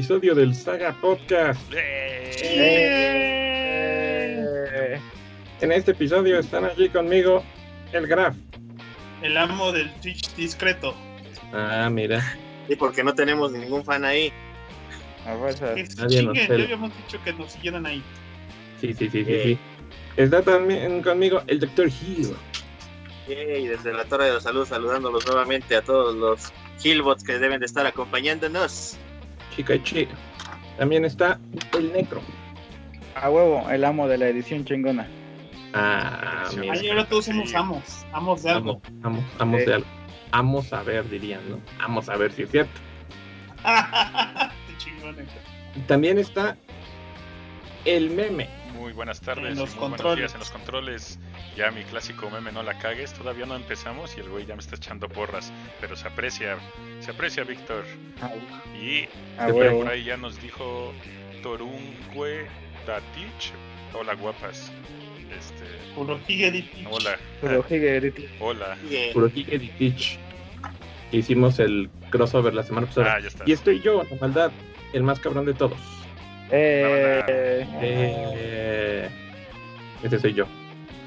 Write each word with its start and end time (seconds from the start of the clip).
episodio 0.00 0.34
del 0.34 0.54
Saga 0.54 0.96
Podcast. 0.98 1.60
Eh, 1.74 2.88
En 5.60 5.72
este 5.72 5.90
episodio 5.90 6.38
están 6.38 6.64
aquí 6.64 6.88
conmigo 6.88 7.44
el 7.92 8.06
Graf. 8.06 8.34
El 9.20 9.36
amo 9.36 9.72
del 9.72 9.92
Twitch 10.00 10.34
discreto. 10.36 10.94
Ah, 11.52 11.90
mira. 11.92 12.24
Y 12.66 12.76
porque 12.76 13.04
no 13.04 13.12
tenemos 13.14 13.52
ningún 13.52 13.84
fan 13.84 14.06
ahí. 14.06 14.32
A 15.26 15.36
fuerzas. 15.36 15.74
Que 15.74 15.84
se 15.84 16.00
Nadie 16.00 16.22
nos 16.22 16.32
chinguen, 16.32 16.48
pela. 16.48 16.58
ya 16.60 16.64
habíamos 16.64 16.96
dicho 16.96 17.18
que 17.22 17.34
nos 17.34 17.52
siguieran 17.52 17.84
ahí. 17.84 18.02
Sí, 18.80 18.94
sí, 18.94 19.10
sí, 19.10 19.22
sí, 19.22 19.30
Eh. 19.30 19.42
sí. 19.44 19.58
Está 20.16 20.40
también 20.40 21.02
conmigo 21.02 21.42
el 21.46 21.60
Dr. 21.60 21.88
Hill. 21.88 22.34
Y 23.28 23.66
desde 23.66 23.92
la 23.92 24.06
Torre 24.06 24.24
de 24.28 24.32
la 24.32 24.40
Salud 24.40 24.64
saludándolos 24.66 25.26
nuevamente 25.26 25.76
a 25.76 25.82
todos 25.82 26.14
los 26.16 26.50
Killbots 26.82 27.22
que 27.22 27.38
deben 27.38 27.60
de 27.60 27.66
estar 27.66 27.84
acompañándonos. 27.86 28.96
Chica 29.54 29.82
chica. 29.82 30.14
También 30.78 31.04
está 31.04 31.38
el 31.76 31.92
Necro. 31.92 32.20
A 33.14 33.28
huevo, 33.30 33.68
el 33.70 33.84
amo 33.84 34.08
de 34.08 34.18
la 34.18 34.28
edición 34.28 34.64
chingona. 34.64 35.06
Ah, 35.74 36.48
mira. 36.56 36.72
Ahí 36.72 36.88
ahora 36.88 37.06
todos 37.08 37.26
somos 37.26 37.54
amos, 37.54 38.06
amos 38.12 38.42
de 38.42 38.50
algo. 38.50 38.80
Amo, 39.02 39.18
amo, 39.18 39.24
amo 39.38 39.58
Sí. 39.58 39.64
de 39.66 39.74
algo. 39.74 39.86
Vamos 40.32 40.72
a 40.72 40.82
ver, 40.82 41.08
dirían, 41.08 41.40
¿no? 41.50 41.58
Vamos 41.78 42.08
a 42.08 42.16
ver 42.16 42.32
si 42.32 42.42
es 42.42 42.50
cierto. 42.50 42.80
Eh. 45.02 45.82
También 45.86 46.18
está 46.18 46.56
el 47.84 48.10
meme. 48.10 48.48
Muy 48.80 48.94
buenas 48.94 49.20
tardes 49.20 49.44
En 49.44 49.52
y 49.52 49.56
muy 49.56 49.66
los 49.66 49.76
buenos 49.76 49.90
controles. 49.90 50.18
días 50.18 50.32
en 50.32 50.38
los 50.38 50.50
controles. 50.50 51.18
Ya 51.54 51.70
mi 51.70 51.82
clásico 51.82 52.30
meme 52.30 52.50
no 52.50 52.62
la 52.62 52.78
cagues, 52.78 53.12
todavía 53.12 53.44
no 53.44 53.54
empezamos 53.54 54.16
y 54.16 54.20
el 54.20 54.30
güey 54.30 54.46
ya 54.46 54.54
me 54.56 54.62
está 54.62 54.76
echando 54.76 55.06
porras, 55.06 55.52
pero 55.82 55.96
se 55.96 56.08
aprecia, 56.08 56.56
se 57.00 57.10
aprecia 57.10 57.44
Víctor. 57.44 57.84
Y 58.74 59.04
A 59.38 59.48
Se 59.48 59.52
por 59.52 59.86
ahí 59.86 60.04
ya 60.04 60.16
nos 60.16 60.40
dijo 60.40 60.94
Torungwe 61.42 62.46
Datich. 62.86 63.52
Hola 63.92 64.14
guapas. 64.14 64.72
Este, 65.38 65.64
hola, 65.94 66.18
Higgy, 66.26 66.64
hola. 68.40 68.78
Hicimos 71.12 71.58
el 71.58 71.90
crossover 72.08 72.54
la 72.54 72.62
semana 72.62 72.86
pasada. 72.86 73.16
Ah, 73.16 73.20
ya 73.20 73.28
está. 73.28 73.44
Y 73.46 73.52
estoy 73.52 73.80
yo, 73.80 74.02
la 74.04 74.16
maldad, 74.16 74.50
el 74.94 75.02
más 75.02 75.20
cabrón 75.20 75.44
de 75.44 75.52
todos. 75.52 75.99
Eh, 76.50 77.66
Eh, 77.82 79.08
ese 80.02 80.18
soy 80.18 80.34
yo. 80.34 80.46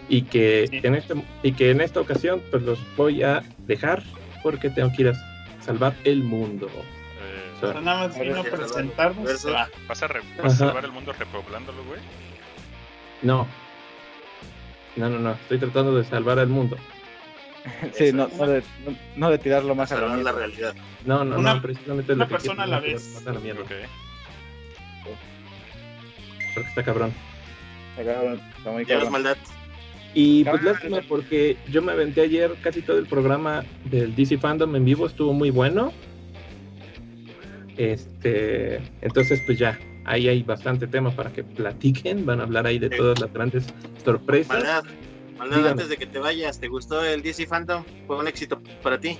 Y 0.09 0.23
que, 0.23 0.67
Sí. 0.69 0.79
en 0.83 0.95
este, 0.95 1.13
y 1.43 1.53
que 1.53 1.71
en 1.71 1.81
esta 1.81 1.99
ocasión 1.99 2.41
pues 2.51 2.63
los 2.63 2.79
voy 2.95 3.23
a 3.23 3.41
dejar 3.67 4.03
porque 4.41 4.69
tengo 4.69 4.91
que 4.95 5.03
ir 5.03 5.07
a 5.09 5.61
salvar 5.63 5.93
el 6.03 6.23
mundo. 6.23 6.67
Eh, 6.67 7.51
O 7.55 7.59
sea, 7.71 7.81
nada 7.81 8.07
más 8.07 8.19
vino 8.19 8.39
a 8.41 8.43
presentarnos. 8.43 9.39
Se 9.39 9.49
va. 9.51 9.69
¿Vas 9.87 10.03
a, 10.03 10.07
re- 10.07 10.21
vas 10.41 10.53
a 10.53 10.57
salvar 10.57 10.85
el 10.85 10.91
mundo 10.91 11.13
repoblándolo, 11.13 11.83
güey? 11.85 11.99
No. 13.21 13.47
No, 14.97 15.09
no, 15.09 15.17
no. 15.19 15.31
Estoy 15.31 15.57
tratando 15.59 15.95
de 15.95 16.03
salvar 16.03 16.37
al 16.39 16.49
mundo. 16.49 16.77
sí, 17.93 18.11
no, 18.11 18.27
no, 18.37 18.45
de, 18.45 18.61
no, 18.85 18.95
no 19.15 19.29
de 19.31 19.37
tirarlo 19.37 19.73
más 19.73 19.91
a 19.93 19.95
la 20.01 20.31
realidad. 20.33 20.75
No, 21.05 21.23
no, 21.23 21.37
Una- 21.39 21.55
no. 21.55 21.61
Precisamente 21.61 22.13
una 22.13 22.25
lo 22.25 22.27
que 22.27 22.33
persona 22.35 22.63
quiero, 22.65 22.77
a 22.77 22.81
la 22.81 22.85
no 22.87 22.93
vez. 22.93 23.27
a 23.27 23.31
la 23.31 23.39
mierda, 23.39 23.61
Ok. 23.61 23.71
Porque 26.53 26.69
está 26.69 26.83
cabrón. 26.83 27.11
Está 27.97 28.13
cabrón, 28.13 28.41
está 28.57 28.71
muy 28.71 28.85
Ya 28.85 28.95
cabrón. 28.95 29.11
maldad. 29.11 29.37
Y 30.15 30.43
pues 30.43 30.61
lástima 30.61 30.99
porque 31.07 31.57
yo 31.71 31.81
me 31.81 31.91
aventé 31.91 32.21
ayer 32.21 32.53
casi 32.61 32.81
todo 32.83 32.99
el 32.99 33.07
programa 33.07 33.63
del 33.85 34.15
DC 34.15 34.37
Fandom 34.37 34.75
en 34.75 34.85
vivo, 34.85 35.07
estuvo 35.07 35.33
muy 35.33 35.49
bueno. 35.49 35.91
Este, 37.77 38.75
entonces 39.01 39.41
pues 39.45 39.57
ya, 39.57 39.79
ahí 40.05 40.27
hay 40.27 40.43
bastante 40.43 40.85
tema 40.87 41.09
para 41.11 41.31
que 41.33 41.43
platiquen, 41.43 42.25
van 42.25 42.39
a 42.39 42.43
hablar 42.43 42.67
ahí 42.67 42.77
de 42.77 42.89
Sí. 42.89 42.97
todas 42.97 43.19
las 43.19 43.33
grandes 43.33 43.65
sorpresas. 44.03 44.53
Maldad. 44.53 44.83
Maldad, 45.37 45.67
antes 45.67 45.89
de 45.89 45.97
que 45.97 46.05
te 46.05 46.19
vayas, 46.19 46.59
¿te 46.59 46.67
gustó 46.67 47.03
el 47.03 47.23
DC 47.23 47.47
Phantom? 47.47 47.83
¿Fue 48.05 48.17
un 48.17 48.27
éxito 48.27 48.61
para 48.83 48.99
ti? 48.99 49.17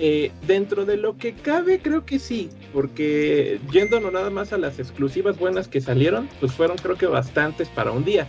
Eh, 0.00 0.32
dentro 0.46 0.84
de 0.84 0.96
lo 0.96 1.16
que 1.18 1.34
cabe, 1.34 1.78
creo 1.78 2.04
que 2.04 2.18
sí, 2.18 2.50
porque 2.72 3.60
yendo 3.70 4.00
no 4.00 4.10
nada 4.10 4.28
más 4.28 4.52
a 4.52 4.58
las 4.58 4.80
exclusivas 4.80 5.38
buenas 5.38 5.68
que 5.68 5.80
salieron, 5.80 6.28
pues 6.40 6.52
fueron 6.52 6.76
creo 6.78 6.96
que 6.96 7.06
bastantes 7.06 7.68
para 7.68 7.92
un 7.92 8.04
día. 8.04 8.26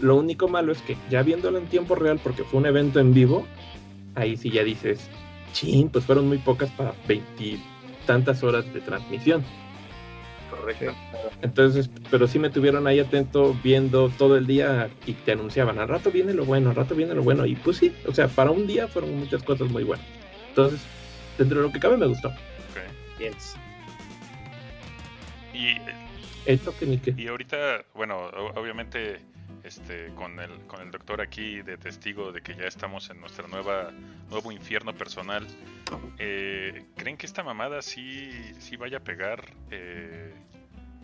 Lo 0.00 0.16
único 0.16 0.48
malo 0.48 0.72
es 0.72 0.80
que 0.80 0.96
ya 1.10 1.22
viéndolo 1.22 1.58
en 1.58 1.66
tiempo 1.66 1.96
real, 1.96 2.18
porque 2.22 2.44
fue 2.44 2.60
un 2.60 2.66
evento 2.66 2.98
en 2.98 3.12
vivo, 3.12 3.46
ahí 4.14 4.38
sí 4.38 4.50
ya 4.50 4.64
dices, 4.64 5.00
chin, 5.52 5.90
pues 5.90 6.06
fueron 6.06 6.28
muy 6.28 6.38
pocas 6.38 6.70
para 6.70 6.94
veintitantas 7.06 8.42
horas 8.42 8.72
de 8.72 8.80
transmisión. 8.80 9.44
Correcto. 10.50 10.94
Entonces, 11.42 11.90
pero 12.10 12.26
sí 12.26 12.38
me 12.38 12.48
tuvieron 12.48 12.86
ahí 12.86 13.00
atento 13.00 13.54
viendo 13.62 14.08
todo 14.16 14.38
el 14.38 14.46
día 14.46 14.88
y 15.06 15.12
te 15.12 15.32
anunciaban, 15.32 15.78
al 15.78 15.88
rato 15.88 16.10
viene 16.10 16.32
lo 16.32 16.46
bueno, 16.46 16.70
al 16.70 16.76
rato 16.76 16.94
viene 16.94 17.14
lo 17.14 17.22
bueno. 17.22 17.44
Y 17.44 17.54
pues 17.54 17.76
sí, 17.76 17.92
o 18.06 18.14
sea, 18.14 18.28
para 18.28 18.50
un 18.50 18.66
día 18.66 18.88
fueron 18.88 19.18
muchas 19.18 19.42
cosas 19.42 19.70
muy 19.70 19.84
buenas. 19.84 20.06
Entonces, 20.48 20.80
dentro 21.38 21.58
de 21.60 21.66
lo 21.66 21.72
que 21.72 21.80
cabe 21.80 21.96
me 21.96 22.06
gustó. 22.06 22.28
ok. 22.28 23.18
Bien. 23.18 23.32
Y 25.52 25.68
eh, 25.68 25.80
Esto 26.46 26.76
que 26.76 26.86
ni 26.86 26.98
que... 26.98 27.14
Y 27.16 27.28
ahorita, 27.28 27.84
bueno, 27.94 28.26
obviamente, 28.54 29.20
este, 29.64 30.08
con 30.14 30.38
el, 30.40 30.50
con 30.66 30.80
el 30.80 30.90
doctor 30.90 31.20
aquí 31.20 31.62
de 31.62 31.76
testigo 31.76 32.32
de 32.32 32.40
que 32.40 32.54
ya 32.54 32.64
estamos 32.66 33.10
en 33.10 33.20
nuestra 33.20 33.46
nueva, 33.48 33.90
nuevo 34.30 34.50
infierno 34.50 34.94
personal, 34.94 35.46
eh, 36.18 36.84
¿creen 36.96 37.16
que 37.16 37.26
esta 37.26 37.42
mamada 37.42 37.82
sí, 37.82 38.30
sí 38.58 38.76
vaya 38.76 38.98
a 38.98 39.00
pegar 39.00 39.44
eh, 39.70 40.32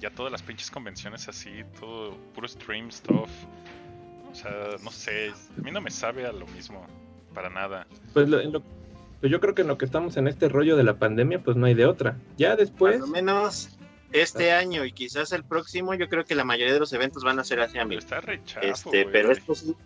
ya 0.01 0.11
todas 0.11 0.33
las 0.33 0.43
pinches 0.43 0.71
convenciones 0.71 1.29
así, 1.29 1.51
todo 1.79 2.17
puro 2.35 2.49
stream 2.49 2.91
stuff? 2.91 3.31
O 4.31 4.35
sea, 4.35 4.51
no 4.83 4.91
sé, 4.91 5.31
a 5.57 5.61
mí 5.63 5.71
no 5.71 5.81
me 5.81 5.91
sabe 5.91 6.27
a 6.27 6.33
lo 6.33 6.47
mismo, 6.49 6.87
para 7.35 7.49
nada. 7.51 7.87
Pues, 8.13 8.29
lo- 8.29 8.41
en 8.41 8.53
lo- 8.53 8.63
pues 9.21 9.31
yo 9.33 9.41
creo 9.41 9.55
que 9.55 9.63
en 9.63 9.69
lo 9.69 9.79
que 9.79 9.85
estamos 9.85 10.17
en 10.17 10.29
este 10.29 10.49
rollo 10.49 10.77
de 10.77 10.85
la 10.85 10.95
pandemia, 10.99 11.41
pues 11.43 11.57
no 11.57 11.67
hay 11.67 11.75
de 11.75 11.87
otra. 11.87 12.17
Ya 12.37 12.57
después, 12.57 12.99
Por 12.99 13.09
lo 13.09 13.13
menos 13.13 13.79
este 14.13 14.53
año 14.53 14.85
y 14.85 14.93
quizás 14.93 15.33
el 15.33 15.45
próximo, 15.45 15.95
yo 15.95 16.09
creo 16.09 16.25
que 16.25 16.35
la 16.35 16.45
mayoría 16.45 16.73
de 16.75 16.81
los 16.81 16.93
eventos 16.93 17.25
van 17.25 17.39
a 17.39 17.45
ser 17.45 17.61
así, 17.61 17.73
Pero 17.75 17.83
amigo. 17.85 17.99
está 17.99 18.21
rechazo, 18.21 18.61
Este, 18.91 19.05
pero 19.07 19.31
es 19.33 19.41
posible, 19.41 19.77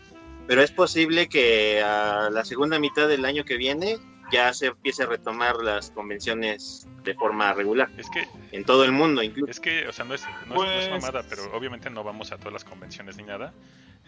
pero 0.47 0.63
es 0.63 0.71
posible 0.71 1.29
que 1.29 1.81
a 1.83 2.29
la 2.31 2.45
segunda 2.45 2.79
mitad 2.79 3.09
del 3.09 3.25
año 3.25 3.45
que 3.45 3.57
viene 3.57 3.99
ya 4.31 4.53
se 4.55 4.67
empiece 4.67 5.03
a 5.03 5.07
retomar 5.07 5.57
las 5.57 5.91
convenciones 5.91 6.87
de 7.05 7.15
forma 7.15 7.53
regular 7.53 7.91
Es 7.99 8.09
que 8.09 8.27
en 8.53 8.65
todo 8.65 8.85
el 8.85 8.93
mundo, 8.93 9.23
incluso. 9.23 9.51
Es 9.51 9.61
que, 9.61 9.87
o 9.89 9.93
sea, 9.93 10.05
no 10.05 10.15
es, 10.15 10.23
no, 10.47 10.55
es- 10.55 10.61
no 10.61 10.65
es 10.65 10.89
Pues- 10.89 10.91
mamada, 11.03 11.25
pero 11.29 11.53
obviamente 11.55 11.91
no 11.91 12.03
vamos 12.05 12.33
a 12.33 12.39
todas 12.39 12.53
las 12.53 12.65
convenciones 12.65 13.17
ni 13.17 13.25
nada. 13.25 13.53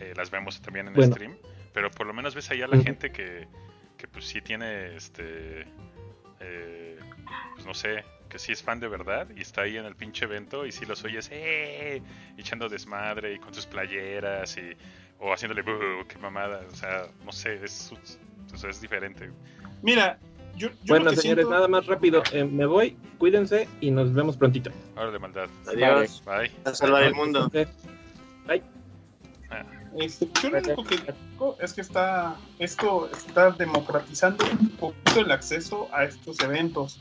eh, 0.00 0.12
las 0.16 0.28
vemos 0.32 0.60
también 0.60 0.88
en 0.88 0.94
Bueno. 0.94 1.12
stream. 1.14 1.36
Pero 1.72 1.88
por 1.88 2.04
lo 2.06 2.12
menos 2.12 2.34
ves 2.34 2.50
ahí 2.50 2.62
a 2.62 2.66
la 2.66 2.76
gente 2.78 3.12
que, 3.12 3.46
que 4.04 4.08
pues 4.08 4.26
sí 4.26 4.42
tiene, 4.42 4.94
este, 4.96 5.62
eh, 6.40 6.98
pues 7.54 7.64
no 7.64 7.72
sé, 7.72 8.04
que 8.28 8.38
sí 8.38 8.52
es 8.52 8.62
fan 8.62 8.78
de 8.78 8.86
verdad 8.88 9.26
y 9.34 9.40
está 9.40 9.62
ahí 9.62 9.78
en 9.78 9.86
el 9.86 9.96
pinche 9.96 10.26
evento 10.26 10.66
y 10.66 10.72
sí 10.72 10.84
los 10.84 11.02
oyes, 11.04 11.30
¡eh! 11.32 12.02
y 12.36 12.40
echando 12.42 12.68
desmadre 12.68 13.32
y 13.34 13.38
con 13.38 13.54
sus 13.54 13.64
playeras 13.64 14.58
y, 14.58 14.72
o 15.20 15.32
haciéndole, 15.32 15.62
"Buh, 15.62 16.06
qué 16.06 16.18
mamada! 16.18 16.60
O 16.70 16.74
sea, 16.74 17.06
no 17.24 17.32
sé, 17.32 17.64
es, 17.64 17.92
o 18.52 18.56
sea, 18.58 18.68
es 18.68 18.80
diferente. 18.82 19.30
Mira, 19.80 20.18
yo, 20.54 20.68
yo 20.68 20.74
bueno, 20.88 21.10
señores, 21.12 21.22
siento- 21.46 21.50
nada 21.50 21.66
más 21.66 21.86
rápido. 21.86 22.22
eh, 22.32 22.44
me 22.44 22.66
voy, 22.66 22.98
cuídense 23.16 23.66
y 23.80 23.90
nos 23.90 24.12
vemos 24.12 24.36
prontito. 24.36 24.70
Ahora 24.96 25.12
de 25.12 25.18
maldad. 25.18 25.48
Adiós. 25.66 26.22
Bye. 26.26 26.52
A 26.66 26.74
salvar 26.74 27.04
el 27.04 27.14
mundo. 27.14 27.50
Este, 29.98 30.28
yo 30.42 30.50
lo 30.50 30.58
único 30.58 30.84
que 30.84 30.96
digo 31.30 31.56
es 31.60 31.72
que 31.72 31.80
está 31.80 32.36
esto 32.58 33.08
está 33.12 33.50
democratizando 33.52 34.44
un 34.44 34.70
poquito 34.70 35.20
el 35.20 35.30
acceso 35.30 35.88
a 35.92 36.04
estos 36.04 36.40
eventos. 36.40 36.98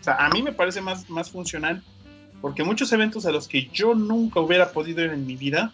O 0.00 0.04
sea, 0.04 0.14
a 0.14 0.30
mí 0.30 0.42
me 0.42 0.52
parece 0.52 0.80
más, 0.80 1.08
más 1.10 1.30
funcional 1.30 1.82
porque 2.40 2.64
muchos 2.64 2.90
eventos 2.92 3.26
a 3.26 3.32
los 3.32 3.48
que 3.48 3.68
yo 3.68 3.94
nunca 3.94 4.40
hubiera 4.40 4.72
podido 4.72 5.04
ir 5.04 5.10
en 5.10 5.26
mi 5.26 5.36
vida 5.36 5.72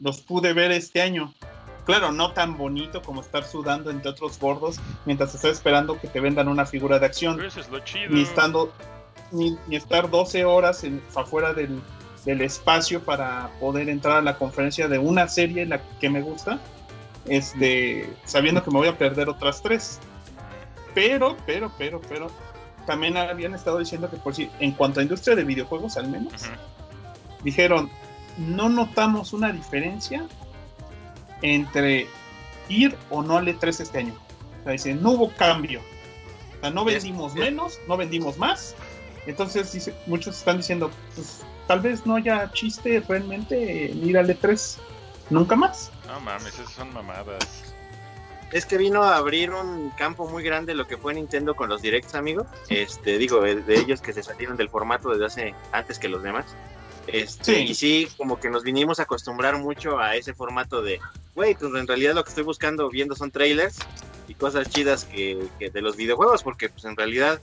los 0.00 0.20
pude 0.20 0.52
ver 0.52 0.70
este 0.72 1.00
año. 1.00 1.32
Claro, 1.86 2.12
no 2.12 2.32
tan 2.32 2.56
bonito 2.56 3.02
como 3.02 3.20
estar 3.20 3.44
sudando 3.44 3.90
entre 3.90 4.10
otros 4.10 4.38
gordos 4.38 4.80
mientras 5.04 5.34
estás 5.34 5.52
esperando 5.52 6.00
que 6.00 6.08
te 6.08 6.20
vendan 6.20 6.48
una 6.48 6.64
figura 6.64 6.98
de 6.98 7.06
acción 7.06 7.36
Pero 7.36 7.48
eso 7.48 7.60
es 7.60 7.68
lo 7.68 7.78
chido. 7.80 8.10
ni 8.10 8.22
estando 8.22 8.72
ni, 9.32 9.56
ni 9.66 9.76
estar 9.76 10.10
12 10.10 10.44
horas 10.44 10.84
en, 10.84 11.02
afuera 11.14 11.52
del, 11.52 11.80
del 12.24 12.40
espacio 12.40 13.02
para 13.02 13.50
poder 13.60 13.88
entrar 13.88 14.18
a 14.18 14.22
la 14.22 14.38
conferencia 14.38 14.88
de 14.88 14.98
una 14.98 15.28
serie 15.28 15.66
la 15.66 15.80
que 16.00 16.08
me 16.08 16.22
gusta 16.22 16.58
este 17.26 18.08
sabiendo 18.24 18.62
que 18.62 18.70
me 18.70 18.78
voy 18.78 18.88
a 18.88 18.98
perder 18.98 19.28
otras 19.28 19.62
tres. 19.62 19.98
Pero 20.94 21.36
pero 21.46 21.72
pero 21.78 22.00
pero 22.08 22.30
también 22.86 23.16
habían 23.16 23.54
estado 23.54 23.78
diciendo 23.78 24.10
que 24.10 24.16
por 24.16 24.34
si 24.34 24.50
en 24.60 24.72
cuanto 24.72 25.00
a 25.00 25.02
industria 25.02 25.34
de 25.34 25.44
videojuegos 25.44 25.96
al 25.96 26.08
menos 26.08 26.42
Ujú. 26.42 26.52
dijeron 27.42 27.90
no 28.36 28.68
notamos 28.68 29.32
una 29.32 29.52
diferencia 29.52 30.26
entre 31.42 32.06
ir 32.68 32.96
o 33.10 33.22
no 33.22 33.38
al 33.38 33.46
E3 33.46 33.80
este 33.80 33.98
año 33.98 34.14
o 34.60 34.62
sea, 34.64 34.72
dicen 34.72 35.02
no 35.02 35.12
hubo 35.12 35.30
cambio 35.30 35.80
o 36.58 36.60
sea, 36.60 36.70
no 36.70 36.84
vendimos 36.84 37.34
menos 37.34 37.78
no 37.88 37.96
vendimos 37.96 38.38
más. 38.38 38.74
Entonces 39.26 39.72
dice, 39.72 39.94
muchos 40.06 40.36
están 40.36 40.58
diciendo, 40.58 40.90
pues 41.14 41.44
tal 41.66 41.80
vez 41.80 42.06
no 42.06 42.16
haya 42.16 42.50
chiste 42.52 43.02
realmente 43.08 43.90
en 43.90 44.08
ir 44.08 44.18
al 44.18 44.28
E3 44.28 44.76
nunca 45.30 45.56
más. 45.56 45.90
No 46.06 46.20
mames, 46.20 46.54
esas 46.54 46.72
son 46.72 46.92
mamadas. 46.92 47.74
Es 48.52 48.66
que 48.66 48.76
vino 48.76 49.02
a 49.02 49.16
abrir 49.16 49.50
un 49.50 49.90
campo 49.90 50.28
muy 50.28 50.44
grande 50.44 50.74
lo 50.74 50.86
que 50.86 50.96
fue 50.96 51.14
Nintendo 51.14 51.56
con 51.56 51.68
los 51.68 51.82
directs, 51.82 52.14
amigo. 52.14 52.46
Este, 52.68 53.18
digo, 53.18 53.40
de 53.40 53.74
ellos 53.74 54.00
que 54.00 54.12
se 54.12 54.22
salieron 54.22 54.56
del 54.56 54.68
formato 54.68 55.10
desde 55.10 55.26
hace 55.26 55.54
antes 55.72 55.98
que 55.98 56.08
los 56.08 56.22
demás. 56.22 56.46
Este, 57.06 57.60
Y 57.60 57.74
sí, 57.74 58.08
como 58.16 58.40
que 58.40 58.50
nos 58.50 58.62
vinimos 58.62 58.98
a 58.98 59.04
acostumbrar 59.04 59.58
mucho 59.58 59.98
a 59.98 60.16
ese 60.16 60.34
formato 60.34 60.82
de, 60.82 61.00
güey, 61.34 61.54
pues 61.54 61.72
en 61.74 61.86
realidad 61.86 62.14
lo 62.14 62.24
que 62.24 62.30
estoy 62.30 62.44
buscando 62.44 62.88
viendo 62.88 63.14
son 63.14 63.30
trailers 63.30 63.78
y 64.26 64.34
cosas 64.34 64.70
chidas 64.70 65.04
que, 65.04 65.48
de 65.58 65.82
los 65.82 65.96
videojuegos, 65.96 66.42
porque 66.42 66.68
pues 66.68 66.84
en 66.84 66.96
realidad 66.96 67.40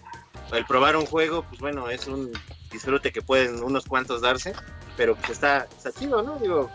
el 0.54 0.66
probar 0.66 0.96
un 0.96 1.06
juego, 1.06 1.44
pues 1.44 1.60
bueno, 1.60 1.90
es 1.90 2.08
un 2.08 2.32
disfrute 2.72 3.12
que 3.12 3.22
pueden 3.22 3.64
unos 3.64 3.86
cuantos 3.86 4.22
darse, 4.22 4.54
pero 4.98 5.16
pues 5.16 5.32
está, 5.32 5.68
está 5.78 5.92
chido, 5.92 6.22
¿no? 6.22 6.38
Digo, 6.40 6.70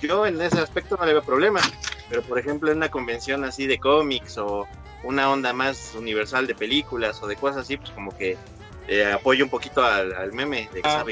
yo 0.00 0.26
en 0.26 0.40
ese 0.40 0.60
aspecto 0.60 0.96
no 0.96 1.06
le 1.06 1.12
veo 1.12 1.22
problema, 1.22 1.60
pero 2.08 2.22
por 2.22 2.38
ejemplo 2.38 2.70
en 2.70 2.78
una 2.78 2.90
convención 2.90 3.44
así 3.44 3.66
de 3.66 3.78
cómics 3.78 4.38
o 4.38 4.66
una 5.02 5.30
onda 5.30 5.52
más 5.52 5.94
universal 5.94 6.46
de 6.46 6.54
películas 6.54 7.22
o 7.22 7.26
de 7.26 7.36
cosas 7.36 7.62
así, 7.62 7.76
pues 7.76 7.90
como 7.90 8.16
que 8.16 8.36
eh, 8.88 9.12
apoyo 9.12 9.44
un 9.44 9.50
poquito 9.50 9.84
al, 9.84 10.32
meme 10.32 10.68
de 10.72 10.82
que 10.82 10.88
ah. 10.88 11.04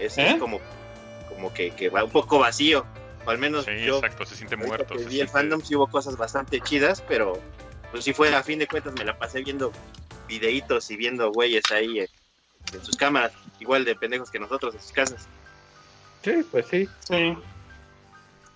Es, 0.00 0.18
¿Eh? 0.18 0.36
como, 0.40 0.60
como 1.28 1.52
que, 1.54 1.70
que, 1.70 1.88
va 1.88 2.04
un 2.04 2.10
poco 2.10 2.38
vacío. 2.38 2.84
O 3.24 3.30
al 3.30 3.38
menos 3.38 3.64
yo. 3.66 3.96
Exacto, 3.96 4.26
se 4.26 4.34
siente 4.34 4.56
muerto. 4.56 4.94
vi 5.08 5.20
el 5.20 5.28
fandom, 5.28 5.62
sí 5.62 5.76
hubo 5.76 5.86
cosas 5.86 6.16
bastante 6.16 6.60
chidas, 6.60 7.02
pero 7.08 7.40
pues 7.94 8.02
sí 8.02 8.12
fue, 8.12 8.34
a 8.34 8.42
fin 8.42 8.58
de 8.58 8.66
cuentas, 8.66 8.92
me 8.98 9.04
la 9.04 9.16
pasé 9.16 9.44
viendo 9.44 9.70
videitos 10.26 10.90
y 10.90 10.96
viendo 10.96 11.30
güeyes 11.30 11.62
ahí 11.70 12.00
en, 12.00 12.08
sus 12.82 12.96
cámaras, 12.96 13.30
igual 13.60 13.84
de 13.84 13.94
pendejos 13.94 14.32
que 14.32 14.40
nosotros 14.40 14.74
en 14.74 14.80
sus 14.80 14.90
casas. 14.90 15.28
Sí, 16.24 16.44
pues 16.50 16.66
sí. 16.66 16.88
Sí. 17.08 17.38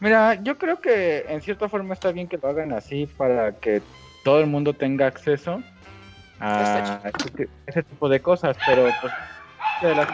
Mira, 0.00 0.42
yo 0.42 0.58
creo 0.58 0.80
que 0.80 1.24
en 1.28 1.40
cierta 1.40 1.68
forma 1.68 1.94
está 1.94 2.10
bien 2.10 2.26
que 2.26 2.36
lo 2.36 2.48
hagan 2.48 2.72
así 2.72 3.06
para 3.06 3.52
que 3.52 3.80
todo 4.24 4.40
el 4.40 4.48
mundo 4.48 4.72
tenga 4.72 5.06
acceso 5.06 5.62
a 6.40 7.12
ese, 7.68 7.84
tipo 7.84 8.08
de 8.08 8.20
cosas, 8.20 8.56
pero 8.66 8.90
pues 9.00 9.12
de 9.82 10.06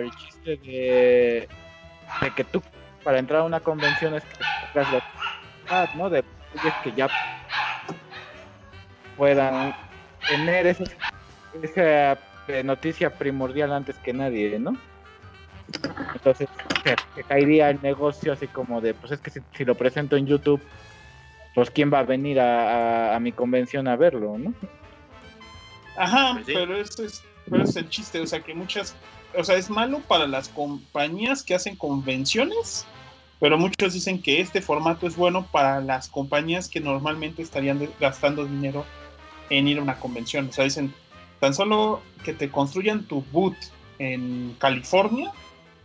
el 0.00 0.10
chiste 0.16 0.56
de, 0.56 1.48
que 2.34 2.42
tú 2.42 2.60
para 3.04 3.20
entrar 3.20 3.42
a 3.42 3.44
una 3.44 3.60
convención 3.60 4.12
es 4.16 4.24
que 4.24 4.38
tengas 4.72 5.04
la 5.70 5.94
¿no? 5.94 6.10
De 6.10 6.24
que 6.82 6.92
ya 6.92 7.08
puedan 9.16 9.74
tener 10.28 10.66
esa, 10.66 10.84
esa 11.62 12.18
eh, 12.48 12.62
noticia 12.64 13.10
primordial 13.10 13.72
antes 13.72 13.96
que 13.98 14.12
nadie, 14.12 14.58
¿no? 14.58 14.76
Entonces, 16.14 16.48
que, 16.82 17.22
caería 17.24 17.70
el 17.70 17.80
negocio 17.82 18.32
así 18.32 18.46
como 18.46 18.80
de, 18.80 18.94
pues 18.94 19.12
es 19.12 19.20
que 19.20 19.30
si, 19.30 19.64
lo 19.64 19.74
presento 19.74 20.16
en 20.16 20.26
YouTube, 20.26 20.60
pues 21.54 21.70
quién 21.70 21.92
va 21.92 22.00
a 22.00 22.04
venir 22.04 22.40
a, 22.40 23.14
a, 23.14 23.20
mi 23.20 23.32
convención 23.32 23.88
a 23.88 23.96
verlo, 23.96 24.36
¿no? 24.38 24.52
Ajá, 25.96 26.32
pues 26.34 26.46
pero 26.46 26.76
eso 26.76 27.04
es, 27.04 27.22
pero 27.48 27.62
es 27.64 27.76
el 27.76 27.88
chiste, 27.88 28.20
o 28.20 28.26
sea 28.26 28.40
que 28.40 28.54
muchas 28.54 28.96
o 29.36 29.44
sea, 29.44 29.56
es 29.56 29.70
malo 29.70 30.00
para 30.00 30.26
las 30.26 30.48
compañías 30.48 31.42
que 31.42 31.54
hacen 31.54 31.76
convenciones, 31.76 32.86
pero 33.40 33.58
muchos 33.58 33.92
dicen 33.92 34.22
que 34.22 34.40
este 34.40 34.62
formato 34.62 35.06
es 35.06 35.16
bueno 35.16 35.46
para 35.50 35.80
las 35.80 36.08
compañías 36.08 36.68
que 36.68 36.80
normalmente 36.80 37.42
estarían 37.42 37.88
gastando 38.00 38.44
dinero 38.44 38.84
en 39.50 39.68
ir 39.68 39.78
a 39.78 39.82
una 39.82 39.98
convención. 39.98 40.48
O 40.48 40.52
sea, 40.52 40.64
dicen, 40.64 40.94
tan 41.40 41.54
solo 41.54 42.00
que 42.24 42.32
te 42.32 42.50
construyan 42.50 43.04
tu 43.04 43.22
boot 43.32 43.56
en 43.98 44.56
California, 44.58 45.32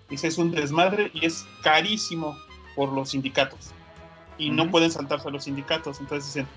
ese 0.09 0.27
es 0.27 0.37
un 0.37 0.51
desmadre 0.51 1.11
y 1.13 1.25
es 1.25 1.45
carísimo 1.63 2.37
por 2.75 2.91
los 2.93 3.11
sindicatos. 3.11 3.71
Y 4.37 4.51
no 4.51 4.71
pueden 4.71 4.91
saltarse 4.91 5.27
a 5.27 5.31
los 5.31 5.43
sindicatos. 5.43 5.99
Entonces 5.99 6.33
dicen, 6.33 6.47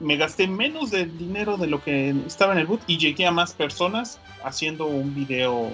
me 0.00 0.16
gasté 0.16 0.46
menos 0.46 0.90
de 0.90 1.04
dinero 1.04 1.58
de 1.58 1.66
lo 1.66 1.82
que 1.82 2.10
estaba 2.26 2.54
en 2.54 2.60
el 2.60 2.66
boot 2.66 2.80
y 2.86 2.96
llegué 2.96 3.26
a 3.26 3.30
más 3.30 3.52
personas 3.52 4.18
haciendo 4.42 4.86
un 4.86 5.14
video 5.14 5.70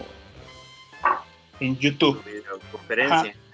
en 1.61 1.79
YouTube. 1.79 2.20
Conferencia. 2.73 3.31
Ajá. 3.31 3.45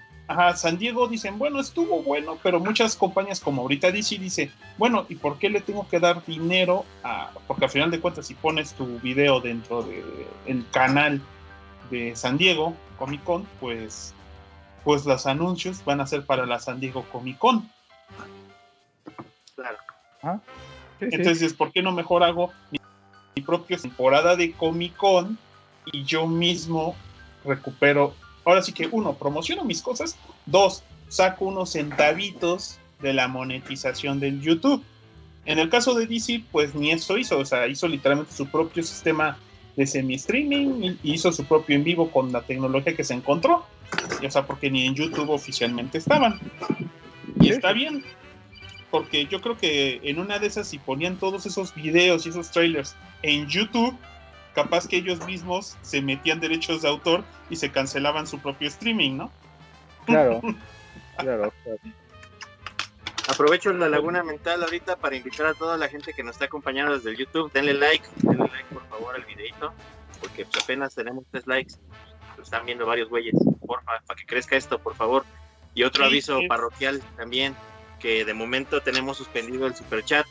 San 0.55 0.77
Diego 0.77 1.07
dicen, 1.07 1.37
bueno, 1.37 1.59
estuvo 1.59 2.01
bueno, 2.03 2.37
pero 2.41 2.59
muchas 2.59 2.95
compañías 2.95 3.39
como 3.39 3.61
ahorita 3.63 3.91
DC 3.91 4.17
dice, 4.17 4.51
bueno, 4.77 5.05
¿y 5.09 5.15
por 5.15 5.37
qué 5.37 5.49
le 5.49 5.61
tengo 5.61 5.87
que 5.87 5.99
dar 5.99 6.25
dinero 6.25 6.85
a...? 7.03 7.31
Porque 7.47 7.65
al 7.65 7.71
final 7.71 7.91
de 7.91 7.99
cuentas, 7.99 8.27
si 8.27 8.33
pones 8.33 8.73
tu 8.73 8.99
video 8.99 9.39
dentro 9.41 9.83
del 9.83 10.65
canal 10.71 11.21
de 11.89 12.15
San 12.15 12.37
Diego 12.37 12.75
Comic 12.97 13.23
Con, 13.23 13.43
pues, 13.59 14.13
pues 14.83 15.05
los 15.05 15.25
anuncios 15.27 15.83
van 15.85 16.01
a 16.01 16.07
ser 16.07 16.25
para 16.25 16.45
la 16.45 16.59
San 16.59 16.79
Diego 16.79 17.03
Comic 17.11 17.37
Con. 17.37 17.69
Claro. 19.55 19.77
Ah, 20.21 20.39
Entonces, 20.99 21.53
¿por 21.53 21.71
qué 21.71 21.81
no 21.81 21.91
mejor 21.91 22.23
hago 22.23 22.51
mi, 22.71 22.79
mi 23.35 23.41
propia 23.41 23.77
temporada 23.77 24.35
de 24.35 24.51
Comic 24.53 24.95
Con 24.95 25.37
y 25.91 26.03
yo 26.03 26.27
mismo 26.27 26.95
recupero, 27.43 28.13
ahora 28.45 28.61
sí 28.61 28.73
que 28.73 28.87
uno, 28.91 29.13
promociono 29.13 29.63
mis 29.63 29.81
cosas, 29.81 30.17
dos, 30.45 30.83
saco 31.07 31.45
unos 31.45 31.71
centavitos 31.71 32.79
de 33.01 33.13
la 33.13 33.27
monetización 33.27 34.19
del 34.19 34.41
YouTube. 34.41 34.83
En 35.45 35.59
el 35.59 35.69
caso 35.69 35.93
de 35.93 36.07
DC, 36.07 36.43
pues 36.51 36.73
ni 36.73 36.91
eso 36.91 37.17
hizo, 37.17 37.37
o 37.39 37.45
sea, 37.45 37.67
hizo 37.67 37.87
literalmente 37.87 38.33
su 38.33 38.47
propio 38.47 38.81
sistema 38.83 39.37
de 39.75 39.85
semi-streaming, 39.85 40.97
hizo 41.03 41.31
su 41.31 41.45
propio 41.45 41.75
en 41.75 41.83
vivo 41.83 42.11
con 42.11 42.31
la 42.31 42.41
tecnología 42.41 42.95
que 42.95 43.03
se 43.03 43.13
encontró, 43.13 43.65
o 44.25 44.31
sea, 44.31 44.45
porque 44.45 44.69
ni 44.69 44.85
en 44.85 44.95
YouTube 44.95 45.29
oficialmente 45.29 45.97
estaban. 45.97 46.39
Y 47.39 47.49
está 47.49 47.73
bien, 47.73 48.03
porque 48.91 49.25
yo 49.25 49.41
creo 49.41 49.57
que 49.57 49.99
en 50.03 50.19
una 50.19 50.39
de 50.39 50.47
esas, 50.47 50.67
si 50.67 50.77
ponían 50.77 51.17
todos 51.17 51.45
esos 51.45 51.73
videos 51.73 52.25
y 52.25 52.29
esos 52.29 52.51
trailers 52.51 52.95
en 53.23 53.47
YouTube, 53.47 53.97
capaz 54.53 54.87
que 54.87 54.97
ellos 54.97 55.25
mismos 55.25 55.77
se 55.81 56.01
metían 56.01 56.39
derechos 56.39 56.81
de 56.81 56.89
autor 56.89 57.23
y 57.49 57.55
se 57.55 57.71
cancelaban 57.71 58.27
su 58.27 58.39
propio 58.39 58.67
streaming, 58.67 59.17
¿no? 59.17 59.31
Claro, 60.05 60.41
claro, 61.15 61.53
Aprovecho 63.29 63.71
la 63.71 63.87
laguna 63.87 64.21
mental 64.21 64.61
ahorita 64.63 64.97
para 64.97 65.15
invitar 65.15 65.45
a 65.45 65.53
toda 65.53 65.77
la 65.77 65.87
gente 65.87 66.11
que 66.13 66.23
nos 66.23 66.35
está 66.35 66.45
acompañando 66.45 66.93
desde 66.93 67.11
el 67.11 67.17
YouTube. 67.17 67.49
Denle 67.53 67.73
like, 67.73 68.05
denle 68.17 68.49
like 68.49 68.65
por 68.73 68.85
favor 68.89 69.15
al 69.15 69.23
videito, 69.23 69.73
porque 70.19 70.43
pues, 70.43 70.61
apenas 70.61 70.93
tenemos 70.93 71.23
tres 71.31 71.47
likes. 71.47 71.75
Lo 72.35 72.43
están 72.43 72.65
viendo 72.65 72.85
varios 72.85 73.07
güeyes. 73.07 73.33
Porfa, 73.65 74.01
para 74.05 74.19
que 74.19 74.25
crezca 74.25 74.57
esto, 74.57 74.77
por 74.77 74.93
favor. 74.93 75.23
Y 75.73 75.83
otro 75.83 76.03
aviso 76.03 76.41
parroquial 76.49 77.01
también, 77.15 77.55
que 77.99 78.25
de 78.25 78.33
momento 78.33 78.81
tenemos 78.81 79.15
suspendido 79.15 79.67
el 79.67 79.75
super 79.75 80.03
chat. 80.03 80.27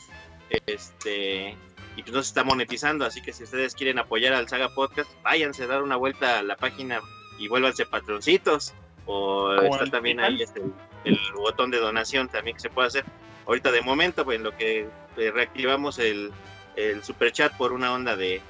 Este, 0.66 1.56
y 1.96 2.02
pues 2.02 2.14
no 2.14 2.22
se 2.22 2.28
está 2.28 2.44
monetizando, 2.44 3.04
así 3.04 3.20
que 3.20 3.32
si 3.32 3.44
ustedes 3.44 3.75
quieren 3.75 3.99
apoyar 3.99 4.32
al 4.32 4.49
Saga 4.49 4.68
Podcast, 4.75 5.11
váyanse 5.22 5.64
a 5.64 5.66
dar 5.66 5.82
una 5.82 5.96
vuelta 5.96 6.38
a 6.38 6.42
la 6.42 6.56
página 6.56 7.00
y 7.38 7.49
vuélvanse 7.49 7.84
patroncitos. 7.87 8.72
O, 9.04 9.52
está 9.54 9.87
también 9.87 10.20
ahí 10.20 10.40
este, 10.40 10.62
el, 11.04 11.18
botón 11.34 11.70
de 11.70 11.78
donación 11.78 12.28
también 12.28 12.56
que 12.56 12.62
se 12.62 12.70
puede 12.70 12.88
hacer. 12.88 13.04
Ahorita 13.46 13.72
de 13.72 13.82
momento, 13.82 14.25
pues 14.25 14.38
en 14.38 14.44
lo 14.44 14.56
que 14.56 14.88
eh, 15.16 15.30
reactivamos 15.32 15.99
el, 15.99 16.30
el 16.76 17.02
super 17.02 17.32
chat 17.32 17.56
por 17.56 17.72
una 17.72 17.92
onda 17.92 18.16
de, 18.16 18.40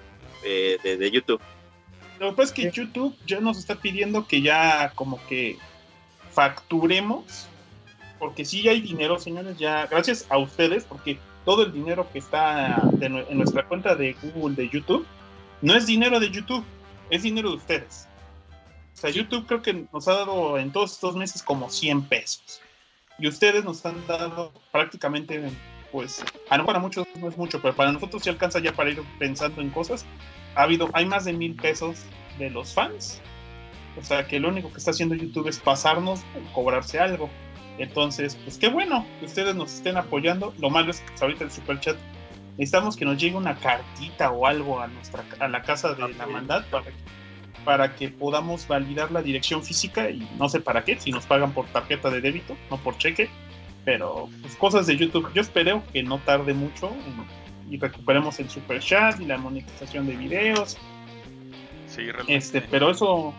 de, 0.43 1.11
YouTube. 1.11 1.41
Lo 2.21 2.31
que 2.31 2.37
pasa 2.37 2.49
es 2.49 2.53
que 2.53 2.71
YouTube 2.71 3.17
ya 3.27 3.41
nos 3.41 3.59
está 3.59 3.77
pidiendo 3.77 4.27
que 4.27 4.43
ya 4.43 4.93
como 4.95 5.25
que 5.27 5.59
facturemos, 6.31 7.49
porque 8.19 8.45
si 8.45 8.69
hay 8.69 8.81
dinero, 8.81 9.19
señores, 9.19 9.59
ya 9.59 9.87
gracias 9.87 10.27
a 10.29 10.39
ustedes, 10.39 10.85
porque 10.85 11.19
todo 11.45 11.65
el 11.65 11.73
dinero 11.73 12.09
que 12.13 12.19
está 12.19 12.83
en 13.01 13.37
nuestra 13.37 13.67
cuenta 13.67 13.95
de 13.95 14.15
Google, 14.35 14.55
de 14.55 14.69
YouTube, 14.69 15.07
no 15.61 15.75
es 15.75 15.87
dinero 15.87 16.21
de 16.21 16.31
YouTube, 16.31 16.65
es 17.11 17.23
dinero 17.23 17.51
de 17.51 17.57
ustedes. 17.57 18.09
O 18.95 18.97
sea, 18.97 19.11
YouTube 19.11 19.47
creo 19.47 19.63
que 19.63 19.87
nos 19.93 20.07
ha 20.09 20.13
dado 20.13 20.59
en 20.59 20.71
todos 20.71 20.93
estos 20.93 21.17
meses 21.17 21.43
como 21.43 21.71
100 21.71 22.03
pesos. 22.03 22.61
Y 23.19 23.29
ustedes 23.29 23.65
nos 23.65 23.85
han 23.85 24.07
dado 24.07 24.53
prácticamente, 24.71 25.51
pues, 25.91 26.25
a 26.51 26.59
no 26.59 26.67
para 26.67 26.79
muchos 26.79 27.07
no 27.17 27.29
es 27.29 27.37
mucho, 27.37 27.61
pero 27.61 27.75
para 27.75 27.93
nosotros 27.93 28.23
sí 28.23 28.31
alcanza 28.31 28.59
ya 28.59 28.73
para 28.73 28.91
ir 28.91 29.03
pensando 29.19 29.61
en 29.61 29.71
cosas. 29.71 30.05
Ha 30.55 30.63
habido, 30.63 30.89
hay 30.93 31.07
más 31.07 31.25
de 31.25 31.33
mil 31.33 31.55
pesos 31.55 32.05
de 32.39 32.51
los 32.51 32.73
fans. 32.73 33.21
O 34.01 34.03
sea, 34.03 34.27
que 34.27 34.41
lo 34.41 34.49
único 34.49 34.71
que 34.73 34.79
está 34.79 34.91
haciendo 34.91 35.15
YouTube 35.15 35.49
es 35.49 35.59
pasarnos, 35.59 36.21
cobrarse 36.55 36.99
algo. 36.99 37.29
Entonces, 37.79 38.37
pues 38.45 38.59
qué 38.59 38.69
bueno 38.69 39.07
que 39.19 39.27
ustedes 39.27 39.55
nos 39.55 39.75
estén 39.75 39.97
apoyando. 39.97 40.55
Lo 40.59 40.71
malo 40.71 40.91
es 40.91 41.01
que 41.01 41.09
pues, 41.09 41.23
ahorita 41.23 41.45
el 41.45 41.51
super 41.51 41.81
chat 41.81 41.97
necesitamos 42.59 42.97
que 42.97 43.05
nos 43.05 43.17
llegue 43.17 43.37
una 43.37 43.57
cartita 43.57 44.31
o 44.31 44.47
algo 44.47 44.81
a 44.81 44.87
nuestra 44.87 45.25
a 45.39 45.49
la 45.49 45.63
casa 45.63 45.95
de 45.95 46.15
la 46.15 46.27
mandad 46.27 46.65
para, 46.71 46.87
para 47.65 47.95
que 47.95 48.09
podamos 48.09 48.69
validar 48.69 49.11
la 49.11 49.23
dirección 49.23 49.63
física 49.63 50.11
y 50.11 50.29
no 50.39 50.49
sé 50.49 50.61
para 50.61 50.85
qué, 50.85 50.99
si 50.99 51.11
nos 51.11 51.25
pagan 51.25 51.53
por 51.53 51.67
tarjeta 51.67 52.11
de 52.11 52.21
débito, 52.21 52.57
no 52.71 52.77
por 52.79 52.99
cheque. 52.99 53.31
Pero 53.85 54.29
pues 54.43 54.55
cosas 54.57 54.87
de 54.87 54.97
YouTube. 54.97 55.33
Yo 55.35 55.41
espero 55.41 55.83
que 55.93 56.03
no 56.03 56.19
tarde 56.19 56.55
mucho 56.55 56.93
y 57.69 57.79
recuperemos 57.79 58.39
el 58.39 58.49
super 58.49 58.81
chat 58.81 59.19
y 59.21 59.25
la 59.25 59.39
monetización 59.39 60.07
de 60.07 60.15
videos 60.15 60.79
Sí, 61.95 62.03
realmente. 62.11 62.35
Este, 62.35 62.63
pero 62.63 62.91
eso, 62.91 63.35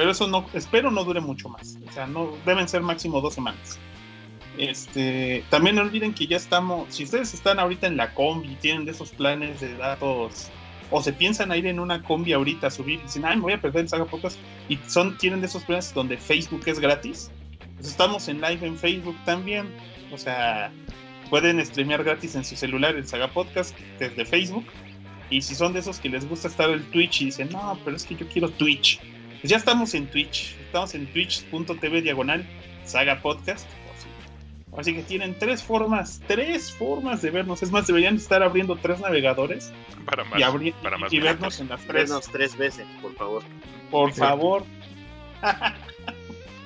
pero 0.00 0.12
eso 0.12 0.26
no, 0.28 0.46
espero 0.54 0.90
no 0.90 1.04
dure 1.04 1.20
mucho 1.20 1.50
más. 1.50 1.76
O 1.86 1.92
sea, 1.92 2.06
no 2.06 2.32
deben 2.46 2.66
ser 2.66 2.80
máximo 2.80 3.20
dos 3.20 3.34
semanas. 3.34 3.78
Este, 4.56 5.44
también 5.50 5.76
no 5.76 5.82
olviden 5.82 6.14
que 6.14 6.26
ya 6.26 6.38
estamos, 6.38 6.94
si 6.94 7.04
ustedes 7.04 7.34
están 7.34 7.58
ahorita 7.58 7.86
en 7.86 7.98
la 7.98 8.14
combi, 8.14 8.56
tienen 8.62 8.86
de 8.86 8.92
esos 8.92 9.10
planes 9.10 9.60
de 9.60 9.76
datos, 9.76 10.50
o 10.90 11.02
se 11.02 11.12
piensan 11.12 11.52
a 11.52 11.58
ir 11.58 11.66
en 11.66 11.78
una 11.78 12.02
combi 12.02 12.32
ahorita 12.32 12.68
a 12.68 12.70
subir 12.70 12.98
y 12.98 13.02
dicen, 13.02 13.26
ay, 13.26 13.36
me 13.36 13.42
voy 13.42 13.52
a 13.52 13.60
perder 13.60 13.82
el 13.82 13.88
Saga 13.90 14.06
Podcast, 14.06 14.38
y 14.70 14.78
son, 14.86 15.18
tienen 15.18 15.42
de 15.42 15.48
esos 15.48 15.64
planes 15.64 15.92
donde 15.92 16.16
Facebook 16.16 16.62
es 16.64 16.80
gratis, 16.80 17.30
pues 17.76 17.88
estamos 17.88 18.26
en 18.28 18.40
live 18.40 18.66
en 18.66 18.78
Facebook 18.78 19.18
también, 19.26 19.68
o 20.10 20.16
sea, 20.16 20.72
pueden 21.28 21.62
streamear 21.62 22.04
gratis 22.04 22.36
en 22.36 22.44
su 22.46 22.56
celular 22.56 22.96
el 22.96 23.06
Saga 23.06 23.28
Podcast 23.28 23.78
desde 23.98 24.24
Facebook, 24.24 24.64
y 25.28 25.42
si 25.42 25.54
son 25.54 25.74
de 25.74 25.80
esos 25.80 26.00
que 26.00 26.08
les 26.08 26.26
gusta 26.26 26.48
estar 26.48 26.70
en 26.70 26.90
Twitch 26.90 27.20
y 27.20 27.26
dicen, 27.26 27.50
no, 27.52 27.78
pero 27.84 27.96
es 27.96 28.04
que 28.04 28.16
yo 28.16 28.26
quiero 28.28 28.48
Twitch, 28.48 28.98
pues 29.40 29.50
ya 29.50 29.56
estamos 29.56 29.94
en 29.94 30.06
Twitch, 30.06 30.56
estamos 30.60 30.94
en 30.94 31.06
twitch.tv 31.06 32.02
diagonal 32.02 32.46
Saga 32.84 33.20
Podcast 33.20 33.66
Así 34.76 34.94
que 34.94 35.02
tienen 35.02 35.36
tres 35.38 35.62
formas, 35.62 36.22
tres 36.26 36.72
formas 36.72 37.22
de 37.22 37.30
vernos. 37.30 37.62
Es 37.62 37.72
más, 37.72 37.86
deberían 37.86 38.16
estar 38.16 38.42
abriendo 38.42 38.76
tres 38.76 39.00
navegadores 39.00 39.72
para 40.04 40.24
más, 40.24 40.40
y, 40.40 40.70
para 40.72 40.96
más 40.96 41.12
y 41.12 41.18
vernos 41.18 41.58
en 41.60 41.68
las 41.68 41.80
tres. 41.80 42.08
Vernos 42.08 42.28
tres 42.30 42.56
veces, 42.56 42.86
por 43.02 43.14
favor. 43.14 43.42
Por 43.90 44.12
favor. 44.12 44.64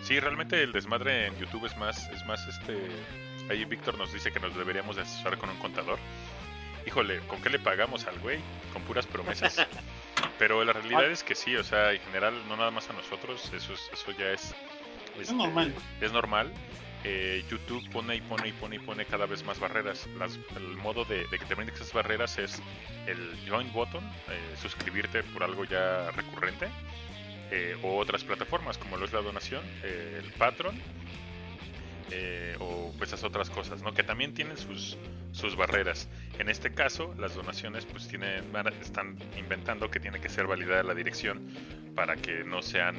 sí, 0.02 0.20
realmente 0.20 0.62
el 0.62 0.72
desmadre 0.72 1.28
en 1.28 1.38
YouTube 1.38 1.64
es 1.64 1.76
más, 1.78 2.08
es 2.10 2.24
más 2.26 2.46
este. 2.46 2.76
Ahí 3.50 3.64
Víctor 3.64 3.98
nos 3.98 4.12
dice 4.12 4.32
que 4.32 4.40
nos 4.40 4.54
deberíamos 4.56 4.98
asesorar 4.98 5.38
con 5.38 5.50
un 5.50 5.56
contador. 5.56 5.98
Híjole, 6.86 7.20
¿con 7.26 7.40
qué 7.40 7.50
le 7.50 7.58
pagamos 7.58 8.06
al 8.06 8.18
güey? 8.20 8.38
Con 8.72 8.82
puras 8.82 9.06
promesas. 9.06 9.66
Pero 10.38 10.64
la 10.64 10.72
realidad 10.72 11.10
es 11.10 11.22
que 11.22 11.34
sí, 11.34 11.56
o 11.56 11.64
sea, 11.64 11.92
en 11.92 12.00
general, 12.00 12.34
no 12.48 12.56
nada 12.56 12.70
más 12.70 12.90
a 12.90 12.92
nosotros, 12.92 13.52
eso, 13.52 13.72
es, 13.72 13.90
eso 13.92 14.12
ya 14.18 14.30
es. 14.30 14.54
es 15.18 15.32
normal. 15.32 15.74
Es 16.00 16.12
normal 16.12 16.52
eh, 17.04 17.44
YouTube 17.50 17.86
pone 17.90 18.16
y 18.16 18.20
pone 18.22 18.48
y 18.48 18.52
pone 18.52 18.76
y 18.76 18.78
pone 18.78 19.04
cada 19.04 19.26
vez 19.26 19.44
más 19.44 19.60
barreras. 19.60 20.08
el 20.56 20.76
modo 20.78 21.04
de, 21.04 21.26
que 21.30 21.44
te 21.44 21.54
esas 21.74 21.92
barreras 21.92 22.38
es 22.38 22.62
el 23.06 23.38
join 23.46 23.70
button, 23.72 24.02
eh, 24.02 24.56
suscribirte 24.60 25.22
por 25.22 25.42
algo 25.42 25.64
ya 25.64 26.10
recurrente, 26.12 26.66
eh, 27.50 27.76
o 27.82 27.98
otras 27.98 28.24
plataformas 28.24 28.78
como 28.78 28.96
lo 28.96 29.04
es 29.04 29.12
la 29.12 29.20
donación, 29.20 29.62
el 29.82 30.32
Patreon, 30.38 30.80
o 32.60 32.92
esas 33.02 33.22
otras 33.24 33.50
cosas, 33.50 33.82
¿no? 33.82 33.92
Que 33.92 34.02
también 34.02 34.34
tienen 34.34 34.56
sus, 34.56 34.96
sus 35.32 35.56
barreras. 35.56 36.08
En 36.38 36.48
este 36.48 36.72
caso, 36.72 37.14
las 37.18 37.34
donaciones 37.34 37.84
pues 37.84 38.08
tienen, 38.08 38.44
están 38.80 39.18
inventando 39.36 39.90
que 39.90 40.00
tiene 40.00 40.20
que 40.20 40.28
ser 40.28 40.46
validada 40.46 40.82
la 40.82 40.94
dirección 40.94 41.42
para 41.94 42.16
que 42.16 42.44
no 42.44 42.62
sean 42.62 42.96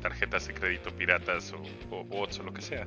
tarjetas 0.00 0.46
de 0.46 0.54
crédito 0.54 0.90
piratas 0.90 1.52
o, 1.52 1.62
o 1.94 2.04
bots 2.04 2.38
o 2.38 2.42
lo 2.44 2.52
que 2.52 2.62
sea. 2.62 2.86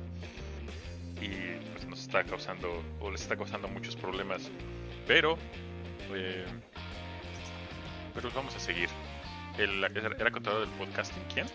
Y 1.20 1.28
pues 1.72 1.86
nos 1.86 2.00
está 2.00 2.24
causando 2.24 2.82
o 3.00 3.10
les 3.10 3.22
está 3.22 3.36
causando 3.36 3.68
muchos 3.68 3.94
problemas. 3.94 4.50
Pero 5.06 5.38
eh, 6.14 6.44
pero 8.14 8.30
vamos 8.34 8.54
a 8.56 8.60
seguir. 8.60 8.88
El, 9.58 9.82
era 9.84 10.30
contador 10.30 10.66
del 10.66 10.76
podcasting 10.78 11.22
quién 11.32 11.46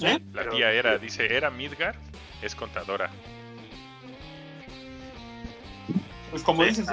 la, 0.00 0.48
tía 0.50 0.72
era 0.72 0.98
dice 0.98 1.34
era 1.34 1.50
Midgar 1.50 1.96
es 2.42 2.54
contadora 2.54 3.10
pues 6.30 6.42
como 6.42 6.64
dices 6.64 6.86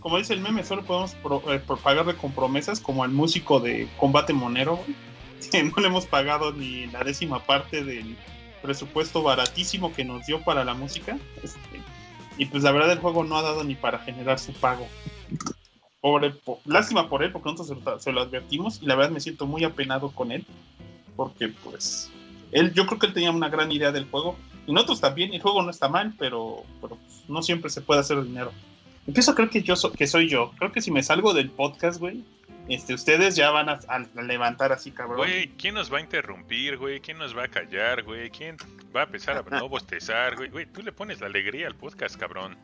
como 0.00 0.16
dice 0.16 0.34
el 0.34 0.40
meme 0.40 0.64
solo 0.64 0.82
podemos 0.84 1.14
eh, 1.48 1.60
pagarle 1.82 2.14
con 2.16 2.32
promesas 2.32 2.80
como 2.80 3.04
al 3.04 3.10
músico 3.10 3.60
de 3.60 3.88
combate 3.98 4.32
monero 4.32 4.80
que 5.50 5.62
no 5.64 5.74
le 5.76 5.86
hemos 5.88 6.06
pagado 6.06 6.52
ni 6.52 6.86
la 6.86 7.02
décima 7.04 7.44
parte 7.44 7.84
del 7.84 8.16
presupuesto 8.62 9.22
baratísimo 9.22 9.92
que 9.92 10.04
nos 10.04 10.26
dio 10.26 10.42
para 10.42 10.64
la 10.64 10.74
música. 10.74 11.18
Este, 11.42 11.80
y 12.36 12.46
pues 12.46 12.62
la 12.62 12.72
verdad 12.72 12.92
el 12.92 12.98
juego 12.98 13.24
no 13.24 13.36
ha 13.36 13.42
dado 13.42 13.64
ni 13.64 13.74
para 13.74 13.98
generar 14.00 14.38
su 14.38 14.52
pago. 14.52 14.86
Pobre, 16.00 16.34
lástima 16.64 17.10
por 17.10 17.22
él, 17.22 17.32
porque 17.32 17.50
nosotros 17.50 18.02
se 18.02 18.12
lo, 18.12 18.22
advertimos 18.22 18.80
y 18.82 18.86
la 18.86 18.94
verdad 18.94 19.10
me 19.10 19.20
siento 19.20 19.46
muy 19.46 19.64
apenado 19.64 20.10
con 20.10 20.32
él, 20.32 20.46
porque 21.20 21.48
pues 21.48 22.10
él, 22.50 22.72
yo 22.72 22.86
creo 22.86 22.98
que 22.98 23.06
él 23.08 23.12
tenía 23.12 23.30
una 23.30 23.50
gran 23.50 23.70
idea 23.70 23.92
del 23.92 24.08
juego 24.08 24.38
y 24.66 24.72
nosotros 24.72 25.02
también, 25.02 25.34
el 25.34 25.42
juego 25.42 25.62
no 25.62 25.68
está 25.68 25.86
mal, 25.86 26.14
pero, 26.18 26.64
pero 26.80 26.96
pues, 26.96 27.24
no 27.28 27.42
siempre 27.42 27.68
se 27.68 27.82
puede 27.82 28.00
hacer 28.00 28.22
dinero. 28.22 28.52
Empiezo 29.06 29.32
a 29.32 29.34
creer 29.34 29.50
que 29.50 29.62
yo 29.62 29.74
que 29.94 30.06
soy 30.06 30.30
yo. 30.30 30.52
Creo 30.56 30.72
que 30.72 30.80
si 30.80 30.90
me 30.90 31.02
salgo 31.02 31.34
del 31.34 31.50
podcast, 31.50 32.00
güey, 32.00 32.24
este, 32.70 32.94
ustedes 32.94 33.36
ya 33.36 33.50
van 33.50 33.68
a, 33.68 33.78
levantar 34.22 34.72
así, 34.72 34.92
cabrón. 34.92 35.18
Güey, 35.18 35.48
¿quién 35.58 35.74
nos 35.74 35.92
va 35.92 35.98
a 35.98 36.00
interrumpir, 36.00 36.78
güey? 36.78 37.00
¿Quién 37.00 37.18
nos 37.18 37.36
va 37.36 37.44
a 37.44 37.48
callar, 37.48 38.02
güey? 38.02 38.30
¿Quién 38.30 38.56
va 38.96 39.02
a 39.02 39.04
empezar 39.04 39.36
a 39.36 39.58
no 39.58 39.68
bostezar, 39.68 40.36
güey? 40.36 40.48
Güey, 40.48 40.64
tú 40.64 40.80
le 40.82 40.92
pones 40.92 41.20
la 41.20 41.26
alegría 41.26 41.66
al 41.66 41.74
podcast, 41.74 42.16
cabrón. 42.16 42.56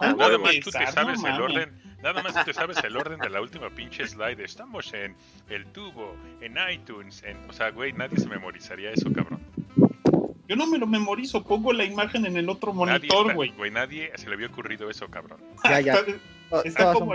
Nada 0.00 0.38
más 0.38 0.60
tú 0.60 0.70
te 0.70 0.86
sabes 0.86 1.22
el 1.22 1.40
orden, 1.40 1.72
nada 2.02 2.22
más 2.22 2.34
tú 2.34 2.40
te 2.44 2.54
sabes 2.54 2.82
el 2.84 2.96
orden 2.96 3.18
de 3.18 3.30
la 3.30 3.40
última 3.40 3.70
pinche 3.70 4.06
slide. 4.06 4.42
Estamos 4.42 4.92
en 4.94 5.14
el 5.48 5.66
tubo, 5.66 6.16
en 6.40 6.56
iTunes, 6.72 7.22
en, 7.24 7.38
o 7.48 7.52
sea, 7.52 7.70
güey, 7.70 7.92
nadie 7.92 8.18
se 8.18 8.28
memorizaría 8.28 8.90
eso, 8.90 9.12
cabrón. 9.12 9.40
Yo 10.48 10.56
no 10.56 10.66
me 10.66 10.78
lo 10.78 10.86
memorizo, 10.86 11.42
pongo 11.44 11.72
la 11.72 11.84
imagen 11.84 12.26
en 12.26 12.36
el 12.36 12.48
otro 12.48 12.74
monitor, 12.74 13.34
güey. 13.34 13.52
Güey, 13.52 13.70
nadie 13.70 14.10
se 14.16 14.28
le 14.28 14.34
había 14.34 14.48
ocurrido 14.48 14.90
eso, 14.90 15.08
cabrón. 15.08 15.40
Ya, 15.64 15.80
ya. 15.80 15.98
Está 16.64 16.92
como, 16.92 17.14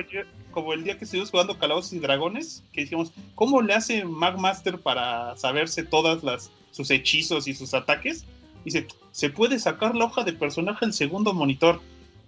como, 0.50 0.74
el 0.74 0.84
día 0.84 0.98
que 0.98 1.04
estuvimos 1.04 1.30
jugando 1.30 1.60
Calabozos 1.60 1.94
y 1.94 2.00
Dragones, 2.00 2.64
que 2.74 2.82
dijimos, 2.82 3.14
¿cómo 3.36 3.62
le 3.62 3.76
hace 3.76 4.04
Magmaster 4.04 4.80
para 4.80 5.38
saberse 5.38 5.84
todas 5.84 6.24
las 6.24 6.50
sus 6.72 6.90
hechizos 6.90 7.48
y 7.48 7.54
sus 7.54 7.76
ataques? 7.76 8.26
Dice, 8.66 8.88
se 9.12 9.30
puede 9.30 9.60
sacar 9.60 9.96
la 9.96 10.06
hoja 10.06 10.24
de 10.24 10.34
personaje 10.34 10.86
en 10.86 10.94
segundo 10.94 11.34
monitor. 11.34 11.80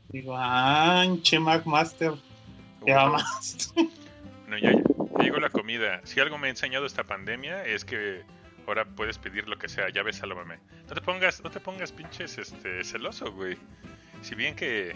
Digo, 0.10 0.36
anche 0.36 1.40
Magmaster. 1.40 2.14
Te 2.86 2.94
amas. 2.94 3.74
No, 4.48 4.58
ya, 4.58 4.72
ya 4.72 5.24
llegó 5.24 5.40
la 5.40 5.50
comida. 5.50 6.02
Si 6.06 6.20
algo 6.20 6.38
me 6.38 6.48
ha 6.48 6.50
enseñado 6.50 6.86
esta 6.86 7.04
pandemia 7.04 7.66
es 7.66 7.86
que 7.86 8.24
ahora 8.66 8.86
puedes 8.86 9.18
pedir 9.18 9.48
lo 9.48 9.58
que 9.58 9.70
sea, 9.70 9.90
ya 9.90 10.04
ves, 10.04 10.18
sálvame. 10.18 10.58
No 10.88 10.96
te 10.96 11.02
pongas, 11.02 11.44
no 11.44 11.52
te 11.52 11.60
pongas 11.60 11.92
pinches 11.92 12.38
este 12.38 12.84
celoso, 12.84 13.32
güey. 13.32 13.58
Si 14.22 14.36
bien 14.36 14.56
que 14.56 14.96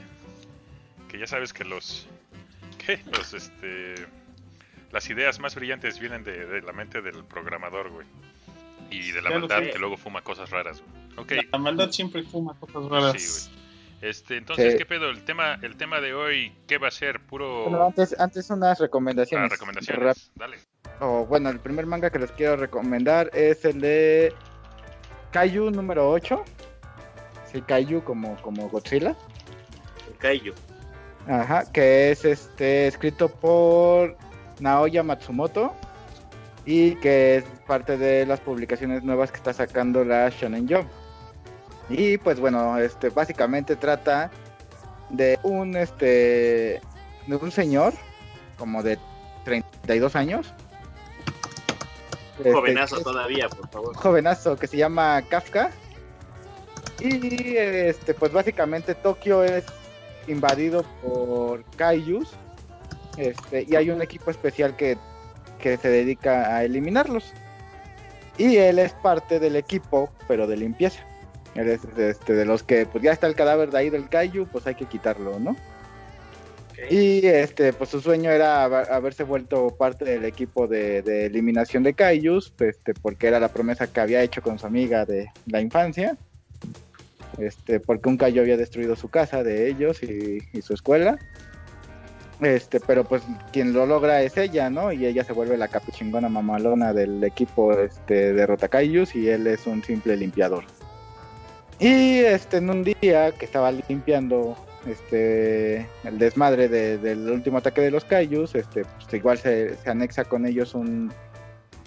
que 1.10 1.20
ya 1.20 1.28
sabes 1.28 1.54
que 1.54 1.64
los 1.64 2.08
que 2.84 3.00
los 3.12 3.34
este 3.34 3.96
las 4.92 5.10
ideas 5.10 5.40
más 5.40 5.56
brillantes 5.56 6.00
vienen 6.00 6.24
de, 6.24 6.62
la 6.62 6.74
mente 6.74 7.02
del 7.02 7.24
programador, 7.24 7.90
güey. 7.90 8.08
Y 8.92 9.12
de 9.12 9.22
la 9.22 9.32
maldad 9.32 9.64
que 9.64 9.80
luego 9.80 9.98
fuma 9.98 10.22
cosas 10.22 10.50
raras, 10.52 10.84
güey. 11.16 11.48
La 11.52 11.58
maldad 11.58 11.92
siempre 11.92 12.24
fuma 12.24 12.56
cosas 12.60 12.86
raras. 12.86 13.22
Sí, 13.22 13.50
güey. 13.50 13.63
Este, 14.04 14.36
entonces, 14.36 14.76
¿qué 14.76 14.86
pedo? 14.86 15.10
El 15.10 15.24
tema, 15.24 15.58
el 15.62 15.78
tema 15.78 16.02
de 16.02 16.14
hoy, 16.14 16.54
¿qué 16.68 16.78
va 16.78 16.90
a 16.90 16.92
ser? 16.92 17.22
Puro. 17.22 17.70
Bueno, 17.70 17.86
antes, 17.86 18.14
antes 18.20 18.50
unas 18.50 18.78
recomendaciones. 18.78 19.50
Ah, 19.50 19.54
recomendaciones. 19.54 20.30
Dale. 20.36 20.58
Oh, 21.00 21.26
bueno, 21.26 21.50
el 21.50 21.62
primer 21.62 21.86
manga 21.86 22.10
que 22.10 22.20
les 22.20 22.30
quiero 22.34 22.58
recomendar 22.58 23.32
es 23.34 23.64
el 23.64 23.80
de 23.80 24.34
Kaiju 25.32 25.72
número 25.72 26.12
8. 26.12 26.44
Sí, 27.50 27.62
Kaiju 27.62 28.04
como, 28.04 28.36
como 28.42 28.68
Godzilla. 28.68 29.16
Kaiju. 30.18 30.54
Ajá, 31.26 31.72
que 31.72 32.12
es 32.12 32.26
este 32.26 32.88
escrito 32.88 33.30
por 33.30 34.18
Naoya 34.60 35.02
Matsumoto 35.04 35.74
y 36.66 36.96
que 36.96 37.38
es 37.38 37.46
parte 37.66 37.98
de 37.98 38.26
las 38.26 38.42
publicaciones 38.42 39.02
nuevas 39.04 39.32
que 39.32 39.38
está 39.38 39.54
sacando 39.54 40.04
la 40.04 40.28
Shonen 40.28 40.68
Jump. 40.68 40.90
Y 41.90 42.18
pues 42.18 42.40
bueno, 42.40 42.78
este 42.78 43.10
básicamente 43.10 43.76
trata 43.76 44.32
de 45.10 45.40
un 45.44 45.76
este 45.76 46.82
de 47.28 47.36
un 47.36 47.52
señor 47.52 47.94
como 48.58 48.84
de 48.84 48.98
32 49.46 50.16
años. 50.16 50.54
Jovenazo 52.44 52.98
este, 52.98 53.04
todavía, 53.04 53.48
por 53.50 53.70
favor. 53.70 53.96
Jovenazo 53.96 54.58
que 54.58 54.68
se 54.68 54.78
llama 54.78 55.22
Kafka. 55.30 55.72
Y 57.00 57.58
este 57.58 58.14
pues 58.14 58.32
básicamente 58.32 58.96
Tokio 58.96 59.44
es 59.44 59.66
invadido 60.28 60.84
por 61.02 61.64
Kaijus. 61.76 62.32
Este, 63.18 63.66
y 63.68 63.76
hay 63.76 63.90
un 63.90 64.02
equipo 64.02 64.32
especial 64.32 64.76
que, 64.76 64.98
se 65.62 65.88
dedica 65.88 66.56
a 66.56 66.64
eliminarlos. 66.66 67.32
Y 68.38 68.58
él 68.58 68.80
es 68.80 68.94
parte 68.94 69.40
del 69.40 69.56
equipo, 69.56 70.10
pero 70.28 70.46
de 70.48 70.58
limpieza. 70.58 71.06
Él 71.56 71.70
es 71.70 71.82
este, 71.98 72.34
de 72.34 72.46
los 72.46 72.64
que, 72.64 72.86
pues 72.86 73.04
ya 73.04 73.12
está 73.12 73.28
el 73.28 73.36
cadáver 73.36 73.72
de 73.72 73.78
ahí 73.78 73.90
del 73.90 74.10
Kaiju, 74.10 74.48
pues 74.48 74.66
hay 74.68 74.76
que 74.76 74.86
quitarlo, 74.86 75.40
¿no? 75.40 75.56
Y 76.90 77.26
este, 77.26 77.72
pues 77.72 77.92
su 77.92 78.02
sueño 78.02 78.32
era 78.32 78.64
haberse 78.66 79.24
vuelto 79.24 79.70
parte 79.78 80.04
del 80.04 80.26
equipo 80.26 80.68
de, 80.68 81.00
eliminación 81.26 81.84
de 81.84 81.94
Kaijus, 81.94 82.54
este, 82.60 82.94
porque 82.94 83.28
era 83.28 83.40
la 83.40 83.50
promesa 83.50 83.88
que 83.88 84.02
había 84.02 84.22
hecho 84.22 84.42
con 84.42 84.60
su 84.60 84.66
amiga 84.66 85.06
de 85.06 85.30
la 85.46 85.62
infancia 85.62 86.18
este, 87.38 87.80
porque 87.80 88.10
un 88.10 88.18
callo 88.18 88.42
había 88.42 88.58
destruido 88.58 88.96
su 88.96 89.10
casa 89.10 89.44
de 89.44 89.70
ellos 89.70 90.02
y, 90.04 90.62
su 90.62 90.74
escuela. 90.74 91.18
Este, 92.42 92.80
pero 92.80 93.06
pues 93.06 93.24
quien 93.52 93.74
lo 93.74 93.86
logra 93.86 94.22
es 94.22 94.38
ella, 94.38 94.70
¿no? 94.70 94.92
Y 94.92 95.06
ella 95.06 95.24
se 95.24 95.34
vuelve 95.34 95.58
la 95.58 95.68
capichingona 95.68 96.30
mamalona 96.30 96.92
del 96.92 97.24
equipo 97.24 97.74
este, 97.74 98.34
de 98.34 98.46
Rotakayus 98.46 99.16
y 99.16 99.30
él 99.30 99.48
es 99.48 99.66
un 99.66 99.84
simple 99.84 100.18
limpiador. 100.18 100.66
Y 101.80 102.20
este, 102.20 102.58
en 102.58 102.70
un 102.70 102.84
día 102.84 103.32
que 103.32 103.46
estaba 103.46 103.72
limpiando 103.72 104.56
este 104.88 105.88
el 106.04 106.18
desmadre 106.20 106.68
del 106.68 107.30
último 107.30 107.58
ataque 107.58 107.82
de 107.82 107.92
los 107.92 108.06
Kaijus, 108.06 108.56
este, 108.56 108.84
pues 108.84 109.14
igual 109.14 109.38
se, 109.38 109.78
anexa 109.86 110.26
con 110.26 110.46
ellos 110.46 110.76
un, 110.76 111.12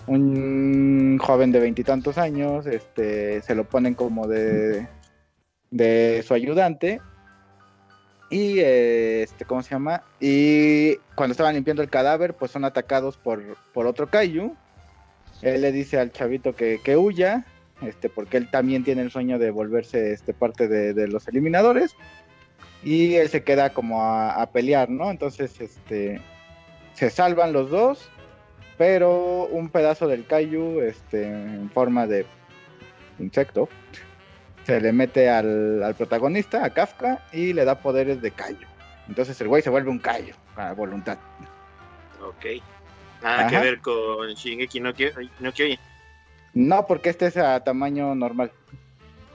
un 0.07 1.19
joven 1.19 1.53
de 1.53 1.61
veintitantos 1.61 2.19
años, 2.19 2.67
este, 2.67 3.43
se 3.43 3.55
lo 3.55 3.65
ponen 3.65 3.95
como 3.95 4.27
de, 4.27 4.87
de 5.71 6.25
su 6.27 6.35
ayudante 6.35 7.01
y 8.29 8.59
este, 8.59 9.45
¿cómo 9.45 9.63
se 9.63 9.71
llama? 9.71 10.03
Y 10.21 10.97
cuando 11.15 11.33
estaban 11.33 11.55
limpiando 11.55 11.83
el 11.83 11.91
cadáver, 11.91 12.35
pues 12.35 12.51
son 12.51 12.65
atacados 12.65 13.17
por, 13.17 13.57
por 13.73 13.87
otro 13.87 14.09
Kaiju. 14.09 14.55
Él 15.43 15.61
le 15.61 15.71
dice 15.71 15.99
al 16.01 16.13
chavito 16.13 16.55
que, 16.55 16.81
que 16.83 16.97
huya, 16.97 17.45
este, 17.83 18.09
porque 18.09 18.37
él 18.37 18.51
también 18.51 18.85
tiene 18.85 19.03
el 19.03 19.11
sueño 19.11 19.39
de 19.39 19.51
volverse 19.51 20.13
este, 20.13 20.33
parte 20.33 20.69
de, 20.69 21.09
los 21.09 21.29
eliminadores. 21.29 21.95
Y 22.83 23.15
él 23.15 23.29
se 23.29 23.43
queda 23.43 23.71
como 23.71 24.03
a, 24.03 24.47
pelear, 24.53 24.89
¿no? 24.89 25.11
Entonces, 25.11 25.61
este, 25.61 26.21
se 26.95 27.11
salvan 27.11 27.53
los 27.53 27.71
dos, 27.71 28.09
pero 28.79 29.47
un 29.47 29.69
pedazo 29.69 30.07
del 30.07 30.27
Kaiju, 30.27 30.81
este, 30.81 31.25
en 31.25 31.71
forma 31.71 32.07
de 32.07 32.27
insecto, 33.19 33.69
se 34.65 34.81
le 34.81 34.93
mete 34.93 35.29
al, 35.31 35.95
protagonista, 35.97 36.65
a 36.65 36.71
Kafka, 36.71 37.25
y 37.33 37.53
le 37.53 37.65
da 37.65 37.81
poderes 37.81 38.21
de 38.21 38.31
callo. 38.31 38.67
Entonces 39.09 39.41
el 39.41 39.49
güey 39.49 39.63
se 39.63 39.71
vuelve 39.71 39.91
un 39.91 39.99
callo, 39.99 40.35
a 40.57 40.73
voluntad. 40.73 41.19
Ok. 42.21 42.63
Nada 43.23 43.49
que 43.49 43.59
ver 43.59 43.81
con 43.81 44.29
Shingeki 44.29 44.81
no, 44.81 44.93
no 45.41 45.53
Kyojin. 45.53 45.79
No, 46.57 46.87
porque 46.87 47.11
este 47.11 47.27
es 47.27 47.37
a 47.37 47.63
tamaño 47.63 48.15
normal. 48.15 48.51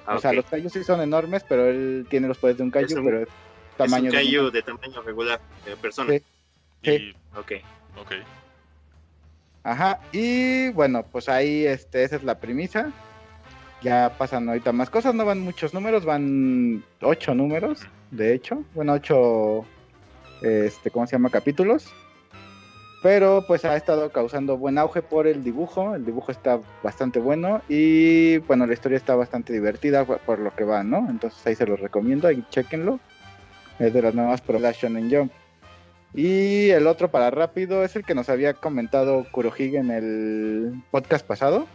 Ah, 0.05 0.15
o 0.15 0.19
sea, 0.19 0.33
los 0.33 0.45
callos 0.45 0.73
sí 0.73 0.83
son 0.83 1.01
enormes, 1.01 1.45
pero 1.47 1.67
él 1.67 2.05
tiene 2.09 2.27
los 2.27 2.37
poderes 2.37 2.57
de 2.57 2.63
un 2.63 2.71
callo, 2.71 3.03
pero 3.03 3.21
es 3.21 3.29
tamaño 3.77 4.09
es 4.09 4.13
un 4.13 4.19
callo 4.19 4.51
de, 4.51 4.61
tamaño 4.61 5.01
regular, 5.01 5.39
de 5.65 5.77
persona. 5.77 6.11
Sí. 6.11 6.23
sí. 6.83 7.15
Ok. 7.35 7.51
Ok. 7.97 8.11
Ajá, 9.63 9.99
y 10.11 10.69
bueno, 10.69 11.05
pues 11.11 11.29
ahí 11.29 11.65
este, 11.65 12.03
esa 12.03 12.15
es 12.15 12.23
la 12.23 12.39
premisa 12.39 12.91
ya 13.81 14.15
pasan 14.17 14.47
ahorita 14.47 14.71
más 14.71 14.89
cosas, 14.89 15.13
no 15.13 15.25
van 15.25 15.39
muchos 15.39 15.73
números, 15.73 16.05
van 16.05 16.83
ocho 17.01 17.33
números, 17.33 17.81
de 18.11 18.33
hecho, 18.33 18.63
bueno, 18.73 18.93
ocho, 18.93 19.65
este, 20.41 20.91
¿cómo 20.91 21.07
se 21.07 21.13
llama? 21.13 21.29
Capítulos. 21.29 21.91
Pero 23.01 23.43
pues 23.47 23.65
ha 23.65 23.75
estado 23.75 24.11
causando 24.11 24.57
buen 24.57 24.77
auge 24.77 25.01
por 25.01 25.25
el 25.25 25.43
dibujo, 25.43 25.95
el 25.95 26.05
dibujo 26.05 26.31
está 26.31 26.59
bastante 26.83 27.19
bueno 27.19 27.61
y 27.67 28.37
bueno, 28.39 28.67
la 28.67 28.73
historia 28.73 28.97
está 28.97 29.15
bastante 29.15 29.51
divertida 29.53 30.05
por, 30.05 30.37
lo 30.37 30.55
que 30.55 30.63
va, 30.63 30.83
¿no? 30.83 31.09
Entonces 31.09 31.45
ahí 31.47 31.55
se 31.55 31.65
los 31.65 31.79
recomiendo, 31.79 32.27
ahí 32.27 32.45
chequenlo. 32.49 32.99
Es 33.79 33.91
de 33.93 34.01
las 34.03 34.13
nuevas 34.13 34.41
Production 34.41 34.97
en 34.97 35.11
Jump. 35.11 35.31
Y 36.13 36.69
el 36.69 36.85
otro 36.85 37.09
para 37.09 37.31
rápido 37.31 37.83
es 37.83 37.95
el 37.95 38.05
que 38.05 38.13
nos 38.13 38.29
había 38.29 38.53
comentado 38.53 39.25
Kurohige 39.31 39.77
en 39.77 39.89
el 39.89 40.83
podcast 40.91 41.25
pasado 41.25 41.65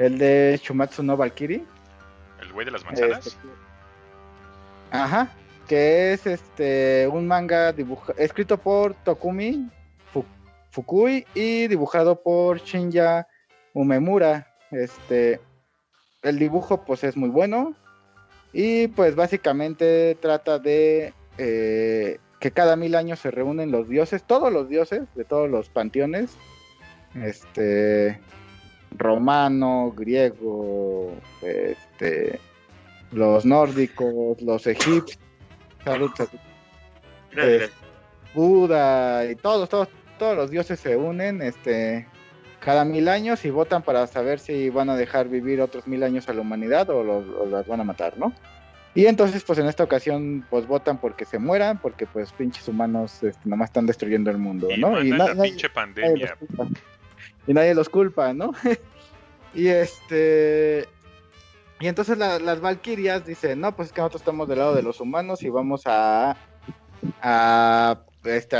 el 0.00 0.18
de 0.18 0.58
Shumatsu 0.62 1.02
no 1.02 1.16
Valkyrie. 1.16 1.62
¿El 2.40 2.52
güey 2.52 2.64
de 2.64 2.72
las 2.72 2.84
manzanas? 2.84 3.26
Este, 3.26 3.38
ajá. 4.90 5.30
Que 5.68 6.14
es 6.14 6.26
este 6.26 7.06
un 7.06 7.26
manga 7.28 7.74
escrito 8.16 8.56
por 8.56 8.94
Tokumi 8.94 9.70
Fukui 10.70 11.26
y 11.34 11.68
dibujado 11.68 12.22
por 12.22 12.60
Shinya 12.60 13.26
Umemura. 13.74 14.46
Este. 14.70 15.40
El 16.22 16.38
dibujo, 16.38 16.84
pues, 16.84 17.04
es 17.04 17.16
muy 17.16 17.28
bueno. 17.28 17.74
Y 18.52 18.88
pues 18.88 19.14
básicamente 19.14 20.16
trata 20.20 20.58
de 20.58 21.14
eh, 21.38 22.18
que 22.40 22.50
cada 22.50 22.76
mil 22.76 22.94
años 22.94 23.20
se 23.20 23.30
reúnen 23.30 23.70
los 23.70 23.88
dioses, 23.88 24.24
todos 24.24 24.52
los 24.52 24.68
dioses 24.68 25.02
de 25.14 25.24
todos 25.24 25.48
los 25.48 25.68
panteones, 25.68 26.32
este, 27.14 28.18
romano, 28.96 29.92
griego, 29.96 31.12
este, 31.42 32.40
los 33.12 33.44
nórdicos, 33.44 34.40
los 34.42 34.66
egipcios, 34.66 35.18
Buda 38.34 39.26
y 39.30 39.34
todos, 39.36 39.68
todos, 39.68 39.88
todos 40.20 40.36
los 40.36 40.50
dioses 40.50 40.78
se 40.78 40.96
unen, 40.96 41.40
este, 41.40 42.06
cada 42.60 42.84
mil 42.84 43.08
años 43.08 43.42
y 43.46 43.50
votan 43.50 43.82
para 43.82 44.06
saber 44.06 44.38
si 44.38 44.68
van 44.68 44.90
a 44.90 44.96
dejar 44.96 45.28
vivir 45.28 45.62
otros 45.62 45.86
mil 45.86 46.02
años 46.02 46.28
a 46.28 46.34
la 46.34 46.42
humanidad 46.42 46.90
o, 46.90 47.02
los, 47.02 47.50
las 47.50 47.66
van 47.66 47.80
a 47.80 47.84
matar, 47.84 48.18
¿no? 48.18 48.34
Y 48.94 49.06
entonces, 49.06 49.42
pues 49.44 49.58
en 49.58 49.66
esta 49.66 49.82
ocasión, 49.82 50.44
pues 50.50 50.66
votan 50.66 50.98
porque 50.98 51.24
se 51.24 51.38
mueran, 51.38 51.78
porque 51.78 52.06
pues 52.06 52.32
pinches 52.32 52.68
humanos 52.68 53.22
este, 53.22 53.48
nomás 53.48 53.70
están 53.70 53.86
destruyendo 53.86 54.30
el 54.30 54.36
mundo, 54.36 54.68
¿no? 54.76 55.00
Y, 55.00 55.10
la 55.10 55.34
pinche 55.34 55.70
pandemia 55.70 56.36
y 57.46 57.54
nadie 57.54 57.74
los 57.74 57.88
culpa, 57.88 58.34
¿no? 58.34 58.52
y 59.54 59.68
este. 59.68 60.86
Y 61.80 61.88
entonces 61.88 62.18
las 62.18 62.60
Valkyrias 62.60 63.24
dicen, 63.24 63.60
no, 63.60 63.74
pues 63.74 63.88
es 63.88 63.92
que 63.94 64.02
nosotros 64.02 64.20
estamos 64.20 64.46
del 64.48 64.58
lado 64.58 64.74
de 64.74 64.82
los 64.82 65.00
humanos 65.00 65.42
y 65.42 65.48
vamos 65.48 65.84
a, 65.86 66.36
a, 67.22 67.98
este, 68.24 68.56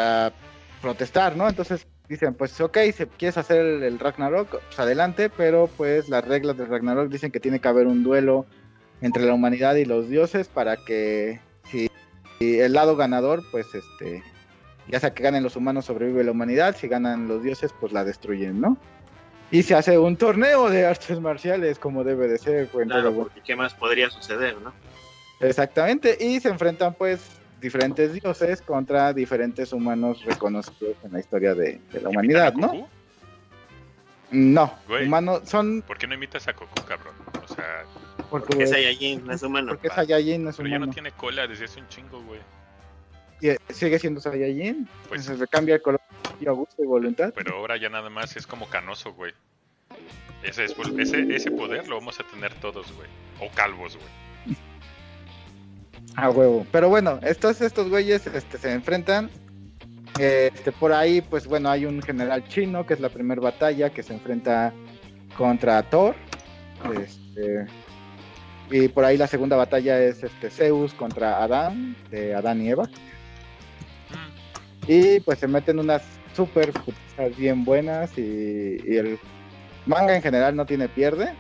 protestar, 0.80 1.36
¿no? 1.36 1.48
Entonces 1.48 1.86
dicen, 2.08 2.34
pues 2.34 2.60
ok, 2.60 2.78
si 2.94 3.06
quieres 3.06 3.38
hacer 3.38 3.64
el, 3.82 3.98
Ragnarok, 3.98 4.60
pues 4.60 4.78
adelante, 4.78 5.30
pero 5.30 5.68
pues 5.76 6.08
las 6.08 6.26
reglas 6.26 6.56
del 6.56 6.68
Ragnarok 6.68 7.08
dicen 7.08 7.30
que 7.30 7.40
tiene 7.40 7.60
que 7.60 7.68
haber 7.68 7.86
un 7.86 8.02
duelo 8.02 8.46
entre 9.00 9.24
la 9.24 9.34
humanidad 9.34 9.76
y 9.76 9.84
los 9.84 10.08
dioses 10.08 10.48
para 10.48 10.76
que 10.76 11.40
si, 11.70 11.88
si 12.38 12.60
el 12.60 12.72
lado 12.72 12.96
ganador, 12.96 13.42
pues 13.50 13.66
este, 13.74 14.22
ya 14.88 15.00
sea 15.00 15.14
que 15.14 15.22
ganen 15.22 15.42
los 15.42 15.56
humanos, 15.56 15.84
sobrevive 15.84 16.24
la 16.24 16.32
humanidad, 16.32 16.76
si 16.76 16.88
ganan 16.88 17.28
los 17.28 17.42
dioses, 17.42 17.72
pues 17.78 17.92
la 17.92 18.04
destruyen, 18.04 18.60
¿no? 18.60 18.76
Y 19.52 19.62
se 19.62 19.74
hace 19.74 19.98
un 19.98 20.16
torneo 20.16 20.70
de 20.70 20.86
artes 20.86 21.20
marciales 21.20 21.78
como 21.78 22.04
debe 22.04 22.28
de 22.28 22.38
ser. 22.38 22.68
Claro, 22.68 23.12
porque 23.12 23.40
¿qué 23.40 23.56
más 23.56 23.74
podría 23.74 24.08
suceder, 24.10 24.56
no? 24.60 24.72
Exactamente, 25.40 26.16
y 26.20 26.38
se 26.38 26.48
enfrentan 26.48 26.94
pues 26.94 27.39
diferentes 27.60 28.12
dioses 28.12 28.62
contra 28.62 29.12
diferentes 29.12 29.72
humanos 29.72 30.24
reconocidos 30.24 30.96
en 31.04 31.12
la 31.12 31.20
historia 31.20 31.54
de, 31.54 31.80
la 32.00 32.08
humanidad, 32.08 32.54
¿no? 32.54 32.88
No, 34.30 34.72
humanos 34.88 35.42
son... 35.44 35.82
¿Por 35.82 35.98
qué 35.98 36.06
no 36.06 36.14
imitas 36.14 36.46
a 36.48 36.52
Goku, 36.52 36.82
cabrón? 36.86 37.14
O 37.44 37.54
sea... 37.54 37.84
Porque, 38.30 38.62
es 38.62 38.70
Saiyajin, 38.70 39.26
no 39.26 39.32
es 39.32 39.42
humano. 39.42 39.72
Porque 39.72 39.88
es 39.88 39.94
Saiyajin, 39.94 40.44
no 40.44 40.50
es 40.50 40.56
Pero 40.56 40.68
humano. 40.68 40.84
ya 40.84 40.86
no 40.86 40.92
tiene 40.92 41.12
cola 41.12 41.48
desde 41.48 41.64
hace 41.64 41.80
un 41.80 41.88
chingo, 41.88 42.22
güey. 42.22 42.40
Eh, 43.42 43.56
sigue 43.70 43.98
siendo 43.98 44.20
Saiyajin. 44.20 44.88
Pues 45.08 45.24
se 45.24 45.46
cambia 45.48 45.74
el 45.76 45.82
color 45.82 46.00
y 46.40 46.46
a 46.46 46.52
gusto 46.52 46.82
y 46.82 46.86
voluntad. 46.86 47.32
Pero 47.34 47.56
ahora 47.56 47.76
ya 47.76 47.88
nada 47.88 48.08
más 48.08 48.36
es 48.36 48.46
como 48.46 48.68
canoso, 48.68 49.12
güey. 49.14 49.32
Ese, 50.44 50.66
ese, 50.66 51.34
ese 51.34 51.50
poder 51.50 51.88
lo 51.88 51.96
vamos 51.96 52.20
a 52.20 52.24
tener 52.24 52.54
todos, 52.54 52.92
güey. 52.92 53.08
O 53.40 53.52
calvos, 53.52 53.96
güey. 53.96 54.29
A 56.16 56.30
huevo. 56.30 56.66
Pero 56.72 56.88
bueno, 56.88 57.18
estos, 57.22 57.60
estos 57.60 57.88
güeyes 57.88 58.26
este, 58.26 58.58
se 58.58 58.72
enfrentan. 58.72 59.30
Este, 60.18 60.72
por 60.72 60.92
ahí, 60.92 61.20
pues 61.20 61.46
bueno, 61.46 61.70
hay 61.70 61.86
un 61.86 62.02
general 62.02 62.46
chino, 62.48 62.84
que 62.84 62.94
es 62.94 63.00
la 63.00 63.08
primera 63.08 63.40
batalla, 63.40 63.90
que 63.90 64.02
se 64.02 64.12
enfrenta 64.12 64.72
contra 65.36 65.82
Thor. 65.82 66.14
Este, 67.00 67.66
y 68.70 68.88
por 68.88 69.04
ahí 69.04 69.16
la 69.16 69.26
segunda 69.26 69.56
batalla 69.56 70.00
es 70.00 70.22
este 70.22 70.50
Zeus 70.50 70.94
contra 70.94 71.42
Adán, 71.42 71.96
de 72.10 72.34
Adán 72.34 72.60
y 72.62 72.70
Eva. 72.70 72.88
Y 74.86 75.20
pues 75.20 75.38
se 75.38 75.48
meten 75.48 75.78
unas 75.78 76.02
super 76.34 76.72
bien 77.36 77.64
buenas 77.64 78.16
y, 78.16 78.96
el 78.96 79.18
manga 79.86 80.14
en 80.14 80.22
general 80.22 80.56
no 80.56 80.66
tiene 80.66 80.88
pierde. 80.88 81.32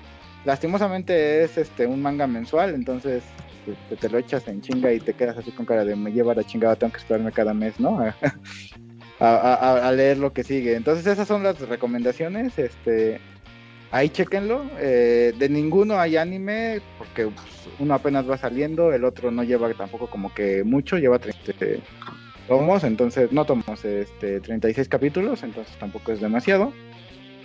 Lastimosamente 0.44 1.44
es 1.44 1.58
este 1.58 1.86
un 1.86 2.02
manga 2.02 2.26
mensual, 2.26 2.74
entonces 2.74 3.22
pues, 3.64 4.00
te, 4.00 4.08
lo 4.08 4.18
echas 4.18 4.46
en 4.48 4.60
chinga 4.60 4.92
y 4.92 5.00
te 5.00 5.14
quedas 5.14 5.38
así 5.38 5.50
con 5.52 5.66
cara 5.66 5.84
de 5.84 5.96
me 5.96 6.12
lleva 6.12 6.34
la 6.34 6.44
chingada, 6.44 6.76
tengo 6.76 6.92
que 6.92 6.98
esperarme 6.98 7.32
cada 7.32 7.54
mes, 7.54 7.78
¿no? 7.78 7.98
a, 9.20 9.92
leer 9.92 10.18
lo 10.18 10.32
que 10.32 10.44
sigue. 10.44 10.74
Entonces 10.74 11.06
esas 11.06 11.28
son 11.28 11.42
las 11.42 11.60
recomendaciones. 11.60 12.58
Este, 12.58 13.20
ahí 13.90 14.08
chequenlo. 14.08 14.64
Eh, 14.78 15.32
de 15.38 15.48
ninguno 15.48 15.98
hay 15.98 16.16
anime, 16.16 16.80
porque 16.98 17.24
pues, 17.26 17.68
uno 17.78 17.94
apenas 17.94 18.28
va 18.28 18.36
saliendo, 18.38 18.92
el 18.92 19.04
otro 19.04 19.30
no 19.30 19.42
lleva 19.42 19.72
tampoco 19.74 20.08
como 20.08 20.32
que 20.34 20.64
mucho, 20.64 20.98
lleva 20.98 21.18
30, 21.18 21.52
tomos, 22.48 22.84
entonces 22.84 23.30
no 23.30 23.44
tomos 23.44 23.84
este 23.84 24.40
36 24.40 24.88
capítulos, 24.88 25.42
entonces 25.42 25.76
tampoco 25.78 26.12
es 26.12 26.20
demasiado. 26.20 26.72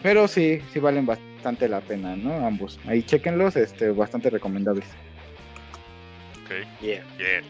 Pero 0.01 0.28
sí, 0.28 0.60
sí 0.71 0.80
valen 0.80 1.06
bastante 1.06 1.67
la 1.67 1.82
pena, 1.82 2.15
¿no? 2.15 2.45
Ambos. 2.45 2.80
Ahí 2.86 3.01
chequenlos, 3.04 3.56
este, 3.56 3.89
bastante 3.89 4.30
recomendables. 4.30 4.86
Ok. 6.45 6.81
Yeah. 6.81 7.03
Bien. 7.17 7.43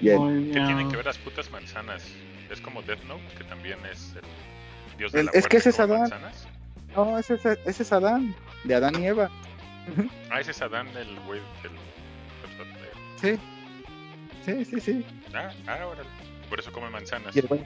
Bien. 0.00 0.52
¿Qué 0.52 0.60
tienen 0.60 0.90
que 0.90 0.96
ver 0.96 1.06
las 1.06 1.18
putas 1.18 1.50
manzanas? 1.50 2.04
Es 2.50 2.60
como 2.60 2.82
Death 2.82 3.04
Note, 3.04 3.22
que 3.36 3.44
también 3.44 3.78
es 3.90 4.14
el 4.16 4.96
dios 4.98 5.12
de 5.12 5.24
la 5.24 5.30
Es 5.32 5.46
que 5.46 5.58
ese 5.58 5.70
es 5.70 5.80
Adán. 5.80 6.10
No, 6.96 7.18
ese 7.18 7.34
es, 7.34 7.44
ese 7.44 7.82
es 7.82 7.92
Adán, 7.92 8.34
de 8.64 8.74
Adán 8.74 9.00
y 9.02 9.06
Eva. 9.06 9.30
ah, 10.30 10.40
ese 10.40 10.52
es 10.52 10.62
Adán, 10.62 10.88
el 10.96 11.18
güey 11.20 11.40
del... 11.62 11.72
Sí. 13.20 13.38
Sí, 14.44 14.64
sí, 14.64 14.80
sí. 14.80 15.06
Ah, 15.34 15.50
ahora. 15.66 16.02
Por 16.48 16.60
eso 16.60 16.72
come 16.72 16.90
manzanas. 16.90 17.34
Y 17.34 17.40
el 17.40 17.46
güey, 17.46 17.60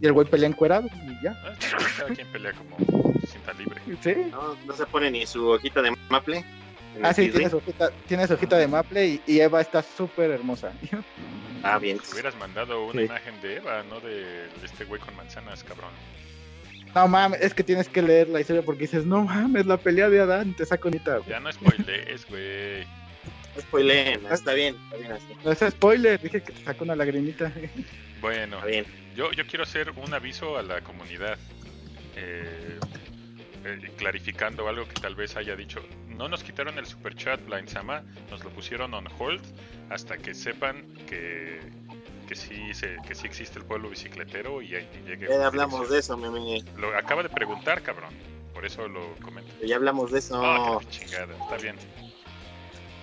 y 0.00 0.06
el 0.06 0.12
güey 0.12 0.26
pelea 0.26 0.48
encuerado 0.48 0.88
y 0.88 1.22
ya. 1.22 1.36
Ah, 1.44 1.54
cada 1.98 2.14
quien 2.14 2.26
pelea 2.28 2.52
como 2.52 2.76
cinta 3.26 3.52
libre. 3.54 3.80
Sí. 4.00 4.14
No, 4.30 4.54
no 4.64 4.72
se 4.72 4.86
pone 4.86 5.10
ni 5.10 5.26
su 5.26 5.48
hojita 5.48 5.82
de 5.82 5.96
maple. 6.08 6.44
Ah, 7.02 7.12
sí, 7.12 7.30
tiene 7.30 7.50
su, 7.50 7.58
hojita, 7.58 7.90
tiene 8.06 8.26
su 8.26 8.34
hojita 8.34 8.56
de 8.56 8.68
maple 8.68 9.20
y, 9.26 9.40
Eva 9.40 9.60
está 9.60 9.82
súper 9.82 10.30
hermosa. 10.30 10.72
Ah, 11.62 11.78
bien. 11.78 11.98
Te 11.98 12.12
hubieras 12.12 12.36
mandado 12.36 12.84
una 12.84 13.02
imagen 13.02 13.40
de 13.40 13.56
Eva, 13.56 13.82
no 13.82 13.98
de, 13.98 14.46
este 14.62 14.84
güey 14.84 15.00
con 15.00 15.16
manzanas, 15.16 15.64
cabrón. 15.64 15.90
No 16.94 17.08
mames, 17.08 17.40
es 17.40 17.54
que 17.54 17.64
tienes 17.64 17.88
que 17.88 18.02
leer 18.02 18.28
la 18.28 18.40
historia 18.40 18.62
porque 18.62 18.82
dices, 18.82 19.04
no 19.04 19.24
mames, 19.24 19.66
la 19.66 19.76
pelea 19.76 20.08
de 20.08 20.20
Adán, 20.20 20.54
te 20.54 20.64
saco 20.64 20.88
ahorita. 20.88 21.22
Ya 21.26 21.40
no 21.40 21.50
spoilees, 21.50 22.28
güey. 22.28 22.84
No 23.56 23.62
spoileen, 23.62 24.20
está 24.30 24.52
bien, 24.52 24.76
está 24.84 24.96
bien 24.96 25.12
así. 25.12 25.26
No 25.44 25.50
es 25.50 25.58
spoiler, 25.58 26.20
dije 26.20 26.40
que 26.42 26.52
te 26.52 26.62
saco 26.62 26.84
una 26.84 26.94
lagrimita. 26.94 27.50
Bueno, 28.20 28.58
Yo, 29.16 29.32
yo 29.32 29.46
quiero 29.46 29.64
hacer 29.64 29.90
un 29.90 30.14
aviso 30.14 30.58
a 30.58 30.62
la 30.62 30.80
comunidad. 30.82 31.38
Eh, 32.16 32.78
eh, 33.66 33.92
clarificando 33.96 34.68
algo 34.68 34.86
que 34.86 34.94
tal 35.00 35.16
vez 35.16 35.36
haya 35.36 35.56
dicho. 35.56 35.82
No 36.08 36.28
nos 36.28 36.44
quitaron 36.44 36.78
el 36.78 36.86
super 36.86 37.14
chat 37.16 37.44
Blind 37.44 37.68
Sama, 37.68 38.04
nos 38.30 38.44
lo 38.44 38.50
pusieron 38.50 38.94
on 38.94 39.08
hold 39.18 39.42
hasta 39.90 40.16
que 40.16 40.34
sepan 40.34 40.86
que, 41.08 41.60
que 42.28 42.34
sí 42.36 42.72
se, 42.74 42.96
que 43.06 43.14
sí 43.14 43.26
existe 43.26 43.58
el 43.58 43.64
pueblo 43.64 43.90
bicicletero 43.90 44.62
y, 44.62 44.76
y 44.76 45.02
llegue. 45.04 45.26
Ya 45.28 45.46
hablamos 45.46 45.90
de 45.90 45.98
eso, 45.98 46.16
Lo 46.76 46.96
acaba 46.96 47.24
de 47.24 47.28
preguntar, 47.28 47.82
cabrón. 47.82 48.14
Por 48.54 48.64
eso 48.64 48.86
lo 48.86 49.14
comento. 49.16 49.52
Ya 49.66 49.76
hablamos 49.76 50.12
de 50.12 50.20
eso. 50.20 50.40
Ah, 50.42 50.78
chingada, 50.88 51.34
está 51.36 51.56
bien. 51.56 51.76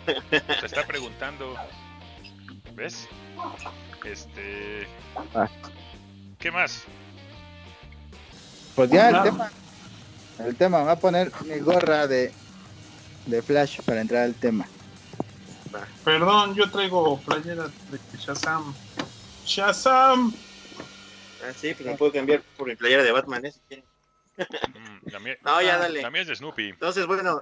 Se 0.60 0.66
está 0.66 0.88
preguntando. 0.88 1.56
¿Ves? 2.74 3.08
Este. 4.06 4.88
Ah. 5.36 5.50
¿Qué 6.40 6.52
más? 6.52 6.86
Pues 8.76 8.90
ya 8.90 9.10
el 9.10 9.24
tema. 9.24 9.52
El 10.40 10.56
tema, 10.56 10.84
va 10.84 10.94
a 10.94 11.00
poner 11.00 11.32
mi 11.46 11.60
gorra 11.60 12.08
de, 12.08 12.32
de 13.26 13.42
Flash 13.42 13.82
para 13.82 14.02
entrar 14.02 14.24
al 14.24 14.36
tema. 14.36 14.68
Perdón, 16.04 16.56
yo 16.56 16.70
traigo 16.70 17.20
playera 17.22 17.68
de 17.68 18.00
Shazam. 18.18 18.74
Shazam. 19.46 20.34
Ah, 21.44 21.54
sí, 21.56 21.74
pues 21.74 21.86
me 21.88 21.98
puedo 21.98 22.12
cambiar 22.12 22.42
por 22.58 22.68
mi 22.68 22.76
playera 22.76 23.04
de 23.04 23.12
Batman, 23.12 23.46
¿eh? 23.46 23.54
Mm, 24.38 25.12
la 25.12 25.20
mía, 25.20 25.38
no, 25.44 25.62
ya 25.62 25.78
dale. 25.78 26.02
La 26.02 26.10
mía 26.10 26.22
es 26.22 26.28
de 26.28 26.36
Snoopy. 26.36 26.70
Entonces, 26.70 27.06
bueno, 27.06 27.42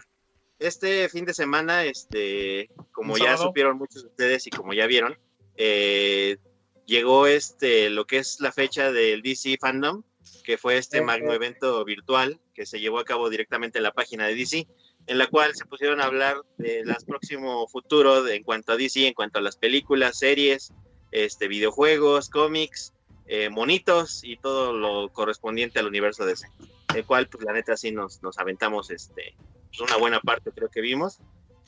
este 0.59 1.07
fin 1.09 1.25
de 1.25 1.33
semana, 1.33 1.83
este, 1.85 2.69
como 2.91 3.17
ya 3.17 3.37
supieron 3.37 3.77
muchos 3.77 4.03
de 4.03 4.09
ustedes 4.09 4.47
y 4.47 4.49
como 4.49 4.73
ya 4.73 4.87
vieron, 4.87 5.17
eh, 5.55 6.37
llegó 6.85 7.27
este, 7.27 7.89
lo 7.89 8.05
que 8.05 8.17
es 8.17 8.39
la 8.39 8.51
fecha 8.51 8.91
del 8.91 9.21
DC 9.21 9.57
Fandom, 9.59 10.03
que 10.43 10.57
fue 10.57 10.77
este 10.77 11.01
magno 11.01 11.33
evento 11.33 11.83
virtual 11.85 12.39
que 12.61 12.67
se 12.67 12.79
llevó 12.79 12.99
a 12.99 13.05
cabo 13.05 13.27
directamente 13.31 13.79
en 13.79 13.83
la 13.83 13.91
página 13.91 14.27
de 14.27 14.35
DC, 14.35 14.67
en 15.07 15.17
la 15.17 15.25
cual 15.25 15.55
se 15.55 15.65
pusieron 15.65 15.99
a 15.99 16.05
hablar 16.05 16.37
de 16.59 16.85
las 16.85 17.05
próximo 17.05 17.67
futuro 17.67 18.27
en 18.27 18.43
cuanto 18.43 18.71
a 18.71 18.77
DC, 18.77 19.07
en 19.07 19.15
cuanto 19.15 19.39
a 19.39 19.41
las 19.41 19.55
películas, 19.55 20.19
series, 20.19 20.71
este, 21.09 21.47
videojuegos, 21.47 22.29
cómics, 22.29 22.93
eh, 23.25 23.49
monitos 23.49 24.23
y 24.23 24.37
todo 24.37 24.73
lo 24.73 25.09
correspondiente 25.09 25.79
al 25.79 25.87
universo 25.87 26.23
DC. 26.23 26.47
El 26.93 27.03
cual, 27.03 27.27
pues 27.29 27.43
la 27.43 27.53
neta, 27.53 27.75
sí 27.75 27.91
nos, 27.91 28.21
nos 28.21 28.37
aventamos 28.37 28.91
este, 28.91 29.33
pues, 29.69 29.81
una 29.81 29.97
buena 29.97 30.19
parte, 30.19 30.51
creo 30.51 30.69
que 30.69 30.81
vimos. 30.81 31.17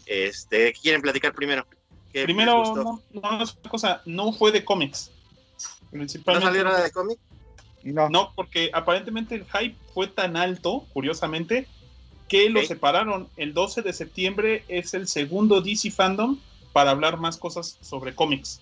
Este, 0.05 0.73
¿Qué 0.73 0.79
quieren 0.79 1.01
platicar 1.01 1.33
primero? 1.33 1.65
Primero, 2.11 2.63
no, 2.75 3.01
no, 3.13 3.43
cosa, 3.67 4.03
no 4.05 4.31
fue 4.31 4.51
de 4.51 4.63
cómics. 4.63 5.09
¿No 5.91 6.07
salió 6.39 6.63
nada 6.63 6.83
de 6.83 6.91
cómics? 6.91 7.19
No. 7.83 8.09
no, 8.09 8.31
porque 8.35 8.69
aparentemente 8.73 9.35
el 9.35 9.45
hype 9.45 9.75
fue 9.93 10.07
tan 10.07 10.37
alto, 10.37 10.85
curiosamente, 10.93 11.67
que 12.29 12.49
lo 12.49 12.63
separaron. 12.63 13.27
El 13.35 13.53
12 13.53 13.81
de 13.81 13.93
septiembre 13.93 14.63
es 14.67 14.93
el 14.93 15.07
segundo 15.07 15.61
DC 15.61 15.91
Fandom 15.91 16.39
para 16.71 16.91
hablar 16.91 17.17
más 17.19 17.37
cosas 17.37 17.77
sobre 17.81 18.15
cómics. 18.15 18.61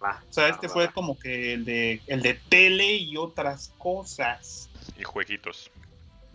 o 0.00 0.32
sea, 0.32 0.48
este 0.48 0.68
fue 0.68 0.92
como 0.92 1.18
que 1.18 1.54
el 1.54 1.64
de, 1.64 2.02
el 2.06 2.22
de 2.22 2.34
tele 2.34 2.96
y 2.96 3.16
otras 3.16 3.72
cosas. 3.78 4.68
Y 4.98 5.04
jueguitos. 5.04 5.70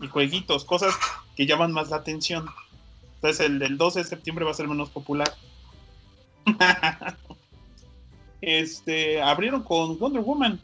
Y 0.00 0.08
jueguitos, 0.08 0.64
cosas 0.64 0.94
que 1.36 1.46
llaman 1.46 1.72
más 1.72 1.90
la 1.90 1.96
atención. 1.96 2.46
Entonces 3.16 3.46
el 3.46 3.58
del 3.58 3.78
12 3.78 4.00
de 4.00 4.04
septiembre 4.04 4.44
va 4.44 4.50
a 4.50 4.54
ser 4.54 4.68
menos 4.68 4.90
popular. 4.90 5.32
este, 8.40 9.22
abrieron 9.22 9.62
con 9.62 9.98
Wonder 9.98 10.22
Woman. 10.22 10.60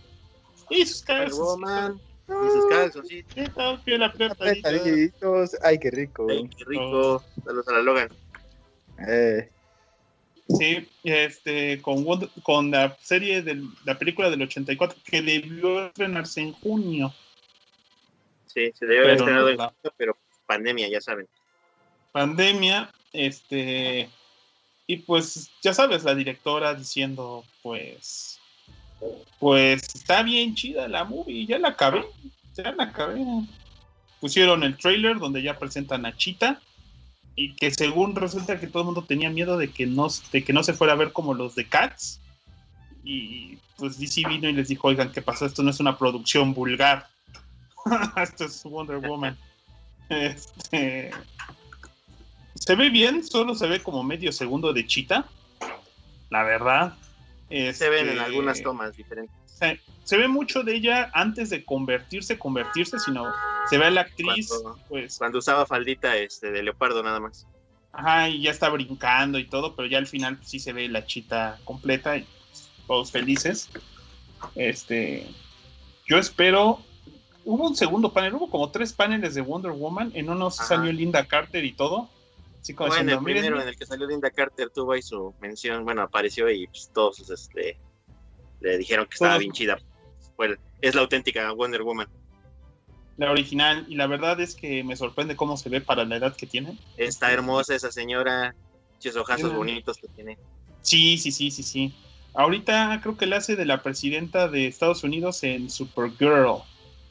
Y 0.71 0.87
sus 0.87 1.03
calzoncitos. 1.03 2.01
Y 2.29 2.51
sus 2.51 2.67
calzoncitos. 2.67 3.57
Ay, 5.63 5.79
qué 5.79 5.91
rico. 5.91 6.27
Ay, 6.31 6.49
qué 6.49 6.65
rico. 6.65 7.25
Saludos 7.45 7.69
a 7.69 7.73
la 7.73 7.83
Logan. 7.83 8.09
Eh. 9.07 9.51
Sí, 10.59 10.89
este, 11.05 11.81
con, 11.81 12.05
con 12.43 12.71
la 12.71 12.97
serie 13.01 13.43
de 13.43 13.63
la 13.85 13.99
película 13.99 14.31
del 14.31 14.43
84 14.43 14.99
que 15.05 15.23
debió 15.23 15.87
estrenarse 15.87 16.41
en 16.41 16.53
junio. 16.55 17.15
Sí, 18.47 18.73
se 18.75 18.87
debió 18.87 19.03
haber 19.03 19.17
estrenado 19.17 19.49
en 19.49 19.57
junio, 19.59 19.95
pero 19.97 20.17
pandemia, 20.47 20.89
ya 20.89 21.01
saben. 21.01 21.29
Pandemia, 22.11 22.91
este, 23.13 24.11
y 24.89 24.97
pues 24.97 25.51
ya 25.63 25.73
sabes, 25.73 26.03
la 26.03 26.17
directora 26.17 26.75
diciendo, 26.75 27.45
pues, 27.63 28.40
pues 29.39 29.95
está 29.95 30.23
bien 30.23 30.55
chida 30.55 30.89
la 30.89 31.05
movie, 31.05 31.47
ya 31.47 31.59
la 31.59 31.69
acabé, 31.69 32.05
ya 32.55 32.73
la 32.73 32.85
acabé. 32.85 33.25
Pusieron 34.21 34.63
el 34.63 34.77
trailer 34.77 35.19
donde 35.19 35.43
ya 35.43 35.59
presentan 35.59 36.05
a 36.05 36.15
Chita 36.15 36.61
y 37.35 37.55
que 37.55 37.71
según 37.71 38.15
resulta 38.15 38.61
que 38.61 38.67
todo 38.67 38.83
el 38.83 38.87
mundo 38.87 39.05
tenía 39.05 39.31
miedo 39.31 39.57
de 39.57 39.71
que 39.73 39.87
no, 39.87 40.09
de 40.31 40.45
que 40.45 40.53
no 40.53 40.63
se 40.63 40.75
fuera 40.75 40.93
a 40.93 40.97
ver 40.97 41.13
como 41.13 41.33
los 41.33 41.55
de 41.55 41.67
Cats. 41.67 42.21
Y 43.03 43.57
pues 43.79 43.99
DC 43.99 44.29
vino 44.29 44.47
y 44.49 44.53
les 44.53 44.69
dijo, 44.69 44.89
oigan, 44.89 45.11
¿qué 45.11 45.23
pasa? 45.23 45.47
Esto 45.47 45.63
no 45.63 45.71
es 45.71 45.81
una 45.81 45.97
producción 45.97 46.53
vulgar. 46.53 47.09
Esto 48.23 48.45
es 48.45 48.63
Wonder 48.65 48.99
Woman. 48.99 49.39
Este, 50.11 51.13
se 52.57 52.75
ve 52.75 52.91
bien, 52.91 53.25
solo 53.25 53.55
se 53.55 53.67
ve 53.69 53.83
como 53.83 54.03
medio 54.03 54.33
segundo 54.33 54.75
de 54.75 54.87
Chita. 54.87 55.27
La 56.29 56.43
verdad 56.43 56.95
se 57.51 57.91
ven 57.91 58.07
en 58.07 58.13
este, 58.13 58.21
algunas 58.21 58.63
tomas 58.63 58.97
diferentes. 58.97 59.35
Se, 60.05 60.17
ve 60.17 60.29
mucho 60.29 60.63
de 60.63 60.75
ella 60.75 61.11
antes 61.13 61.51
de 61.51 61.65
convertirse, 61.65 62.39
convertirse, 62.39 62.99
sino 62.99 63.31
se 63.69 63.77
ve 63.77 63.87
a 63.87 63.91
la 63.91 64.03
actriz, 64.03 64.49
cuando, 64.49 64.79
pues. 64.89 65.19
Cuando 65.19 65.39
usaba 65.39 65.67
faldita 65.67 66.17
este, 66.17 66.51
de 66.51 66.63
leopardo 66.63 67.03
nada 67.03 67.21
más. 67.21 67.47
Ajá, 67.93 68.29
y 68.29 68.43
ya 68.43 68.53
está 68.53 68.69
brincando 68.69 69.39
y 69.39 69.45
todo, 69.45 69.75
pero 69.75 69.89
ya 69.89 69.99
al 69.99 70.07
final 70.07 70.39
sí 70.43 70.61
se 70.61 70.73
ve 70.73 70.89
la 70.89 71.05
chita 71.05 71.59
completa 71.65 72.17
y 72.17 72.27
todos 72.87 73.11
felices. 73.11 73.69
Este. 74.55 75.27
Yo 76.07 76.19
espero. 76.19 76.81
Hubo 77.45 77.69
un 77.69 77.75
segundo 77.75 78.13
panel, 78.13 78.35
hubo 78.35 78.51
como 78.51 78.71
tres 78.71 78.93
paneles 78.93 79.35
de 79.35 79.41
Wonder 79.41 79.73
Woman. 79.73 80.13
En 80.15 80.31
uno 80.31 80.51
salió 80.51 80.93
Linda 80.93 81.27
Carter 81.27 81.65
y 81.65 81.73
todo 81.73 82.09
bueno, 82.77 83.13
el 83.13 83.25
primero 83.25 83.61
en 83.61 83.69
el 83.69 83.77
que 83.77 83.87
salió 83.87 84.07
Linda 84.07 84.31
Carter 84.31 84.71
tuvo 84.71 84.93
ahí 84.93 85.03
su 85.03 85.35
mención, 85.41 85.85
bueno, 85.85 86.03
apareció 86.03 86.51
y 86.51 86.67
pues, 86.67 86.91
todos 86.93 87.31
este, 87.31 87.79
le 88.61 88.79
dijeron 88.79 89.07
que 89.07 89.15
estaba 89.15 89.39
bien 89.39 89.53
chida. 89.53 89.79
es 90.81 90.95
la 90.95 91.01
auténtica 91.01 91.53
Wonder 91.53 91.83
Woman. 91.83 92.09
La 93.17 93.31
original, 93.31 93.85
y 93.89 93.97
la 93.97 94.07
verdad 94.07 94.41
es 94.41 94.55
que 94.55 94.83
me 94.83 94.97
sorprende 94.97 95.37
cómo 95.37 95.57
se 95.57 95.69
ve 95.69 95.81
para 95.81 96.05
la 96.05 96.17
edad 96.17 96.37
que 96.37 96.47
tiene. 96.47 96.79
Está 96.97 97.33
hermosa 97.33 97.75
esa 97.75 97.93
señora, 97.93 98.55
esos 98.99 99.17
ojazos 99.17 99.55
bonitos 99.55 99.99
que 99.99 100.09
tiene. 100.09 100.39
Sí, 100.81 101.19
sí, 101.19 101.31
sí, 101.31 101.51
sí, 101.51 101.63
sí. 101.63 101.95
Ahorita 102.33 102.99
creo 103.03 103.17
que 103.17 103.27
le 103.27 103.37
hace 103.37 103.57
de 103.57 103.67
la 103.67 103.83
presidenta 103.83 104.49
de 104.49 104.67
Estados 104.67 105.05
Unidos 105.05 105.43
en 105.43 105.69
Supergirl, 105.69 106.63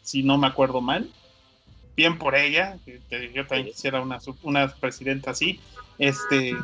si 0.01 0.23
no 0.23 0.38
me 0.38 0.47
acuerdo 0.47 0.81
mal 0.81 1.12
bien 1.99 2.17
por 2.17 2.33
ella, 2.33 2.77
yo 3.33 3.45
también 3.45 3.67
quisiera 3.73 3.99
una, 4.01 4.19
una 4.43 4.73
presidenta 4.73 5.31
así, 5.31 5.59
este, 5.97 6.55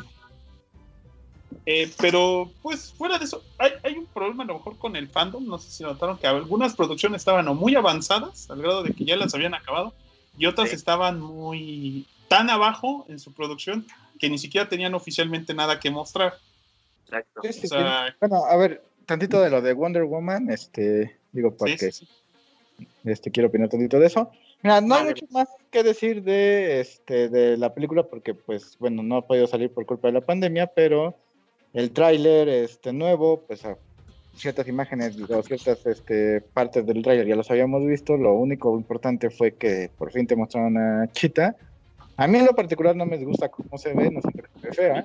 eh, 1.66 1.90
pero 1.98 2.50
pues 2.62 2.90
fuera 2.90 3.18
de 3.18 3.26
eso, 3.26 3.44
hay, 3.58 3.72
hay, 3.82 3.98
un 3.98 4.06
problema 4.06 4.44
a 4.44 4.46
lo 4.46 4.54
mejor 4.54 4.78
con 4.78 4.96
el 4.96 5.08
fandom, 5.08 5.46
no 5.46 5.58
sé 5.58 5.70
si 5.70 5.82
notaron 5.82 6.16
que 6.16 6.26
algunas 6.26 6.74
producciones 6.74 7.20
estaban 7.20 7.46
o 7.48 7.54
muy 7.54 7.74
avanzadas, 7.74 8.48
al 8.50 8.62
grado 8.62 8.82
de 8.82 8.94
que 8.94 9.04
ya 9.04 9.14
las 9.16 9.34
habían 9.34 9.52
acabado, 9.52 9.92
y 10.38 10.46
otras 10.46 10.72
estaban 10.72 11.20
muy 11.20 12.06
tan 12.28 12.48
abajo 12.48 13.04
en 13.10 13.18
su 13.18 13.34
producción 13.34 13.86
que 14.18 14.30
ni 14.30 14.38
siquiera 14.38 14.70
tenían 14.70 14.94
oficialmente 14.94 15.52
nada 15.52 15.78
que 15.80 15.90
mostrar. 15.90 16.38
Exacto. 17.04 17.42
Bueno, 18.20 18.46
a 18.46 18.56
ver, 18.56 18.82
tantito 19.04 19.42
de 19.42 19.50
lo 19.50 19.60
de 19.60 19.74
Wonder 19.74 20.04
Woman, 20.04 20.48
este, 20.48 21.18
digo, 21.32 21.54
porque 21.54 21.92
este, 23.04 23.30
quiero 23.30 23.50
opinar 23.50 23.68
tantito 23.68 24.00
de 24.00 24.06
eso. 24.06 24.30
Mira, 24.66 24.80
no 24.80 24.96
hay 24.96 25.04
mucho 25.04 25.26
más 25.30 25.46
que 25.70 25.84
decir 25.84 26.24
de, 26.24 26.80
este, 26.80 27.28
de 27.28 27.56
la 27.56 27.72
película 27.72 28.02
porque, 28.02 28.34
pues, 28.34 28.76
bueno, 28.80 29.00
no 29.04 29.18
ha 29.18 29.24
podido 29.24 29.46
salir 29.46 29.72
por 29.72 29.86
culpa 29.86 30.08
de 30.08 30.14
la 30.14 30.22
pandemia, 30.22 30.66
pero 30.66 31.14
el 31.72 31.92
tráiler 31.92 32.48
este, 32.48 32.92
nuevo, 32.92 33.42
pues, 33.46 33.62
ciertas 34.34 34.66
imágenes 34.66 35.16
o 35.30 35.42
ciertas 35.44 35.86
este, 35.86 36.40
partes 36.40 36.84
del 36.84 37.04
tráiler 37.04 37.28
ya 37.28 37.36
los 37.36 37.48
habíamos 37.48 37.86
visto. 37.86 38.16
Lo 38.16 38.34
único 38.34 38.76
importante 38.76 39.30
fue 39.30 39.52
que 39.52 39.88
por 39.96 40.10
fin 40.10 40.26
te 40.26 40.34
mostraron 40.34 40.76
a 40.76 41.12
Chita. 41.12 41.54
A 42.16 42.26
mí 42.26 42.38
en 42.38 42.46
lo 42.46 42.56
particular 42.56 42.96
no 42.96 43.06
me 43.06 43.18
gusta 43.18 43.48
cómo 43.48 43.78
se 43.78 43.94
ve, 43.94 44.10
no 44.10 44.20
sé 44.20 44.30
qué 44.32 44.72
fea. 44.72 45.04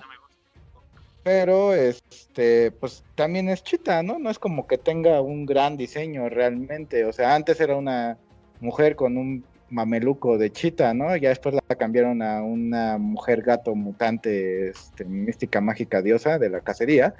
Pero 1.22 1.76
este, 1.76 2.72
pues 2.72 3.04
también 3.14 3.48
es 3.48 3.64
chita, 3.64 4.02
¿no? 4.02 4.18
No 4.18 4.32
es 4.32 4.40
como 4.40 4.66
que 4.66 4.80
tenga 4.80 5.22
un 5.22 5.46
gran 5.46 5.78
diseño 5.78 6.30
realmente. 6.30 7.06
O 7.06 7.14
sea, 7.14 7.36
antes 7.36 7.62
era 7.62 7.76
una 7.76 8.18
mujer 8.60 8.96
con 8.96 9.18
un 9.18 9.44
mameluco 9.72 10.38
de 10.38 10.52
chita, 10.52 10.94
¿no? 10.94 11.16
Ya 11.16 11.30
después 11.30 11.56
la 11.56 11.76
cambiaron 11.76 12.22
a 12.22 12.44
una 12.44 12.98
mujer 12.98 13.42
gato 13.42 13.74
mutante, 13.74 14.70
este, 14.70 15.06
mística, 15.06 15.62
mágica, 15.62 16.02
diosa 16.02 16.38
de 16.38 16.50
la 16.50 16.62
cacería. 16.62 17.16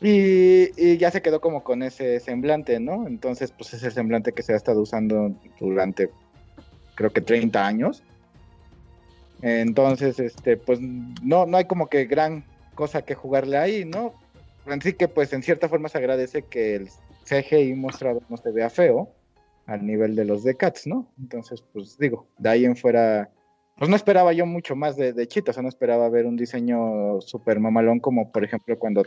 Y, 0.00 0.96
ya 0.96 1.10
se 1.10 1.20
quedó 1.20 1.40
como 1.40 1.62
con 1.62 1.82
ese 1.82 2.20
semblante, 2.20 2.80
¿no? 2.80 3.06
Entonces, 3.06 3.52
pues 3.52 3.74
ese 3.74 3.90
semblante 3.90 4.32
que 4.32 4.42
se 4.42 4.54
ha 4.54 4.56
estado 4.56 4.80
usando 4.80 5.34
durante, 5.58 6.10
creo 6.94 7.10
que 7.10 7.20
30 7.20 7.66
años. 7.66 8.02
Entonces, 9.42 10.18
este, 10.18 10.56
pues 10.56 10.80
no, 10.80 11.46
no 11.46 11.56
hay 11.56 11.64
como 11.66 11.88
que 11.88 12.06
gran 12.06 12.44
cosa 12.74 13.02
que 13.02 13.14
jugarle 13.14 13.58
ahí, 13.58 13.84
¿no? 13.84 14.14
Así 14.66 14.92
que, 14.94 15.08
pues 15.08 15.32
en 15.32 15.42
cierta 15.42 15.68
forma 15.68 15.88
se 15.88 15.98
agradece 15.98 16.42
que 16.42 16.76
el 16.76 16.88
CGI 17.24 17.74
mostrado 17.74 18.22
no 18.28 18.36
se 18.36 18.50
vea 18.52 18.70
feo 18.70 19.10
al 19.70 19.86
nivel 19.86 20.16
de 20.16 20.24
los 20.24 20.42
de 20.42 20.56
Cats, 20.56 20.88
¿no? 20.88 21.06
Entonces, 21.18 21.62
pues 21.72 21.96
digo, 21.96 22.26
de 22.38 22.48
ahí 22.48 22.64
en 22.64 22.76
fuera, 22.76 23.30
pues 23.76 23.88
no 23.88 23.94
esperaba 23.94 24.32
yo 24.32 24.44
mucho 24.44 24.74
más 24.74 24.96
de, 24.96 25.12
de 25.12 25.28
Chita, 25.28 25.52
o 25.52 25.54
sea, 25.54 25.62
no 25.62 25.68
esperaba 25.68 26.08
ver 26.08 26.26
un 26.26 26.36
diseño 26.36 27.20
súper 27.20 27.60
mamalón 27.60 28.00
como, 28.00 28.32
por 28.32 28.42
ejemplo, 28.42 28.76
cuando, 28.78 29.04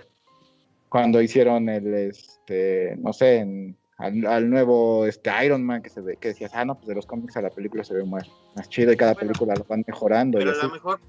cuando 0.88 1.22
hicieron 1.22 1.68
el, 1.68 1.94
este, 1.94 2.96
no 2.98 3.12
sé, 3.12 3.76
al, 3.98 4.50
nuevo 4.50 5.06
este, 5.06 5.32
Iron 5.46 5.66
Man, 5.66 5.82
que 5.82 5.90
se 5.90 6.00
ve, 6.00 6.16
que 6.16 6.30
decías, 6.30 6.52
ah, 6.56 6.64
no, 6.64 6.76
pues 6.76 6.88
de 6.88 6.96
los 6.96 7.06
cómics 7.06 7.36
a 7.36 7.42
la 7.42 7.50
película 7.50 7.84
se 7.84 7.94
ve 7.94 8.06
más, 8.06 8.32
más 8.56 8.70
chido 8.70 8.94
y 8.94 8.98
cada 8.98 9.16
película 9.16 9.56
lo 9.56 9.66
van 9.66 9.84
mejorando. 9.86 10.38
Pero 10.38 10.52
a 10.52 10.64
lo 10.64 10.70
mejor, 10.70 11.02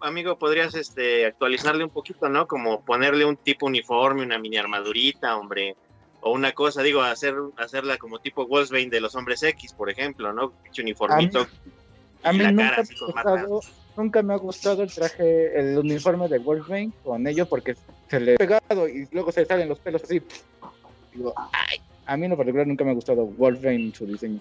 amigo, 0.00 0.36
podrías 0.40 0.74
este, 0.74 1.24
actualizarle 1.24 1.84
un 1.84 1.90
poquito, 1.90 2.28
¿no? 2.28 2.48
Como 2.48 2.84
ponerle 2.84 3.24
un 3.24 3.36
tipo 3.36 3.66
uniforme, 3.66 4.24
una 4.24 4.40
mini 4.40 4.56
armadurita, 4.56 5.36
hombre, 5.36 5.76
o 6.22 6.32
una 6.32 6.52
cosa, 6.52 6.82
digo, 6.82 7.02
hacer 7.02 7.34
hacerla 7.56 7.96
como 7.98 8.18
tipo 8.18 8.46
Wolfsbane 8.46 8.90
de 8.90 9.00
los 9.00 9.14
hombres 9.14 9.42
X, 9.42 9.72
por 9.72 9.90
ejemplo, 9.90 10.32
¿no? 10.32 10.46
Un 10.46 10.82
uniformito. 10.82 11.46
A 12.22 12.32
mí, 12.32 12.38
nunca, 13.96 14.22
me 14.22 14.34
ha 14.34 14.36
gustado, 14.36 14.82
el 14.82 14.92
traje, 14.92 15.58
el 15.58 15.78
uniforme 15.78 16.28
de 16.28 16.38
Wolfsbane 16.38 16.92
con 17.02 17.26
ello 17.26 17.46
porque 17.46 17.76
se 18.08 18.20
le 18.20 18.34
ha 18.34 18.38
pegado 18.38 18.88
y 18.88 19.08
luego 19.12 19.32
se 19.32 19.44
salen 19.46 19.68
los 19.68 19.78
pelos 19.78 20.02
así. 20.04 20.20
Digo, 21.14 21.32
ay, 21.36 21.80
a 22.06 22.16
mí 22.16 22.24
en 22.24 22.30
lo 22.30 22.36
particular 22.36 22.66
nunca 22.66 22.84
me 22.84 22.90
ha 22.90 22.94
gustado 22.94 23.24
Wolfsbane 23.24 23.92
su 23.94 24.06
diseño. 24.06 24.40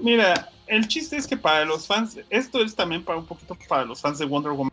Mira, 0.00 0.50
el 0.66 0.88
chiste 0.88 1.16
es 1.16 1.26
que 1.26 1.36
para 1.36 1.64
los 1.64 1.86
fans, 1.86 2.18
esto 2.30 2.62
es 2.62 2.74
también 2.74 3.04
para 3.04 3.18
un 3.18 3.26
poquito 3.26 3.56
para 3.68 3.84
los 3.84 4.00
fans 4.00 4.18
de 4.18 4.24
Wonder 4.24 4.52
Woman 4.52 4.72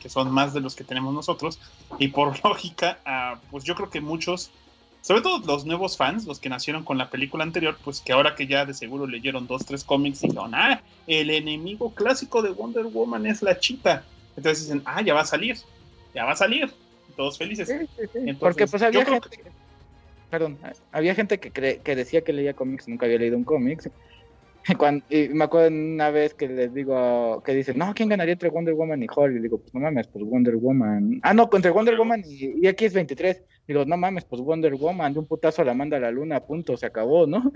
que 0.00 0.08
son 0.08 0.30
más 0.30 0.54
de 0.54 0.60
los 0.60 0.74
que 0.74 0.84
tenemos 0.84 1.14
nosotros, 1.14 1.58
y 1.98 2.08
por 2.08 2.32
lógica, 2.44 2.98
ah, 3.04 3.38
pues 3.50 3.64
yo 3.64 3.74
creo 3.74 3.90
que 3.90 4.00
muchos, 4.00 4.50
sobre 5.00 5.22
todo 5.22 5.44
los 5.46 5.64
nuevos 5.64 5.96
fans, 5.96 6.26
los 6.26 6.40
que 6.40 6.48
nacieron 6.48 6.84
con 6.84 6.98
la 6.98 7.10
película 7.10 7.44
anterior, 7.44 7.76
pues 7.82 8.00
que 8.00 8.12
ahora 8.12 8.34
que 8.34 8.46
ya 8.46 8.66
de 8.66 8.74
seguro 8.74 9.06
leyeron 9.06 9.46
dos, 9.46 9.64
tres 9.64 9.84
cómics 9.84 10.22
y 10.24 10.28
dijeron, 10.28 10.54
ah, 10.54 10.82
el 11.06 11.30
enemigo 11.30 11.94
clásico 11.94 12.42
de 12.42 12.50
Wonder 12.50 12.86
Woman 12.86 13.26
es 13.26 13.42
la 13.42 13.58
chita. 13.58 14.04
Entonces 14.36 14.64
dicen, 14.64 14.82
ah, 14.84 15.02
ya 15.02 15.14
va 15.14 15.22
a 15.22 15.26
salir, 15.26 15.56
ya 16.14 16.24
va 16.24 16.32
a 16.32 16.36
salir. 16.36 16.72
Todos 17.16 17.36
felices. 17.36 17.68
Porque 18.38 18.68
pues 18.68 18.80
había 18.80 19.04
gente, 19.04 19.28
perdón, 20.30 20.56
había 20.92 21.16
gente 21.16 21.40
que, 21.40 21.50
que 21.50 21.96
decía 21.96 22.22
que 22.22 22.32
leía 22.32 22.54
cómics, 22.54 22.86
nunca 22.86 23.06
había 23.06 23.18
leído 23.18 23.36
un 23.36 23.42
cómic, 23.42 23.90
Cuando, 24.78 25.04
y 25.08 25.28
me 25.28 25.44
acuerdo 25.44 25.68
una 25.68 26.10
vez 26.10 26.34
que 26.34 26.48
les 26.48 26.74
digo, 26.74 27.42
que 27.44 27.54
dicen, 27.54 27.78
no, 27.78 27.94
¿quién 27.94 28.08
ganaría 28.08 28.34
entre 28.34 28.50
Wonder 28.50 28.74
Woman 28.74 29.02
y 29.02 29.06
Hulk? 29.06 29.36
Y 29.36 29.40
digo, 29.40 29.58
pues 29.58 29.72
no 29.74 29.80
mames, 29.80 30.06
pues 30.08 30.24
Wonder 30.24 30.56
Woman. 30.56 31.20
Ah, 31.22 31.34
no, 31.34 31.48
entre 31.52 31.70
Wonder 31.70 31.96
Woman 31.96 32.22
y, 32.26 32.64
y 32.64 32.66
aquí 32.66 32.84
es 32.84 32.94
23. 32.94 33.42
Digo, 33.66 33.84
no 33.84 33.96
mames, 33.96 34.24
pues 34.24 34.42
Wonder 34.42 34.74
Woman, 34.74 35.12
de 35.12 35.20
un 35.20 35.26
putazo 35.26 35.64
la 35.64 35.74
manda 35.74 35.96
a 35.96 36.00
la 36.00 36.10
luna, 36.10 36.40
punto, 36.40 36.76
se 36.76 36.86
acabó, 36.86 37.26
¿no? 37.26 37.52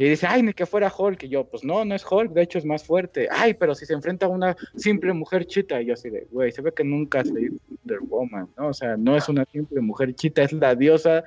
Y 0.00 0.08
dice, 0.08 0.28
ay, 0.28 0.44
ni 0.44 0.52
que 0.52 0.64
fuera 0.64 0.92
Hulk. 0.96 1.24
Y 1.24 1.28
yo, 1.28 1.44
pues 1.48 1.64
no, 1.64 1.84
no 1.84 1.94
es 1.94 2.06
Hulk, 2.08 2.32
de 2.32 2.42
hecho 2.42 2.58
es 2.58 2.64
más 2.64 2.84
fuerte. 2.84 3.28
Ay, 3.32 3.54
pero 3.54 3.74
si 3.74 3.84
se 3.84 3.94
enfrenta 3.94 4.26
a 4.26 4.28
una 4.28 4.56
simple 4.76 5.12
mujer 5.12 5.44
chita. 5.44 5.82
Y 5.82 5.86
yo 5.86 5.94
así 5.94 6.08
de, 6.08 6.28
güey, 6.30 6.52
se 6.52 6.62
ve 6.62 6.72
que 6.72 6.84
nunca 6.84 7.24
se 7.24 7.32
Wonder 7.32 8.00
Woman, 8.06 8.48
¿no? 8.56 8.68
O 8.68 8.72
sea, 8.72 8.96
no 8.96 9.16
es 9.16 9.28
una 9.28 9.44
simple 9.46 9.80
mujer 9.80 10.14
chita, 10.14 10.44
es 10.44 10.52
la 10.52 10.76
diosa 10.76 11.24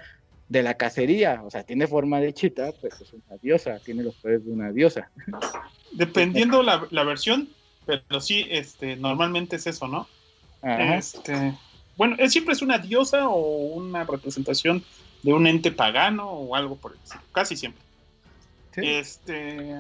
de 0.52 0.64
la 0.64 0.74
cacería, 0.74 1.42
o 1.46 1.50
sea, 1.50 1.64
tiene 1.64 1.88
forma 1.88 2.20
de 2.20 2.34
chita, 2.34 2.74
pues 2.82 3.00
es 3.00 3.14
una 3.14 3.38
diosa, 3.42 3.80
tiene 3.80 4.04
los 4.04 4.16
poderes 4.16 4.46
de 4.46 4.52
una 4.52 4.70
diosa. 4.74 5.10
Dependiendo 5.94 6.62
la, 6.62 6.86
la 6.90 7.06
versión, 7.06 7.48
pero 7.86 8.20
sí, 8.20 8.46
este, 8.50 8.98
normalmente 8.98 9.56
es 9.56 9.66
eso, 9.68 9.88
¿no? 9.88 10.10
Este, 10.62 11.58
bueno, 11.96 12.18
siempre 12.28 12.54
es 12.54 12.62
una 12.62 12.80
diosa 12.80 13.30
o 13.30 13.40
una 13.76 14.04
representación 14.04 14.84
de 15.24 15.32
un 15.32 15.48
ente 15.48 15.72
pagano 15.72 16.30
o 16.30 16.54
algo 16.54 16.76
por 16.76 16.92
el 16.92 16.98
casi 17.32 17.56
siempre. 17.56 17.82
Este, 18.76 19.74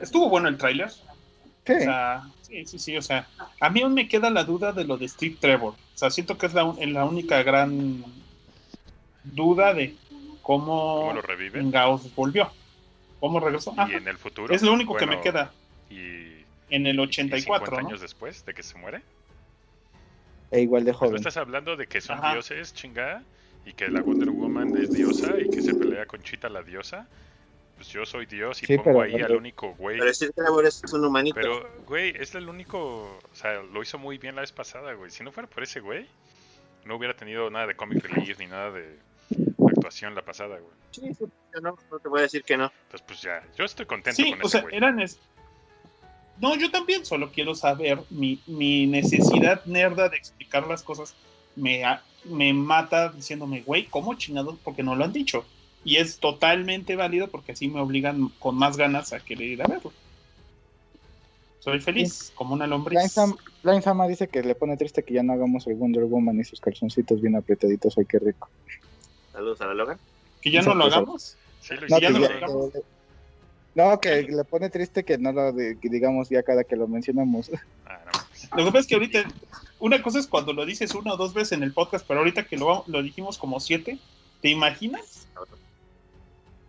estuvo 0.00 0.30
bueno 0.30 0.48
el 0.48 0.56
tráiler. 0.56 0.90
Sí. 1.66 1.74
sí, 2.40 2.64
sí, 2.64 2.78
sí, 2.78 2.96
o 2.96 3.02
sea, 3.02 3.28
a 3.60 3.68
mí 3.68 3.82
aún 3.82 3.92
me 3.92 4.08
queda 4.08 4.30
la 4.30 4.44
duda 4.44 4.72
de 4.72 4.84
lo 4.84 4.96
de 4.96 5.08
Steve 5.08 5.36
Trevor. 5.38 5.74
O 5.74 5.98
sea, 5.98 6.08
siento 6.10 6.38
que 6.38 6.46
es 6.46 6.54
la, 6.54 6.74
la 6.86 7.04
única 7.04 7.42
gran 7.42 8.02
duda 9.24 9.74
de 9.74 9.94
cómo, 10.42 11.00
¿Cómo 11.00 11.12
lo 11.14 11.22
revive? 11.22 11.60
Gauss 11.70 12.14
volvió. 12.14 12.50
¿Cómo 13.20 13.38
regresó? 13.38 13.74
y 13.88 13.94
en 13.94 14.08
el 14.08 14.18
futuro. 14.18 14.52
Es 14.52 14.62
lo 14.62 14.72
único 14.72 14.96
que 14.96 15.06
me 15.06 15.20
queda. 15.20 15.52
Y, 15.90 16.44
en 16.70 16.86
el 16.86 16.98
84. 16.98 17.80
¿no? 17.80 17.86
años 17.86 18.00
después 18.00 18.44
de 18.44 18.54
que 18.54 18.62
se 18.62 18.76
muere. 18.78 19.02
E 20.50 20.60
igual 20.60 20.84
de 20.84 20.92
joven. 20.92 21.16
estás 21.16 21.36
hablando 21.36 21.76
de 21.76 21.86
que 21.86 22.00
son 22.00 22.20
dioses, 22.20 22.74
chingada, 22.74 23.22
y 23.64 23.72
que 23.72 23.88
la 23.88 24.02
Wonder 24.02 24.30
Woman 24.30 24.76
es 24.76 24.92
diosa 24.92 25.34
y 25.38 25.48
que 25.48 25.62
se 25.62 25.74
pelea 25.74 26.06
con 26.06 26.22
Chita 26.22 26.48
la 26.48 26.62
diosa. 26.62 27.06
Pues 27.76 27.88
yo 27.88 28.04
soy 28.04 28.26
dios 28.26 28.62
y 28.62 28.76
pongo 28.76 29.02
ahí 29.02 29.14
al 29.14 29.34
único 29.34 29.74
güey. 29.74 29.98
Pero 29.98 30.10
ese 30.10 30.30
es 30.84 30.92
un 30.92 31.04
humanito. 31.04 31.34
Pero, 31.34 31.68
güey, 31.86 32.14
es 32.18 32.34
el 32.34 32.48
único. 32.48 32.78
O 32.78 33.34
sea, 33.34 33.62
lo 33.62 33.82
hizo 33.82 33.98
muy 33.98 34.18
bien 34.18 34.34
la 34.34 34.42
vez 34.42 34.52
pasada, 34.52 34.92
güey. 34.94 35.10
Si 35.10 35.24
no 35.24 35.32
fuera 35.32 35.48
por 35.48 35.62
ese 35.62 35.80
güey, 35.80 36.06
no 36.84 36.96
hubiera 36.96 37.14
tenido 37.14 37.50
nada 37.50 37.66
de 37.66 37.74
comic 37.74 38.04
release 38.04 38.36
ni 38.38 38.46
nada 38.46 38.70
de 38.72 38.98
actuación 39.82 40.14
la 40.14 40.22
pasada, 40.22 40.58
güey. 40.58 40.72
Sí, 40.90 41.12
sí, 41.14 41.24
no, 41.60 41.76
no 41.90 41.98
te 41.98 42.08
voy 42.08 42.20
a 42.20 42.22
decir 42.22 42.42
que 42.44 42.56
no. 42.56 42.72
Entonces, 42.84 43.04
pues 43.06 43.22
ya, 43.22 43.42
yo 43.56 43.64
estoy 43.64 43.86
contento 43.86 44.22
con 44.22 44.44
o 44.44 44.48
sea, 44.48 44.64
eran 44.70 45.02
No, 46.40 46.56
yo 46.56 46.70
también 46.70 47.04
solo 47.04 47.30
quiero 47.30 47.54
saber, 47.54 48.00
mi, 48.10 48.40
mi 48.46 48.86
necesidad 48.86 49.64
nerda 49.64 50.08
de 50.08 50.16
explicar 50.16 50.66
las 50.66 50.82
cosas 50.82 51.14
me, 51.56 51.82
me 52.24 52.52
mata 52.52 53.10
diciéndome, 53.10 53.62
güey, 53.62 53.86
¿cómo 53.86 54.14
chingados? 54.14 54.56
Porque 54.62 54.82
no 54.82 54.94
lo 54.94 55.04
han 55.04 55.12
dicho. 55.12 55.44
Y 55.84 55.96
es 55.96 56.18
totalmente 56.18 56.96
válido 56.96 57.28
porque 57.28 57.52
así 57.52 57.68
me 57.68 57.80
obligan 57.80 58.28
con 58.38 58.56
más 58.56 58.76
ganas 58.76 59.12
a 59.12 59.20
querer 59.20 59.48
ir 59.48 59.62
a 59.62 59.66
verlo. 59.66 59.92
Soy 61.58 61.78
feliz, 61.78 62.32
como 62.34 62.54
una 62.54 62.66
lombriz. 62.66 63.16
La, 63.62 63.74
infama 63.76 64.08
dice 64.08 64.26
que 64.26 64.42
le 64.42 64.56
pone 64.56 64.76
triste 64.76 65.04
que 65.04 65.14
ya 65.14 65.22
no 65.22 65.32
hagamos 65.32 65.66
el 65.68 65.74
Wonder 65.74 66.04
Woman 66.04 66.40
y 66.40 66.44
sus 66.44 66.60
calzoncitos 66.60 67.20
bien 67.20 67.36
apretaditos. 67.36 67.96
Ay, 67.96 68.04
qué 68.06 68.18
rico. 68.18 68.48
Saludos 69.32 69.60
a 69.60 69.66
la 69.66 69.74
Logan. 69.74 69.98
¿Que 70.40 70.50
ya 70.50 70.62
no 70.62 70.74
lo 70.74 70.84
hagamos? 70.84 71.36
Sí, 71.60 71.74
lo 71.74 71.88
no, 71.88 71.98
ya 71.98 72.10
no 72.10 72.18
lo 72.18 72.26
hagamos. 72.26 72.70
No, 73.74 74.00
que 74.00 74.22
le 74.22 74.44
pone 74.44 74.68
triste 74.68 75.04
que 75.04 75.16
no 75.16 75.32
lo 75.32 75.52
digamos 75.52 76.28
ya 76.28 76.42
cada 76.42 76.64
que 76.64 76.76
lo 76.76 76.86
mencionamos. 76.86 77.50
Ah, 77.86 78.00
lo 78.56 78.64
que 78.64 78.70
pasa 78.70 78.78
es 78.80 78.86
que 78.86 78.94
ahorita, 78.94 79.24
una 79.78 80.02
cosa 80.02 80.18
es 80.18 80.26
cuando 80.26 80.52
lo 80.52 80.66
dices 80.66 80.94
una 80.94 81.14
o 81.14 81.16
dos 81.16 81.32
veces 81.32 81.52
en 81.52 81.62
el 81.62 81.72
podcast, 81.72 82.04
pero 82.06 82.20
ahorita 82.20 82.44
que 82.44 82.58
lo, 82.58 82.84
lo 82.86 83.02
dijimos 83.02 83.38
como 83.38 83.60
siete, 83.60 83.98
¿te 84.42 84.50
imaginas? 84.50 85.26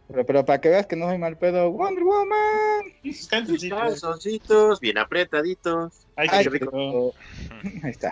Pero, 0.08 0.26
pero 0.26 0.46
para 0.46 0.62
que 0.62 0.70
veas 0.70 0.88
que 0.88 0.96
no 0.96 1.08
soy 1.08 1.18
mal 1.18 1.38
pedo, 1.38 1.72
Wonder 1.72 2.04
Woman. 2.04 2.94
Calzoncitos, 3.30 4.80
bien 4.80 4.98
apretaditos. 4.98 6.08
Ay, 6.16 6.30
qué 6.30 6.50
rico. 6.50 7.14
Ahí 7.84 7.92
está. 7.92 8.12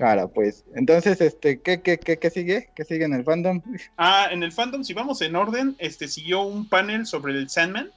Claro, 0.00 0.32
pues. 0.32 0.64
Entonces, 0.74 1.20
este, 1.20 1.60
¿qué, 1.60 1.82
qué, 1.82 1.98
qué, 1.98 2.18
qué 2.18 2.30
sigue? 2.30 2.70
¿Qué 2.74 2.86
sigue 2.86 3.04
en 3.04 3.12
el 3.12 3.22
fandom? 3.22 3.60
Ah, 3.98 4.28
en 4.30 4.42
el 4.42 4.50
fandom, 4.50 4.82
si 4.82 4.94
vamos 4.94 5.20
en 5.20 5.36
orden, 5.36 5.76
este 5.78 6.08
siguió 6.08 6.40
un 6.40 6.66
panel 6.66 7.04
sobre 7.04 7.34
el 7.34 7.50
Sandman, 7.50 7.90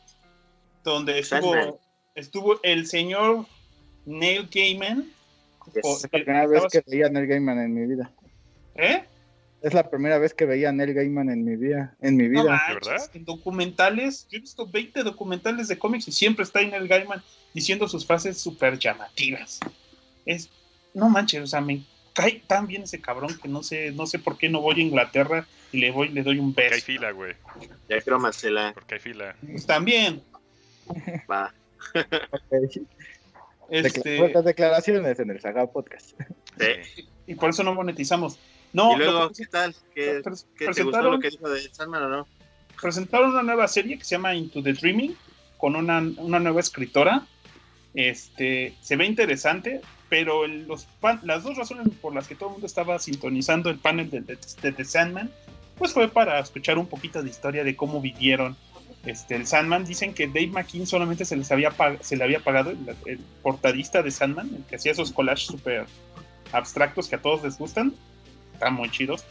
donde 0.84 1.20
estuvo, 1.20 1.80
estuvo 2.14 2.60
el 2.64 2.88
señor 2.88 3.46
Neil 4.06 4.50
Gaiman. 4.54 5.10
Es 5.74 6.04
la 6.04 6.10
primera 6.10 6.46
vez 6.46 6.64
que 6.70 6.84
veía 6.86 7.06
a 7.06 7.10
Neil 7.10 7.26
Gaiman 7.26 7.60
en 7.60 7.74
mi 7.74 7.88
vida. 7.88 8.12
¿Eh? 8.76 9.06
Es 9.62 9.74
la 9.74 9.90
primera 9.90 10.18
vez 10.18 10.34
que 10.34 10.46
veía 10.46 10.70
a 10.70 10.72
Neil 10.74 10.94
Gaiman 10.94 11.30
en 11.30 11.46
mi 11.46 11.56
vida. 11.56 11.96
En 12.02 12.18
mi 12.18 12.28
vida. 12.28 12.62
¿verdad? 12.68 13.10
En 13.14 13.24
documentales, 13.24 14.28
yo 14.30 14.40
he 14.40 14.42
visto 14.42 14.68
20 14.68 15.04
documentales 15.04 15.70
de 15.70 15.80
cómics 15.80 16.10
y 16.10 16.12
siempre 16.12 16.44
está 16.44 16.62
Neil 16.62 16.90
Gaiman 16.90 17.24
diciendo 17.54 17.88
sus 17.88 18.06
frases 18.06 18.38
súper 18.40 18.78
llamativas. 18.78 19.62
Es, 20.26 20.50
no 20.94 21.08
manches, 21.08 21.44
o 21.44 21.48
sea, 21.48 21.62
me 21.62 21.82
cae 22.14 22.44
tan 22.48 22.68
bien 22.68 22.84
ese 22.84 23.02
cabrón 23.02 23.38
que 23.42 23.48
no 23.48 23.64
sé, 23.64 23.92
no 23.92 24.06
sé 24.06 24.20
por 24.20 24.38
qué 24.38 24.50
no 24.50 24.62
voy 24.62 24.80
a 24.80 24.84
Inglaterra 24.84 25.48
y 25.72 25.80
le 25.80 25.92
voy, 25.92 26.10
le 26.10 26.24
doy 26.24 26.40
un 26.40 26.54
beso. 26.54 26.70
Porque 26.70 26.76
hay 26.76 26.82
fila, 26.82 27.12
güey. 27.12 27.34
Ya 27.90 28.02
crómasela. 28.02 28.72
Porque 28.74 28.96
hay 28.96 29.02
fila. 29.02 29.36
Pues 29.42 29.66
también. 29.66 30.22
Va. 31.30 31.54
este... 33.70 34.30
Las 34.34 34.46
declaraciones 34.46 35.20
en 35.20 35.32
el 35.32 35.42
Saga 35.42 35.66
Podcast. 35.68 36.12
Sí. 36.60 37.06
Y 37.28 37.36
por 37.36 37.50
eso 37.50 37.64
no 37.64 37.74
monetizamos. 37.74 38.38
No, 38.74 38.96
¿Y 38.96 38.98
luego 38.98 39.32
qué 39.32 39.46
tal? 39.46 39.76
¿Qué, 39.94 40.22
¿qué 40.58 40.68
te 40.70 40.84
gustó 40.84 41.02
lo 41.02 41.20
que 41.20 41.30
dijo 41.30 41.50
de 41.50 41.62
Sandman 41.72 42.04
o 42.04 42.10
no? 42.10 42.28
Presentaron 42.82 43.32
una 43.32 43.44
nueva 43.44 43.68
serie 43.68 43.98
que 43.98 44.04
se 44.04 44.16
llama 44.16 44.36
Into 44.36 44.62
the 44.62 44.74
Dreaming 44.74 45.16
con 45.58 45.76
una, 45.76 46.00
una 46.18 46.40
nueva 46.40 46.60
escritora. 46.60 47.26
Este, 47.94 48.76
se 48.82 48.96
ve 48.96 49.06
interesante, 49.06 49.82
pero 50.14 50.46
los 50.46 50.88
las 51.24 51.42
dos 51.42 51.58
razones 51.58 51.88
por 52.00 52.14
las 52.14 52.28
que 52.28 52.36
todo 52.36 52.50
el 52.50 52.54
mundo 52.54 52.68
estaba 52.68 53.00
sintonizando 53.00 53.72
el 53.72 53.80
panel 53.80 54.12
de, 54.12 54.22
de, 54.22 54.72
The 54.72 54.86
Sandman, 54.86 55.32
pues 55.76 55.92
fue 55.92 56.08
para 56.08 56.38
escuchar 56.38 56.78
un 56.78 56.86
poquito 56.86 57.24
de 57.24 57.32
historia 57.32 57.64
de 57.64 57.76
cómo 57.76 58.00
vivieron 58.00 58.56
este, 59.08 59.36
el 59.36 59.48
Sandman. 59.48 59.86
Dicen 59.86 60.14
que 60.14 60.28
Dave 60.28 60.52
McKean 60.52 60.86
solamente 60.86 61.26
se, 61.26 61.36
les 61.36 61.52
había 61.52 61.74
se 62.02 62.16
le 62.16 62.24
había 62.24 62.42
pagado 62.42 62.76
el, 63.08 63.20
portadista 63.42 64.04
de 64.04 64.12
Sandman, 64.12 64.52
el 64.56 64.64
que 64.66 64.76
hacía 64.76 64.92
esos 64.92 65.12
collages 65.12 65.48
súper 65.48 65.88
abstractos 66.52 67.08
que 67.08 67.16
a 67.16 67.22
todos 67.24 67.42
les 67.42 67.58
gustan, 67.58 67.96
están 68.54 68.76
muy 68.76 68.92
chidos. 68.92 69.26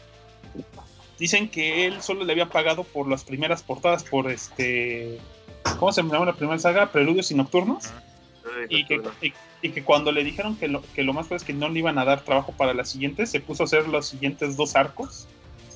Dicen 1.17 1.47
que 1.47 1.85
él 1.85 2.01
solo 2.01 2.25
le 2.25 2.33
había 2.33 2.49
pagado 2.49 2.83
por 2.83 3.07
las 3.07 3.23
primeras 3.23 3.63
portadas, 3.63 4.03
por 4.03 4.29
este. 4.29 5.17
¿Cómo 5.79 5.93
se 5.93 6.03
llama 6.03 6.25
la 6.25 6.33
primera 6.33 6.59
saga? 6.59 6.91
Preludios 6.91 7.31
y 7.31 7.35
Nocturnos. 7.35 7.85
Y 8.69 8.85
que, 8.85 9.01
y, 9.61 9.69
que, 9.69 9.83
cuando 9.83 10.11
le 10.11 10.23
dijeron 10.23 10.55
que 10.55 10.67
lo, 10.67 10.81
que 10.93 11.03
lo 11.03 11.13
más 11.13 11.27
fue 11.27 11.37
es 11.37 11.43
que 11.43 11.53
no 11.53 11.69
le 11.69 11.79
iban 11.79 11.97
a 11.97 12.05
dar 12.05 12.21
trabajo 12.21 12.51
para 12.53 12.73
las 12.73 12.89
siguientes, 12.89 13.29
se 13.29 13.39
puso 13.39 13.63
a 13.63 13.65
hacer 13.65 13.87
los 13.87 14.07
siguientes 14.07 14.57
dos 14.57 14.75
arcos 14.75 15.27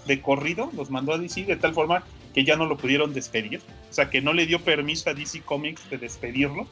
de 0.06 0.22
corrido, 0.22 0.70
los 0.74 0.90
mandó 0.90 1.14
a 1.14 1.18
DC 1.18 1.44
de 1.44 1.58
tal 1.58 1.74
forma 1.74 2.04
que 2.34 2.44
ya 2.44 2.56
no 2.56 2.66
lo 2.66 2.78
pudieron 2.78 3.14
despedir. 3.14 3.62
O 3.90 3.94
sea, 3.94 4.10
que 4.10 4.22
no 4.22 4.34
le 4.34 4.46
dio 4.46 4.62
permiso 4.62 5.10
a 5.10 5.14
DC 5.14 5.42
Comics 5.42 5.90
de 5.90 5.98
despedirlo. 5.98 6.68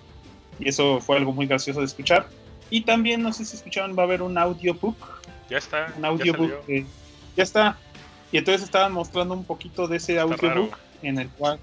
Y 0.59 0.69
eso 0.69 1.01
fue 1.01 1.17
algo 1.17 1.33
muy 1.33 1.47
gracioso 1.47 1.79
de 1.79 1.87
escuchar. 1.87 2.29
Y 2.69 2.81
también, 2.81 3.21
no 3.21 3.33
sé 3.33 3.45
si 3.45 3.55
escucharon, 3.55 3.97
va 3.97 4.03
a 4.03 4.05
haber 4.05 4.21
un 4.21 4.37
audiobook. 4.37 4.95
Ya 5.49 5.57
está. 5.57 5.93
Un 5.97 6.05
audiobook. 6.05 6.53
Ya, 7.35 7.43
está. 7.43 7.77
Y 8.31 8.37
entonces 8.37 8.63
estaban 8.63 8.93
mostrando 8.93 9.33
un 9.33 9.43
poquito 9.43 9.87
de 9.87 9.97
ese 9.97 10.19
audiobook 10.19 10.77
en 11.01 11.19
el 11.19 11.29
cual 11.29 11.59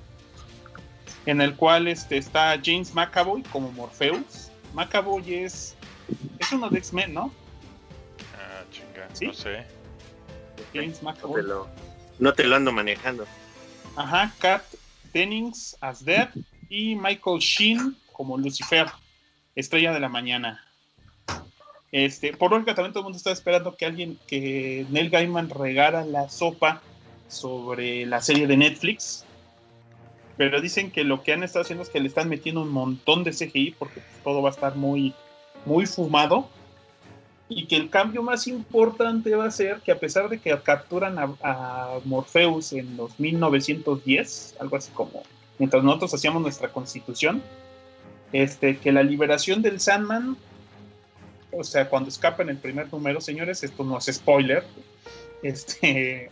en 1.27 1.41
el 1.41 1.55
cual 1.57 1.89
este, 1.89 2.17
está 2.17 2.59
James 2.63 2.95
McAvoy 2.95 3.43
como 3.45 3.71
Morpheus. 3.73 4.51
McAvoy 4.75 5.35
es 5.35 5.77
es 6.39 6.53
uno 6.53 6.69
de 6.69 6.79
X-Men, 6.79 7.15
¿no? 7.15 7.33
Ah, 8.37 8.65
chinga, 8.71 9.09
no 9.21 9.33
sé. 9.33 9.65
James 10.75 11.03
McAvoy. 11.03 11.45
No 12.19 12.33
te, 12.35 12.45
lo, 12.45 12.57
ando 12.57 12.73
manejando. 12.73 13.27
Ajá, 13.97 14.33
Kat 14.39 14.63
Dennings 15.13 15.77
as 15.81 16.05
Dead 16.05 16.29
y 16.69 16.95
Michael 16.95 17.41
Sheen 17.41 17.97
como 18.13 18.39
Lucifer, 18.39 18.87
estrella 19.55 19.93
de 19.93 20.01
la 20.01 20.09
mañana. 20.09 20.65
Este, 21.91 22.33
por 22.33 22.51
lógica 22.51 22.75
también 22.75 22.93
todo 22.93 23.01
el 23.01 23.05
mundo 23.05 23.19
está 23.19 23.33
esperando 23.33 23.77
que 23.77 23.85
alguien, 23.85 24.19
que 24.27 24.87
Neil 24.91 25.11
Gaiman 25.11 25.51
regara 25.51 26.05
la 26.05 26.29
sopa 26.29 26.81
sobre 27.29 28.07
la 28.07 28.21
serie 28.21 28.47
de 28.47 28.57
Netflix. 28.57 29.22
Pero 30.37 30.61
dicen 30.61 30.91
que 30.91 31.05
lo 31.05 31.23
que 31.23 31.33
han 31.33 31.43
estado 31.43 31.63
haciendo 31.63 31.83
es 31.83 31.91
que 31.91 32.01
le 32.01 32.09
están 32.09 32.29
metiendo 32.29 32.63
un 32.63 32.71
montón 32.71 33.25
de 33.25 33.33
CGI 33.33 33.77
porque 33.79 34.01
todo 34.25 34.43
va 34.43 34.49
a 34.49 34.53
estar 34.53 34.77
muy, 34.77 35.15
muy 35.67 35.87
fumado. 35.87 36.49
Y 37.49 37.67
que 37.67 37.77
el 37.77 37.91
cambio 37.91 38.23
más 38.23 38.47
importante 38.47 39.35
va 39.35 39.45
a 39.45 39.51
ser 39.51 39.81
que 39.81 39.93
a 39.93 39.99
pesar 39.99 40.31
de 40.31 40.41
que 40.41 40.59
capturan 40.63 41.19
a, 41.19 41.35
a 41.43 41.99
Morpheus 42.05 42.73
en 42.73 42.97
los 42.97 43.21
1910, 43.21 44.57
algo 44.59 44.77
así 44.77 44.91
como 44.93 45.23
mientras 45.59 45.85
nosotros 45.85 46.15
hacíamos 46.15 46.41
nuestra 46.41 46.69
constitución, 46.69 47.43
este, 48.33 48.79
que 48.79 48.91
la 48.91 49.03
liberación 49.03 49.61
del 49.61 49.81
Sandman 49.81 50.39
o 51.53 51.63
sea, 51.63 51.89
cuando 51.89 52.09
escapa 52.09 52.43
en 52.43 52.49
el 52.49 52.57
primer 52.57 52.91
número, 52.93 53.21
señores, 53.21 53.63
esto 53.63 53.85
no 53.85 53.99
es 53.99 54.07
spoiler, 54.07 54.65
este, 55.43 56.31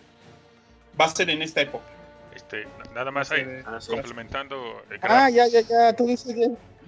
va 1.00 1.04
a 1.04 1.14
ser 1.14 1.30
en 1.30 1.42
esta 1.42 1.60
época. 1.60 1.84
Este, 2.50 2.66
nada 2.94 3.12
más 3.12 3.30
ahí, 3.30 3.44
ah, 3.64 3.78
complementando. 3.86 4.82
Eh, 4.90 4.98
ah, 5.02 5.30
ya, 5.30 5.46
ya, 5.46 5.60
ya, 5.60 5.92
tú 5.94 6.04
dices 6.06 6.34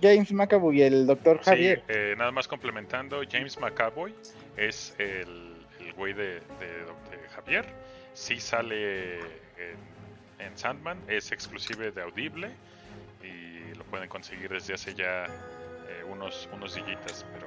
James 0.00 0.32
McAvoy 0.32 0.78
y 0.78 0.82
el 0.82 1.06
doctor 1.06 1.40
Javier. 1.40 1.84
Sí, 1.86 1.92
eh, 1.94 2.14
nada 2.18 2.32
más 2.32 2.48
complementando, 2.48 3.22
James 3.30 3.56
McAvoy 3.60 4.12
es 4.56 4.92
el, 4.98 5.54
el 5.78 5.92
güey 5.92 6.14
de, 6.14 6.42
Javier. 7.36 7.64
Sí 8.12 8.40
sale 8.40 9.20
en, 9.20 9.78
en, 10.40 10.58
Sandman, 10.58 10.98
es 11.06 11.30
exclusive 11.30 11.92
de 11.92 12.02
Audible 12.02 12.50
y 13.22 13.74
lo 13.76 13.84
pueden 13.84 14.08
conseguir 14.08 14.50
desde 14.50 14.74
hace 14.74 14.94
ya 14.94 15.26
eh, 15.26 16.04
unos, 16.10 16.48
unos 16.52 16.74
dillitas, 16.74 17.24
pero 17.32 17.46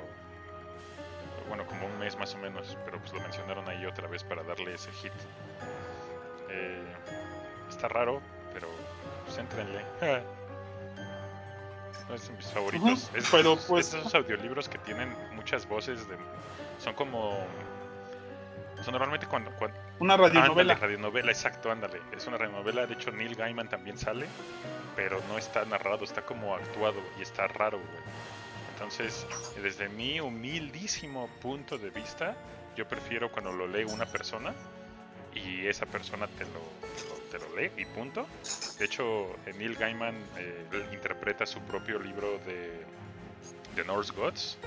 bueno, 1.49 1.65
como 1.67 1.85
un 1.87 1.99
mes 1.99 2.17
más 2.17 2.33
o 2.33 2.37
menos, 2.37 2.77
pero 2.85 2.97
pues 2.97 3.11
lo 3.11 3.19
mencionaron 3.19 3.67
ahí 3.67 3.85
otra 3.85 4.07
vez 4.07 4.23
para 4.23 4.41
darle 4.43 4.73
ese 4.73 4.91
hit. 4.93 5.11
Eh, 6.49 6.81
está 7.69 7.87
raro, 7.87 8.21
pero 8.53 8.67
pues 9.25 9.37
entrenle. 9.37 9.83
no 12.09 12.15
es 12.15 12.27
de 12.27 12.33
mis 12.35 12.45
favoritos. 12.47 13.11
es, 13.13 13.29
pero 13.31 13.57
pues... 13.67 13.93
esos 13.93 14.13
audiolibros 14.13 14.69
que 14.69 14.77
tienen 14.79 15.15
muchas 15.35 15.67
voces 15.67 16.07
de... 16.07 16.15
Son 16.79 16.93
como... 16.93 17.45
Son 18.83 18.91
normalmente 18.91 19.25
cuando... 19.25 19.51
una 19.99 20.17
radionovela. 20.17 20.73
Ándale, 20.73 20.75
radionovela, 20.75 21.31
exacto, 21.31 21.71
ándale. 21.71 22.01
Es 22.15 22.27
una 22.27 22.37
radionovela, 22.37 22.85
de 22.85 22.93
hecho 22.93 23.11
Neil 23.11 23.35
Gaiman 23.35 23.69
también 23.69 23.97
sale, 23.97 24.27
pero 24.95 25.21
no 25.27 25.37
está 25.37 25.65
narrado, 25.65 26.03
está 26.03 26.21
como 26.23 26.55
actuado 26.55 27.01
y 27.17 27.21
está 27.21 27.47
raro, 27.47 27.79
güey. 27.79 28.03
Entonces, 28.73 29.25
desde 29.63 29.87
mi 29.87 30.19
humildísimo 30.19 31.29
punto 31.41 31.77
de 31.77 31.89
vista, 31.89 32.35
yo 32.75 32.85
prefiero 32.85 33.31
cuando 33.31 33.53
lo 33.53 33.67
lee 33.67 33.85
una 33.85 34.05
persona 34.05 34.53
y 35.33 35.65
esa 35.65 35.85
persona 35.85 36.27
te 36.27 36.43
lo, 36.43 36.59
te 37.37 37.45
lo, 37.45 37.55
lee 37.55 37.71
y 37.77 37.85
punto. 37.85 38.25
De 38.79 38.85
hecho, 38.85 39.35
Neil 39.57 39.75
Gaiman 39.75 40.15
eh, 40.37 40.65
interpreta 40.93 41.45
su 41.45 41.59
propio 41.61 41.99
libro 41.99 42.39
de, 42.45 42.83
de 43.75 43.85
Norse 43.85 44.13
Gods, 44.13 44.57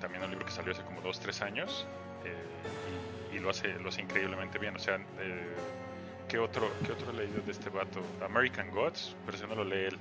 también 0.00 0.24
un 0.24 0.30
libro 0.30 0.46
que 0.46 0.52
salió 0.52 0.72
hace 0.72 0.82
como 0.82 1.02
2-3 1.02 1.42
años, 1.42 1.86
eh, 2.24 3.36
y, 3.36 3.38
lo, 3.38 3.50
hace, 3.50 3.68
lo 3.74 3.90
hace 3.90 4.02
increíblemente 4.02 4.58
bien. 4.58 4.76
O 4.76 4.78
sea, 4.78 4.96
eh, 4.96 5.54
¿qué, 6.28 6.38
otro, 6.38 6.70
¿qué 6.84 6.92
otro 6.92 7.10
he 7.12 7.14
leído 7.14 7.40
de 7.42 7.52
este 7.52 7.70
vato? 7.70 8.00
American 8.24 8.70
Gods, 8.70 9.14
pero 9.24 9.38
si 9.38 9.46
no 9.46 9.54
lo 9.54 9.64
lee 9.64 9.86
él 9.86 9.98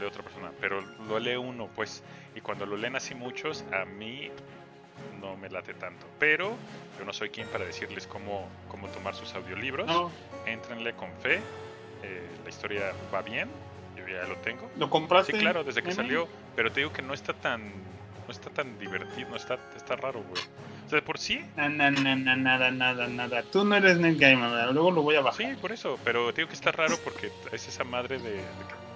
de 0.00 0.06
otra 0.06 0.22
persona, 0.22 0.50
pero 0.60 0.80
lo 1.08 1.18
lee 1.18 1.36
uno, 1.36 1.68
pues, 1.74 2.02
y 2.34 2.40
cuando 2.40 2.64
lo 2.64 2.76
leen 2.76 2.96
así 2.96 3.14
muchos, 3.14 3.64
a 3.70 3.84
mí 3.84 4.30
no 5.20 5.36
me 5.36 5.48
late 5.48 5.74
tanto. 5.74 6.06
Pero 6.18 6.56
yo 6.98 7.04
no 7.04 7.12
soy 7.12 7.30
quien 7.30 7.46
para 7.48 7.64
decirles 7.64 8.06
cómo, 8.06 8.48
cómo 8.68 8.88
tomar 8.88 9.14
sus 9.14 9.34
audiolibros. 9.34 9.86
No. 9.86 10.10
Entrenle 10.46 10.94
con 10.94 11.10
fe, 11.20 11.40
eh, 12.02 12.28
la 12.42 12.48
historia 12.48 12.92
va 13.12 13.22
bien, 13.22 13.48
yo 13.96 14.06
ya 14.06 14.24
lo 14.26 14.36
tengo. 14.36 14.70
¿Lo 14.78 14.90
compraste? 14.90 15.32
Sí, 15.32 15.38
claro, 15.38 15.64
desde 15.64 15.82
que 15.82 15.92
salió, 15.92 16.28
pero 16.56 16.72
te 16.72 16.80
digo 16.80 16.92
que 16.92 17.02
no 17.02 17.14
está 17.14 17.32
tan 17.32 17.90
no 18.26 18.32
está 18.32 18.50
tan 18.50 18.78
divertido, 18.78 19.28
no 19.28 19.36
está, 19.36 19.58
está 19.76 19.96
raro, 19.96 20.22
güey. 20.22 20.40
O 20.86 20.88
sea, 20.88 21.00
por 21.02 21.18
sí. 21.18 21.44
Nada, 21.56 21.90
nada, 21.90 22.14
nada, 22.36 22.70
nada, 22.70 23.08
nada. 23.08 23.42
Tú 23.42 23.64
no 23.64 23.74
eres 23.74 23.98
Net 23.98 24.18
Gamer, 24.18 24.72
luego 24.72 24.92
lo 24.92 25.02
voy 25.02 25.16
a 25.16 25.20
bajar. 25.20 25.46
Sí, 25.46 25.56
por 25.60 25.72
eso, 25.72 25.98
pero 26.04 26.32
te 26.32 26.42
digo 26.42 26.48
que 26.48 26.54
está 26.54 26.70
raro 26.70 26.96
porque 27.02 27.32
es 27.50 27.66
esa 27.66 27.82
madre 27.82 28.18
de, 28.18 28.30
de 28.30 28.44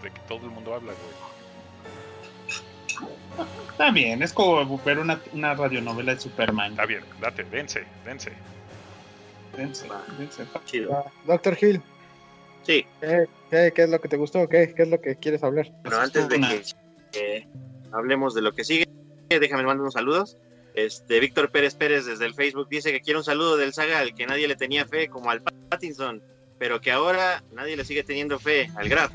de 0.04 0.10
que 0.10 0.20
todo 0.28 0.44
el 0.44 0.50
mundo 0.50 0.74
habla, 0.74 0.92
güey. 0.92 1.33
Está 3.70 3.90
bien, 3.90 4.22
es 4.22 4.32
como 4.32 4.78
ver 4.78 4.98
una, 4.98 5.20
una 5.32 5.54
radionovela 5.54 6.14
de 6.14 6.20
Superman. 6.20 6.72
Está 6.72 6.86
bien, 6.86 7.02
date, 7.20 7.44
dense, 7.44 7.84
dense. 8.04 8.32
Dense, 9.56 9.86
dense. 10.18 10.44
Chido. 10.64 10.94
Ah, 10.94 11.10
Doctor 11.26 11.56
Hill. 11.60 11.80
Sí. 12.62 12.86
¿Qué, 13.00 13.72
¿Qué, 13.74 13.82
es 13.82 13.90
lo 13.90 14.00
que 14.00 14.08
te 14.08 14.16
gustó? 14.16 14.48
¿Qué, 14.48 14.72
¿Qué 14.74 14.82
es 14.82 14.88
lo 14.88 15.00
que 15.00 15.16
quieres 15.16 15.42
hablar? 15.42 15.70
Bueno, 15.82 15.98
antes 15.98 16.28
de 16.28 16.64
que 17.12 17.46
hablemos 17.92 18.34
de 18.34 18.42
lo 18.42 18.52
que 18.52 18.64
sigue, 18.64 18.86
déjame 19.28 19.62
mandar 19.64 19.82
unos 19.82 19.94
saludos. 19.94 20.36
Este, 20.74 21.20
Víctor 21.20 21.50
Pérez 21.50 21.74
Pérez 21.74 22.04
desde 22.04 22.26
el 22.26 22.34
Facebook 22.34 22.68
dice 22.68 22.90
que 22.90 23.00
quiere 23.00 23.18
un 23.18 23.24
saludo 23.24 23.56
del 23.56 23.72
Saga 23.72 24.00
al 24.00 24.14
que 24.14 24.26
nadie 24.26 24.48
le 24.48 24.56
tenía 24.56 24.86
fe, 24.86 25.08
como 25.08 25.30
al 25.30 25.40
Pattinson, 25.42 26.20
pero 26.58 26.80
que 26.80 26.90
ahora 26.90 27.44
nadie 27.52 27.76
le 27.76 27.84
sigue 27.84 28.02
teniendo 28.02 28.38
fe, 28.40 28.70
al 28.76 28.88
Graf. 28.88 29.14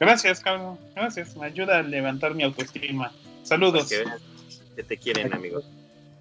Gracias, 0.00 0.40
Carlos. 0.40 0.78
Gracias. 0.94 1.36
Me 1.36 1.46
ayuda 1.46 1.78
a 1.78 1.82
levantar 1.82 2.34
mi 2.34 2.42
autoestima. 2.42 3.12
Saludos. 3.42 3.88
Que, 3.88 4.82
te 4.82 4.96
quieren, 4.96 5.32
amigos. 5.32 5.64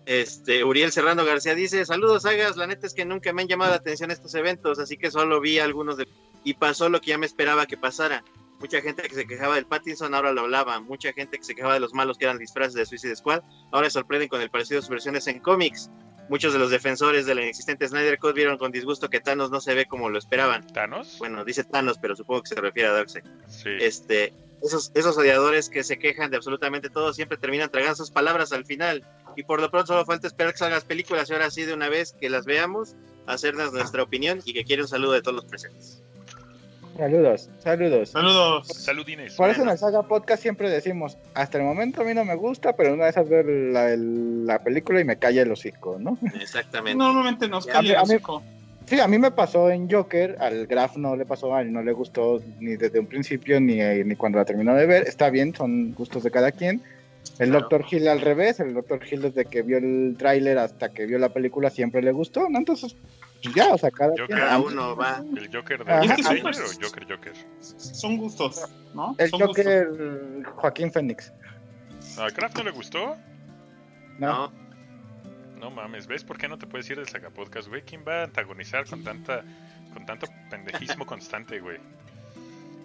Este, 0.06 0.64
Uriel 0.64 0.92
Serrano 0.92 1.24
García 1.24 1.56
dice, 1.56 1.86
saludos, 1.86 2.24
Sagas, 2.24 2.58
la 2.58 2.68
neta 2.68 2.86
es 2.86 2.94
que 2.94 3.06
nunca 3.06 3.32
me 3.32 3.42
han 3.42 3.48
llamado 3.48 3.72
la 3.72 3.78
atención 3.78 4.12
estos 4.12 4.36
eventos, 4.36 4.78
así 4.78 4.98
que 4.98 5.10
solo 5.10 5.40
vi 5.40 5.60
algunos 5.60 5.98
de... 5.98 6.08
Y 6.44 6.56
pasó 6.56 6.90
lo 6.90 7.00
que 7.00 7.12
ya 7.12 7.18
me 7.18 7.26
esperaba 7.26 7.66
que 7.66 7.78
pasara. 7.78 8.24
Mucha 8.60 8.82
gente 8.82 9.04
que 9.04 9.16
se 9.16 9.26
quejaba 9.26 9.56
del 9.56 9.66
Pattinson 9.66 10.14
ahora 10.14 10.32
lo 10.32 10.42
hablaba. 10.42 10.80
Mucha 10.80 11.12
gente 11.14 11.38
que 11.38 11.44
se 11.44 11.56
quejaba 11.56 11.74
de 11.74 11.80
los 11.80 11.94
malos 11.94 12.18
que 12.18 12.26
eran 12.26 12.38
disfraces 12.38 12.74
de 12.74 12.86
Suicide 12.86 13.16
Squad 13.16 13.42
ahora 13.72 13.90
sorprenden 13.90 14.30
con 14.30 14.42
el 14.42 14.50
parecido 14.50 14.78
de 14.78 14.84
sus 14.84 14.90
versiones 14.90 15.28
en 15.28 15.40
cómics. 15.40 15.90
Muchos 16.30 16.54
de 16.54 16.60
los 16.60 16.72
defensores 16.72 17.26
de 17.26 17.36
la 17.36 17.42
inexistente 17.42 17.88
Snyder 17.88 18.18
Code 18.18 18.34
vieron 18.34 18.58
con 18.58 18.72
disgusto 18.72 19.10
que 19.10 19.20
Thanos 19.20 19.52
no 19.52 19.60
se 19.60 19.74
ve 19.74 19.86
como 19.86 20.10
lo 20.10 20.18
esperaban. 20.18 20.66
¿Thanos? 20.68 21.18
Bueno, 21.20 21.44
dice 21.44 21.64
Thanos, 21.64 21.98
pero 22.02 22.16
supongo 22.16 22.44
que 22.44 22.50
se 22.50 22.62
refiere 22.62 22.90
a 22.90 22.94
Darkseid. 22.94 23.24
Sí. 23.48 23.70
Este, 23.80 24.34
esos, 24.62 24.92
esos 24.96 25.18
odiadores 25.18 25.70
que 25.70 25.84
se 25.84 26.00
quejan 26.00 26.32
de 26.32 26.38
absolutamente 26.38 26.90
todo 26.90 27.14
siempre 27.14 27.38
terminan 27.38 27.70
tragando 27.70 27.96
sus 27.96 28.12
palabras 28.12 28.54
al 28.54 28.66
final. 28.66 29.04
Y 29.36 29.44
por 29.44 29.60
lo 29.60 29.70
pronto 29.70 29.88
solo 29.88 30.06
falta 30.06 30.28
esperar 30.28 30.54
que 30.54 30.60
salgan 30.60 30.78
las 30.78 30.86
películas 30.86 31.30
y 31.30 31.34
ahora 31.34 31.52
sí 31.52 31.64
de 31.64 31.74
una 31.74 31.90
vez 31.90 32.14
que 32.14 32.30
las 32.30 32.46
veamos, 32.46 32.96
hacernos 33.26 33.74
nuestra 33.74 34.04
opinión 34.04 34.42
y 34.46 34.54
que 34.54 34.64
quiera 34.64 34.84
un 34.84 34.88
saludo 34.88 35.14
de 35.14 35.22
todos 35.22 35.36
los 35.36 35.46
presentes. 35.46 36.04
Saludos, 36.98 37.50
saludos. 37.60 38.10
Saludos. 38.10 38.68
Saludines. 38.68 39.34
Por 39.34 39.50
eso 39.50 39.64
en 39.64 39.70
el 39.70 39.78
Saga 39.78 40.04
Podcast 40.04 40.42
siempre 40.42 40.70
decimos, 40.70 41.18
hasta 41.34 41.58
el 41.58 41.64
momento 41.64 42.02
a 42.02 42.06
mí 42.06 42.14
no 42.14 42.24
me 42.24 42.36
gusta, 42.36 42.74
pero 42.74 42.94
una 42.94 43.06
vez 43.06 43.18
a 43.18 43.24
ver 43.24 43.46
la, 43.48 44.60
película 44.64 45.02
y 45.02 45.04
me 45.04 45.18
calla 45.18 45.42
el 45.42 45.52
hocico, 45.52 45.98
¿no? 46.00 46.18
Exactamente. 46.40 46.98
Normalmente 46.98 47.48
nos 47.48 47.66
calla 47.66 47.96
el 47.96 48.00
hocico. 48.00 48.44
sí, 48.86 49.00
a 49.00 49.08
mí 49.08 49.18
me 49.18 49.32
pasó 49.32 49.72
en 49.72 49.90
Joker, 49.90 50.38
al 50.40 50.68
Graf 50.68 50.96
no 50.98 51.16
le 51.16 51.26
pasó, 51.26 51.56
a 51.56 51.62
él 51.62 51.74
no 51.74 51.82
le 51.82 51.94
gustó 51.94 52.42
ni 52.60 52.76
desde 52.76 53.00
un 53.00 53.08
principio 53.08 53.60
ni, 53.60 53.78
ni 54.04 54.16
cuando 54.16 54.38
la 54.38 54.46
terminó 54.46 54.76
de 54.76 54.86
ver. 54.86 55.08
Está 55.08 55.32
bien, 55.32 55.56
son 55.56 55.94
gustos 55.94 56.24
de 56.24 56.32
cada 56.32 56.52
quien. 56.52 56.82
El 57.40 57.52
Doctor 57.52 57.86
Hill 57.90 58.08
al 58.08 58.22
revés, 58.22 58.60
el 58.60 58.74
Doctor 58.76 59.00
Hill 59.10 59.22
desde 59.24 59.46
que 59.46 59.64
vio 59.64 59.78
el 59.78 60.16
tráiler 60.20 60.60
hasta 60.60 60.90
que 60.90 61.08
vio 61.08 61.18
la 61.18 61.30
película 61.30 61.72
siempre 61.72 62.04
le 62.04 62.12
gustó, 62.12 62.48
¿no? 62.50 62.60
Entonces 62.60 62.96
ya, 63.52 63.74
o 63.74 63.78
sea, 63.78 63.92
cada, 63.92 64.60
uno 64.60 64.96
va. 64.96 65.24
El 65.36 65.54
Joker 65.54 65.84
de 65.84 65.94
o 65.94 66.02
Joker 66.82 67.08
Joker. 67.10 67.34
Son 67.60 68.18
gustos, 68.18 68.66
¿no? 68.94 69.16
El 69.18 69.32
Joker 69.32 70.44
Joaquín 70.56 70.92
Phoenix. 70.92 71.32
¿A 72.18 72.30
Kraft 72.32 72.58
no 72.58 72.64
le 72.64 72.72
gustó? 72.72 73.18
No. 74.20 74.52
No 75.60 75.72
mames, 75.72 76.08
¿ves 76.08 76.24
por 76.24 76.38
qué 76.38 76.48
no 76.48 76.58
te 76.58 76.68
puedes 76.68 76.90
ir 76.90 76.98
del 76.98 77.08
Saga 77.08 77.30
Podcast, 77.30 77.70
güey? 77.70 77.82
¿Quién 77.84 78.04
va 78.06 78.22
a 78.22 78.24
antagonizar 78.24 78.86
con 78.86 79.04
tanta 79.04 79.44
con 79.94 80.06
tanto 80.06 80.28
pendejismo 80.50 81.06
constante, 81.06 81.60
güey? 81.60 81.78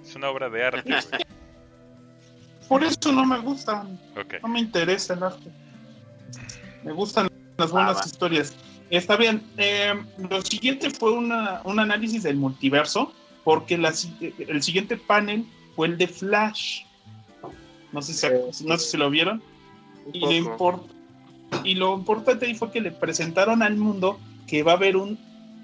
Es 0.05 0.15
una 0.15 0.31
obra 0.31 0.49
de 0.49 0.65
arte, 0.65 0.83
güey. 0.89 1.27
Por 2.69 2.85
eso 2.85 3.13
no 3.13 3.25
me 3.25 3.39
gusta. 3.39 3.87
No 4.43 4.49
me 4.49 4.61
interesa 4.61 5.15
el 5.15 5.23
arte. 5.23 5.51
Me 6.85 6.93
gustan 6.93 7.29
las 7.57 7.71
buenas 7.71 7.99
ah, 7.99 8.03
historias. 8.05 8.55
Está 8.91 9.17
bien. 9.17 9.43
Eh, 9.57 9.95
lo 10.31 10.43
siguiente 10.43 10.91
fue 10.91 11.13
una, 11.13 11.61
un 11.65 11.79
análisis 11.79 12.23
del 12.23 12.37
multiverso, 12.37 13.13
porque 13.45 13.75
el 13.75 14.63
siguiente 14.63 14.97
panel 14.97 15.45
fue 15.77 15.89
el 15.89 15.99
de 15.99 16.09
Flash. 16.09 16.83
No 17.93 18.03
sé 18.03 18.13
si, 18.15 18.65
no 18.65 18.79
sé 18.79 18.91
si 18.91 18.97
lo 18.97 19.11
vieron. 19.11 19.43
Y 20.13 20.41
lo, 20.41 20.85
y 21.65 21.75
lo 21.75 21.95
importante 21.97 22.47
ahí 22.47 22.55
fue 22.55 22.71
que 22.71 22.81
le 22.81 22.91
presentaron 22.91 23.63
al 23.63 23.77
mundo 23.77 24.19
que 24.47 24.63
va 24.63 24.73
a 24.73 24.77
haber 24.77 24.97
un 24.97 25.19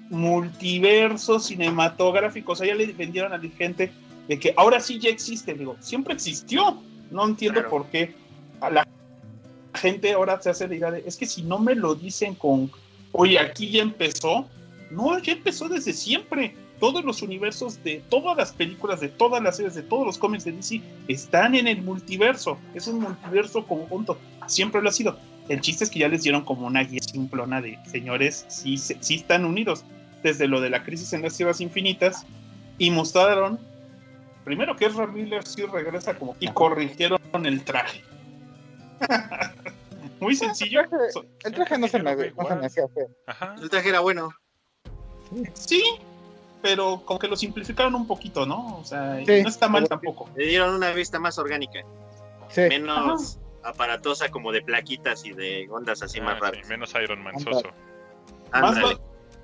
multiverso 0.09 1.39
cinematográfico. 1.39 2.51
O 2.51 2.55
sea, 2.55 2.67
ya 2.67 2.75
le 2.75 2.87
vendieron 2.93 3.33
a 3.33 3.37
la 3.37 3.49
gente 3.49 3.91
de 4.27 4.39
que 4.39 4.53
ahora 4.57 4.79
sí 4.79 4.99
ya 4.99 5.09
existe. 5.09 5.53
Digo, 5.53 5.75
siempre 5.79 6.13
existió. 6.13 6.81
No 7.11 7.25
entiendo 7.25 7.67
por 7.69 7.85
qué 7.87 8.15
a 8.61 8.69
la 8.69 8.87
gente 9.75 10.13
ahora 10.13 10.41
se 10.41 10.49
hace 10.49 10.67
la 10.67 10.75
idea 10.75 10.91
de, 10.91 11.03
es 11.05 11.17
que 11.17 11.25
si 11.25 11.43
no 11.43 11.59
me 11.59 11.75
lo 11.75 11.95
dicen 11.95 12.33
con 12.35 12.71
oye, 13.15 13.39
aquí 13.39 13.69
ya 13.69 13.81
empezó. 13.81 14.47
No, 14.91 15.17
ya 15.19 15.33
empezó 15.33 15.67
desde 15.67 15.93
siempre. 15.93 16.55
Todos 16.79 17.05
los 17.05 17.21
universos 17.21 17.81
de 17.83 18.03
todas 18.09 18.35
las 18.35 18.51
películas, 18.51 18.99
de 18.99 19.07
todas 19.07 19.41
las 19.41 19.55
series, 19.57 19.75
de 19.75 19.83
todos 19.83 20.05
los 20.05 20.17
cómics 20.17 20.43
de 20.43 20.51
DC 20.51 20.81
están 21.07 21.55
en 21.55 21.67
el 21.67 21.81
multiverso. 21.81 22.57
Es 22.73 22.87
un 22.87 22.99
multiverso 22.99 23.65
conjunto. 23.65 24.17
Siempre 24.47 24.81
lo 24.81 24.89
ha 24.89 24.91
sido. 24.91 25.17
El 25.47 25.61
chiste 25.61 25.85
es 25.85 25.89
que 25.89 25.99
ya 25.99 26.09
les 26.09 26.23
dieron 26.23 26.43
como 26.43 26.67
una 26.67 26.83
guía 26.83 27.01
simplona 27.01 27.61
de 27.61 27.79
señores, 27.85 28.45
sí, 28.49 28.77
sí 28.77 29.15
están 29.15 29.45
unidos. 29.45 29.85
Desde 30.21 30.47
lo 30.47 30.59
de 30.59 30.69
la 30.69 30.83
crisis 30.83 31.13
en 31.13 31.21
las 31.21 31.37
tierras 31.37 31.61
infinitas 31.61 32.25
y 32.77 32.91
mostraron 32.91 33.59
primero 34.43 34.75
que 34.75 34.85
Ezra 34.85 35.07
Miller 35.07 35.45
sí 35.45 35.63
regresa 35.63 36.17
como 36.17 36.35
y 36.39 36.47
corrigieron 36.47 37.19
el 37.45 37.63
traje. 37.63 38.01
Muy 40.19 40.35
sencillo. 40.35 40.81
El 41.43 41.53
traje, 41.53 41.77
no, 41.77 41.87
se 41.87 42.01
me, 42.01 42.11
hacía 42.11 42.87
feo. 42.87 43.09
El 43.61 43.69
traje 43.69 43.89
era 43.89 43.99
bueno. 43.99 44.33
Sí, 45.53 45.83
pero 46.61 47.01
como 47.05 47.19
que 47.19 47.27
lo 47.27 47.35
simplificaron 47.35 47.95
un 47.95 48.07
poquito, 48.07 48.45
¿no? 48.45 48.77
O 48.77 48.85
sea, 48.85 49.15
no 49.15 49.49
está 49.49 49.67
mal 49.67 49.87
tampoco. 49.87 50.29
Le 50.35 50.47
dieron 50.47 50.73
una 50.73 50.91
vista 50.91 51.19
más 51.19 51.37
orgánica. 51.37 51.81
Menos 52.55 53.39
aparatosa 53.63 54.29
como 54.29 54.51
de 54.51 54.61
plaquitas 54.61 55.25
y 55.25 55.33
de 55.33 55.67
ondas 55.69 56.03
así 56.03 56.21
más 56.21 56.37
ah, 56.37 56.45
raras. 56.45 56.67
menos 56.67 56.93
Iron 57.01 57.23
Mansoso. 57.23 57.69
Más 58.51 58.77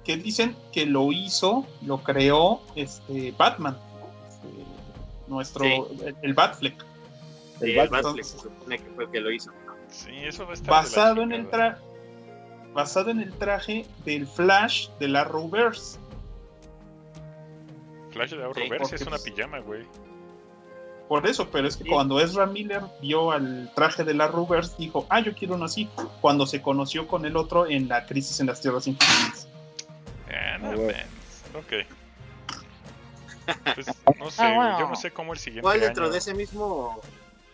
que 0.04 0.18
dicen 0.18 0.56
que 0.72 0.86
lo 0.86 1.12
hizo, 1.12 1.66
lo 1.86 2.04
creó 2.04 2.62
este 2.76 3.32
Batman. 3.38 3.78
Este, 4.28 4.48
nuestro, 5.28 5.64
el, 5.64 6.34
Batfleck. 6.34 6.86
el, 7.62 7.90
Batfleck 7.90 8.24
se 8.24 8.40
supone 8.40 8.80
que 8.80 8.90
fue 8.92 9.04
el 9.06 9.12
que 9.12 9.20
lo 9.20 9.32
hizo. 9.32 9.52
Sí, 9.92 10.12
eso 10.24 10.46
va 10.46 10.52
a 10.52 10.54
estar 10.54 10.70
basado 10.70 11.22
en 11.22 11.32
el 11.32 11.50
traje 11.50 11.78
basado 12.74 13.12
en 13.12 13.20
el 13.20 13.34
traje 13.34 13.86
del 14.06 14.26
Flash 14.26 14.90
de 15.00 15.10
la 15.10 15.22
Arrowverse. 15.22 16.00
Flash 18.12 18.32
de 18.32 18.38
la 18.38 18.46
Arrowverse 18.46 18.96
es 18.96 19.02
una 19.02 19.18
pijama, 19.18 19.60
güey. 19.60 19.86
Por 21.08 21.28
eso, 21.28 21.50
pero 21.50 21.68
es 21.68 21.76
que 21.76 21.90
cuando 21.90 22.22
Ezra 22.22 22.46
Miller 22.46 22.82
vio 23.02 23.32
al 23.32 23.70
traje 23.76 24.06
de 24.06 24.14
la 24.14 24.26
Arrowverse, 24.26 24.76
dijo, 24.78 25.06
ah, 25.10 25.20
yo 25.20 25.34
quiero 25.36 25.56
uno 25.56 25.66
así, 25.66 25.90
cuando 26.22 26.46
se 26.46 26.62
conoció 26.62 27.08
con 27.08 27.26
el 27.26 27.36
otro 27.36 27.68
en 27.68 27.90
la 27.90 28.06
crisis 28.06 28.40
en 28.40 28.48
las 28.48 28.62
Tierras 28.62 28.88
Infinitas. 28.88 29.48
Ah, 30.30 30.58
no, 30.58 30.72
Ok. 31.60 31.86
Pues, 33.76 33.88
no 34.18 34.30
sé, 34.30 34.44
ah, 34.44 34.78
yo 34.80 34.88
no 34.88 34.96
sé 34.96 35.12
cómo 35.12 35.34
el 35.34 35.40
siguiente 35.40 35.64
¿Cuál 35.64 35.82
dentro 35.82 36.10
de 36.10 36.20
ese 36.20 36.34
mismo 36.34 37.02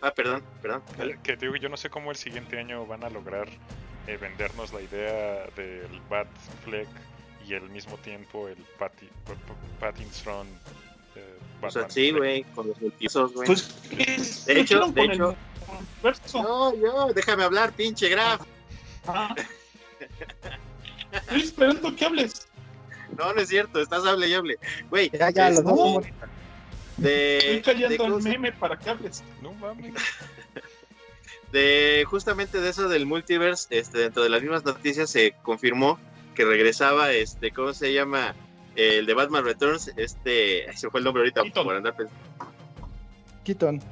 Ah, 0.00 0.12
perdón, 0.12 0.42
perdón. 0.62 0.82
Que 1.22 1.36
digo, 1.36 1.56
yo 1.56 1.68
no 1.68 1.76
sé 1.76 1.90
cómo 1.90 2.10
el 2.10 2.16
siguiente 2.16 2.58
año 2.58 2.86
van 2.86 3.02
a 3.04 3.10
lograr 3.10 3.48
eh, 4.06 4.16
vendernos 4.16 4.72
la 4.72 4.80
idea 4.80 5.46
del 5.56 6.00
Batfleck 6.08 6.88
y 7.46 7.54
al 7.54 7.68
mismo 7.70 7.96
tiempo 7.98 8.48
el 8.48 8.58
Patty, 8.78 9.08
Pattinson. 9.80 10.46
Eh, 11.16 11.38
o 11.62 11.70
sea, 11.70 11.90
sí, 11.90 12.12
güey, 12.12 12.44
con 12.54 12.68
los 12.68 12.80
multiversos, 12.80 13.32
güey. 13.32 13.46
Pues, 13.46 14.46
de 14.46 14.60
hecho, 14.60 14.86
de 14.88 15.04
hecho. 15.04 15.36
No, 16.34 16.74
yo, 16.76 17.12
déjame 17.12 17.44
hablar, 17.44 17.72
pinche 17.72 18.08
Graf. 18.08 18.42
Ah. 19.06 19.34
Estoy 21.12 21.40
esperando 21.40 21.96
que 21.96 22.04
hables. 22.04 22.46
No, 23.16 23.32
no 23.32 23.40
es 23.40 23.48
cierto, 23.48 23.80
estás 23.80 24.04
hable 24.04 24.28
y 24.28 24.34
hable. 24.34 24.58
Güey, 24.90 25.10
ya, 25.10 25.30
ya, 25.30 25.50
los 25.50 25.64
dos 25.64 26.04
de, 26.98 27.38
Estoy 27.38 27.62
cayendo 27.62 28.18
el 28.18 28.22
meme 28.22 28.52
para 28.52 28.78
que 28.78 28.90
hables. 28.90 29.22
No 29.42 29.52
mames. 29.54 29.94
De 31.52 32.04
justamente 32.06 32.60
de 32.60 32.68
eso 32.68 32.90
del 32.90 33.06
multiverse, 33.06 33.68
este, 33.70 34.00
dentro 34.00 34.22
de 34.22 34.28
las 34.28 34.42
mismas 34.42 34.66
noticias 34.66 35.08
se 35.08 35.34
confirmó 35.42 35.98
que 36.34 36.44
regresaba, 36.44 37.12
este, 37.12 37.52
¿cómo 37.52 37.72
se 37.72 37.92
llama? 37.94 38.34
El 38.76 39.06
de 39.06 39.14
Batman 39.14 39.44
Returns, 39.44 39.90
este, 39.96 40.66
se 40.76 40.90
fue 40.90 41.00
el 41.00 41.04
nombre 41.04 41.22
ahorita 41.22 41.42
por 41.64 41.74
andar 41.74 41.96
pensando. 41.96 42.20
Keaton. 43.44 43.82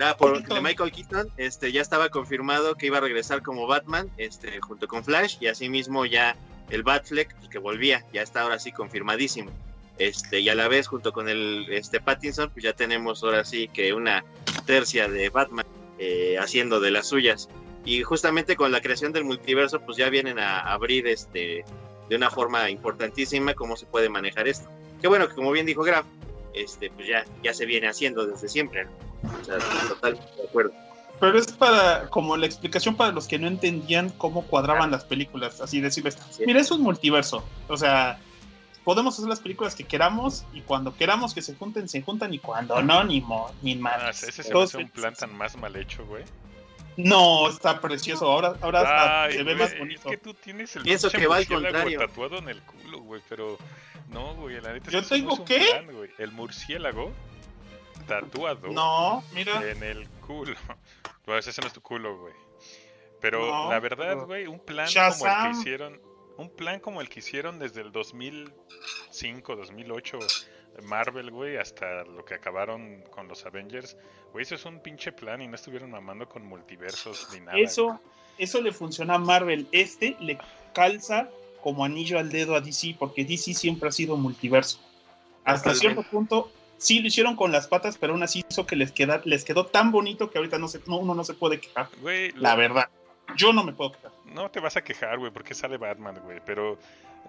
Ah, 0.00 0.16
por, 0.16 0.42
de 0.42 0.60
Michael 0.60 0.90
Keaton, 0.90 1.28
este, 1.36 1.70
ya 1.70 1.82
estaba 1.82 2.08
confirmado 2.08 2.76
que 2.76 2.86
iba 2.86 2.98
a 2.98 3.00
regresar 3.00 3.42
como 3.42 3.66
Batman, 3.66 4.08
este, 4.16 4.60
junto 4.60 4.88
con 4.88 5.04
Flash, 5.04 5.36
y 5.40 5.48
asimismo 5.48 6.06
ya 6.06 6.36
el 6.70 6.82
Batfleck, 6.82 7.34
pues, 7.36 7.48
que 7.50 7.58
volvía, 7.58 8.04
ya 8.12 8.22
está 8.22 8.42
ahora 8.42 8.58
sí 8.58 8.72
confirmadísimo. 8.72 9.50
Este, 9.98 10.40
y 10.40 10.48
a 10.48 10.54
la 10.54 10.68
vez 10.68 10.86
junto 10.86 11.12
con 11.12 11.28
el 11.28 11.66
este 11.70 12.00
Pattinson, 12.00 12.50
pues 12.50 12.64
ya 12.64 12.72
tenemos 12.72 13.22
ahora 13.22 13.44
sí 13.44 13.68
que 13.68 13.92
una 13.92 14.24
tercia 14.66 15.08
de 15.08 15.28
Batman 15.28 15.66
eh, 15.98 16.36
haciendo 16.38 16.80
de 16.80 16.90
las 16.90 17.08
suyas. 17.08 17.48
Y 17.84 18.02
justamente 18.02 18.56
con 18.56 18.72
la 18.72 18.80
creación 18.80 19.12
del 19.12 19.24
multiverso, 19.24 19.80
pues 19.80 19.98
ya 19.98 20.08
vienen 20.08 20.38
a 20.38 20.60
abrir 20.60 21.06
este 21.06 21.64
de 22.08 22.16
una 22.16 22.30
forma 22.30 22.68
importantísima 22.70 23.54
cómo 23.54 23.76
se 23.76 23.86
puede 23.86 24.08
manejar 24.08 24.48
esto. 24.48 24.68
Que 25.00 25.08
bueno, 25.08 25.28
que 25.28 25.34
como 25.34 25.50
bien 25.50 25.66
dijo 25.66 25.82
Graf, 25.82 26.04
este, 26.54 26.90
pues 26.90 27.08
ya, 27.08 27.24
ya 27.42 27.54
se 27.54 27.66
viene 27.66 27.88
haciendo 27.88 28.26
desde 28.26 28.48
siempre. 28.48 28.86
O 29.40 29.44
sea, 29.44 29.58
totalmente 29.88 30.36
de 30.36 30.44
acuerdo. 30.44 30.72
Pero 31.20 31.38
es 31.38 31.52
para, 31.52 32.08
como 32.10 32.36
la 32.36 32.46
explicación 32.46 32.96
para 32.96 33.12
los 33.12 33.28
que 33.28 33.38
no 33.38 33.46
entendían 33.46 34.10
cómo 34.10 34.42
cuadraban 34.42 34.90
las 34.90 35.04
películas, 35.04 35.60
así 35.60 35.80
decirles, 35.80 36.18
mira, 36.44 36.60
es 36.60 36.70
un 36.70 36.82
multiverso. 36.82 37.44
O 37.68 37.76
sea, 37.76 38.18
podemos 38.84 39.18
hacer 39.18 39.28
las 39.28 39.40
películas 39.40 39.74
que 39.74 39.84
queramos 39.84 40.44
y 40.52 40.60
cuando 40.62 40.96
queramos 40.96 41.34
que 41.34 41.42
se 41.42 41.54
junten, 41.54 41.88
se 41.88 42.02
juntan 42.02 42.32
y 42.34 42.38
cuando 42.38 42.82
no, 42.82 43.04
ni, 43.04 43.20
mo, 43.20 43.50
ni 43.62 43.74
más. 43.76 44.02
Ah, 44.02 44.10
ese 44.10 44.42
se 44.42 44.52
me 44.54 44.62
hace 44.62 44.78
un 44.78 44.88
plan 44.88 45.14
tan 45.14 45.36
más 45.36 45.56
mal 45.56 45.74
hecho, 45.76 46.04
güey. 46.06 46.24
No, 46.96 47.48
está 47.48 47.80
precioso. 47.80 48.30
Ahora, 48.30 48.54
ahora 48.60 49.30
se 49.30 49.42
ve 49.42 49.54
más 49.54 49.78
bonito. 49.78 50.10
Es 50.10 50.16
que 50.16 50.22
tú 50.22 50.34
tienes 50.34 50.76
el 50.76 50.82
Pienso 50.82 51.10
que 51.10 51.26
va 51.26 51.36
al 51.36 51.46
contrario. 51.46 51.98
tatuado 51.98 52.38
en 52.38 52.48
el 52.48 52.60
culo, 52.62 53.00
güey, 53.00 53.22
pero 53.28 53.56
no, 54.10 54.34
güey, 54.34 54.60
la 54.60 54.74
neta 54.74 54.90
¿Yo 54.90 55.02
tengo 55.02 55.44
qué? 55.44 55.86
el 56.18 56.32
murciélago 56.32 57.12
tatuado 58.06 58.68
no, 58.68 59.22
mira. 59.32 59.70
en 59.70 59.82
el 59.82 60.08
culo. 60.26 60.56
Pues 61.24 61.46
ese 61.46 61.60
no 61.60 61.68
es 61.68 61.72
tu 61.72 61.80
culo, 61.80 62.18
güey. 62.18 62.34
Pero 63.20 63.70
la 63.70 63.78
verdad, 63.78 64.26
güey, 64.26 64.48
un 64.48 64.58
plan 64.58 64.88
como 64.92 65.26
el 65.26 65.52
que 65.52 65.58
hicieron, 65.60 66.00
un 66.42 66.50
plan 66.50 66.80
como 66.80 67.00
el 67.00 67.08
que 67.08 67.20
hicieron 67.20 67.58
desde 67.58 67.80
el 67.80 67.92
2005, 67.92 69.56
2008 69.56 70.18
Marvel, 70.84 71.30
güey, 71.30 71.56
hasta 71.56 72.04
lo 72.04 72.24
que 72.24 72.34
acabaron 72.34 73.02
con 73.10 73.28
los 73.28 73.44
Avengers, 73.44 73.96
güey, 74.32 74.42
eso 74.42 74.54
es 74.54 74.64
un 74.64 74.80
pinche 74.80 75.12
plan 75.12 75.42
y 75.42 75.48
no 75.48 75.54
estuvieron 75.54 75.90
mamando 75.90 76.28
con 76.28 76.46
multiversos 76.46 77.28
ni 77.32 77.40
nada. 77.40 77.58
Eso, 77.58 78.00
eso 78.38 78.60
le 78.60 78.72
funciona 78.72 79.14
a 79.14 79.18
Marvel. 79.18 79.66
Este 79.72 80.16
le 80.20 80.38
calza 80.72 81.28
como 81.62 81.84
anillo 81.84 82.18
al 82.18 82.30
dedo 82.30 82.56
a 82.56 82.60
DC, 82.60 82.96
porque 82.98 83.24
DC 83.24 83.54
siempre 83.54 83.88
ha 83.88 83.92
sido 83.92 84.16
multiverso. 84.16 84.80
Hasta 85.44 85.74
cierto 85.74 86.02
punto, 86.02 86.50
sí 86.78 87.00
lo 87.00 87.08
hicieron 87.08 87.36
con 87.36 87.52
las 87.52 87.66
patas, 87.66 87.98
pero 87.98 88.14
aún 88.14 88.22
así 88.22 88.44
hizo 88.48 88.66
que 88.66 88.76
les, 88.76 88.92
queda, 88.92 89.20
les 89.24 89.44
quedó 89.44 89.66
tan 89.66 89.92
bonito 89.92 90.30
que 90.30 90.38
ahorita 90.38 90.58
no 90.58 90.68
se, 90.68 90.80
uno 90.86 91.14
no 91.14 91.24
se 91.24 91.34
puede 91.34 91.60
quejar. 91.60 91.88
la 92.36 92.54
verdad. 92.56 92.88
Yo 93.36 93.52
no 93.52 93.64
me 93.64 93.72
puedo 93.72 93.92
quejar. 93.92 94.12
No 94.26 94.50
te 94.50 94.60
vas 94.60 94.76
a 94.76 94.82
quejar, 94.82 95.18
güey, 95.18 95.30
porque 95.30 95.54
sale 95.54 95.76
Batman, 95.76 96.20
güey, 96.24 96.40
pero 96.44 96.78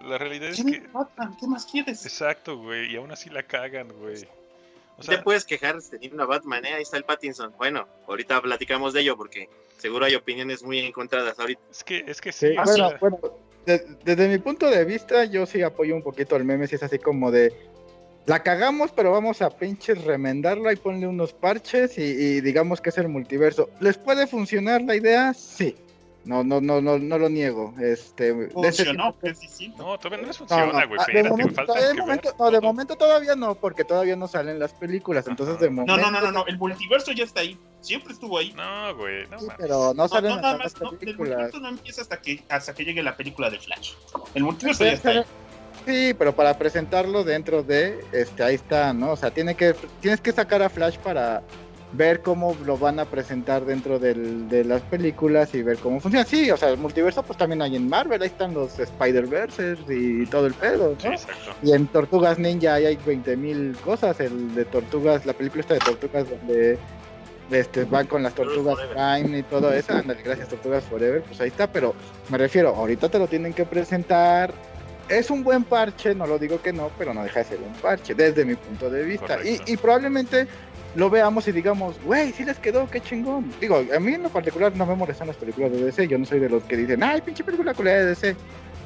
la 0.02 0.18
realidad 0.18 0.50
es 0.50 0.64
que... 0.64 0.80
Batman? 0.92 1.36
¿Qué 1.40 1.48
más 1.48 1.66
quieres? 1.66 2.06
Exacto, 2.06 2.58
güey, 2.58 2.92
y 2.92 2.96
aún 2.96 3.12
así 3.12 3.30
la 3.30 3.44
cagan, 3.44 3.88
güey. 4.00 4.26
O 4.98 5.04
sea... 5.04 5.18
Te 5.18 5.24
puedes 5.24 5.46
quejar 5.46 5.82
teniendo 5.82 6.16
una 6.16 6.26
Batman, 6.26 6.66
¿eh? 6.66 6.74
Ahí 6.74 6.84
está 6.84 6.98
el 6.98 7.04
Pattinson. 7.04 7.54
Bueno, 7.58 7.88
ahorita 8.08 8.42
platicamos 8.42 8.94
de 8.94 9.02
ello 9.02 9.18
porque 9.18 9.50
seguro 9.78 10.06
hay 10.06 10.16
opiniones 10.16 10.64
muy 10.64 10.80
encontradas 10.80 11.40
ahorita. 11.40 11.62
Es 11.72 11.84
que, 11.84 12.04
es 12.08 12.22
que 12.22 12.32
sí. 12.32 12.56
bueno, 12.64 12.92
bueno, 13.00 13.20
desde 13.66 14.28
mi 14.28 14.38
punto 14.40 14.70
de 14.70 14.84
vista, 14.86 15.26
yo 15.26 15.46
sí 15.46 15.62
apoyo 15.62 15.96
un 15.96 16.04
poquito 16.04 16.36
al 16.36 16.44
meme, 16.44 16.68
si 16.68 16.76
es 16.76 16.84
así 16.84 17.00
como 17.00 17.32
de 17.32 17.54
la 18.26 18.42
cagamos, 18.42 18.92
pero 18.92 19.12
vamos 19.12 19.42
a 19.42 19.50
pinches 19.50 20.04
remendarla 20.04 20.72
y 20.72 20.78
ponle 20.78 21.08
unos 21.08 21.34
parches 21.34 21.98
y, 21.98 22.42
digamos 22.42 22.80
que 22.80 22.90
es 22.90 22.98
el 22.98 23.10
multiverso. 23.10 23.70
¿Les 23.80 23.98
puede 23.98 24.28
funcionar 24.28 24.82
la 24.82 24.96
idea? 24.96 25.34
Sí. 25.34 25.76
No, 26.26 26.42
no, 26.42 26.62
no, 26.62 26.80
no, 26.80 26.98
no 26.98 27.18
lo 27.18 27.28
niego. 27.28 27.74
Este, 27.82 28.48
Funcionó, 28.48 29.14
No, 29.78 30.00
todavía 30.00 30.22
no 30.22 30.28
les 30.28 30.38
funciona, 30.38 30.86
güey. 30.86 31.00
de, 31.14 31.24
momento, 31.30 31.74
de, 31.74 31.94
momento, 31.96 32.36
no, 32.40 32.52
de 32.52 32.62
momento 32.62 32.96
todavía 32.96 33.36
no, 33.36 33.56
porque 33.56 33.84
todavía 33.84 34.16
no 34.16 34.30
salen 34.30 34.58
las 34.58 34.72
películas. 34.72 35.28
Entonces, 35.28 35.60
de 35.60 35.70
momento. 35.70 35.98
No, 35.98 36.10
no, 36.10 36.22
no, 36.22 36.32
no, 36.32 36.46
el 36.48 36.58
multiverso 36.58 37.12
ya 37.12 37.26
está 37.26 37.42
ahí. 37.42 37.60
Siempre 37.82 38.14
estuvo 38.14 38.38
ahí. 38.38 38.54
No, 38.54 38.96
güey, 38.96 39.28
no 39.28 39.38
sí, 39.38 39.48
Pero 39.58 39.94
no 39.94 40.08
salen 40.08 40.42
las 40.42 40.74
películas. 40.76 41.02
el 41.02 41.18
multiverso 41.18 41.60
no 41.60 41.68
empieza 41.68 42.02
hasta 42.02 42.22
que, 42.22 42.42
hasta 42.48 42.74
que 42.74 42.86
llegue 42.86 43.04
la 43.04 43.18
película 43.18 43.50
de 43.50 43.60
Flash. 43.60 43.92
El 44.34 44.44
multiverso 44.44 44.86
ya 44.86 44.94
está 44.94 45.10
ahí. 45.10 45.24
Sí, 45.86 46.14
pero 46.18 46.34
para 46.34 46.58
presentarlo 46.58 47.24
dentro 47.24 47.64
de, 47.64 48.04
este, 48.12 48.44
ahí 48.44 48.56
está, 48.56 48.94
¿no? 48.94 49.12
O 49.12 49.16
sea, 49.16 49.32
tiene 49.32 49.56
que, 49.56 49.76
tienes 50.02 50.22
que 50.22 50.32
sacar 50.32 50.62
a 50.62 50.70
Flash 50.70 50.98
para 50.98 51.44
ver 51.94 52.22
cómo 52.22 52.56
lo 52.66 52.78
van 52.78 53.00
a 53.00 53.06
presentar 53.06 53.66
dentro 53.66 54.00
del, 54.00 54.50
de 54.50 54.64
las 54.64 54.82
películas 54.82 55.54
y 55.54 55.62
ver 55.62 55.78
cómo 55.78 56.00
funciona. 56.00 56.26
Sí, 56.26 56.50
o 56.52 56.58
sea, 56.58 56.70
el 56.70 56.78
multiverso 56.78 57.24
pues 57.24 57.38
también 57.38 57.62
hay 57.62 57.76
en 57.76 57.88
Marvel, 57.88 58.22
ahí 58.22 58.28
están 58.28 58.54
los 58.54 58.80
Spider-Verses 58.80 59.80
y 59.90 60.26
todo 60.26 60.48
el 60.48 60.54
pedo, 60.54 60.96
¿no? 61.04 61.12
y 61.62 61.74
en 61.74 61.88
Tortugas 61.88 62.40
Ninja 62.40 62.74
hay 62.74 62.98
20.000 62.98 63.80
cosas, 63.82 64.20
el 64.20 64.56
de 64.56 64.66
Tortugas, 64.66 65.26
la 65.26 65.34
película 65.34 65.62
está 65.62 65.76
de 65.76 65.80
Tortugas 65.82 66.30
donde 66.30 66.80
este, 67.52 67.86
van 67.86 68.08
con 68.08 68.24
las 68.24 68.34
Tortugas 68.34 68.78
Prime 68.92 69.38
y 69.38 69.44
todo 69.44 69.72
eso, 69.72 69.94
ándale, 69.94 70.22
gracias 70.24 70.50
Tortugas 70.50 70.84
Forever, 70.86 71.22
pues 71.22 71.40
ahí 71.42 71.50
está, 71.50 71.72
pero 71.72 71.94
me 72.30 72.38
refiero, 72.40 72.70
ahorita 72.70 73.10
te 73.10 73.20
lo 73.20 73.28
tienen 73.28 73.54
que 73.54 73.66
presentar 73.66 74.52
es 75.10 75.30
un 75.30 75.44
buen 75.44 75.64
parche, 75.64 76.16
no 76.16 76.26
lo 76.26 76.40
digo 76.40 76.62
que 76.62 76.74
no, 76.74 76.90
pero 76.98 77.14
no 77.14 77.24
deja 77.24 77.40
de 77.40 77.46
ser 77.46 77.60
un 77.60 77.74
parche, 77.74 78.16
desde 78.16 78.46
mi 78.46 78.56
punto 78.56 78.90
de 78.90 79.04
vista. 79.04 79.38
Y, 79.44 79.78
probablemente 79.78 80.48
lo 80.96 81.10
veamos 81.10 81.48
y 81.48 81.52
digamos, 81.52 81.96
güey, 82.04 82.32
sí 82.32 82.46
les 82.46 82.60
quedó, 82.60 82.90
qué 82.90 83.02
chingón. 83.02 83.52
Digo, 83.60 83.84
a 83.96 84.00
mí 84.00 84.14
en 84.14 84.24
lo 84.24 84.30
particular 84.30 84.76
no 84.76 84.86
me 84.86 84.96
molestan 84.96 85.28
las 85.28 85.38
películas 85.38 85.72
de 85.72 85.84
DC, 85.84 86.08
yo 86.08 86.18
no 86.18 86.26
soy 86.26 86.40
de 86.40 86.50
los 86.50 86.64
que 86.64 86.78
dicen, 86.78 87.04
ay, 87.04 87.22
pinche 87.22 87.44
película 87.44 87.74
de 87.74 88.06
DC. 88.06 88.36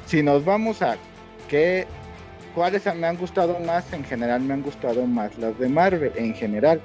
Si 0.06 0.22
nos 0.22 0.44
vamos 0.44 0.80
a 0.80 0.96
qué, 1.48 1.86
cuáles 2.54 2.84
me 2.94 3.06
han 3.06 3.16
gustado 3.16 3.58
más, 3.60 3.92
en 3.92 4.04
general 4.04 4.40
me 4.40 4.54
han 4.54 4.62
gustado 4.62 5.06
más 5.06 5.36
las 5.38 5.58
de 5.58 5.68
Marvel, 5.68 6.12
en 6.16 6.34
general. 6.34 6.80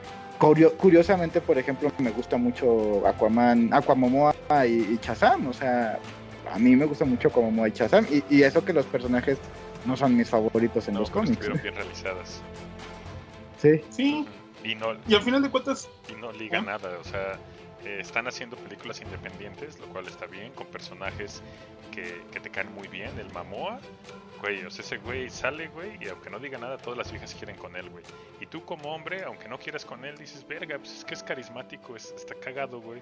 Curiosamente, 0.78 1.40
por 1.40 1.58
ejemplo, 1.58 1.90
me 2.00 2.12
gusta 2.12 2.36
mucho 2.36 3.08
Aquaman, 3.08 3.74
Aquamomoa 3.74 4.36
y, 4.68 4.72
y 4.72 5.00
Shazam, 5.02 5.48
o 5.48 5.54
sea, 5.54 6.00
a 6.54 6.60
mí 6.60 6.76
me 6.76 6.86
gusta 6.86 7.04
mucho 7.04 7.32
como 7.32 7.50
Moai 7.50 7.72
Chazam 7.72 8.06
y, 8.12 8.24
y, 8.30 8.44
eso 8.44 8.64
que 8.64 8.74
los 8.74 8.86
personajes 8.86 9.40
no 9.86 9.98
son 9.98 10.16
mis 10.16 10.30
favoritos 10.30 10.88
en 10.88 10.96
los 10.96 11.10
cómics. 11.10 11.32
Estuvieron 11.32 11.62
bien 11.64 11.76
realizadas. 11.76 12.42
Sí. 13.60 13.82
Sí. 13.90 14.28
Y, 14.64 14.76
no, 14.76 14.96
y 15.08 15.16
al 15.16 15.24
final 15.24 15.42
de 15.42 15.50
cuentas. 15.50 15.90
Y 16.10 16.22
no 16.22 16.32
liga 16.32 16.62
nada, 16.62 16.98
o 17.00 17.04
sea, 17.04 17.40
eh, 17.84 17.98
están 18.00 18.28
haciendo 18.28 18.56
películas 18.56 19.02
independientes, 19.02 19.80
lo 19.80 19.88
cual 19.88 20.08
está 20.08 20.28
bien, 20.28 20.52
con 20.54 20.68
personajes 20.68 21.42
que, 21.92 22.22
que 22.32 22.40
te 22.40 22.52
caen 22.52 22.72
muy 22.74 22.88
bien. 22.88 23.10
El 23.18 23.34
Mamoa, 23.34 23.80
güey, 24.40 24.64
o 24.64 24.70
sea, 24.70 24.86
ese 24.86 24.98
güey 24.98 25.32
sale, 25.32 25.70
güey, 25.70 25.98
y 26.00 26.08
aunque 26.08 26.30
no 26.30 26.38
diga 26.38 26.60
nada, 26.60 26.78
todas 26.78 27.00
las 27.00 27.12
viejas 27.12 27.34
quieren 27.34 27.58
con 27.58 27.76
él, 27.76 27.90
güey. 27.90 28.04
Y 28.40 28.46
tú 28.46 28.64
como 28.64 28.94
hombre, 28.94 29.24
aunque 29.24 29.50
no 29.50 29.58
quieras 29.58 29.86
con 29.86 30.06
él, 30.06 30.16
dices, 30.18 30.48
verga, 30.48 30.78
pues 30.78 31.00
es 31.00 31.04
que 31.04 31.16
es 31.16 31.24
carismático, 31.24 31.96
es, 31.96 32.14
está 32.16 32.36
cagado, 32.36 32.80
güey 32.80 33.02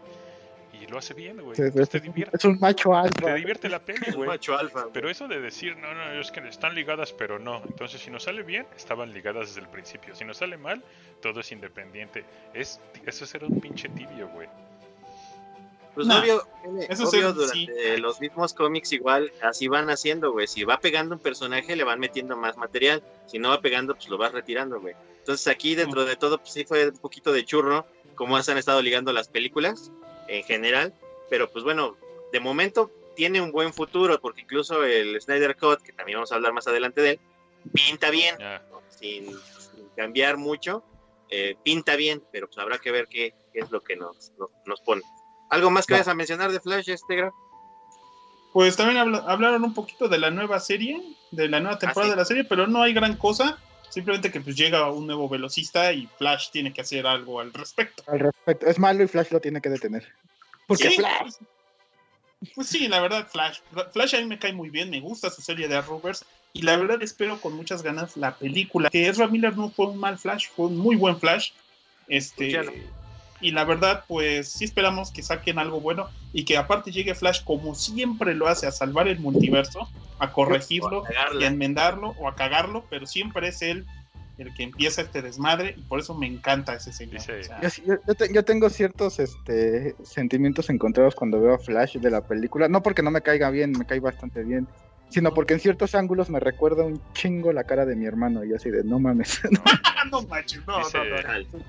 y 0.73 0.87
lo 0.87 0.97
hace 0.97 1.13
bien, 1.13 1.41
güey. 1.41 1.57
es 1.59 2.45
un 2.45 2.59
macho 2.59 2.95
alfa. 2.95 3.25
Te 3.25 3.33
divierte 3.35 3.67
la 3.67 3.79
peli, 3.79 4.11
güey. 4.13 4.27
macho 4.27 4.57
alfa. 4.57 4.87
Pero 4.93 5.09
eso 5.09 5.27
de 5.27 5.41
decir, 5.41 5.77
no, 5.77 5.93
no, 5.93 6.19
es 6.19 6.31
que 6.31 6.39
están 6.47 6.75
ligadas, 6.75 7.13
pero 7.13 7.39
no. 7.39 7.61
Entonces, 7.67 8.01
si 8.01 8.09
nos 8.09 8.23
sale 8.23 8.43
bien, 8.43 8.65
estaban 8.75 9.11
ligadas 9.13 9.49
desde 9.49 9.61
el 9.61 9.67
principio. 9.67 10.15
Si 10.15 10.23
nos 10.23 10.37
sale 10.37 10.57
mal, 10.57 10.83
todo 11.21 11.41
es 11.41 11.51
independiente. 11.51 12.23
Es, 12.53 12.79
eso 13.05 13.25
es 13.25 13.29
ser 13.29 13.43
un 13.43 13.59
pinche 13.59 13.89
tibio, 13.89 14.29
güey. 14.29 14.47
Pues 15.93 16.07
obvio, 16.07 16.41
eso 16.87 17.09
obvio 17.09 17.33
durante 17.33 17.97
los 17.97 18.21
mismos 18.21 18.53
cómics 18.53 18.93
igual 18.93 19.29
así 19.41 19.67
van 19.67 19.89
haciendo, 19.89 20.31
güey. 20.31 20.47
Si 20.47 20.63
va 20.63 20.79
pegando 20.79 21.15
un 21.15 21.21
personaje, 21.21 21.75
le 21.75 21.83
van 21.83 21.99
metiendo 21.99 22.37
más 22.37 22.55
material. 22.55 23.03
Si 23.25 23.39
no 23.39 23.49
va 23.49 23.59
pegando, 23.59 23.93
pues 23.93 24.07
lo 24.07 24.17
vas 24.17 24.31
retirando, 24.31 24.79
güey. 24.79 24.95
Entonces 25.19 25.47
aquí 25.47 25.75
dentro 25.75 26.05
de 26.05 26.15
todo, 26.15 26.37
pues 26.37 26.53
sí 26.53 26.63
fue 26.63 26.87
un 26.87 26.97
poquito 26.97 27.33
de 27.33 27.43
churro, 27.43 27.85
como 28.15 28.41
se 28.41 28.53
han 28.53 28.57
estado 28.57 28.81
ligando 28.81 29.11
las 29.11 29.27
películas 29.27 29.91
en 30.31 30.43
general, 30.43 30.93
pero 31.29 31.51
pues 31.51 31.63
bueno, 31.63 31.97
de 32.31 32.39
momento 32.39 32.89
tiene 33.15 33.41
un 33.41 33.51
buen 33.51 33.73
futuro, 33.73 34.19
porque 34.21 34.41
incluso 34.41 34.83
el 34.83 35.19
Snyder 35.21 35.57
Cut, 35.57 35.81
que 35.81 35.91
también 35.91 36.17
vamos 36.17 36.31
a 36.31 36.35
hablar 36.35 36.53
más 36.53 36.67
adelante 36.67 37.01
de 37.01 37.09
él, 37.11 37.19
pinta 37.73 38.09
bien, 38.09 38.35
sin, 38.89 39.37
cambiar 39.95 40.37
mucho, 40.37 40.83
eh, 41.29 41.55
pinta 41.63 41.95
bien, 41.95 42.23
pero 42.31 42.47
pues 42.47 42.57
habrá 42.59 42.77
que 42.79 42.91
ver 42.91 43.07
qué, 43.07 43.33
es 43.53 43.69
lo 43.69 43.83
que 43.83 43.97
nos, 43.97 44.31
nos, 44.65 44.79
pone. 44.81 45.01
¿Algo 45.49 45.69
más 45.69 45.85
que 45.85 45.93
vayas 45.93 46.07
a 46.07 46.15
mencionar 46.15 46.51
de 46.53 46.61
Flash, 46.61 46.89
este 46.89 47.29
Pues 48.53 48.77
también 48.77 48.97
hablaron 48.97 49.65
un 49.65 49.73
poquito 49.73 50.07
de 50.07 50.17
la 50.17 50.31
nueva 50.31 50.61
serie, 50.61 51.01
de 51.31 51.49
la 51.49 51.59
nueva 51.59 51.77
temporada 51.77 52.13
ah, 52.13 52.15
de 52.15 52.21
la 52.21 52.25
serie, 52.25 52.45
pero 52.45 52.67
no 52.67 52.81
hay 52.81 52.93
gran 52.93 53.17
cosa. 53.17 53.57
Simplemente 53.91 54.31
que 54.31 54.39
pues 54.39 54.55
llega 54.55 54.89
un 54.89 55.05
nuevo 55.05 55.27
velocista 55.27 55.91
y 55.91 56.07
Flash 56.17 56.49
tiene 56.49 56.71
que 56.71 56.79
hacer 56.79 57.05
algo 57.05 57.41
al 57.41 57.51
respecto. 57.51 58.03
Al 58.07 58.19
respecto. 58.19 58.65
Es 58.65 58.79
malo 58.79 59.03
y 59.03 59.07
Flash 59.07 59.31
lo 59.31 59.41
tiene 59.41 59.61
que 59.61 59.69
detener. 59.69 60.07
Porque 60.65 60.91
Flash. 60.91 61.33
Pues 62.55 62.67
sí, 62.67 62.87
la 62.87 63.01
verdad, 63.01 63.27
Flash. 63.27 63.59
Flash 63.91 64.15
a 64.15 64.19
mí 64.19 64.25
me 64.25 64.39
cae 64.39 64.53
muy 64.53 64.69
bien, 64.69 64.89
me 64.89 65.01
gusta 65.01 65.29
su 65.29 65.41
serie 65.41 65.67
de 65.67 65.75
Arrowverse. 65.75 66.25
Y 66.53 66.61
la 66.61 66.77
verdad 66.77 67.03
espero 67.03 67.39
con 67.41 67.53
muchas 67.53 67.83
ganas 67.83 68.15
la 68.15 68.37
película. 68.37 68.89
Que 68.89 69.09
Ezra 69.09 69.27
Miller 69.27 69.55
no 69.57 69.69
fue 69.69 69.87
un 69.87 69.97
mal 69.97 70.17
Flash, 70.17 70.47
fue 70.55 70.67
un 70.67 70.77
muy 70.77 70.95
buen 70.95 71.19
Flash. 71.19 71.51
Este. 72.07 72.59
Y 73.41 73.51
la 73.51 73.65
verdad, 73.65 74.05
pues 74.07 74.49
sí 74.49 74.65
esperamos 74.65 75.11
que 75.11 75.23
saquen 75.23 75.59
algo 75.59 75.81
bueno 75.81 76.07
y 76.31 76.45
que 76.45 76.57
aparte 76.57 76.91
llegue 76.91 77.15
Flash 77.15 77.43
como 77.43 77.75
siempre 77.75 78.35
lo 78.35 78.47
hace, 78.47 78.67
a 78.67 78.71
salvar 78.71 79.07
el 79.07 79.19
multiverso, 79.19 79.89
a 80.19 80.31
corregirlo 80.31 81.03
y 81.39 81.43
a 81.43 81.47
enmendarlo 81.47 82.15
o 82.19 82.27
a 82.27 82.35
cagarlo, 82.35 82.85
pero 82.89 83.07
siempre 83.07 83.47
es 83.47 83.61
él 83.61 83.85
el 84.37 84.53
que 84.53 84.63
empieza 84.63 85.01
este 85.01 85.21
desmadre 85.21 85.75
y 85.77 85.81
por 85.81 85.99
eso 85.99 86.15
me 86.15 86.27
encanta 86.27 86.73
ese 86.73 86.91
señor. 86.91 87.21
yo, 88.33 88.45
tengo 88.45 88.69
ciertos 88.69 89.19
este, 89.19 89.95
sentimientos 90.03 90.69
encontrados 90.69 91.15
cuando 91.15 91.39
veo 91.41 91.55
a 91.55 91.59
Flash 91.59 91.97
de 91.97 92.09
la 92.09 92.21
película, 92.21 92.67
no 92.67 92.81
porque 92.81 93.03
no 93.03 93.11
me 93.11 93.21
caiga 93.21 93.49
bien, 93.49 93.71
me 93.71 93.85
cae 93.85 93.99
bastante 93.99 94.43
bien, 94.43 94.67
sino 95.11 95.33
porque 95.33 95.53
en 95.53 95.59
ciertos 95.59 95.93
ángulos 95.93 96.29
me 96.29 96.39
recuerda 96.39 96.83
un 96.83 97.01
chingo 97.13 97.51
la 97.51 97.65
cara 97.65 97.85
de 97.85 97.95
mi 97.95 98.05
hermano 98.05 98.43
y 98.43 98.53
así 98.53 98.69
de 98.69 98.83
no 98.83 98.97
mames. 98.99 99.41
no, 100.11 100.21
manches, 100.23 100.65
no, 100.65 100.79
dice, 100.79 100.99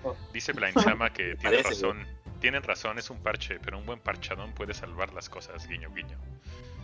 no, 0.02 0.16
Dice 0.32 0.52
Chama 0.82 1.12
que 1.12 1.36
tiene 1.36 1.62
razón, 1.62 2.06
tienen 2.40 2.62
razón, 2.62 2.98
es 2.98 3.10
un 3.10 3.18
parche, 3.18 3.58
pero 3.62 3.78
un 3.78 3.86
buen 3.86 3.98
parchadón 3.98 4.52
puede 4.52 4.74
salvar 4.74 5.12
las 5.12 5.28
cosas, 5.28 5.68
guiño, 5.68 5.90
guiño. 5.94 6.16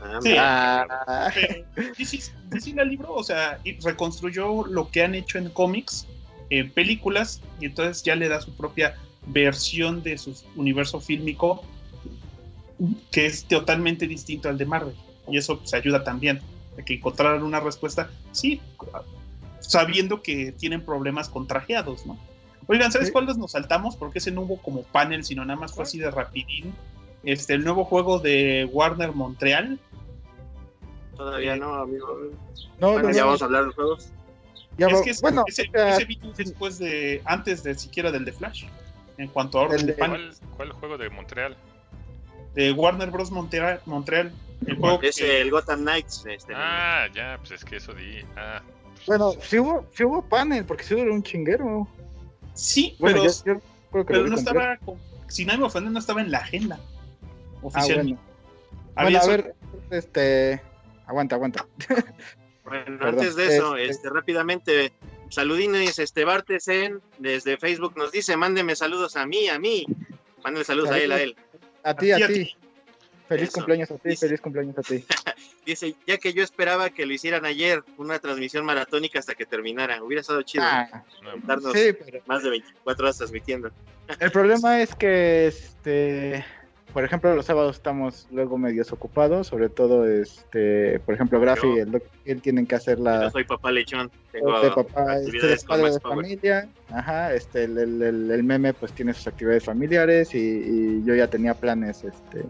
Ah, 0.00 0.20
sí, 0.22 0.34
ah. 0.38 1.30
sí, 2.60 2.72
la 2.72 2.84
libro, 2.84 3.14
o 3.14 3.24
sea, 3.24 3.58
reconstruyó 3.82 4.66
lo 4.66 4.90
que 4.90 5.02
han 5.02 5.14
hecho 5.14 5.38
en 5.38 5.50
cómics, 5.50 6.06
en 6.50 6.70
películas, 6.70 7.40
y 7.60 7.66
entonces 7.66 8.02
ya 8.02 8.14
le 8.14 8.28
da 8.28 8.40
su 8.40 8.56
propia 8.56 8.96
versión 9.26 10.02
de 10.02 10.16
su 10.18 10.34
universo 10.56 11.00
fílmico 11.00 11.64
que 13.10 13.26
es 13.26 13.44
totalmente 13.44 14.06
distinto 14.06 14.48
al 14.48 14.58
de 14.58 14.66
Marvel. 14.66 14.94
Y 15.30 15.38
eso 15.38 15.54
se 15.54 15.60
pues, 15.60 15.74
ayuda 15.74 16.04
también 16.04 16.40
a 16.78 16.82
que 16.82 16.94
encontraran 16.94 17.42
una 17.42 17.60
respuesta, 17.60 18.10
sí, 18.32 18.60
sabiendo 19.60 20.22
que 20.22 20.52
tienen 20.52 20.84
problemas 20.84 21.28
con 21.28 21.46
trajeados, 21.46 22.06
¿no? 22.06 22.18
Oigan, 22.68 22.92
¿sabes 22.92 23.10
cuáles 23.10 23.38
nos 23.38 23.52
saltamos? 23.52 23.96
Porque 23.96 24.18
ese 24.18 24.30
no 24.30 24.42
hubo 24.42 24.58
como 24.58 24.82
panel, 24.82 25.24
sino 25.24 25.42
nada 25.44 25.58
más 25.58 25.72
fue 25.72 25.84
así 25.84 25.98
de 25.98 26.10
rapidín. 26.10 26.74
Este, 27.24 27.54
el 27.54 27.64
nuevo 27.64 27.84
juego 27.84 28.18
de 28.18 28.68
Warner 28.70 29.12
Montreal. 29.12 29.78
Todavía 31.16 31.56
no, 31.56 31.74
amigo. 31.74 32.30
No, 32.78 33.10
ya 33.10 33.24
vamos 33.24 33.40
a 33.40 33.46
hablar 33.46 33.64
de 33.64 33.72
juegos. 33.72 34.12
es 34.76 35.00
que 35.00 35.12
bueno, 35.22 35.44
ese, 35.46 35.70
después 36.36 36.78
de, 36.78 37.22
antes 37.24 37.62
de 37.62 37.74
siquiera 37.74 38.12
del 38.12 38.26
de 38.26 38.32
Flash, 38.32 38.66
en 39.16 39.28
cuanto 39.28 39.58
a 39.58 39.62
orden 39.62 39.86
de, 39.86 39.94
panel. 39.94 40.30
¿Cuál, 40.56 40.72
juego 40.72 40.98
de 40.98 41.08
Montreal? 41.08 41.56
De 42.54 42.72
Warner 42.72 43.10
Bros. 43.10 43.30
Montreal. 43.30 43.80
Montreal 43.86 44.32
el 44.66 44.76
juego 44.76 45.00
es 45.02 45.20
el 45.20 45.50
Gotham 45.50 45.80
Knights. 45.80 46.24
Este, 46.26 46.52
ah, 46.54 47.06
ya, 47.14 47.38
pues 47.38 47.52
es 47.52 47.64
que 47.64 47.76
eso 47.76 47.94
di. 47.94 48.20
Ah, 48.36 48.60
pues 48.94 49.06
bueno, 49.06 49.32
sí 49.40 49.58
hubo, 49.58 49.86
sí 49.94 50.04
hubo 50.04 50.22
panel, 50.22 50.64
porque 50.64 50.84
sí 50.84 50.94
duró 50.94 51.14
un 51.14 51.22
chinguero. 51.22 51.86
Sí, 52.54 52.96
pero, 53.00 53.22
pero 54.04 54.26
no 54.26 54.36
estaba, 54.36 54.78
si 55.28 55.44
nadie 55.44 55.60
me 55.60 55.66
ofende, 55.66 55.90
no 55.90 55.98
estaba 55.98 56.20
en 56.20 56.32
la 56.32 56.38
agenda 56.38 56.80
oficial. 57.62 58.18
Ah, 58.96 59.04
bueno. 59.04 59.18
a 59.20 59.26
ver, 59.26 59.54
este, 59.90 60.60
aguanta, 61.06 61.36
aguanta. 61.36 61.66
Bueno, 62.64 62.98
antes 63.00 63.34
de 63.34 63.56
eso, 63.56 63.76
este, 63.76 63.92
este, 63.92 64.10
rápidamente, 64.10 64.92
saludines, 65.30 65.98
este 65.98 66.26
Bartesen 66.26 67.00
desde 67.18 67.56
Facebook 67.56 67.96
nos 67.96 68.12
dice, 68.12 68.36
mándeme 68.36 68.76
saludos 68.76 69.16
a 69.16 69.24
mí, 69.24 69.48
a 69.48 69.58
mí. 69.58 69.86
Mándeme 70.44 70.66
saludos 70.66 70.90
a 70.90 70.98
él, 70.98 71.12
a 71.12 71.18
él. 71.18 71.34
A 71.88 71.94
ti, 71.94 72.12
a, 72.12 72.26
ti. 72.26 72.54
Feliz 73.28 73.50
cumpleaños 73.50 73.90
a 73.90 73.96
ti, 73.96 74.14
feliz 74.14 74.40
cumpleaños 74.42 74.76
a 74.78 74.82
ti. 74.82 75.04
Dice, 75.64 75.94
ya 76.06 76.18
que 76.18 76.34
yo 76.34 76.42
esperaba 76.42 76.90
que 76.90 77.06
lo 77.06 77.14
hicieran 77.14 77.46
ayer, 77.46 77.82
una 77.96 78.18
transmisión 78.18 78.66
maratónica 78.66 79.18
hasta 79.18 79.34
que 79.34 79.46
terminara. 79.46 80.02
Hubiera 80.02 80.20
estado 80.20 80.42
chido. 80.42 80.64
Ah, 80.66 81.02
sí, 81.72 81.92
pero... 81.92 82.22
más 82.26 82.42
de 82.42 82.50
24 82.50 83.04
horas 83.04 83.16
transmitiendo. 83.16 83.70
El 84.20 84.30
problema 84.30 84.82
es 84.82 84.94
que, 84.94 85.46
este, 85.46 86.44
por 86.92 87.04
ejemplo, 87.04 87.34
los 87.34 87.46
sábados 87.46 87.76
estamos 87.76 88.26
luego 88.30 88.58
medios 88.58 88.92
ocupados, 88.92 89.48
sobre 89.48 89.68
todo, 89.68 90.06
este, 90.06 90.98
por 91.00 91.14
ejemplo, 91.14 91.40
Grafi 91.40 91.66
y 91.66 91.78
el 91.80 92.02
él 92.24 92.42
tienen 92.42 92.66
que 92.66 92.74
hacer 92.74 92.98
la... 92.98 93.24
Yo 93.24 93.30
soy 93.30 93.44
papá 93.44 93.70
lechón, 93.70 94.10
tengo 94.32 94.52
papá, 94.74 95.18
este 95.18 95.52
es 95.52 95.64
padre 95.64 95.92
de 95.92 96.00
familia, 96.00 96.68
ajá, 96.90 97.34
este, 97.34 97.64
el, 97.64 97.78
el, 97.78 98.30
el, 98.30 98.42
meme 98.42 98.72
pues 98.74 98.92
tiene 98.92 99.12
sus 99.14 99.26
actividades 99.26 99.64
familiares 99.64 100.34
y, 100.34 100.38
y 100.38 101.04
yo 101.04 101.14
ya 101.14 101.28
tenía 101.28 101.54
planes, 101.54 102.04
este, 102.04 102.44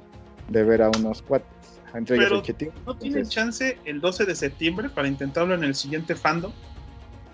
de 0.48 0.64
ver 0.64 0.82
a 0.82 0.90
unos 0.90 1.22
cuates. 1.22 1.48
Entre 1.94 2.18
Pero, 2.18 2.42
¿No 2.86 2.96
tiene 2.96 3.24
chance 3.24 3.78
el 3.84 4.00
12 4.00 4.26
de 4.26 4.34
septiembre 4.34 4.90
para 4.90 5.08
intentarlo 5.08 5.54
en 5.54 5.64
el 5.64 5.74
siguiente 5.74 6.14
fando? 6.14 6.52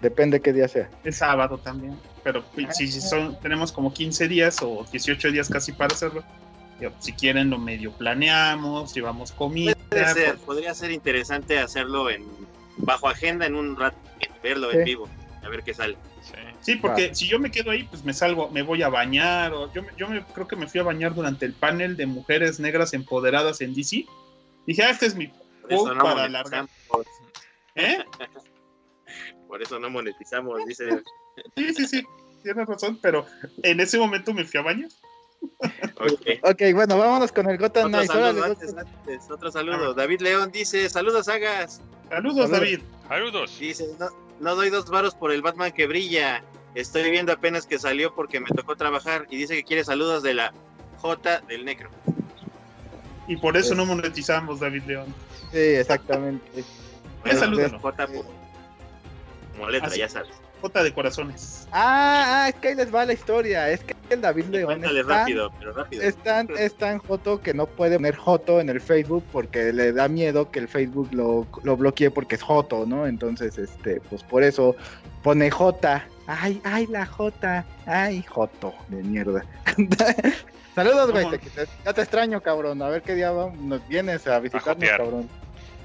Depende 0.00 0.40
qué 0.40 0.52
día 0.52 0.68
sea. 0.68 0.88
El 1.02 1.12
sábado 1.12 1.58
también. 1.58 1.96
Pero 2.22 2.44
si, 2.70 2.88
son, 2.88 3.38
tenemos 3.40 3.72
como 3.72 3.92
15 3.92 4.28
días 4.28 4.58
o 4.62 4.84
18 4.90 5.32
días 5.32 5.48
casi 5.48 5.72
para 5.72 5.94
hacerlo, 5.94 6.22
si 6.98 7.12
quieren 7.12 7.50
lo 7.50 7.58
medio 7.58 7.92
planeamos, 7.92 8.94
llevamos 8.94 9.32
comida. 9.32 9.74
podría 10.44 10.74
ser 10.74 10.90
interesante 10.90 11.58
hacerlo 11.58 12.10
en 12.10 12.24
bajo 12.76 13.08
agenda 13.08 13.46
en 13.46 13.54
un 13.54 13.76
rato, 13.76 13.96
verlo 14.42 14.72
en 14.72 14.84
vivo, 14.84 15.08
a 15.42 15.48
ver 15.48 15.62
qué 15.62 15.74
sale. 15.74 15.96
Sí, 16.60 16.76
porque 16.76 17.14
si 17.14 17.28
yo 17.28 17.38
me 17.38 17.50
quedo 17.50 17.70
ahí, 17.70 17.84
pues 17.84 18.04
me 18.04 18.14
salgo, 18.14 18.48
me 18.48 18.62
voy 18.62 18.82
a 18.82 18.88
bañar. 18.88 19.52
O 19.52 19.70
yo 19.74 19.82
yo 19.98 20.08
me, 20.08 20.24
creo 20.24 20.48
que 20.48 20.56
me 20.56 20.66
fui 20.66 20.80
a 20.80 20.84
bañar 20.84 21.14
durante 21.14 21.44
el 21.44 21.52
panel 21.52 21.94
de 21.96 22.06
mujeres 22.06 22.58
negras 22.58 22.94
empoderadas 22.94 23.60
en 23.60 23.74
DC. 23.74 24.06
Dije, 24.66 24.82
ah, 24.82 24.90
este 24.90 25.06
es 25.06 25.14
mi 25.14 25.30
no 25.68 25.84
para. 25.98 26.26
¿Eh? 27.74 27.98
Por 29.48 29.62
eso 29.62 29.78
no 29.78 29.90
monetizamos, 29.90 30.64
dice. 30.66 31.02
Sí, 31.54 31.74
sí, 31.74 31.86
sí, 31.86 32.02
tienes 32.42 32.66
razón, 32.66 32.98
pero 33.02 33.26
en 33.62 33.80
ese 33.80 33.98
momento 33.98 34.32
me 34.32 34.44
fui 34.44 34.58
a 34.58 34.62
bañar. 34.62 34.88
Okay. 35.96 36.40
ok, 36.42 36.74
bueno, 36.74 36.98
vámonos 36.98 37.32
con 37.32 37.48
el 37.48 37.56
Gotham 37.56 37.88
Knight. 37.88 38.10
otro 39.30 39.50
saludo. 39.50 39.94
David 39.94 40.20
León 40.20 40.50
dice, 40.52 40.88
saludos, 40.88 41.28
Hagas. 41.28 41.80
Saludos, 42.08 42.50
David. 42.50 42.80
Saludos. 43.08 43.58
Dice, 43.58 43.88
no 44.40 44.54
doy 44.54 44.70
dos 44.70 44.90
varos 44.90 45.14
por 45.14 45.32
el 45.32 45.42
Batman 45.42 45.72
que 45.72 45.86
brilla. 45.86 46.42
Estoy 46.74 47.10
viendo 47.10 47.32
apenas 47.32 47.66
que 47.66 47.78
salió 47.78 48.14
porque 48.14 48.40
me 48.40 48.48
tocó 48.48 48.76
trabajar 48.76 49.26
y 49.30 49.36
dice 49.36 49.54
que 49.54 49.64
quiere 49.64 49.84
saludos 49.84 50.22
de 50.22 50.34
la 50.34 50.52
J 50.98 51.40
del 51.42 51.64
Necro. 51.64 51.90
Y 53.28 53.36
por 53.36 53.56
eso 53.56 53.74
no 53.74 53.86
monetizamos, 53.86 54.60
David 54.60 54.82
León. 54.86 55.14
Sí, 55.52 55.58
exactamente. 55.58 56.64
Saludos. 57.24 57.72
J 57.80 58.06
como 59.54 59.70
letra, 59.70 59.94
ya 59.96 60.08
sabes. 60.08 60.43
J 60.64 60.82
de 60.82 60.94
corazones. 60.94 61.68
Ah, 61.72 62.44
ah, 62.44 62.48
es 62.48 62.54
que 62.54 62.68
ahí 62.68 62.74
les 62.74 62.94
va 62.94 63.04
la 63.04 63.12
historia. 63.12 63.68
Es 63.70 63.84
que 63.84 63.94
el 64.08 64.22
David 64.22 64.46
León 64.46 64.82
es 64.82 65.06
rápido, 65.06 65.52
pero 65.58 65.72
rápido. 65.72 66.02
Es 66.02 66.16
tan, 66.16 66.48
es 66.56 66.74
tan 66.76 66.98
Joto 66.98 67.42
que 67.42 67.52
no 67.52 67.66
puede 67.66 67.96
poner 67.96 68.16
Joto 68.16 68.60
en 68.60 68.70
el 68.70 68.80
Facebook 68.80 69.24
porque 69.30 69.74
le 69.74 69.92
da 69.92 70.08
miedo 70.08 70.50
que 70.50 70.60
el 70.60 70.68
Facebook 70.68 71.10
lo, 71.12 71.46
lo 71.62 71.76
bloquee 71.76 72.10
porque 72.10 72.36
es 72.36 72.42
Joto, 72.42 72.86
¿no? 72.86 73.06
Entonces, 73.06 73.58
este, 73.58 74.00
pues 74.08 74.22
por 74.22 74.42
eso 74.42 74.74
pone 75.22 75.50
J. 75.50 76.02
Ay, 76.26 76.60
ay, 76.64 76.86
la 76.86 77.04
J. 77.04 77.64
Ay, 77.84 78.22
Joto, 78.22 78.72
de 78.88 79.02
mierda. 79.02 79.44
Saludos, 80.74 81.12
güey. 81.12 81.26
ya 81.84 81.92
te 81.92 82.00
extraño, 82.00 82.40
cabrón. 82.40 82.80
A 82.80 82.88
ver 82.88 83.02
qué 83.02 83.14
día 83.14 83.32
nos 83.32 83.86
vienes 83.86 84.26
a 84.26 84.40
visitarnos, 84.40 84.88
cabrón. 84.88 85.28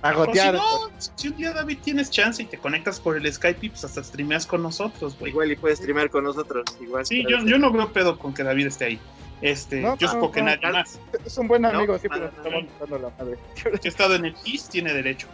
A 0.02 0.14
gotear. 0.14 0.56
Si, 0.56 0.62
no, 0.62 0.90
si 1.16 1.28
un 1.28 1.38
día, 1.38 1.54
David, 1.54 1.80
tienes 1.84 2.10
chance 2.10 2.42
y 2.42 2.46
te 2.46 2.58
conectas 2.58 3.00
por 3.00 3.18
el 3.18 3.32
Skype 3.32 3.66
y 3.66 3.70
pues 3.70 3.84
hasta 3.84 4.04
streameas 4.04 4.46
con 4.46 4.64
nosotros, 4.64 5.18
güey. 5.20 5.32
Igual 5.32 5.52
y 5.52 5.56
puedes 5.56 5.80
streamear 5.80 6.10
con 6.10 6.24
nosotros. 6.24 6.66
Igual 6.82 7.06
sí, 7.06 7.26
yo, 7.28 7.40
yo 7.40 7.58
no 7.58 7.72
veo 7.72 7.92
pedo 7.92 8.18
con 8.18 8.34
que 8.34 8.44
David 8.44 8.68
esté 8.68 8.86
ahí. 8.86 9.00
Este, 9.42 9.82
yo 9.82 10.08
supongo 10.08 10.32
que 10.32 10.42
nadie 10.42 10.72
más. 10.72 11.00
Es 11.26 11.38
un 11.38 11.48
buen 11.48 11.66
amigo, 11.66 11.98
siempre 11.98 12.22
nos 12.22 12.34
estamos 12.34 12.64
buscando 12.66 13.00
la 13.00 13.10
madre. 13.18 13.38
Si 13.82 13.88
ha 13.88 13.92
estado 13.92 14.16
en 14.16 14.26
el 14.26 14.34
PIS, 14.34 14.70
tiene 14.70 14.94
derecho. 14.94 15.28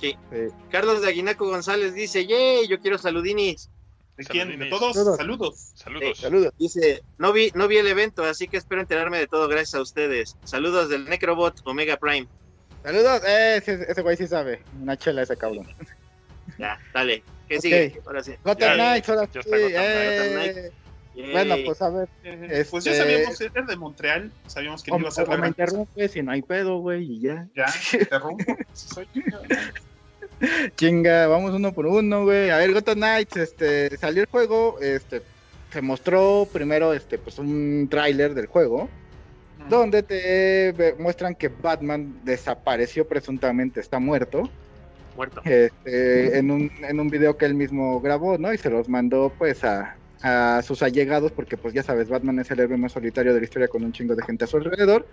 Sí. 0.00 0.16
Carlos 0.70 1.02
de 1.02 1.08
Aguinaco 1.08 1.46
González 1.46 1.94
dice, 1.94 2.26
yay, 2.26 2.66
yo 2.68 2.80
quiero 2.80 2.98
saludinis. 2.98 3.70
¿De 4.16 4.24
quién? 4.24 4.58
¿De 4.58 4.66
todos? 4.66 4.96
Saludos. 5.16 5.72
Saludos. 5.74 6.18
Saludos. 6.18 6.52
Dice, 6.58 7.02
no 7.18 7.32
vi, 7.32 7.50
no 7.54 7.68
vi 7.68 7.78
el 7.78 7.86
evento, 7.86 8.24
así 8.24 8.48
que 8.48 8.56
espero 8.56 8.80
enterarme 8.80 9.18
de 9.18 9.26
todo 9.26 9.48
gracias 9.48 9.74
a 9.74 9.80
ustedes. 9.80 10.36
Saludos 10.44 10.88
del 10.88 11.04
Necrobot 11.06 11.60
Omega 11.64 11.96
Prime. 11.96 12.26
Saludos, 12.82 13.22
eh, 13.26 13.62
ese, 13.64 14.02
güey 14.02 14.16
sí 14.16 14.26
sabe. 14.26 14.62
Una 14.80 14.96
chela 14.96 15.22
ese 15.22 15.36
cabrón. 15.36 15.66
Ya, 16.58 16.78
dale. 16.94 17.22
¿Qué 17.48 17.60
sigue? 17.60 18.00
Ahora 18.06 18.22
sí. 18.22 18.34
Gotham 18.44 18.74
Knights, 18.74 19.08
ahora 19.08 19.28
sí. 19.32 19.40
Eh. 19.42 20.70
Bueno, 21.32 21.56
pues 21.64 21.82
a 21.82 21.90
ver. 21.90 22.08
Pues 22.70 22.84
ya 22.84 22.92
este, 22.92 23.02
sabíamos 23.02 23.38
que 23.38 23.44
era 23.44 23.62
de 23.62 23.76
Montreal, 23.76 24.32
sabíamos 24.46 24.82
que 24.82 24.90
no 24.90 24.98
iba 25.00 25.08
a 25.08 25.12
ser 25.12 25.28
la 25.28 25.36
me 25.36 25.48
interrumpes 25.48 26.12
si 26.12 26.22
no 26.22 26.32
hay 26.32 26.42
pedo, 26.42 26.78
güey, 26.78 27.04
y 27.04 27.20
ya. 27.20 27.48
Ya, 27.54 27.66
interrumpo. 27.92 28.56
Soy 28.72 29.06
Chinga, 30.76 31.26
vamos 31.26 31.52
uno 31.52 31.72
por 31.72 31.86
uno, 31.86 32.24
güey. 32.24 32.50
A 32.50 32.56
ver, 32.56 32.72
Gotham 32.72 32.98
Knights, 32.98 33.36
este, 33.36 33.96
salió 33.98 34.22
el 34.22 34.28
juego, 34.28 34.78
este, 34.80 35.20
se 35.70 35.82
mostró 35.82 36.48
primero, 36.50 36.94
este, 36.94 37.18
pues 37.18 37.38
un 37.38 37.88
tráiler 37.90 38.32
del 38.34 38.46
juego 38.46 38.88
donde 39.68 40.02
te 40.02 40.94
muestran 40.98 41.34
que 41.34 41.48
Batman 41.48 42.20
desapareció 42.24 43.06
presuntamente, 43.06 43.80
está 43.80 43.98
muerto. 43.98 44.48
Muerto. 45.16 45.40
Este, 45.44 46.38
en, 46.38 46.50
un, 46.50 46.70
en 46.82 47.00
un 47.00 47.08
video 47.08 47.36
que 47.36 47.44
él 47.44 47.54
mismo 47.54 48.00
grabó, 48.00 48.38
¿no? 48.38 48.52
Y 48.52 48.58
se 48.58 48.70
los 48.70 48.88
mandó 48.88 49.32
pues 49.36 49.64
a, 49.64 49.96
a 50.22 50.62
sus 50.62 50.82
allegados, 50.82 51.32
porque 51.32 51.56
pues 51.56 51.74
ya 51.74 51.82
sabes, 51.82 52.08
Batman 52.08 52.38
es 52.38 52.50
el 52.50 52.60
héroe 52.60 52.76
más 52.76 52.92
solitario 52.92 53.34
de 53.34 53.40
la 53.40 53.44
historia 53.44 53.68
con 53.68 53.84
un 53.84 53.92
chingo 53.92 54.14
de 54.14 54.22
gente 54.22 54.44
a 54.44 54.48
su 54.48 54.56
alrededor. 54.56 55.06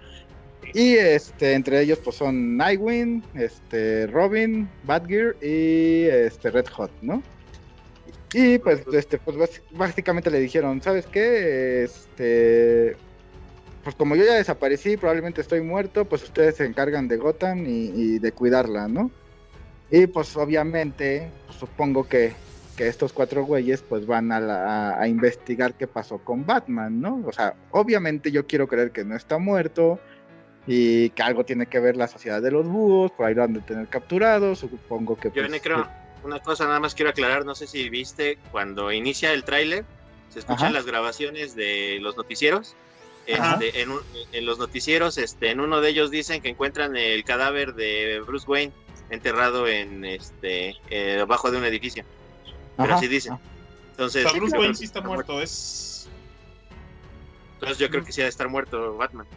Y 0.74 0.96
este, 0.96 1.54
entre 1.54 1.82
ellos 1.82 2.00
pues 2.04 2.16
son 2.18 2.58
Nightwing, 2.58 3.24
este, 3.36 4.08
Robin, 4.08 4.70
Batgear 4.84 5.36
y 5.42 6.04
este 6.04 6.52
Red 6.52 6.68
Hot, 6.68 6.92
¿no? 7.02 7.24
Y 8.34 8.58
pues, 8.60 8.84
este, 8.92 9.18
pues 9.18 9.62
básicamente 9.72 10.30
le 10.30 10.40
dijeron, 10.40 10.82
¿sabes 10.82 11.06
qué? 11.08 11.84
Este, 11.84 12.98
pues 13.88 13.96
como 13.96 14.18
yo 14.18 14.26
ya 14.26 14.34
desaparecí, 14.34 14.98
probablemente 14.98 15.40
estoy 15.40 15.62
muerto, 15.62 16.04
pues 16.04 16.22
ustedes 16.22 16.58
se 16.58 16.66
encargan 16.66 17.08
de 17.08 17.16
Gotham 17.16 17.64
y, 17.66 18.20
de 18.20 18.34
cuidarla, 18.34 18.90
¿no? 18.90 19.10
Y 19.90 20.08
pues 20.08 20.36
obviamente, 20.36 21.32
pues, 21.46 21.58
supongo 21.58 22.06
que, 22.06 22.34
estos 22.78 23.14
cuatro 23.14 23.46
güeyes 23.46 23.82
pues 23.84 24.06
van 24.06 24.34
a, 24.34 25.00
a, 25.00 25.08
investigar 25.08 25.74
qué 25.76 25.88
pasó 25.88 26.18
con 26.18 26.46
Batman, 26.46 27.00
¿no? 27.00 27.24
O 27.26 27.32
sea, 27.32 27.56
obviamente 27.72 28.30
yo 28.30 28.46
quiero 28.46 28.68
creer 28.68 28.92
que 28.92 29.06
no 29.06 29.16
está 29.16 29.38
muerto 29.38 30.02
y 30.68 31.12
que 31.12 31.24
algo 31.24 31.46
tiene 31.46 31.68
que 31.68 31.80
ver 31.80 31.96
la 31.96 32.10
sociedad 32.10 32.42
de 32.42 32.52
los 32.52 32.68
búhos, 32.68 33.12
por 33.12 33.26
ahí 33.26 33.36
lo 33.36 33.44
han 33.46 33.54
de 33.54 33.62
tener 33.62 33.88
capturado, 33.88 34.54
supongo 34.54 35.16
que... 35.16 35.32
Yo 35.34 35.48
pues, 35.48 35.62
creo, 35.62 35.88
una 36.26 36.42
cosa 36.42 36.66
nada 36.66 36.82
más 36.82 36.94
quiero 36.94 37.12
aclarar, 37.12 37.46
no 37.46 37.56
sé 37.56 37.68
si 37.68 37.90
viste 37.90 38.38
cuando 38.52 38.92
inicia 38.92 39.32
el 39.32 39.46
tráiler, 39.46 39.86
se 40.28 40.40
escuchan 40.40 40.74
las 40.74 40.86
grabaciones 40.86 41.56
de 41.56 42.00
los 42.02 42.18
noticieros 42.18 42.76
Este, 43.28 43.82
en, 43.82 44.46
los 44.46 44.58
noticieros, 44.58 45.18
este, 45.18 45.52
en 45.52 45.60
uno 45.60 45.82
de 45.82 45.90
ellos 45.90 46.10
dicen 46.10 46.42
que 46.42 46.48
encuentran 46.48 46.96
el 46.96 47.26
cadáver 47.26 47.76
de 47.76 48.22
Bruce 48.26 48.50
Wayne 48.50 48.72
enterrado 49.10 49.68
en 49.68 50.06
este 50.06 50.78
eh, 50.90 51.20
abajo 51.20 51.52
de 51.52 51.58
un 51.58 51.66
edificio. 51.66 52.06
Pero 52.78 52.96
así 52.96 53.10
dicen. 53.10 53.38
Entonces, 53.92 54.26
Bruce 54.34 54.58
Wayne 54.58 54.76
sí 54.76 54.86
está 54.86 55.02
muerto, 55.02 55.42
es. 55.42 56.08
Entonces 57.56 57.80
yo 57.80 57.90
creo 57.90 58.06
que 58.06 58.14
sí 58.14 58.22
ha 58.22 58.26
de 58.26 58.30
estar 58.30 58.48
muerto 58.48 58.96
Batman. 58.96 59.28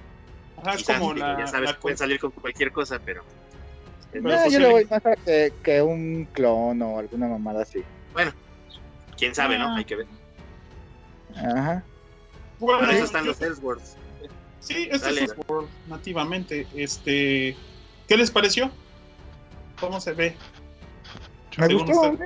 Ajá, 0.58 0.74
es 0.74 0.84
como 0.84 1.12
la, 1.14 1.38
ya 1.40 1.46
sabes, 1.48 1.72
pueden 1.74 1.98
salir 1.98 2.20
con 2.20 2.30
cualquier 2.30 2.70
cosa, 2.70 3.00
pero. 3.04 3.24
yo 4.12 4.58
le 4.60 4.68
voy 4.68 4.84
más 4.84 5.04
a 5.04 5.16
que, 5.16 5.82
un 5.82 6.28
clon 6.32 6.80
o 6.80 7.00
alguna 7.00 7.26
mamada 7.26 7.62
así. 7.62 7.82
Bueno, 8.12 8.32
quién 9.16 9.34
sabe, 9.34 9.58
¿no? 9.58 9.72
Ah. 9.72 9.78
Hay 9.78 9.84
que 9.84 9.96
ver. 9.96 10.06
Ajá. 11.34 11.82
Bueno, 12.60 12.90
eso 12.90 13.04
están 13.04 13.26
los 13.26 13.40
Ellsworths. 13.40 13.96
Sí, 14.60 14.88
este 14.90 15.10
es 15.10 15.16
Ellsworth 15.22 15.68
nativamente. 15.88 16.66
Este, 16.74 17.56
¿Qué 18.06 18.16
les 18.16 18.30
pareció? 18.30 18.70
¿Cómo 19.80 20.00
se 20.00 20.12
ve? 20.12 20.36
Me 21.56 21.74
gustó. 21.74 22.16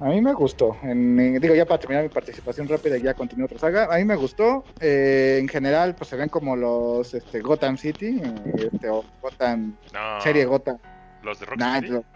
A 0.00 0.04
mí 0.04 0.20
me 0.20 0.32
gustó. 0.32 0.76
En, 0.82 1.40
digo, 1.40 1.54
ya 1.54 1.66
para 1.66 1.80
terminar 1.80 2.04
mi 2.04 2.08
participación 2.08 2.68
rápida 2.68 2.96
y 2.96 3.02
ya 3.02 3.14
continúo 3.14 3.46
otra 3.46 3.58
saga. 3.58 3.92
A 3.92 3.98
mí 3.98 4.04
me 4.04 4.16
gustó. 4.16 4.64
Eh, 4.80 5.38
en 5.40 5.48
general, 5.48 5.94
pues 5.94 6.08
se 6.08 6.16
ven 6.16 6.28
como 6.28 6.56
los 6.56 7.12
este, 7.12 7.40
Gotham 7.40 7.76
City, 7.76 8.22
este, 8.56 8.88
o 8.88 9.04
Gotham, 9.20 9.76
serie 10.22 10.44
Gotham. 10.44 10.78
Los 11.22 11.40
de 11.40 11.46
Rock 11.46 11.60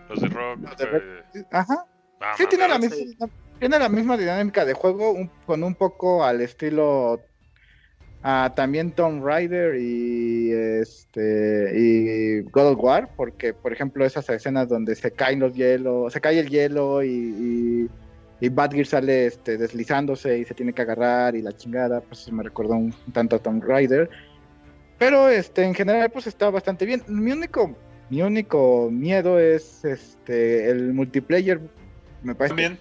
los, 0.09 0.20
de 0.20 0.28
Rock. 0.28 0.61
Eh, 1.34 1.45
ajá. 1.51 1.86
Ah, 2.20 2.34
sí, 2.36 2.45
tiene 2.49 2.68
la, 2.68 2.78
misma, 2.78 3.28
tiene 3.59 3.78
la 3.78 3.88
misma 3.88 4.16
dinámica 4.16 4.64
de 4.64 4.74
juego, 4.74 5.16
con 5.45 5.64
un 5.64 5.74
poco 5.74 6.24
al 6.24 6.40
estilo 6.40 7.20
también 8.23 8.93
Tomb 8.93 9.25
Raider 9.25 9.77
y 9.77 10.53
este 10.53 11.73
y 11.75 12.41
God 12.43 12.73
of 12.73 12.79
War, 12.81 13.11
porque 13.16 13.53
por 13.53 13.73
ejemplo 13.73 14.05
esas 14.05 14.29
escenas 14.31 14.68
donde 14.68 14.95
se 14.95 15.11
caen 15.11 15.41
los 15.41 15.55
hielos, 15.55 16.12
se 16.12 16.20
cae 16.20 16.39
el 16.39 16.49
hielo 16.49 17.03
y, 17.03 17.89
y, 18.41 18.49
Badgear 18.49 18.87
sale 18.87 19.27
este, 19.27 19.57
deslizándose 19.57 20.39
y 20.39 20.45
se 20.45 20.55
tiene 20.55 20.73
que 20.73 20.83
agarrar 20.83 21.37
y 21.37 21.43
la 21.43 21.53
chingada, 21.57 22.01
pues 22.01 22.31
me 22.33 22.43
recordó 22.43 22.75
un, 22.75 22.93
tanto 23.12 23.37
a 23.37 23.39
Tomb 23.39 23.62
Raider. 23.64 24.11
Pero 24.99 25.29
este 25.29 25.64
en 25.64 25.75
general 25.75 26.11
pues 26.11 26.27
está 26.27 26.51
bastante 26.51 26.85
bien. 26.85 27.03
Mi 27.09 27.33
único 27.33 27.75
mi 28.11 28.23
único 28.23 28.89
miedo 28.91 29.39
es 29.39 29.85
este 29.85 30.70
el 30.70 30.93
multiplayer 30.93 31.61
me 32.23 32.35
parece 32.35 32.55
bien 32.55 32.79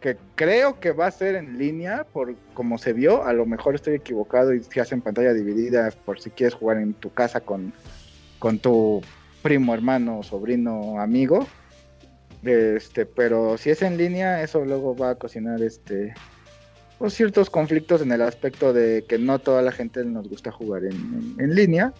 que 0.00 0.16
creo 0.34 0.80
que 0.80 0.92
va 0.92 1.06
a 1.06 1.10
ser 1.10 1.34
en 1.34 1.58
línea 1.58 2.04
por 2.04 2.34
como 2.54 2.78
se 2.78 2.92
vio, 2.92 3.24
a 3.24 3.32
lo 3.32 3.44
mejor 3.44 3.74
estoy 3.74 3.94
equivocado 3.94 4.54
y 4.54 4.62
se 4.62 4.80
hace 4.80 4.94
en 4.94 5.02
pantalla 5.02 5.34
dividida 5.34 5.90
por 6.04 6.20
si 6.20 6.30
quieres 6.30 6.54
jugar 6.54 6.78
en 6.78 6.94
tu 6.94 7.12
casa 7.12 7.40
con, 7.40 7.72
con 8.38 8.58
tu 8.58 9.02
primo, 9.42 9.74
hermano, 9.74 10.22
sobrino, 10.22 10.98
amigo. 11.00 11.46
Este, 12.42 13.04
pero 13.04 13.58
si 13.58 13.68
es 13.68 13.82
en 13.82 13.98
línea, 13.98 14.42
eso 14.42 14.64
luego 14.64 14.96
va 14.96 15.10
a 15.10 15.14
cocinar 15.16 15.60
este 15.60 16.14
pues, 16.98 17.12
ciertos 17.12 17.50
conflictos 17.50 18.00
en 18.00 18.12
el 18.12 18.22
aspecto 18.22 18.72
de 18.72 19.04
que 19.06 19.18
no 19.18 19.38
toda 19.38 19.60
la 19.60 19.72
gente 19.72 20.02
nos 20.04 20.26
gusta 20.28 20.50
jugar 20.50 20.84
en, 20.84 21.54
línea 21.54 21.92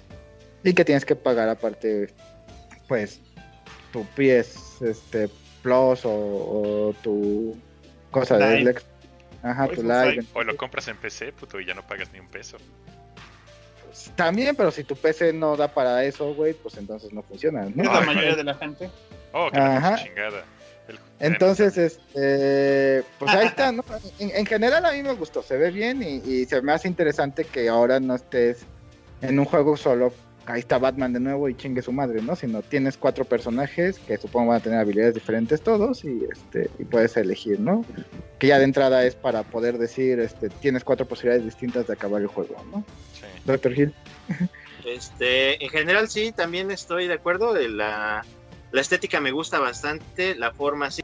y 0.65 0.73
que 0.73 0.87
tienes 0.87 1.05
que 1.05 1.17
pagar 1.17 1.51
aparte 1.51 2.09
pues 2.89 3.21
tu 3.93 4.05
PS 4.17 4.81
este 4.81 5.29
Plus 5.63 6.01
o 6.05 6.95
tu 7.03 7.55
Cosa 8.11 8.37
de 8.37 8.77
Ajá, 9.43 9.69
tu 9.69 9.83
live. 9.83 10.25
O 10.35 10.43
lo 10.43 10.57
compras 10.57 10.89
en 10.89 10.97
PC, 10.97 11.33
puto, 11.33 11.61
y 11.61 11.67
ya 11.67 11.75
no 11.75 11.87
pagas 11.87 12.13
ni 12.13 12.21
un 12.21 12.29
peso. 12.29 12.59
Pues, 13.85 14.13
también, 14.15 14.55
pero 14.55 14.71
si 14.71 14.85
tu 14.85 14.95
PC 14.95 15.33
no 15.33 15.57
da 15.57 15.69
para 15.69 16.05
eso, 16.05 16.35
güey, 16.35 16.53
pues 16.55 16.77
entonces 16.77 17.13
no 17.13 17.23
funciona. 17.23 17.67
¿no? 17.75 17.85
La 17.85 18.01
mayoría 18.03 18.37
de 18.37 18.45
la 18.45 18.55
gente. 18.55 18.91
Oh, 19.33 19.51
qué 19.51 19.59
chingada. 20.05 20.45
Entonces, 21.21 21.79
este, 21.79 23.05
pues 23.19 23.31
ahí 23.31 23.47
está, 23.47 23.71
¿no? 23.71 23.85
En, 24.19 24.45
general 24.45 24.85
a 24.85 24.93
mí 24.93 25.03
me 25.03 25.13
gustó, 25.13 25.43
se 25.43 25.57
ve 25.57 25.71
bien 25.71 26.03
y, 26.03 26.17
y, 26.17 26.47
se 26.47 26.61
me 26.63 26.73
hace 26.73 26.89
interesante 26.89 27.45
que 27.45 27.69
ahora 27.69 28.01
no 28.01 28.17
estés 28.17 28.65
en 29.23 29.39
un 29.39 29.45
juego 29.45 29.77
solo 29.77 30.13
ahí 30.53 30.61
está 30.61 30.79
Batman 30.79 31.13
de 31.13 31.21
nuevo 31.21 31.49
y 31.49 31.55
chingue 31.55 31.83
su 31.83 31.93
madre, 31.93 32.23
¿no? 32.23 32.37
Sino 32.37 32.63
tienes 32.63 32.97
cuatro 32.97 33.25
personajes 33.25 33.99
que 33.99 34.17
supongo 34.17 34.49
van 34.49 34.59
a 34.59 34.63
tener 34.63 34.79
habilidades 34.79 35.15
diferentes 35.15 35.63
todos 35.63 36.05
y 36.05 36.25
este 36.31 36.71
y 36.79 36.85
puedes 36.85 37.17
elegir, 37.17 37.61
¿no? 37.61 37.85
Que 38.39 38.49
ya 38.49 38.59
de 38.59 38.65
entrada 38.65 39.05
es 39.05 39.15
para 39.15 39.43
poder 39.43 39.79
decir, 39.79 40.21
este, 40.21 40.49
tienes 40.49 40.85
cuatro 40.85 41.07
posibilidades 41.07 41.45
distintas 41.45 41.87
de 41.87 41.93
acabar 41.93 42.21
el 42.21 42.29
juego, 42.29 42.57
¿no? 42.71 42.85
Sí. 43.13 43.27
Doctor 43.45 43.79
Hill. 43.79 43.95
Este, 44.85 45.63
en 45.63 45.71
general 45.71 46.09
sí, 46.09 46.33
también 46.33 46.71
estoy 46.71 47.07
de 47.07 47.15
acuerdo. 47.15 47.55
La, 47.55 48.25
la 48.73 48.81
estética 48.81 49.21
me 49.21 49.31
gusta 49.31 49.59
bastante, 49.59 50.35
la 50.35 50.53
forma 50.53 50.91
sí, 50.91 51.03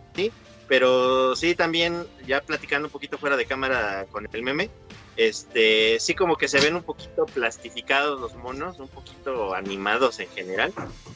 pero 0.68 1.36
sí 1.36 1.54
también 1.54 2.04
ya 2.26 2.40
platicando 2.40 2.88
un 2.88 2.92
poquito 2.92 3.18
fuera 3.18 3.36
de 3.36 3.46
cámara 3.46 4.06
con 4.10 4.28
el 4.30 4.42
meme, 4.42 4.70
este, 5.16 5.98
sí 6.00 6.14
como 6.14 6.36
que 6.36 6.48
se 6.48 6.60
ven 6.60 6.76
un 6.76 6.82
poquito 6.82 7.26
plastificados 7.26 8.20
los 8.20 8.34
monos, 8.34 8.78
un 8.78 8.88
poquito 8.88 9.54
animados 9.54 10.20
en 10.20 10.28
general. 10.28 10.72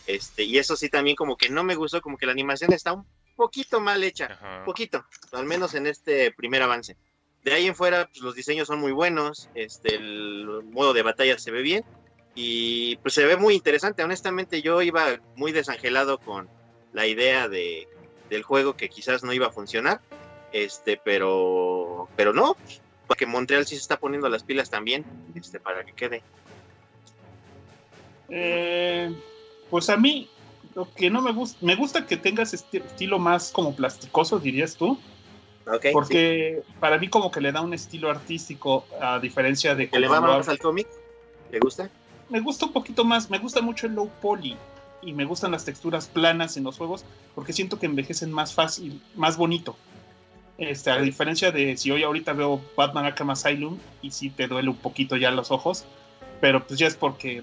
Este, 0.06 0.44
y 0.44 0.58
eso 0.58 0.76
sí 0.76 0.88
también 0.88 1.16
como 1.16 1.36
que 1.36 1.50
no 1.50 1.64
me 1.64 1.74
gustó, 1.74 2.00
como 2.00 2.16
que 2.16 2.26
la 2.26 2.32
animación 2.32 2.72
está 2.72 2.92
un 2.92 3.06
poquito 3.36 3.80
mal 3.80 4.02
hecha, 4.04 4.38
un 4.58 4.64
poquito, 4.64 5.04
al 5.32 5.46
menos 5.46 5.74
en 5.74 5.86
este 5.86 6.32
primer 6.32 6.62
avance. 6.62 6.96
De 7.44 7.52
ahí 7.52 7.66
en 7.66 7.74
fuera, 7.74 8.06
pues, 8.06 8.20
los 8.20 8.34
diseños 8.34 8.68
son 8.68 8.80
muy 8.80 8.92
buenos, 8.92 9.48
este, 9.54 9.94
el 9.94 10.62
modo 10.64 10.92
de 10.92 11.02
batalla 11.02 11.38
se 11.38 11.50
ve 11.50 11.62
bien 11.62 11.84
y 12.34 12.96
pues 12.96 13.14
se 13.14 13.24
ve 13.24 13.36
muy 13.36 13.54
interesante. 13.54 14.04
Honestamente, 14.04 14.62
yo 14.62 14.82
iba 14.82 15.20
muy 15.36 15.52
desangelado 15.52 16.18
con 16.18 16.48
la 16.92 17.06
idea 17.06 17.48
de, 17.48 17.88
del 18.28 18.42
juego 18.42 18.76
que 18.76 18.88
quizás 18.88 19.22
no 19.22 19.32
iba 19.32 19.46
a 19.46 19.52
funcionar, 19.52 20.00
este, 20.52 21.00
pero, 21.02 22.08
pero 22.16 22.32
no, 22.32 22.56
porque 23.10 23.26
Montreal 23.26 23.66
sí 23.66 23.74
se 23.74 23.80
está 23.80 23.98
poniendo 23.98 24.28
las 24.28 24.44
pilas 24.44 24.70
también, 24.70 25.04
este, 25.34 25.58
para 25.58 25.84
que 25.84 25.92
quede. 25.94 26.22
Eh, 28.28 29.12
pues 29.68 29.90
a 29.90 29.96
mí, 29.96 30.30
lo 30.76 30.88
que 30.94 31.10
no 31.10 31.20
me 31.20 31.32
gusta, 31.32 31.58
me 31.60 31.74
gusta 31.74 32.06
que 32.06 32.16
tengas 32.16 32.54
este 32.54 32.78
estilo 32.78 33.18
más 33.18 33.50
como 33.50 33.74
plasticoso, 33.74 34.38
dirías 34.38 34.76
tú. 34.76 34.96
porque 35.92 36.62
para 36.78 36.98
mí 36.98 37.08
como 37.08 37.32
que 37.32 37.40
le 37.40 37.50
da 37.50 37.62
un 37.62 37.74
estilo 37.74 38.08
artístico 38.10 38.86
a 39.00 39.18
diferencia 39.18 39.74
de... 39.74 39.90
¿Que 39.90 39.98
le 39.98 40.06
va 40.06 40.20
más 40.20 40.48
al 40.48 40.60
cómic? 40.60 40.86
¿Le 41.50 41.58
gusta? 41.58 41.90
Me 42.28 42.38
gusta 42.38 42.66
un 42.66 42.72
poquito 42.72 43.04
más, 43.04 43.28
me 43.28 43.40
gusta 43.40 43.60
mucho 43.60 43.88
el 43.88 43.94
low 43.94 44.08
poly 44.22 44.56
y 45.02 45.14
me 45.14 45.24
gustan 45.24 45.50
las 45.50 45.64
texturas 45.64 46.06
planas 46.06 46.56
en 46.56 46.62
los 46.62 46.78
juegos 46.78 47.04
porque 47.34 47.52
siento 47.52 47.76
que 47.80 47.86
envejecen 47.86 48.30
más 48.30 48.54
fácil, 48.54 49.02
más 49.16 49.36
bonito. 49.36 49.74
Este, 50.60 50.90
a 50.90 51.00
diferencia 51.00 51.50
de 51.50 51.74
si 51.78 51.90
hoy 51.90 52.02
ahorita 52.02 52.34
veo 52.34 52.60
Batman 52.76 53.06
Arkham 53.06 53.30
Asylum 53.30 53.78
y 54.02 54.10
si 54.10 54.28
te 54.28 54.46
duele 54.46 54.68
un 54.68 54.76
poquito 54.76 55.16
ya 55.16 55.30
los 55.30 55.50
ojos, 55.50 55.86
pero 56.38 56.66
pues 56.66 56.78
ya 56.78 56.86
es 56.86 56.96
porque 56.96 57.42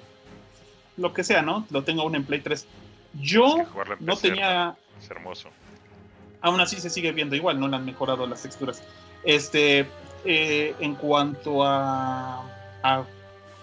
lo 0.97 1.13
que 1.13 1.23
sea, 1.23 1.41
¿no? 1.41 1.65
Lo 1.71 1.83
tengo 1.83 2.03
aún 2.03 2.13
en 2.13 2.23
Play 2.23 2.41
3. 2.41 2.67
Yo 3.19 3.57
no 4.01 4.15
tenía... 4.17 4.75
Es 5.01 5.09
hermoso. 5.09 5.49
Aún 6.41 6.61
así 6.61 6.79
se 6.79 6.91
sigue 6.91 7.11
viendo 7.11 7.35
igual, 7.35 7.59
no 7.59 7.67
le 7.67 7.75
han 7.75 7.85
mejorado 7.85 8.27
las 8.27 8.43
texturas. 8.43 8.83
Este, 9.23 9.87
eh, 10.23 10.75
en 10.79 10.93
cuanto 10.93 11.63
a, 11.63 12.43
a 12.83 13.03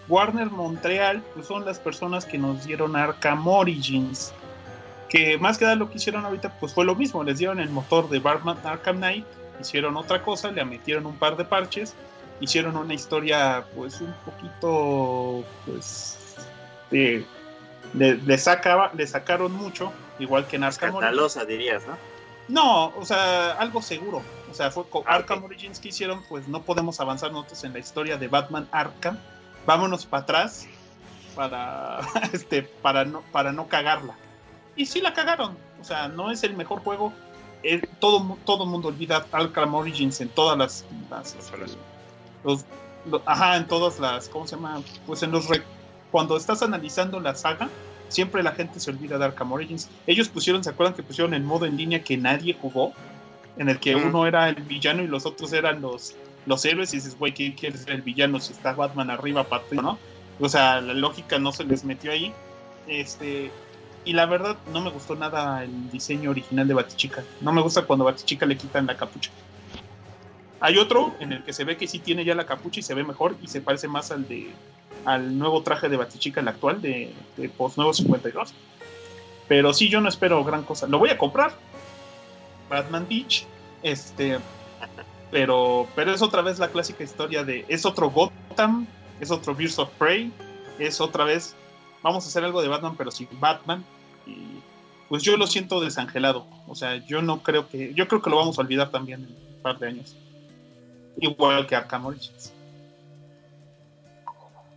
Warner 0.08 0.50
Montreal, 0.50 1.22
pues 1.32 1.46
son 1.46 1.64
las 1.64 1.78
personas 1.78 2.24
que 2.24 2.38
nos 2.38 2.66
dieron 2.66 2.96
Arkham 2.96 3.46
Origins. 3.46 4.34
Que 5.08 5.38
más 5.38 5.58
que 5.58 5.64
nada 5.64 5.76
lo 5.76 5.88
que 5.88 5.98
hicieron 5.98 6.24
ahorita, 6.24 6.58
pues 6.58 6.74
fue 6.74 6.84
lo 6.84 6.96
mismo. 6.96 7.22
Les 7.22 7.38
dieron 7.38 7.60
el 7.60 7.70
motor 7.70 8.08
de 8.08 8.18
Batman 8.18 8.58
Arkham 8.64 8.96
Knight 8.96 9.24
hicieron 9.60 9.96
otra 9.96 10.22
cosa, 10.22 10.50
le 10.50 10.64
metieron 10.64 11.06
un 11.06 11.16
par 11.16 11.36
de 11.36 11.44
parches, 11.44 11.94
hicieron 12.40 12.76
una 12.76 12.94
historia 12.94 13.64
pues 13.74 14.00
un 14.00 14.14
poquito 14.24 15.44
pues 15.66 16.18
le, 16.90 17.24
le, 17.92 18.38
sacaba, 18.38 18.90
le 18.94 19.06
sacaron 19.06 19.52
mucho, 19.52 19.92
igual 20.18 20.46
que 20.46 20.56
en 20.56 20.64
Arkham 20.64 20.94
Origins. 20.94 21.46
dirías, 21.46 21.86
¿no? 21.86 21.96
No, 22.48 22.92
o 22.96 23.04
sea, 23.04 23.52
algo 23.52 23.80
seguro. 23.80 24.22
O 24.50 24.54
sea, 24.54 24.70
fue 24.70 24.88
con 24.88 25.02
ah, 25.06 25.14
Arkham 25.14 25.44
Origins 25.44 25.80
que 25.80 25.88
hicieron, 25.88 26.22
pues 26.28 26.46
no 26.46 26.62
podemos 26.62 27.00
avanzar 27.00 27.32
nosotros 27.32 27.64
en 27.64 27.72
la 27.72 27.78
historia 27.78 28.16
de 28.16 28.28
Batman 28.28 28.68
Arkham. 28.70 29.18
Vámonos 29.66 30.06
para 30.06 30.22
atrás 30.22 30.66
para 31.34 32.00
este 32.32 32.62
para 32.62 33.04
no 33.04 33.22
para 33.32 33.52
no 33.52 33.66
cagarla. 33.66 34.14
Y 34.76 34.86
sí 34.86 35.00
la 35.00 35.14
cagaron. 35.14 35.56
O 35.80 35.84
sea, 35.84 36.08
no 36.08 36.30
es 36.30 36.44
el 36.44 36.54
mejor 36.54 36.80
juego, 36.80 37.12
todo 37.98 38.36
todo 38.44 38.66
mundo 38.66 38.88
olvida 38.88 39.26
Arkham 39.32 39.74
Origins 39.74 40.20
en 40.20 40.28
todas 40.28 40.58
las, 40.58 40.84
los, 42.44 42.64
ajá 43.24 43.56
en 43.56 43.66
todas 43.66 43.98
las 43.98 44.28
cómo 44.28 44.46
se 44.46 44.56
llama 44.56 44.82
pues 45.06 45.22
en 45.22 45.30
los 45.30 45.48
cuando 46.10 46.36
estás 46.36 46.62
analizando 46.62 47.20
la 47.20 47.34
saga 47.34 47.68
siempre 48.08 48.42
la 48.42 48.52
gente 48.52 48.78
se 48.80 48.90
olvida 48.90 49.18
de 49.18 49.24
Arkham 49.24 49.52
Origins. 49.52 49.88
Ellos 50.06 50.28
pusieron 50.28 50.62
se 50.62 50.70
acuerdan 50.70 50.94
que 50.94 51.02
pusieron 51.02 51.34
el 51.34 51.42
modo 51.42 51.66
en 51.66 51.76
línea 51.76 52.02
que 52.02 52.16
nadie 52.16 52.56
jugó 52.60 52.92
en 53.56 53.68
el 53.68 53.78
que 53.78 53.94
uno 53.94 54.26
era 54.26 54.48
el 54.48 54.62
villano 54.62 55.02
y 55.02 55.06
los 55.06 55.26
otros 55.26 55.52
eran 55.52 55.80
los 55.80 56.14
los 56.46 56.64
héroes 56.64 56.92
y 56.92 56.98
dices, 56.98 57.18
güey, 57.18 57.32
¿quién 57.32 57.52
quiere 57.52 57.78
ser 57.78 57.90
el 57.94 58.02
villano 58.02 58.38
si 58.38 58.52
está 58.52 58.74
Batman 58.74 59.10
arriba, 59.10 59.44
Patrick, 59.44 59.80
¿no? 59.80 59.98
O 60.38 60.48
sea, 60.48 60.80
la 60.80 60.92
lógica 60.92 61.38
no 61.38 61.52
se 61.52 61.64
les 61.64 61.84
metió 61.84 62.12
ahí. 62.12 62.32
Este, 62.86 63.50
y 64.04 64.12
la 64.12 64.26
verdad, 64.26 64.56
no 64.72 64.80
me 64.80 64.90
gustó 64.90 65.14
nada 65.14 65.64
el 65.64 65.90
diseño 65.90 66.30
original 66.30 66.68
de 66.68 66.74
Batichica. 66.74 67.24
No 67.40 67.52
me 67.52 67.62
gusta 67.62 67.82
cuando 67.82 68.04
Batichica 68.04 68.46
le 68.46 68.56
quitan 68.56 68.86
la 68.86 68.96
capucha. 68.96 69.30
Hay 70.60 70.78
otro 70.78 71.14
en 71.20 71.32
el 71.32 71.44
que 71.44 71.52
se 71.52 71.64
ve 71.64 71.76
que 71.76 71.86
sí 71.86 71.98
tiene 71.98 72.24
ya 72.24 72.34
la 72.34 72.46
capucha 72.46 72.80
y 72.80 72.82
se 72.82 72.94
ve 72.94 73.04
mejor 73.04 73.36
y 73.42 73.48
se 73.48 73.60
parece 73.60 73.88
más 73.88 74.10
al 74.10 74.26
de 74.28 74.52
al 75.04 75.38
nuevo 75.38 75.62
traje 75.62 75.88
de 75.88 75.96
Batichica, 75.96 76.40
el 76.40 76.48
actual 76.48 76.80
de, 76.80 77.12
Post 77.56 77.76
Nuevo 77.76 77.92
52. 77.92 78.54
Pero 79.48 79.74
sí, 79.74 79.88
yo 79.88 80.00
no 80.00 80.08
espero 80.08 80.42
gran 80.44 80.62
cosa. 80.62 80.86
Lo 80.86 80.98
voy 80.98 81.10
a 81.10 81.18
comprar. 81.18 81.52
Batman 82.70 83.06
Beach. 83.08 83.46
Este. 83.82 84.38
Pero, 85.30 85.86
pero 85.94 86.12
es 86.14 86.22
otra 86.22 86.42
vez 86.42 86.58
la 86.58 86.68
clásica 86.68 87.04
historia 87.04 87.44
de. 87.44 87.66
Es 87.68 87.84
otro 87.84 88.10
Gotham. 88.10 88.86
Es 89.20 89.30
otro 89.30 89.54
Birds 89.54 89.78
of 89.78 89.90
Prey. 89.98 90.32
Es 90.78 91.00
otra 91.00 91.24
vez. 91.24 91.54
Vamos 92.02 92.24
a 92.24 92.28
hacer 92.28 92.44
algo 92.44 92.62
de 92.62 92.68
Batman, 92.68 92.96
pero 92.96 93.10
sin 93.10 93.28
Batman. 93.38 93.84
Y 94.26 94.60
pues 95.08 95.22
yo 95.22 95.36
lo 95.36 95.46
siento 95.46 95.80
desangelado. 95.80 96.46
O 96.66 96.74
sea, 96.74 96.96
yo 97.06 97.22
no 97.22 97.42
creo 97.42 97.68
que. 97.68 97.94
Yo 97.94 98.08
creo 98.08 98.22
que 98.22 98.30
lo 98.30 98.36
vamos 98.36 98.58
a 98.58 98.62
olvidar 98.62 98.90
también 98.90 99.24
en 99.24 99.28
un 99.28 99.62
par 99.62 99.78
de 99.78 99.88
años. 99.88 100.16
Igual 101.18 101.66
que 101.66 101.76
Arkham 101.76 102.06
Origins. 102.06 102.52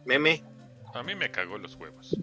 Meme. 0.05 0.41
A 0.93 1.03
mí 1.03 1.15
me 1.15 1.29
cagó 1.29 1.57
los 1.57 1.75
huevos. 1.75 2.15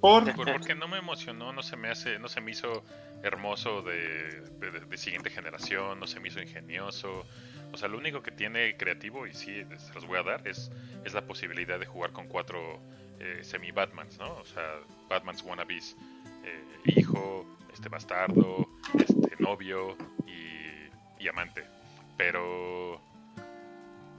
Por... 0.00 0.34
porque 0.34 0.74
no 0.74 0.86
me 0.88 0.98
emocionó, 0.98 1.52
no 1.52 1.62
se 1.62 1.76
me 1.76 1.88
hace, 1.88 2.18
no 2.18 2.28
se 2.28 2.40
me 2.40 2.50
hizo 2.50 2.84
hermoso 3.22 3.82
de, 3.82 4.42
de, 4.58 4.80
de, 4.80 4.96
siguiente 4.98 5.30
generación, 5.30 5.98
no 5.98 6.06
se 6.06 6.20
me 6.20 6.28
hizo 6.28 6.40
ingenioso. 6.40 7.24
O 7.72 7.76
sea, 7.76 7.88
lo 7.88 7.98
único 7.98 8.22
que 8.22 8.30
tiene 8.30 8.76
creativo, 8.76 9.26
y 9.26 9.34
sí, 9.34 9.64
se 9.78 9.94
los 9.94 10.06
voy 10.06 10.18
a 10.18 10.22
dar, 10.22 10.46
es, 10.46 10.70
es 11.04 11.14
la 11.14 11.22
posibilidad 11.22 11.78
de 11.78 11.86
jugar 11.86 12.12
con 12.12 12.26
cuatro 12.28 12.80
eh, 13.22 13.44
semi-Batmans, 13.44 14.18
¿no? 14.18 14.32
O 14.34 14.44
sea, 14.44 14.80
Batman's 15.08 15.42
wannabes, 15.42 15.96
eh, 16.44 16.64
hijo, 16.86 17.46
este 17.72 17.88
bastardo, 17.88 18.68
este 18.98 19.36
novio 19.38 19.96
y, 20.26 21.22
y 21.22 21.28
amante. 21.28 21.64
Pero 22.16 23.00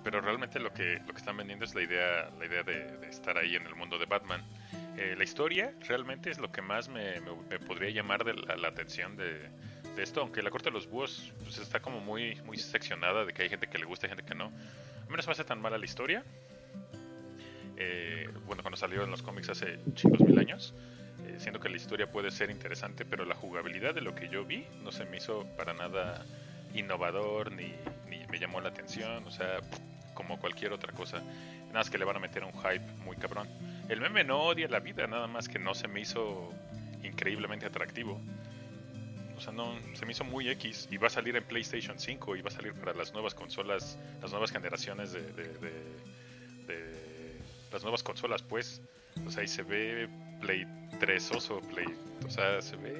pero 0.03 0.19
realmente 0.19 0.59
lo 0.59 0.73
que 0.73 0.99
lo 1.05 1.13
que 1.13 1.17
están 1.17 1.37
vendiendo 1.37 1.65
es 1.65 1.73
la 1.75 1.81
idea 1.81 2.29
la 2.37 2.45
idea 2.45 2.63
de, 2.63 2.97
de 2.97 3.07
estar 3.07 3.37
ahí 3.37 3.55
en 3.55 3.65
el 3.65 3.75
mundo 3.75 3.97
de 3.97 4.05
Batman 4.05 4.41
eh, 4.97 5.15
la 5.17 5.23
historia 5.23 5.73
realmente 5.87 6.29
es 6.29 6.39
lo 6.39 6.51
que 6.51 6.61
más 6.61 6.89
me, 6.89 7.21
me, 7.21 7.33
me 7.49 7.59
podría 7.59 7.89
llamar 7.89 8.25
de 8.25 8.33
la, 8.33 8.57
la 8.57 8.67
atención 8.67 9.15
de, 9.15 9.49
de, 9.95 10.03
esto 10.03 10.19
aunque 10.19 10.41
la 10.41 10.49
corte 10.49 10.69
de 10.69 10.73
los 10.73 10.87
búhos 10.87 11.31
pues, 11.43 11.57
está 11.57 11.81
como 11.81 12.01
muy 12.01 12.35
muy 12.41 12.57
seccionada 12.57 13.23
de 13.23 13.33
que 13.33 13.43
hay 13.43 13.49
gente 13.49 13.67
que 13.67 13.77
le 13.77 13.85
gusta 13.85 14.07
y 14.07 14.09
gente 14.09 14.25
que 14.25 14.35
no 14.35 14.47
a 14.47 15.09
mí 15.09 15.15
no 15.15 15.21
se 15.21 15.27
me 15.27 15.31
hace 15.31 15.45
tan 15.45 15.61
mala 15.61 15.77
la 15.77 15.85
historia 15.85 16.25
eh, 17.77 18.29
bueno 18.45 18.63
cuando 18.63 18.77
salió 18.77 19.03
en 19.03 19.11
los 19.11 19.21
cómics 19.21 19.49
hace 19.49 19.79
chicos 19.93 20.19
mil 20.21 20.37
años 20.37 20.73
eh, 21.25 21.37
que 21.61 21.69
la 21.69 21.75
historia 21.75 22.11
puede 22.11 22.31
ser 22.31 22.49
interesante 22.49 23.05
pero 23.05 23.25
la 23.25 23.35
jugabilidad 23.35 23.93
de 23.93 24.01
lo 24.01 24.15
que 24.15 24.29
yo 24.29 24.45
vi 24.45 24.65
no 24.83 24.91
se 24.91 25.05
me 25.05 25.17
hizo 25.17 25.45
para 25.57 25.73
nada 25.73 26.25
innovador 26.73 27.51
ni, 27.51 27.73
me 28.29 28.39
llamó 28.39 28.61
la 28.61 28.69
atención 28.69 29.25
o 29.25 29.31
sea 29.31 29.59
como 30.13 30.39
cualquier 30.39 30.73
otra 30.73 30.93
cosa. 30.93 31.19
Nada 31.67 31.79
más 31.79 31.89
que 31.89 31.97
le 31.97 32.05
van 32.05 32.15
a 32.15 32.19
meter 32.19 32.43
un 32.43 32.53
hype 32.53 32.85
muy 33.03 33.15
cabrón. 33.17 33.49
El 33.89 33.99
meme 33.99 34.23
no 34.23 34.41
odia 34.41 34.67
la 34.67 34.79
vida, 34.79 35.07
nada 35.07 35.27
más 35.27 35.49
que 35.49 35.59
no 35.59 35.73
se 35.73 35.87
me 35.87 36.01
hizo 36.01 36.51
increíblemente 37.03 37.65
atractivo. 37.65 38.21
O 39.35 39.41
sea, 39.41 39.51
no, 39.51 39.75
se 39.93 40.05
me 40.05 40.11
hizo 40.11 40.23
muy 40.23 40.47
X 40.49 40.87
y 40.91 40.97
va 40.97 41.07
a 41.07 41.09
salir 41.09 41.35
en 41.35 41.43
PlayStation 41.43 41.99
5 41.99 42.35
y 42.35 42.41
va 42.41 42.49
a 42.49 42.51
salir 42.51 42.73
para 42.73 42.93
las 42.93 43.13
nuevas 43.13 43.33
consolas, 43.33 43.97
las 44.21 44.31
nuevas 44.31 44.51
generaciones 44.51 45.11
de, 45.11 45.21
de, 45.33 45.47
de 45.57 45.73
las 47.73 47.83
nuevas 47.83 48.03
consolas, 48.03 48.41
pues. 48.41 48.81
O 49.25 49.31
sea, 49.31 49.41
ahí 49.41 49.47
se 49.47 49.63
ve 49.63 50.07
Play 50.41 50.65
3 50.99 51.31
oso, 51.31 51.59
Play, 51.61 51.87
o 52.25 52.29
sea, 52.29 52.61
se 52.61 52.75
ve 52.77 52.95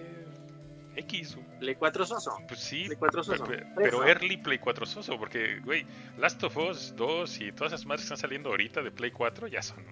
X. 0.95 1.38
Play 1.59 1.76
4 1.76 2.05
soso. 2.05 2.38
Pues 2.47 2.59
sí, 2.59 2.86
Play 2.86 2.97
4 2.97 3.24
soso. 3.24 3.45
pero, 3.47 3.65
pero 3.76 4.07
early 4.07 4.38
Play 4.38 4.59
4 4.59 4.86
soso, 4.86 5.17
porque, 5.17 5.59
güey, 5.63 5.86
Last 6.17 6.43
of 6.43 6.57
Us 6.57 6.93
2 6.95 7.41
y 7.41 7.51
todas 7.51 7.74
esas 7.74 7.86
madres 7.86 8.01
que 8.01 8.13
están 8.13 8.17
saliendo 8.17 8.49
ahorita 8.49 8.82
de 8.82 8.91
Play 8.91 9.11
4 9.11 9.47
ya 9.47 9.61
son. 9.61 9.84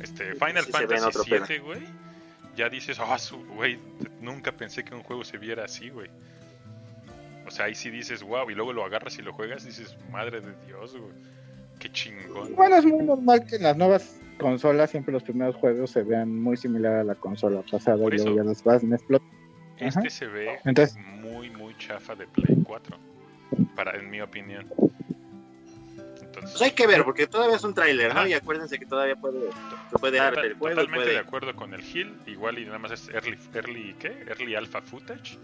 Este, 0.00 0.34
Final 0.34 0.64
Sí, 0.64 0.72
Fantasy 0.72 0.94
ven 0.94 1.04
otro 1.04 1.24
7, 1.24 1.58
güey. 1.60 1.82
Ya 2.56 2.68
dices, 2.68 2.98
ah, 3.00 3.18
su, 3.18 3.38
güey, 3.46 3.78
nunca 4.20 4.52
pensé 4.52 4.84
que 4.84 4.94
un 4.94 5.02
juego 5.02 5.24
se 5.24 5.38
viera 5.38 5.64
así, 5.64 5.88
güey. 5.88 6.10
O 7.46 7.50
sea, 7.50 7.66
ahí 7.66 7.74
sí 7.74 7.90
dices, 7.90 8.22
wow, 8.22 8.50
y 8.50 8.54
luego 8.54 8.72
lo 8.72 8.84
agarras 8.84 9.18
y 9.18 9.22
lo 9.22 9.32
juegas 9.32 9.64
y 9.64 9.68
dices, 9.68 9.96
madre 10.10 10.40
de 10.40 10.54
Dios, 10.66 10.96
güey. 10.96 11.12
Qué 11.78 11.90
chingón. 11.90 12.54
Bueno, 12.54 12.76
es 12.76 12.84
muy 12.84 13.04
normal 13.04 13.44
que 13.46 13.56
en 13.56 13.64
las 13.64 13.76
nuevas 13.76 14.20
consolas 14.38 14.90
siempre 14.90 15.12
los 15.12 15.22
primeros 15.22 15.54
juegos 15.56 15.90
se 15.90 16.02
vean 16.02 16.40
muy 16.40 16.56
similar 16.56 16.94
a 16.94 17.04
la 17.04 17.14
consola 17.14 17.62
pasada 17.70 17.96
Por 17.98 18.14
y 18.14 18.16
luego 18.18 18.30
eso. 18.32 18.36
ya 18.42 18.44
las 18.48 18.64
vas 18.64 18.82
en 18.82 18.92
explot. 18.92 19.22
Este 19.78 19.98
Ajá. 20.00 20.10
se 20.10 20.26
ve 20.26 20.58
Entonces- 20.64 20.96
muy, 21.20 21.50
muy 21.50 21.76
chafa 21.78 22.14
de 22.14 22.26
Play 22.26 22.62
4. 22.64 22.96
Para, 23.76 23.98
en 23.98 24.10
mi 24.10 24.20
opinión. 24.20 24.66
Entonces, 26.22 26.52
Pues 26.52 26.62
hay 26.62 26.70
que 26.72 26.86
ver, 26.86 27.04
porque 27.04 27.26
todavía 27.26 27.56
es 27.56 27.64
un 27.64 27.74
tráiler, 27.74 28.14
¿no? 28.14 28.26
Y 28.26 28.32
acuérdense 28.32 28.78
que 28.78 28.86
todavía 28.86 29.16
puede, 29.16 29.50
se 29.90 29.98
puede 29.98 30.18
dar 30.18 30.32
el 30.38 30.54
juego. 30.54 30.76
totalmente 30.76 30.96
puede- 31.04 31.12
de 31.12 31.18
acuerdo 31.18 31.54
con 31.56 31.74
el 31.74 31.80
Hill, 31.82 32.14
igual 32.26 32.58
y 32.58 32.64
nada 32.64 32.78
más 32.78 32.92
es 32.92 33.08
early, 33.10 33.36
early 33.54 33.94
¿qué? 33.98 34.24
Early 34.28 34.54
alpha 34.54 34.80
footage 34.80 35.38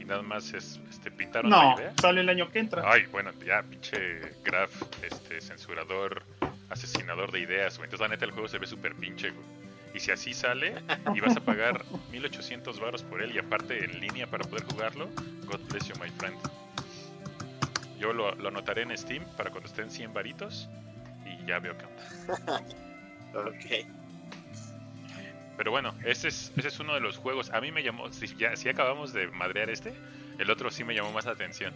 y 0.00 0.04
nada 0.04 0.22
más 0.22 0.52
es 0.52 0.80
este 0.90 1.10
pintaron 1.12 1.50
No, 1.50 1.74
la 1.76 1.80
idea. 1.82 1.92
sale 2.00 2.20
el 2.22 2.28
año 2.28 2.50
que 2.50 2.58
entra. 2.58 2.82
Ay, 2.84 3.04
bueno, 3.12 3.30
ya 3.46 3.62
pinche 3.62 4.20
Graf, 4.44 4.82
este 5.04 5.40
censurador, 5.40 6.24
asesinador 6.72 7.30
de 7.32 7.40
ideas, 7.40 7.76
güey. 7.76 7.86
Entonces 7.86 8.00
la 8.00 8.08
neta 8.08 8.24
el 8.24 8.32
juego 8.32 8.48
se 8.48 8.58
ve 8.58 8.66
súper 8.66 8.94
pinche, 8.94 9.30
güey. 9.30 9.46
Y 9.94 10.00
si 10.00 10.10
así 10.10 10.32
sale 10.32 10.74
y 11.14 11.20
vas 11.20 11.36
a 11.36 11.40
pagar 11.40 11.84
1800 12.10 12.80
baros 12.80 13.02
por 13.02 13.22
él 13.22 13.34
y 13.34 13.38
aparte 13.38 13.84
en 13.84 14.00
línea 14.00 14.26
para 14.26 14.44
poder 14.44 14.64
jugarlo, 14.64 15.08
God 15.46 15.60
bless 15.68 15.88
you, 15.88 15.94
my 16.02 16.10
friend. 16.10 16.36
Yo 17.98 18.12
lo, 18.12 18.34
lo 18.34 18.48
anotaré 18.48 18.82
en 18.82 18.96
Steam 18.96 19.24
para 19.36 19.50
cuando 19.50 19.68
estén 19.68 19.90
100 19.90 20.12
varitos 20.12 20.68
y 21.26 21.46
ya 21.46 21.58
veo 21.58 21.76
qué 21.76 21.84
onda. 21.86 22.62
Ok. 23.34 23.86
Pero 25.56 25.70
bueno, 25.70 25.94
ese 26.04 26.28
es, 26.28 26.52
ese 26.56 26.68
es 26.68 26.80
uno 26.80 26.92
de 26.94 27.00
los 27.00 27.16
juegos. 27.16 27.50
A 27.50 27.60
mí 27.60 27.72
me 27.72 27.82
llamó, 27.82 28.12
si, 28.12 28.26
ya, 28.36 28.56
si 28.56 28.68
acabamos 28.68 29.12
de 29.12 29.28
madrear 29.28 29.70
este, 29.70 29.94
el 30.38 30.50
otro 30.50 30.70
sí 30.70 30.84
me 30.84 30.94
llamó 30.94 31.12
más 31.12 31.24
la 31.24 31.32
atención. 31.32 31.72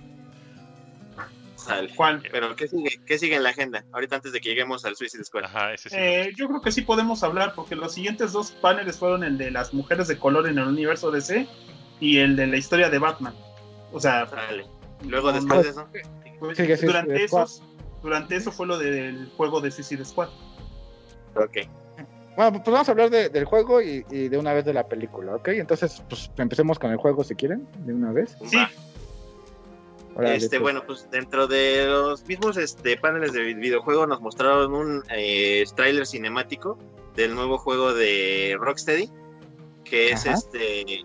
¿Cuál? 1.97 2.23
Pero 2.31 2.55
¿qué 2.57 2.69
sigue? 2.69 3.01
¿Qué 3.07 3.19
sigue 3.19 3.37
en 3.37 3.43
la 3.43 3.51
agenda? 3.51 3.85
Ahorita 3.93 4.17
antes 4.17 4.33
de 4.33 4.41
que 4.41 4.49
lleguemos 4.51 4.85
al 4.85 4.97
Suicide 4.97 5.25
Squad. 5.25 5.45
Ajá, 5.45 5.73
ese 5.75 5.89
sí. 5.91 5.97
Eh, 5.99 6.33
yo 6.37 6.49
creo 6.49 6.61
que 6.61 6.73
sí 6.73 6.83
podemos 6.83 7.23
hablar, 7.23 7.55
porque 7.55 7.75
los 7.77 7.93
siguientes 7.95 8.33
dos 8.33 8.53
paneles 8.53 8.99
fueron 8.99 9.25
el 9.25 9.39
de 9.39 9.51
las 9.51 9.73
mujeres 9.75 10.09
de 10.09 10.19
color 10.19 10.49
en 10.49 10.59
el 10.59 10.67
universo 10.69 11.11
DC 11.11 11.47
y 12.01 12.19
el 12.19 12.37
de 12.37 12.47
la 12.47 12.57
historia 12.57 12.89
de 12.91 12.99
Batman. 12.99 13.35
O 13.93 14.01
sea, 14.01 14.27
Sale. 14.27 14.67
Luego 15.07 15.33
después 15.33 15.62
de 15.62 15.69
eso. 15.71 15.87
pues, 16.39 16.57
Sí, 16.57 16.67
que 16.67 16.77
sí, 16.77 16.87
durante, 16.87 17.25
esos, 17.25 17.62
durante 18.03 18.37
eso 18.37 18.51
fue 18.53 18.67
lo 18.67 18.79
del 18.79 19.31
juego 19.37 19.61
de 19.61 19.71
Suicide 19.71 20.05
Squad. 20.05 20.29
Ok. 21.35 21.59
Bueno, 22.37 22.53
pues 22.62 22.64
vamos 22.73 22.89
a 22.89 22.93
hablar 22.93 23.09
de- 23.09 23.31
del 23.31 23.47
juego 23.47 23.81
y, 23.81 24.05
y 24.11 24.29
de 24.29 24.37
una 24.37 24.53
vez 24.53 24.64
de 24.67 24.75
la 24.75 24.87
película, 24.87 25.37
¿ok? 25.37 25.49
Entonces, 25.49 26.03
pues 26.09 26.31
empecemos 26.37 26.79
con 26.79 26.91
el 26.91 26.99
juego 26.99 27.25
si 27.25 27.35
quieren, 27.35 27.67
de 27.87 27.95
una 27.95 28.12
vez. 28.12 28.37
Sí, 28.45 28.59
Este, 30.25 30.49
pues. 30.49 30.61
bueno, 30.61 30.85
pues 30.87 31.11
dentro 31.11 31.47
de 31.47 31.87
los 31.87 32.25
mismos 32.25 32.57
este, 32.57 32.97
paneles 32.97 33.33
de 33.33 33.43
videojuego 33.55 34.07
nos 34.07 34.21
mostraron 34.21 34.75
un 34.75 35.05
eh, 35.11 35.64
tráiler 35.75 36.07
cinemático 36.07 36.79
del 37.14 37.35
nuevo 37.35 37.59
juego 37.59 37.93
de 37.93 38.57
Rocksteady, 38.59 39.11
que 39.85 40.11
es 40.11 40.25
este 40.27 41.05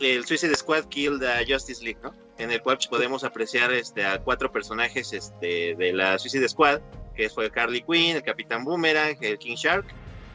el 0.00 0.24
Suicide 0.24 0.54
Squad 0.56 0.84
Kill 0.84 1.18
the 1.18 1.52
Justice 1.52 1.82
League, 1.84 2.00
¿no? 2.02 2.12
En 2.38 2.50
el 2.50 2.62
cual 2.62 2.76
pues, 2.76 2.88
podemos 2.88 3.22
apreciar 3.24 3.72
este, 3.72 4.04
a 4.04 4.18
cuatro 4.18 4.50
personajes 4.50 5.12
este, 5.12 5.74
de 5.74 5.92
la 5.92 6.18
Suicide 6.18 6.48
Squad, 6.48 6.80
que 7.14 7.28
fue 7.28 7.50
Carly 7.50 7.82
Quinn, 7.82 8.16
el 8.16 8.22
Capitán 8.22 8.64
Boomerang, 8.64 9.16
el 9.20 9.38
King 9.38 9.56
Shark, 9.56 9.84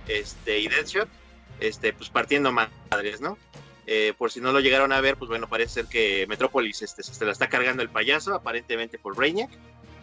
este, 0.07 0.59
y 0.59 0.67
Deadshot, 0.67 1.09
este, 1.59 1.93
pues 1.93 2.09
partiendo 2.09 2.51
madres, 2.51 3.21
¿no? 3.21 3.37
Eh, 3.87 4.13
por 4.17 4.31
si 4.31 4.41
no 4.41 4.51
lo 4.51 4.59
llegaron 4.59 4.91
a 4.91 5.01
ver, 5.01 5.15
pues 5.15 5.29
bueno, 5.29 5.47
parece 5.47 5.73
ser 5.75 5.85
que 5.85 6.25
Metrópolis 6.27 6.81
este, 6.81 7.03
se 7.03 7.25
la 7.25 7.31
está 7.31 7.47
cargando 7.49 7.83
el 7.83 7.89
payaso, 7.89 8.33
aparentemente 8.33 8.97
por 8.97 9.15
Brainiac, 9.15 9.49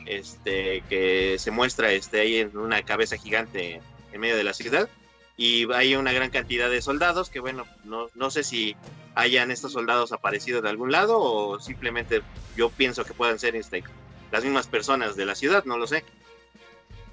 este, 0.06 0.82
que 0.88 1.36
se 1.38 1.50
muestra 1.50 1.90
este, 1.92 2.20
ahí 2.20 2.36
en 2.36 2.56
una 2.56 2.82
cabeza 2.82 3.16
gigante 3.16 3.80
en 4.12 4.20
medio 4.20 4.36
de 4.36 4.44
la 4.44 4.52
ciudad. 4.52 4.88
Y 5.36 5.72
hay 5.72 5.96
una 5.96 6.12
gran 6.12 6.30
cantidad 6.30 6.70
de 6.70 6.82
soldados 6.82 7.30
que, 7.30 7.40
bueno, 7.40 7.66
no, 7.84 8.08
no 8.14 8.30
sé 8.30 8.44
si 8.44 8.76
hayan 9.14 9.50
estos 9.50 9.72
soldados 9.72 10.12
aparecido 10.12 10.62
de 10.62 10.68
algún 10.68 10.92
lado 10.92 11.18
o 11.20 11.58
simplemente 11.58 12.22
yo 12.56 12.70
pienso 12.70 13.04
que 13.04 13.14
puedan 13.14 13.38
ser 13.38 13.56
este, 13.56 13.82
las 14.30 14.44
mismas 14.44 14.66
personas 14.68 15.16
de 15.16 15.26
la 15.26 15.34
ciudad, 15.34 15.64
no 15.64 15.76
lo 15.78 15.86
sé. 15.86 16.04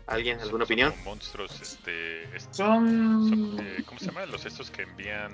¿Alguien? 0.05 0.37
Son 0.37 0.45
¿Alguna 0.47 0.63
opinión? 0.65 0.91
como 0.91 1.03
monstruos, 1.05 1.59
este, 1.61 2.23
est- 2.35 2.51
son... 2.53 3.29
son, 3.29 3.59
eh, 3.65 3.83
¿cómo 3.85 3.99
se 3.99 4.07
llama? 4.07 4.25
Los 4.25 4.45
estos 4.45 4.69
que 4.69 4.81
envían 4.83 5.31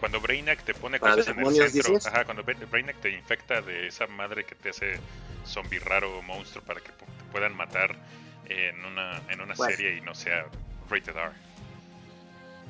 Cuando 0.00 0.20
Brainiac 0.20 0.62
te 0.62 0.74
pone 0.74 1.00
cosas 1.00 1.28
en 1.28 1.40
el 1.40 1.70
centro, 1.70 1.98
ajá, 2.04 2.24
cuando 2.24 2.42
Brainiac 2.42 3.00
te 3.00 3.10
infecta 3.10 3.62
de 3.62 3.86
esa 3.86 4.06
madre 4.06 4.44
que 4.44 4.54
te 4.54 4.70
hace 4.70 4.98
zombie 5.46 5.78
raro 5.78 6.18
o 6.18 6.22
monstruo 6.22 6.62
para 6.64 6.80
que 6.80 6.90
te 6.90 7.04
puedan 7.32 7.56
matar 7.56 7.96
en 8.48 8.84
una, 8.84 9.20
en 9.30 9.40
una 9.40 9.56
serie 9.56 9.96
y 9.96 10.00
no 10.00 10.14
sea 10.14 10.46
rated 10.90 11.16
R. 11.16 11.30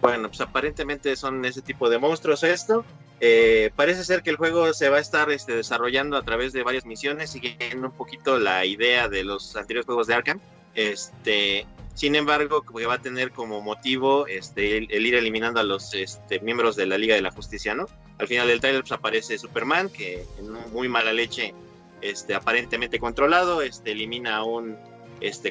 Bueno, 0.01 0.29
pues 0.29 0.41
aparentemente 0.41 1.17
son 1.17 1.45
ese 1.45 1.63
tipo 1.63 1.89
de 1.89 1.99
monstruos 1.99 2.43
esto. 2.43 2.85
Eh, 3.19 3.71
parece 3.75 4.05
ser 4.05 4.23
que 4.23 4.31
el 4.31 4.37
juego 4.37 4.73
se 4.75 4.91
va 4.91 4.99
a 4.99 5.01
estar 5.01 5.31
este, 5.31 5.57
desarrollando 5.57 6.17
a 6.17 6.23
través 6.23 6.53
de 6.53 6.63
varias 6.63 6.85
misiones, 6.85 7.31
siguiendo 7.31 7.89
un 7.89 7.97
poquito 7.97 8.39
la 8.39 8.65
idea 8.67 9.09
de 9.09 9.25
los 9.25 9.57
anteriores 9.57 9.87
juegos 9.87 10.07
de 10.07 10.15
Arkham. 10.15 10.41
Este, 10.75 11.67
sin 11.97 12.15
embargo, 12.15 12.63
que 12.63 12.85
va 12.85 12.95
a 12.95 12.99
tener 13.01 13.31
como 13.31 13.63
motivo 13.63 14.27
este, 14.27 14.77
el, 14.77 15.07
ir 15.07 15.15
eliminando 15.15 15.61
a 15.61 15.63
los 15.63 15.95
este, 15.95 16.41
miembros 16.41 16.77
de 16.77 16.85
la 16.85 16.99
Liga 16.99 17.15
de 17.15 17.23
la 17.23 17.31
Justicia, 17.31 17.75
¿no? 17.75 17.87
Al 18.19 18.29
final 18.29 18.49
del 18.49 18.61
trailer 18.61 18.83
pues, 18.83 18.93
aparece 18.93 19.39
Superman, 19.39 19.89
que 19.89 20.27
en 20.39 20.53
muy 20.73 20.91
mala 20.91 21.15
leche, 21.15 21.55
este, 22.03 22.35
aparentemente 22.35 23.01
controlado, 23.01 23.63
este, 23.63 23.93
elimina 23.93 24.37
a 24.37 24.45
un 24.45 24.77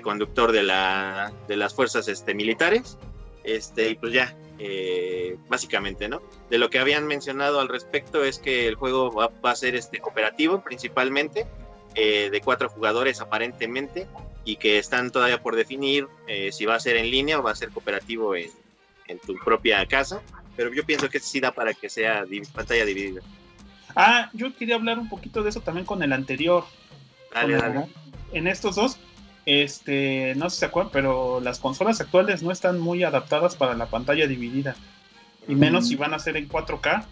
conductor 0.03 0.51
de, 0.51 0.61
la, 0.61 1.33
de 1.47 1.57
las 1.57 1.73
fuerzas 1.73 2.07
militares, 2.35 2.95
este, 3.43 3.89
y 3.89 3.95
pues 3.95 4.13
ya, 4.13 4.35
eh, 4.59 5.37
básicamente, 5.49 6.07
¿no? 6.07 6.21
De 6.51 6.59
lo 6.59 6.69
que 6.69 6.77
habían 6.77 7.07
mencionado 7.07 7.59
al 7.59 7.69
respecto 7.69 8.23
es 8.23 8.37
que 8.37 8.67
el 8.67 8.75
juego 8.75 9.11
va, 9.11 9.31
a 9.41 9.55
ser 9.55 9.75
este, 9.75 9.99
cooperativo 9.99 10.63
principalmente, 10.63 11.47
eh, 11.95 12.29
de 12.29 12.41
cuatro 12.41 12.69
jugadores 12.69 13.19
aparentemente, 13.19 14.05
y 14.45 14.57
que 14.57 14.77
están 14.77 15.11
todavía 15.11 15.41
por 15.41 15.55
definir 15.55 16.07
eh, 16.27 16.51
si 16.51 16.65
va 16.65 16.75
a 16.75 16.79
ser 16.79 16.95
en 16.97 17.09
línea 17.09 17.39
o 17.39 17.43
va 17.43 17.51
a 17.51 17.55
ser 17.55 17.69
cooperativo 17.69 18.35
en, 18.35 18.49
tu 19.25 19.35
propia 19.43 19.85
casa, 19.85 20.21
pero 20.55 20.73
yo 20.73 20.83
pienso 20.83 21.09
que 21.09 21.19
sí 21.19 21.39
da 21.39 21.51
para 21.51 21.73
que 21.73 21.89
sea 21.89 22.25
pantalla 22.53 22.85
dividida. 22.85 23.21
Ah, 23.95 24.29
yo 24.33 24.55
quería 24.55 24.75
hablar 24.75 24.97
un 24.99 25.09
poquito 25.09 25.43
de 25.43 25.49
eso 25.49 25.61
también 25.61 25.85
con 25.85 26.01
el 26.01 26.11
anterior. 26.11 26.63
Dale, 27.33 27.55
dale. 27.55 27.85
En 28.33 28.47
estos 28.47 28.75
dos, 28.75 28.97
este, 29.45 30.33
no 30.37 30.49
sé 30.49 30.55
si 30.55 30.59
se 30.61 30.65
acuerdan, 30.65 30.91
pero 30.91 31.39
las 31.39 31.59
consolas 31.59 32.01
actuales 32.01 32.41
no 32.41 32.51
están 32.51 32.79
muy 32.79 33.03
adaptadas 33.03 33.55
para 33.55 33.75
la 33.75 33.85
pantalla 33.87 34.27
dividida. 34.27 34.75
Y 35.47 35.53
menos 35.53 35.87
si 35.87 35.95
van 35.95 36.13
a 36.15 36.19
ser 36.19 36.35
en 36.37 36.49
4K. 36.49 37.05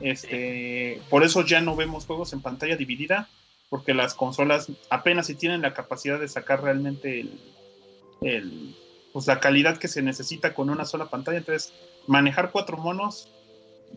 Este, 0.00 1.00
por 1.10 1.24
eso 1.24 1.44
ya 1.44 1.60
no 1.60 1.76
vemos 1.76 2.06
juegos 2.06 2.32
en 2.32 2.40
pantalla 2.40 2.76
dividida 2.76 3.28
porque 3.68 3.94
las 3.94 4.14
consolas 4.14 4.70
apenas 4.90 5.26
si 5.26 5.34
tienen 5.34 5.62
la 5.62 5.74
capacidad 5.74 6.20
de 6.20 6.28
sacar 6.28 6.62
realmente 6.62 7.28
el, 8.20 8.76
pues 9.12 9.26
la 9.26 9.40
calidad 9.40 9.78
que 9.78 9.88
se 9.88 10.02
necesita 10.02 10.54
con 10.54 10.70
una 10.70 10.84
sola 10.84 11.06
pantalla. 11.06 11.38
Entonces, 11.38 11.72
manejar 12.06 12.50
cuatro 12.50 12.76
monos 12.76 13.30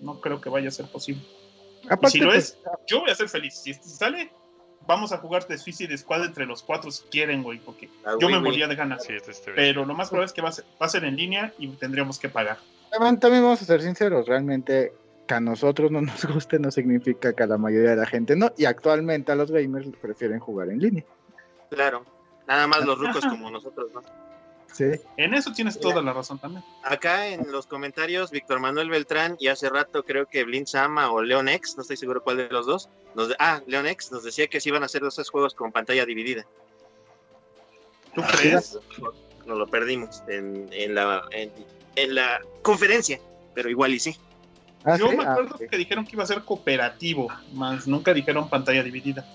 no 0.02 0.22
creo 0.22 0.42
que 0.42 0.50
vaya 0.50 0.70
a 0.70 0.72
ser 0.72 0.88
posible. 0.88 1.24
si 2.10 2.20
lo 2.20 2.34
es, 2.34 2.58
pues, 2.64 2.78
yo 2.88 3.02
voy 3.02 3.12
a 3.12 3.16
ser 3.16 3.30
feliz. 3.30 3.56
Si 3.56 3.74
sale, 3.74 4.32
vamos 4.88 5.12
a 5.12 5.18
jugar 5.18 5.48
de 5.48 5.58
Suicide 5.58 5.98
Squad 5.98 6.26
entre 6.26 6.46
los 6.46 6.64
cuatro 6.64 6.92
si 6.92 7.04
quieren, 7.06 7.44
güey, 7.44 7.60
porque 7.60 7.90
ah, 8.06 8.16
yo 8.20 8.30
me 8.30 8.40
moría 8.40 8.68
de 8.68 8.76
ganas. 8.76 9.10
Este 9.10 9.52
Pero 9.54 9.86
lo 9.86 9.94
más 9.94 10.10
probable 10.10 10.28
es 10.28 10.34
que 10.34 10.42
va 10.42 10.50
a, 10.50 10.54
ser, 10.54 10.66
va 10.82 10.86
a 10.86 10.90
ser 10.90 11.04
en 11.04 11.16
línea 11.16 11.54
y 11.58 11.68
tendríamos 11.70 12.20
que 12.20 12.30
pagar. 12.30 12.58
También 12.92 13.44
vamos 13.44 13.62
a 13.62 13.66
ser 13.66 13.82
sinceros, 13.82 14.28
realmente 14.28 14.94
que 15.28 15.36
a 15.36 15.40
nosotros 15.40 15.92
no 15.92 16.02
nos 16.02 16.26
guste 16.26 16.58
no 16.58 16.72
significa 16.72 17.34
que 17.34 17.44
a 17.44 17.48
la 17.48 17.58
mayoría 17.58 17.92
de 17.92 17.98
la 17.98 18.06
gente 18.08 18.36
no. 18.36 18.52
Y 18.58 18.66
actualmente 18.66 19.32
a 19.32 19.36
los 19.36 19.52
gamers 19.52 19.88
prefieren 20.02 20.40
jugar 20.40 20.70
en 20.70 20.80
línea. 20.80 21.06
Claro, 21.70 22.06
nada 22.48 22.66
más 22.66 22.86
los 22.86 22.98
rucos 22.98 23.24
como 23.30 23.52
nosotros, 23.52 23.92
¿no? 23.94 24.02
Sí. 24.74 24.86
En 25.16 25.34
eso 25.34 25.52
tienes 25.54 25.80
toda 25.80 26.02
la 26.02 26.14
razón 26.14 26.40
también. 26.40 26.64
Acá 26.84 27.28
en 27.28 27.52
los 27.52 27.66
comentarios, 27.66 28.32
Víctor 28.32 28.60
Manuel 28.60 28.90
Beltrán 28.90 29.36
y 29.40 29.48
hace 29.48 29.70
rato 29.70 30.04
creo 30.04 30.28
que 30.28 30.44
Blin 30.44 30.68
Sama 30.68 31.10
o 31.12 31.22
Leon 31.22 31.50
X, 31.50 31.76
no 31.78 31.82
estoy 31.82 31.98
seguro 31.98 32.22
cuál 32.22 32.38
de 32.38 32.50
los 32.50 32.66
dos, 32.66 32.90
nos 33.16 33.34
ah, 33.40 33.62
Leon 33.66 33.88
X 33.88 34.12
nos 34.12 34.24
decía 34.24 34.48
que 34.48 34.60
sí 34.60 34.70
iban 34.70 34.84
a 34.84 34.86
hacer 34.86 35.04
esos 35.04 35.30
juegos 35.30 35.56
con 35.56 35.72
pantalla 35.72 36.06
dividida. 36.06 36.46
¿Tú 38.14 38.22
crees? 38.24 38.78
Nos 39.46 39.58
lo 39.58 39.68
perdimos 39.68 40.22
en, 40.28 40.70
la, 40.94 41.24
en 41.32 42.16
la 42.16 42.42
conferencia, 42.62 43.20
pero 43.56 43.70
igual 43.70 43.94
y 43.94 44.00
sí. 44.00 44.18
Ah, 44.84 44.98
Yo 44.98 45.12
me 45.12 45.24
ah, 45.24 45.32
acuerdo 45.32 45.58
que 45.58 45.78
dijeron 45.78 46.06
que 46.06 46.14
iba 46.14 46.24
a 46.24 46.28
ser 46.28 46.44
cooperativo, 46.44 47.28
más 47.54 47.88
nunca 47.88 48.14
dijeron 48.14 48.50
pantalla 48.50 48.84
dividida. 48.84 49.26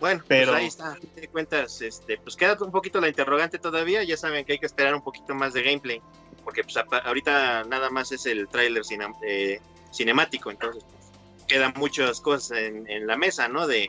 Bueno, 0.00 0.20
pues 0.26 0.28
pero 0.28 0.54
ahí 0.54 0.66
está, 0.66 0.96
de 1.14 1.28
cuentas, 1.28 1.82
este, 1.82 2.16
pues 2.16 2.34
queda 2.34 2.56
un 2.60 2.70
poquito 2.70 3.00
la 3.00 3.08
interrogante 3.08 3.58
todavía, 3.58 4.02
ya 4.02 4.16
saben 4.16 4.46
que 4.46 4.54
hay 4.54 4.58
que 4.58 4.66
esperar 4.66 4.94
un 4.94 5.02
poquito 5.02 5.34
más 5.34 5.52
de 5.52 5.62
gameplay, 5.62 6.00
porque 6.42 6.64
pues 6.64 6.76
ahorita 7.04 7.64
nada 7.64 7.90
más 7.90 8.10
es 8.10 8.24
el 8.24 8.48
tráiler 8.48 8.82
eh, 9.22 9.60
cinemático, 9.92 10.50
entonces 10.50 10.84
pues, 10.84 11.46
quedan 11.46 11.74
muchas 11.76 12.20
cosas 12.22 12.56
en, 12.58 13.06
la 13.06 13.16
mesa, 13.18 13.48
¿no? 13.48 13.66
De 13.66 13.88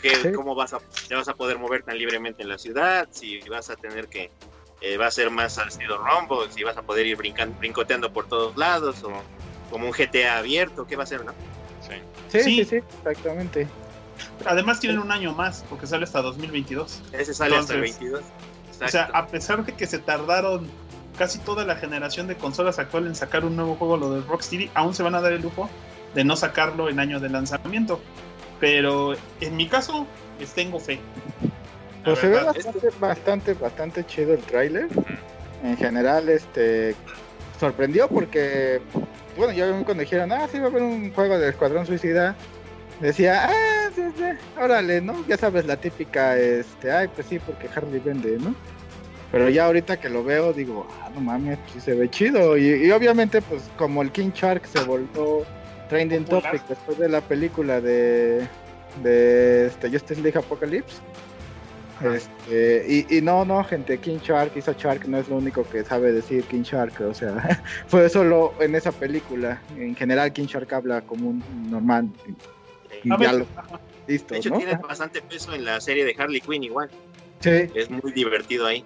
que, 0.00 0.32
cómo 0.32 0.54
vas 0.54 0.72
a, 0.72 0.78
te 1.06 1.14
vas 1.14 1.28
a 1.28 1.34
poder 1.34 1.58
mover 1.58 1.82
tan 1.82 1.98
libremente 1.98 2.42
en 2.42 2.48
la 2.48 2.56
ciudad, 2.56 3.08
si 3.10 3.40
vas 3.40 3.68
a 3.68 3.76
tener 3.76 4.08
que, 4.08 4.30
eh, 4.80 4.96
va 4.96 5.08
a 5.08 5.10
ser 5.10 5.30
más 5.30 5.58
al 5.58 5.68
estilo 5.68 5.98
Rumble, 5.98 6.50
si 6.50 6.64
vas 6.64 6.78
a 6.78 6.82
poder 6.82 7.06
ir 7.06 7.16
brincando, 7.16 7.58
brincoteando 7.58 8.10
por 8.10 8.26
todos 8.26 8.56
lados, 8.56 9.04
o 9.04 9.22
como 9.72 9.86
un 9.86 9.92
GTA 9.92 10.38
abierto, 10.38 10.86
¿qué 10.86 10.94
va 10.94 11.02
a 11.02 11.06
ser, 11.06 11.24
no? 11.24 11.32
Sí. 11.80 12.40
Sí, 12.40 12.64
sí, 12.64 12.76
exactamente. 12.76 13.66
Además 14.44 14.78
tienen 14.78 15.00
un 15.00 15.10
año 15.10 15.32
más, 15.32 15.64
porque 15.68 15.86
sale 15.86 16.04
hasta 16.04 16.22
2022. 16.22 17.02
Ese 17.12 17.34
sale 17.34 17.56
hasta 17.56 17.74
el 17.74 17.80
22. 17.80 18.22
O 18.84 18.88
sea, 18.88 19.10
a 19.12 19.26
pesar 19.26 19.64
de 19.64 19.72
que 19.72 19.86
se 19.86 19.98
tardaron 19.98 20.68
casi 21.18 21.38
toda 21.38 21.64
la 21.64 21.76
generación 21.76 22.26
de 22.26 22.36
consolas 22.36 22.78
actual 22.78 23.06
en 23.06 23.14
sacar 23.14 23.44
un 23.44 23.56
nuevo 23.56 23.74
juego, 23.76 23.96
lo 23.96 24.12
de 24.12 24.20
Rocksteady, 24.22 24.70
aún 24.74 24.94
se 24.94 25.02
van 25.02 25.14
a 25.14 25.20
dar 25.20 25.32
el 25.32 25.42
lujo 25.42 25.68
de 26.14 26.24
no 26.24 26.36
sacarlo 26.36 26.88
en 26.88 27.00
año 27.00 27.20
de 27.20 27.28
lanzamiento. 27.28 28.00
Pero 28.60 29.14
en 29.40 29.56
mi 29.56 29.68
caso, 29.68 30.06
les 30.38 30.52
tengo 30.52 30.78
fe. 30.78 31.00
Pues 32.04 32.18
se 32.18 32.28
ve 32.28 32.42
bastante, 32.42 32.88
bastante, 32.98 33.54
bastante 33.54 34.06
chido 34.06 34.34
el 34.34 34.40
tráiler. 34.40 34.88
En 35.62 35.76
general, 35.76 36.28
este 36.28 36.96
sorprendió 37.60 38.08
porque 38.08 38.80
bueno, 39.36 39.52
yo 39.52 39.84
cuando 39.84 40.02
dijeron, 40.02 40.32
ah, 40.32 40.48
sí 40.50 40.58
va 40.58 40.66
a 40.66 40.68
haber 40.68 40.82
un 40.82 41.12
juego 41.12 41.38
de 41.38 41.48
Escuadrón 41.48 41.86
Suicida, 41.86 42.36
decía, 43.00 43.48
ah, 43.48 43.90
sí, 43.94 44.02
sí, 44.16 44.24
órale, 44.60 45.00
¿no? 45.00 45.26
Ya 45.26 45.36
sabes, 45.36 45.66
la 45.66 45.76
típica, 45.76 46.36
este, 46.38 46.90
ay, 46.90 47.08
pues 47.08 47.26
sí, 47.26 47.38
porque 47.38 47.68
Harley 47.74 48.00
vende, 48.00 48.38
¿no? 48.38 48.54
Pero 49.32 49.48
ya 49.48 49.64
ahorita 49.64 49.98
que 49.98 50.10
lo 50.10 50.22
veo, 50.22 50.52
digo, 50.52 50.86
ah, 51.00 51.10
no 51.14 51.20
mames, 51.22 51.58
sí 51.72 51.80
se 51.80 51.94
ve 51.94 52.10
chido. 52.10 52.58
Y, 52.58 52.90
obviamente, 52.92 53.40
pues 53.40 53.62
como 53.78 54.02
el 54.02 54.12
King 54.12 54.30
Shark 54.34 54.66
se 54.66 54.84
volvió 54.84 55.46
trending 55.88 56.26
topic 56.26 56.66
después 56.68 56.98
de 56.98 57.08
la 57.08 57.22
película 57.22 57.80
de, 57.80 58.46
de 59.02 59.66
este, 59.66 59.88
Justice 59.88 60.20
League 60.20 60.38
Apocalypse, 60.38 60.98
este, 62.04 62.84
y, 62.88 63.18
y, 63.18 63.20
no, 63.20 63.44
no, 63.44 63.62
gente, 63.64 63.98
King 63.98 64.18
Shark, 64.18 64.56
Isa 64.56 64.72
Shark 64.72 65.06
no 65.06 65.18
es 65.18 65.28
lo 65.28 65.36
único 65.36 65.62
que 65.64 65.84
sabe 65.84 66.12
decir 66.12 66.44
King 66.44 66.62
Shark, 66.62 67.00
o 67.00 67.14
sea, 67.14 67.62
fue 67.86 68.08
solo 68.08 68.54
en 68.60 68.74
esa 68.74 68.92
película. 68.92 69.60
En 69.76 69.94
general, 69.94 70.32
King 70.32 70.46
Shark 70.46 70.72
habla 70.72 71.02
como 71.02 71.30
un 71.30 71.70
normal. 71.70 72.08
Y, 73.04 73.08
ya 73.08 73.32
listo, 74.06 74.34
de 74.34 74.40
hecho, 74.40 74.50
tiene 74.52 74.76
bastante 74.76 75.22
peso 75.22 75.54
en 75.54 75.64
la 75.64 75.80
serie 75.80 76.04
de 76.04 76.14
Harley 76.18 76.40
Quinn, 76.40 76.64
igual. 76.64 76.90
Sí. 77.40 77.68
Es 77.74 77.90
muy 77.90 78.12
divertido 78.12 78.66
ahí. 78.66 78.84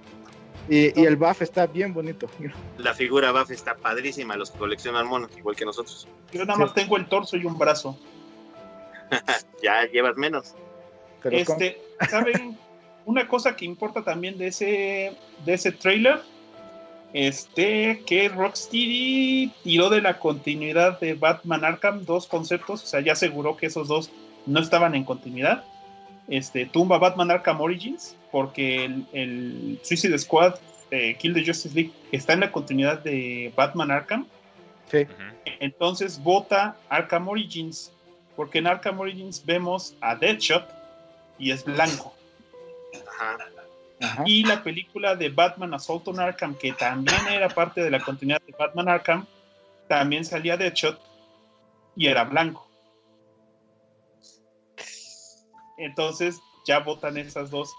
Y, 0.69 1.01
y, 1.01 1.05
el 1.05 1.17
buff 1.17 1.43
está 1.43 1.67
bien 1.67 1.95
bonito. 1.95 2.29
La 2.79 2.93
figura 2.93 3.31
buff 3.31 3.51
está 3.51 3.77
padrísima, 3.77 4.37
los 4.37 4.51
que 4.51 4.59
coleccionan 4.59 5.07
monos, 5.07 5.31
igual 5.37 5.55
que 5.55 5.65
nosotros. 5.65 6.09
Yo 6.33 6.45
nada 6.45 6.59
más 6.59 6.75
tengo 6.75 6.97
el 6.97 7.07
torso 7.07 7.37
y 7.37 7.45
un 7.45 7.57
brazo. 7.57 7.99
ya 9.63 9.85
llevas 9.87 10.17
menos. 10.17 10.55
este, 11.23 11.81
¿saben 12.11 12.59
una 13.07 13.29
cosa 13.29 13.57
que 13.57 13.65
importa 13.65 14.03
también 14.03 14.37
de 14.37 14.49
ese, 14.49 15.13
de 15.45 15.55
ese 15.55 15.73
trailer, 15.73 16.21
este, 17.13 18.03
que 18.05 18.29
Rocksteady 18.29 19.53
tiró 19.63 19.89
de 19.89 20.03
la 20.03 20.19
continuidad 20.19 21.01
de 21.01 21.15
Batman 21.15 21.65
Arkham 21.65 22.05
dos 22.05 22.27
conceptos, 22.27 22.83
o 22.83 22.87
sea, 22.87 23.01
ya 23.01 23.13
aseguró 23.13 23.57
que 23.57 23.67
esos 23.67 23.89
dos 23.89 24.11
no 24.45 24.61
estaban 24.61 24.95
en 24.95 25.05
continuidad. 25.05 25.65
Este, 26.29 26.67
tumba 26.67 26.99
Batman 26.99 27.31
Arkham 27.31 27.61
Origins, 27.61 28.17
porque 28.33 28.85
el, 29.13 29.79
Suicide 29.83 30.19
Squad 30.19 30.57
eh, 30.91 31.17
Kill 31.19 31.35
the 31.35 31.47
Justice 31.47 31.75
League 31.75 31.93
está 32.11 32.33
en 32.33 32.41
la 32.41 32.51
continuidad 32.51 32.99
de 32.99 33.53
Batman 33.57 33.93
Arkham. 33.93 34.27
Sí. 34.91 35.07
Entonces 35.61 36.21
vota 36.21 36.77
Arkham 36.89 37.29
Origins, 37.29 37.93
porque 38.35 38.59
en 38.59 38.67
Arkham 38.67 38.99
Origins 38.99 39.45
vemos 39.47 39.95
a 40.01 40.17
Deadshot 40.17 40.69
y 41.39 41.53
es 41.53 41.65
blanco. 41.65 42.16
Y 44.25 44.45
la 44.45 44.63
película 44.63 45.17
de 45.17 45.31
Batman 45.31 45.75
Assault 45.75 46.07
on 46.09 46.21
Arkham, 46.21 46.55
que 46.55 46.73
también 46.73 47.27
era 47.29 47.49
parte 47.49 47.83
de 47.83 47.91
la 47.91 48.01
continuidad 48.01 48.43
de 48.43 48.55
Batman 48.59 48.89
Arkham, 48.89 49.27
también 49.89 50.25
salía 50.25 50.57
de 50.57 50.65
Deadshot 50.65 51.01
y 51.97 52.07
era 52.07 52.25
blanco. 52.25 52.69
Entonces 55.79 56.41
ya 56.67 56.81
votan 56.81 57.17
esas 57.17 57.51
dos 57.51 57.75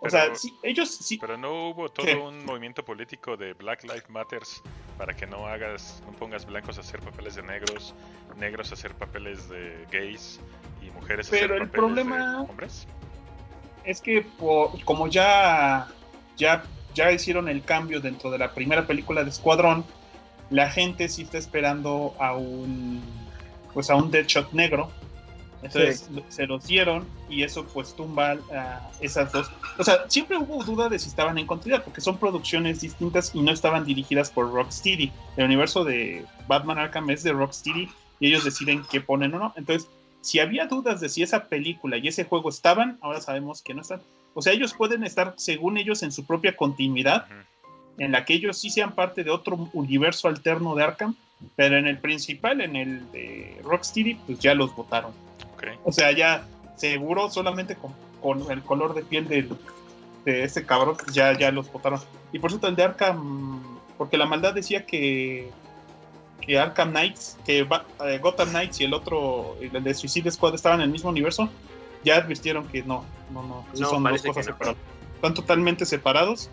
o 0.00 0.10
sea, 0.10 0.34
sí, 0.34 0.52
ellos 0.62 0.90
sí. 0.90 1.18
Pero 1.18 1.36
no 1.36 1.70
hubo 1.70 1.88
todo 1.88 2.28
un 2.28 2.44
movimiento 2.44 2.84
político 2.84 3.36
de 3.36 3.54
Black 3.54 3.84
Lives 3.84 4.10
Matters 4.10 4.62
para 4.98 5.14
que 5.14 5.26
no 5.26 5.46
hagas, 5.46 6.02
no 6.06 6.12
pongas 6.12 6.44
blancos 6.44 6.76
a 6.78 6.80
hacer 6.80 7.00
papeles 7.00 7.36
de 7.36 7.42
negros, 7.42 7.94
negros 8.36 8.70
a 8.70 8.74
hacer 8.74 8.94
papeles 8.94 9.48
de 9.48 9.86
gays 9.90 10.40
y 10.82 10.90
mujeres 10.90 11.32
a 11.32 11.36
hacer 11.36 11.48
papeles 11.48 11.62
el 11.62 11.70
problema 11.70 12.32
de 12.32 12.50
hombres. 12.50 12.86
Es 13.84 14.00
que 14.00 14.26
como 14.84 15.08
ya, 15.08 15.88
ya, 16.36 16.62
ya 16.94 17.12
hicieron 17.12 17.48
el 17.48 17.62
cambio 17.62 18.00
dentro 18.00 18.30
de 18.30 18.38
la 18.38 18.52
primera 18.52 18.86
película 18.86 19.24
de 19.24 19.30
Escuadrón, 19.30 19.84
la 20.50 20.70
gente 20.70 21.08
sí 21.08 21.22
está 21.22 21.38
esperando 21.38 22.14
a 22.18 22.36
un 22.36 23.02
pues 23.72 23.88
a 23.88 23.96
un 23.96 24.10
Deadshot 24.10 24.52
negro 24.52 24.90
entonces 25.62 26.10
se 26.28 26.46
los 26.46 26.66
dieron 26.66 27.06
y 27.28 27.44
eso 27.44 27.64
pues 27.64 27.94
tumba 27.94 28.36
a 28.52 28.90
esas 29.00 29.30
dos. 29.30 29.50
O 29.78 29.84
sea, 29.84 30.08
siempre 30.08 30.36
hubo 30.36 30.62
duda 30.64 30.88
de 30.88 30.98
si 30.98 31.08
estaban 31.08 31.38
en 31.38 31.46
continuidad 31.46 31.84
porque 31.84 32.00
son 32.00 32.18
producciones 32.18 32.80
distintas 32.80 33.32
y 33.34 33.40
no 33.42 33.52
estaban 33.52 33.84
dirigidas 33.84 34.30
por 34.30 34.52
Rocksteady. 34.52 35.12
El 35.36 35.44
universo 35.44 35.84
de 35.84 36.24
Batman 36.48 36.78
Arkham 36.78 37.08
es 37.10 37.22
de 37.22 37.32
Rocksteady 37.32 37.88
y 38.18 38.26
ellos 38.26 38.44
deciden 38.44 38.82
qué 38.90 39.00
ponen 39.00 39.34
o 39.34 39.38
no. 39.38 39.54
Entonces, 39.56 39.88
si 40.22 40.38
había 40.38 40.66
dudas 40.66 41.00
de 41.00 41.08
si 41.08 41.22
esa 41.22 41.44
película 41.44 41.98
y 41.98 42.08
ese 42.08 42.24
juego 42.24 42.48
estaban, 42.48 42.96
ahora 43.02 43.20
sabemos 43.20 43.60
que 43.60 43.74
no 43.74 43.82
están. 43.82 44.00
O 44.34 44.40
sea, 44.40 44.52
ellos 44.52 44.72
pueden 44.72 45.04
estar, 45.04 45.34
según 45.36 45.76
ellos, 45.76 46.02
en 46.02 46.12
su 46.12 46.24
propia 46.24 46.56
continuidad, 46.56 47.26
en 47.98 48.12
la 48.12 48.24
que 48.24 48.34
ellos 48.34 48.56
sí 48.56 48.70
sean 48.70 48.94
parte 48.94 49.24
de 49.24 49.30
otro 49.30 49.68
universo 49.74 50.28
alterno 50.28 50.74
de 50.74 50.84
Arkham, 50.84 51.16
pero 51.56 51.76
en 51.76 51.86
el 51.86 51.98
principal, 51.98 52.60
en 52.60 52.76
el 52.76 53.10
de 53.12 53.60
Rocksteady, 53.64 54.14
pues 54.14 54.38
ya 54.38 54.54
los 54.54 54.74
votaron. 54.74 55.12
O 55.84 55.92
sea, 55.92 56.12
ya 56.12 56.46
seguro 56.76 57.28
solamente 57.28 57.76
con, 58.22 58.50
el 58.50 58.62
color 58.62 58.94
de 58.94 59.02
piel 59.02 59.28
de, 59.28 59.48
de 60.24 60.44
ese 60.44 60.64
cabrón, 60.64 60.96
ya, 61.12 61.36
ya 61.36 61.50
los 61.50 61.70
votaron. 61.70 62.00
Y 62.32 62.38
por 62.38 62.50
cierto, 62.50 62.68
el 62.68 62.76
de 62.76 62.84
Arkham, 62.84 63.60
porque 63.98 64.16
la 64.16 64.26
maldad 64.26 64.54
decía 64.54 64.86
que, 64.86 65.50
que 66.44 66.58
Arkham 66.58 66.90
Knights, 66.90 67.38
que 67.44 67.60
eh, 67.60 68.18
Gotham 68.18 68.50
Knights 68.50 68.80
y 68.80 68.84
el 68.84 68.94
otro, 68.94 69.56
el 69.60 69.82
de 69.82 69.94
Suicide 69.94 70.30
Squad 70.30 70.54
estaban 70.54 70.80
en 70.80 70.86
el 70.86 70.90
mismo 70.90 71.10
universo, 71.10 71.48
ya 72.04 72.16
advirtieron 72.16 72.68
que 72.68 72.82
no, 72.82 73.04
no, 73.32 73.42
no, 73.42 73.64
son 73.74 74.02
dos 74.02 74.22
cosas 74.22 74.46
separadas. 74.46 74.78
Están 75.14 75.34
totalmente 75.34 75.86
separados. 75.86 76.50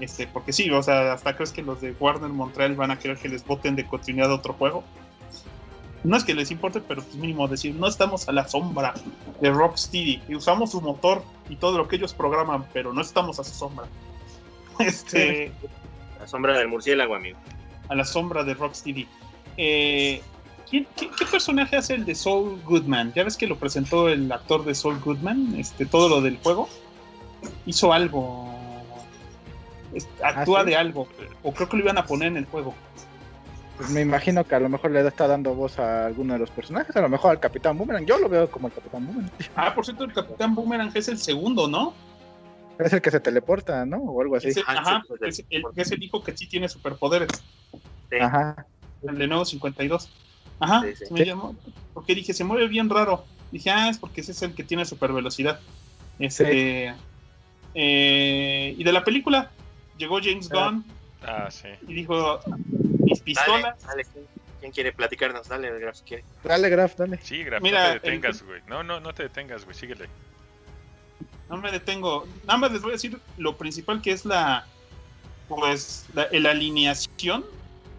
Este, 0.00 0.26
porque 0.26 0.52
sí, 0.52 0.68
o 0.70 0.82
sea, 0.82 1.12
hasta 1.12 1.36
crees 1.36 1.52
que 1.52 1.62
los 1.62 1.80
de 1.80 1.92
Warner 1.92 2.28
Montreal 2.28 2.74
van 2.74 2.90
a 2.90 2.98
querer 2.98 3.16
que 3.16 3.28
les 3.28 3.46
voten 3.46 3.76
de 3.76 3.86
continuidad 3.86 4.30
a 4.30 4.34
otro 4.34 4.52
juego 4.52 4.84
no 6.04 6.18
es 6.18 6.24
que 6.24 6.34
les 6.34 6.50
importe, 6.50 6.80
pero 6.80 7.02
pues 7.02 7.16
mínimo 7.16 7.48
decir, 7.48 7.74
no 7.74 7.88
estamos 7.88 8.28
a 8.28 8.32
la 8.32 8.46
sombra 8.46 8.92
de 9.40 9.50
Rocksteady 9.50 10.22
y 10.28 10.34
usamos 10.34 10.72
su 10.72 10.82
motor 10.82 11.24
y 11.48 11.56
todo 11.56 11.78
lo 11.78 11.88
que 11.88 11.96
ellos 11.96 12.12
programan, 12.12 12.66
pero 12.74 12.92
no 12.92 13.00
estamos 13.00 13.40
a 13.40 13.44
su 13.44 13.54
sombra. 13.54 13.86
Este, 14.80 15.52
la 16.18 16.26
sombra 16.26 16.58
del 16.58 16.66
murciélago, 16.66 17.14
amigo. 17.14 17.38
A 17.88 17.94
la 17.94 18.04
sombra 18.04 18.44
de 18.44 18.54
Rocksteady. 18.54 19.06
Eh, 19.56 20.22
¿qué, 20.70 20.86
personaje 21.30 21.76
hace 21.76 21.94
el 21.94 22.04
de 22.04 22.14
Saul 22.14 22.60
Goodman? 22.64 23.12
Ya 23.14 23.24
ves 23.24 23.36
que 23.36 23.46
lo 23.46 23.56
presentó 23.56 24.08
el 24.08 24.30
actor 24.32 24.64
de 24.64 24.74
Saul 24.74 25.00
Goodman, 25.00 25.54
este, 25.56 25.86
todo 25.86 26.08
lo 26.08 26.20
del 26.20 26.38
juego. 26.38 26.68
Hizo 27.66 27.92
algo. 27.92 28.52
Actúa 30.22 30.60
¿Ah, 30.60 30.64
de 30.64 30.76
algo. 30.76 31.06
O 31.42 31.52
creo 31.52 31.68
que 31.68 31.76
lo 31.76 31.84
iban 31.84 31.98
a 31.98 32.06
poner 32.06 32.28
en 32.28 32.38
el 32.38 32.46
juego. 32.46 32.74
Pues 33.76 33.90
me 33.90 34.00
imagino 34.00 34.44
que 34.44 34.54
a 34.54 34.60
lo 34.60 34.68
mejor 34.68 34.92
le 34.92 35.06
está 35.06 35.26
dando 35.26 35.54
voz 35.54 35.78
a 35.78 36.06
alguno 36.06 36.34
de 36.34 36.38
los 36.38 36.50
personajes, 36.50 36.94
a 36.94 37.00
lo 37.00 37.08
mejor 37.08 37.32
al 37.32 37.40
Capitán 37.40 37.76
Boomerang. 37.76 38.06
Yo 38.06 38.18
lo 38.18 38.28
veo 38.28 38.48
como 38.48 38.68
el 38.68 38.74
Capitán 38.74 39.06
Boomerang. 39.06 39.30
Ah, 39.56 39.74
por 39.74 39.84
cierto, 39.84 40.04
el 40.04 40.12
Capitán 40.12 40.54
Boomerang 40.54 40.92
es 40.94 41.08
el 41.08 41.18
segundo, 41.18 41.66
¿no? 41.66 41.92
Es 42.78 42.92
el 42.92 43.02
que 43.02 43.10
se 43.10 43.20
teleporta, 43.20 43.84
¿no? 43.86 43.98
O 43.98 44.20
algo 44.20 44.36
así. 44.36 44.48
ajá, 44.66 45.02
es 45.20 45.44
el, 45.50 45.64
es 45.76 45.90
el 45.92 46.02
hijo 46.02 46.22
que 46.22 46.36
sí 46.36 46.46
tiene 46.46 46.68
superpoderes. 46.68 47.30
Ajá. 48.20 48.66
El 49.02 49.18
de 49.18 49.26
nuevo 49.26 49.44
52. 49.44 50.10
Ajá, 50.60 50.82
me 51.10 51.24
llamó. 51.24 51.56
Porque 51.92 52.14
dije, 52.14 52.32
se 52.32 52.44
mueve 52.44 52.68
bien 52.68 52.88
raro. 52.88 53.24
Dije, 53.50 53.70
ah, 53.70 53.88
es 53.88 53.98
porque 53.98 54.20
ese 54.20 54.32
es 54.32 54.42
el 54.42 54.54
que 54.54 54.64
tiene 54.64 54.84
super 54.84 55.12
velocidad. 55.12 55.60
Este. 56.18 56.94
Eh, 57.74 58.74
y 58.76 58.84
de 58.84 58.92
la 58.92 59.04
película, 59.04 59.50
llegó 59.96 60.20
James 60.22 60.48
ah. 60.52 60.70
Gunn. 60.70 60.84
Ah, 61.22 61.50
sí. 61.50 61.68
Y 61.88 61.94
dijo, 61.94 62.40
mis 62.98 63.20
pistolas. 63.20 63.82
Dale, 63.84 64.06
¿quién, 64.60 64.72
quiere 64.72 64.92
platicarnos? 64.92 65.48
Dale, 65.48 65.78
Graf, 65.78 66.00
quiere. 66.02 66.24
Dale, 66.42 66.68
Graf, 66.68 66.96
dale. 66.96 67.18
Sí, 67.22 67.42
Graf, 67.42 67.62
Mira, 67.62 67.94
no 67.94 68.00
te 68.00 68.10
detengas, 68.10 68.42
güey. 68.42 68.60
No, 68.66 68.82
no, 68.82 69.00
no 69.00 69.12
te 69.12 69.24
detengas, 69.24 69.64
güey, 69.64 69.76
síguele. 69.76 70.08
No 71.48 71.56
me 71.58 71.70
detengo. 71.70 72.26
Nada 72.46 72.58
más 72.58 72.72
les 72.72 72.82
voy 72.82 72.90
a 72.90 72.92
decir 72.92 73.18
lo 73.36 73.56
principal 73.56 74.00
que 74.00 74.12
es 74.12 74.24
la. 74.24 74.66
Pues 75.48 76.06
la, 76.14 76.26
la 76.32 76.50
alineación, 76.50 77.44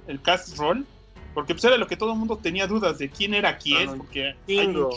el 0.08 0.22
cast 0.22 0.58
roll. 0.58 0.86
Porque 1.34 1.54
pues 1.54 1.64
era 1.66 1.78
lo 1.78 1.88
que 1.88 1.98
todo 1.98 2.14
el 2.14 2.18
mundo 2.18 2.38
tenía 2.38 2.66
dudas 2.66 2.98
de 2.98 3.10
quién 3.10 3.34
era 3.34 3.58
quién. 3.58 3.98
porque 3.98 4.36
hay 4.48 4.68
un, 4.68 4.90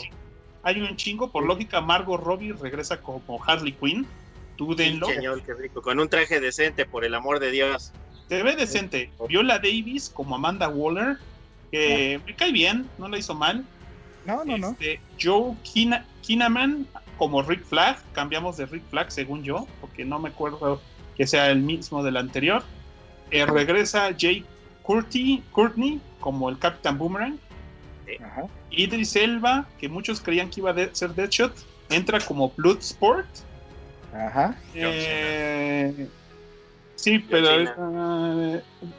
hay 0.63 0.81
un, 0.81 0.95
chingo. 0.95 1.31
Por 1.31 1.45
lógica, 1.45 1.81
Margot 1.81 2.19
Robbie 2.21 2.53
regresa 2.53 3.01
como 3.01 3.43
Harley 3.45 3.73
Quinn. 3.73 4.07
Tú 4.55 4.75
denlo. 4.75 5.07
señor, 5.07 5.43
qué 5.43 5.53
rico. 5.53 5.81
Con 5.81 5.99
un 5.99 6.09
traje 6.09 6.39
decente, 6.39 6.85
por 6.85 7.05
el 7.05 7.13
amor 7.13 7.39
de 7.39 7.51
Dios. 7.51 7.91
Se 8.29 8.41
ve 8.43 8.55
decente. 8.55 9.11
Viola 9.27 9.57
Davis 9.57 10.09
como 10.09 10.35
Amanda 10.35 10.69
Waller, 10.69 11.17
que 11.71 12.19
me 12.25 12.35
cae 12.35 12.51
bien, 12.51 12.89
no 12.97 13.07
la 13.07 13.17
hizo 13.17 13.35
mal. 13.35 13.65
No, 14.25 14.45
no, 14.45 14.57
no. 14.57 14.71
Este, 14.71 14.99
Joe 15.21 15.55
Kina, 15.63 16.05
Kinaman 16.21 16.87
como 17.19 17.43
Rick 17.43 17.63
Flag, 17.63 17.99
cambiamos 18.13 18.57
de 18.57 18.65
Rick 18.65 18.83
Flag 18.89 19.11
según 19.11 19.43
yo, 19.43 19.67
porque 19.79 20.03
no 20.03 20.17
me 20.17 20.29
acuerdo 20.29 20.81
que 21.15 21.27
sea 21.27 21.51
el 21.51 21.59
mismo 21.59 22.01
del 22.01 22.17
anterior. 22.17 22.63
Eh, 23.29 23.45
regresa 23.45 24.09
Jay 24.17 24.43
Courtney, 24.81 25.43
Courtney 25.51 26.01
como 26.19 26.49
el 26.49 26.57
Capitán 26.57 26.97
Boomerang. 26.97 27.37
Ajá. 28.25 28.47
Idris 28.71 29.15
Elba, 29.15 29.67
que 29.79 29.87
muchos 29.87 30.19
creían 30.19 30.49
que 30.49 30.61
iba 30.61 30.71
a 30.71 30.95
ser 30.95 31.13
Deadshot, 31.13 31.53
entra 31.89 32.19
como 32.19 32.49
Bloodsport. 32.57 33.27
Ajá. 34.11 34.57
Eh, 34.73 36.09
Sí, 36.99 37.19
pero 37.19 37.49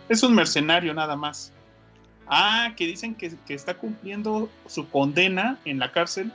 es, 0.08 0.22
un 0.22 0.34
mercenario 0.34 0.94
nada 0.94 1.16
más. 1.16 1.52
Ah, 2.26 2.72
que 2.74 2.86
dicen 2.86 3.14
que, 3.14 3.30
está 3.48 3.74
cumpliendo 3.74 4.48
su 4.66 4.88
condena 4.88 5.58
en 5.66 5.78
la 5.78 5.92
cárcel 5.92 6.32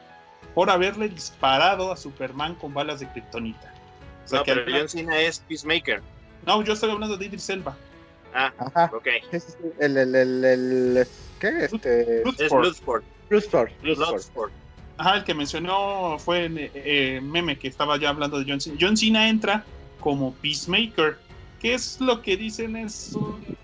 por 0.54 0.70
haberle 0.70 1.10
disparado 1.10 1.92
a 1.92 1.98
Superman 1.98 2.56
con 2.56 2.74
balas 2.74 3.00
de 3.00 3.10
kriptonita. 3.10 3.74
no, 4.32 4.44
pero 4.44 4.64
John 4.68 4.90
Cena 4.90 5.20
es 5.20 5.40
Peacemaker. 5.40 6.02
No, 6.46 6.62
yo 6.64 6.74
estoy 6.74 6.92
hablando 6.92 7.18
de 7.18 7.26
Idris 7.26 7.50
Elba. 7.50 7.76
Ah, 8.34 8.54
Ajá. 8.58 8.92
ok. 8.94 9.08
El, 9.80 9.98
el, 9.98 10.16
el, 10.16 10.46
el, 10.46 11.08
¿qué? 11.40 11.66
Este... 11.66 12.22
Es 12.38 12.52
Bloodsport. 12.52 13.06
Bloodsport. 13.30 13.72
Bloodsport. 13.82 14.52
Ajá, 14.98 15.18
el 15.18 15.24
que 15.24 15.34
mencionó 15.34 16.18
fue 16.20 16.50
eh, 16.74 17.20
Meme, 17.22 17.58
que 17.58 17.68
estaba 17.68 17.98
ya 17.98 18.10
hablando 18.10 18.40
de 18.40 18.46
John 18.48 18.62
Cena. 18.62 18.78
John 18.80 18.96
Cena 18.96 19.28
entra 19.30 19.66
como 20.00 20.34
Peacemaker 20.36 21.18
¿Qué 21.66 21.74
es 21.74 22.00
lo 22.00 22.22
que 22.22 22.38
dicen? 22.38 22.76
Es 22.76 23.14
un 23.16 23.58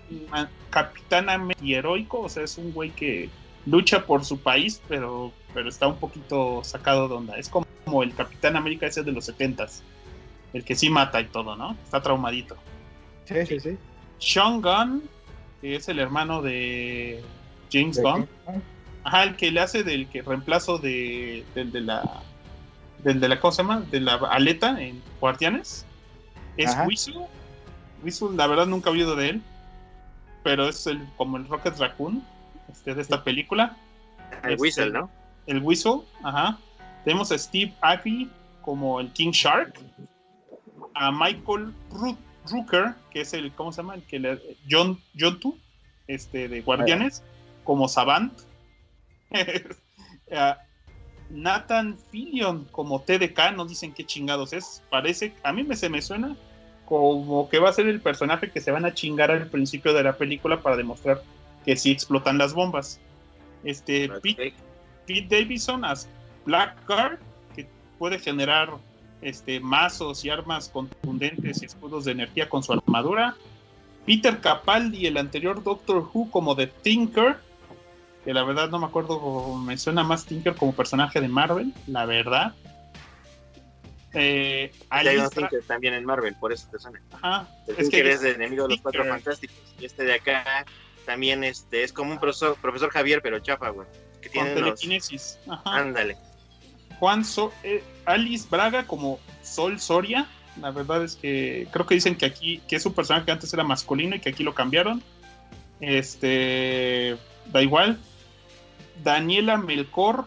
capitán 0.70 1.52
y 1.60 1.74
heroico, 1.74 2.22
o 2.22 2.28
sea, 2.28 2.42
es 2.42 2.58
un 2.58 2.72
güey 2.72 2.90
que 2.90 3.28
lucha 3.64 4.04
por 4.06 4.24
su 4.24 4.40
país, 4.40 4.82
pero, 4.88 5.32
pero 5.54 5.68
está 5.68 5.86
un 5.86 5.96
poquito 5.96 6.62
sacado 6.64 7.08
de 7.08 7.14
onda. 7.14 7.36
Es 7.36 7.48
como, 7.48 7.66
el 8.02 8.14
Capitán 8.14 8.56
América 8.56 8.86
ese 8.86 9.02
de 9.02 9.12
los 9.12 9.24
setentas, 9.24 9.82
el 10.52 10.64
que 10.64 10.74
sí 10.74 10.88
mata 10.88 11.20
y 11.20 11.26
todo, 11.26 11.56
¿no? 11.56 11.76
Está 11.84 12.02
traumadito. 12.02 12.56
Sí, 13.24 13.46
sí, 13.46 13.60
sí. 13.60 13.78
Sean 14.18 14.62
Gunn, 14.62 15.02
que 15.60 15.76
es 15.76 15.88
el 15.88 15.98
hermano 15.98 16.42
de 16.42 17.22
James 17.72 18.00
Gunn. 18.00 18.28
Ajá, 19.04 19.24
el 19.24 19.36
que 19.36 19.50
le 19.50 19.60
hace 19.60 19.82
del 19.82 20.08
que 20.08 20.22
reemplazo 20.22 20.78
de, 20.78 21.44
del 21.54 21.72
de 21.72 21.80
la 21.80 22.22
del 23.02 23.18
de 23.18 23.28
la 23.28 23.40
cosa 23.40 23.64
más 23.64 23.90
de 23.90 24.00
la 24.00 24.14
aleta 24.14 24.80
en 24.80 25.02
Guardianes. 25.20 25.84
Es 26.56 26.76
Whistle 26.86 27.26
Whistle, 28.02 28.36
la 28.36 28.46
verdad 28.46 28.66
nunca 28.66 28.90
he 28.90 28.92
oído 28.92 29.16
de 29.16 29.30
él, 29.30 29.42
pero 30.42 30.68
es 30.68 30.86
el, 30.86 31.06
como 31.16 31.36
el 31.36 31.48
Rocket 31.48 31.78
Raccoon 31.78 32.22
este, 32.70 32.94
de 32.94 33.02
esta 33.02 33.22
película. 33.24 33.76
El 34.42 34.58
Whistle, 34.58 34.90
¿no? 34.90 35.10
El 35.46 35.62
Whistle, 35.62 36.02
ajá. 36.22 36.58
Tenemos 37.04 37.32
a 37.32 37.38
Steve 37.38 37.72
Abbey 37.80 38.30
como 38.62 39.00
el 39.00 39.12
King 39.12 39.32
Shark, 39.32 39.78
a 40.94 41.10
Michael 41.10 41.74
Rooker, 42.50 42.94
que 43.10 43.22
es 43.22 43.32
el, 43.32 43.52
¿cómo 43.52 43.72
se 43.72 43.82
llama? 43.82 43.94
El 43.96 44.02
que 44.02 44.18
le, 44.20 44.40
John, 44.70 45.00
John 45.18 45.38
este, 46.06 46.48
de 46.48 46.60
Guardianes, 46.62 47.22
como 47.64 47.88
Savant. 47.88 48.32
Nathan 51.30 51.98
Fillion 52.10 52.66
como 52.66 53.00
TDK, 53.00 53.52
no 53.56 53.64
dicen 53.64 53.92
qué 53.92 54.04
chingados 54.04 54.52
es. 54.52 54.82
Parece, 54.90 55.34
a 55.42 55.52
mí 55.52 55.64
me, 55.64 55.76
se 55.76 55.88
me 55.88 56.02
suena 56.02 56.36
como 56.84 57.48
que 57.48 57.58
va 57.58 57.70
a 57.70 57.72
ser 57.72 57.86
el 57.86 58.00
personaje 58.00 58.50
que 58.50 58.60
se 58.60 58.70
van 58.70 58.84
a 58.84 58.92
chingar 58.92 59.30
al 59.30 59.46
principio 59.46 59.94
de 59.94 60.02
la 60.02 60.12
película 60.18 60.60
para 60.60 60.76
demostrar 60.76 61.22
que 61.64 61.76
sí 61.76 61.90
explotan 61.90 62.36
las 62.36 62.52
bombas. 62.52 63.00
Este 63.64 64.10
Pete, 64.22 64.52
Davidson 65.06 65.84
as 65.84 66.08
Blackguard, 66.44 67.18
que 67.54 67.66
puede 67.98 68.18
generar 68.18 68.70
este, 69.20 69.60
mazos 69.60 70.24
y 70.24 70.30
armas 70.30 70.68
contundentes 70.68 71.62
y 71.62 71.66
escudos 71.66 72.04
de 72.04 72.12
energía 72.12 72.48
con 72.48 72.62
su 72.62 72.72
armadura. 72.72 73.36
Peter 74.06 74.40
Capaldi, 74.40 75.06
el 75.06 75.16
anterior 75.16 75.62
Doctor 75.62 76.08
Who, 76.12 76.30
como 76.30 76.54
de 76.54 76.66
Tinker, 76.66 77.36
que 78.24 78.34
la 78.34 78.42
verdad 78.42 78.68
no 78.68 78.78
me 78.78 78.86
acuerdo, 78.86 79.56
me 79.56 79.78
suena 79.78 80.02
más 80.02 80.26
Tinker 80.26 80.54
como 80.56 80.74
personaje 80.74 81.20
de 81.20 81.28
Marvel, 81.28 81.72
la 81.86 82.04
verdad. 82.06 82.54
Eh, 84.14 84.72
Tinker 85.34 85.62
también 85.66 85.94
en 85.94 86.04
Marvel, 86.04 86.34
por 86.34 86.52
eso 86.52 86.68
te 86.70 86.78
suena. 86.78 87.00
Ajá. 87.12 87.48
es 87.66 87.88
que 87.88 88.00
eres 88.00 88.22
el 88.22 88.34
enemigo 88.34 88.64
de 88.64 88.70
los 88.70 88.80
cuatro 88.80 89.04
fantásticos. 89.04 89.56
Y 89.78 89.84
este 89.84 90.04
de 90.04 90.14
acá 90.14 90.66
también 91.06 91.44
este, 91.44 91.82
es 91.82 91.92
como 91.92 92.12
un 92.12 92.18
profesor, 92.18 92.56
profesor 92.60 92.90
Javier, 92.90 93.20
pero 93.22 93.38
chapa, 93.38 93.70
güey. 93.70 93.86
Que 94.22 94.28
tiene 94.30 94.54
telequinesis. 94.54 95.38
Ándale. 95.64 96.16
Juan 96.98 97.24
eh, 97.64 97.82
Alice 98.04 98.46
Braga 98.48 98.86
como 98.86 99.18
Sol 99.42 99.80
Soria. 99.80 100.28
La 100.60 100.70
verdad 100.70 101.02
es 101.02 101.16
que 101.16 101.66
creo 101.72 101.84
que 101.84 101.94
dicen 101.96 102.16
que 102.16 102.26
aquí, 102.26 102.62
que 102.68 102.76
es 102.76 102.86
un 102.86 102.94
personaje 102.94 103.26
que 103.26 103.32
antes 103.32 103.52
era 103.52 103.64
masculino 103.64 104.14
y 104.14 104.20
que 104.20 104.28
aquí 104.28 104.44
lo 104.44 104.54
cambiaron. 104.54 105.02
Este, 105.80 107.16
da 107.46 107.60
igual. 107.60 107.98
Daniela 109.02 109.56
Melkor 109.56 110.26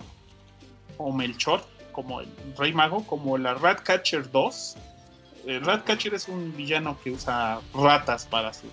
o 0.98 1.14
Melchor, 1.14 1.64
como 1.92 2.22
el 2.22 2.28
Rey 2.58 2.74
Mago, 2.74 3.06
como 3.08 3.38
la 3.38 3.54
Ratcatcher 3.54 4.30
2. 4.30 4.76
El 5.46 5.62
Ratcatcher 5.62 6.14
es 6.14 6.28
un 6.28 6.56
villano 6.58 6.98
que 7.04 7.12
usa 7.12 7.62
ratas 7.74 8.26
para 8.26 8.52
sus 8.54 8.72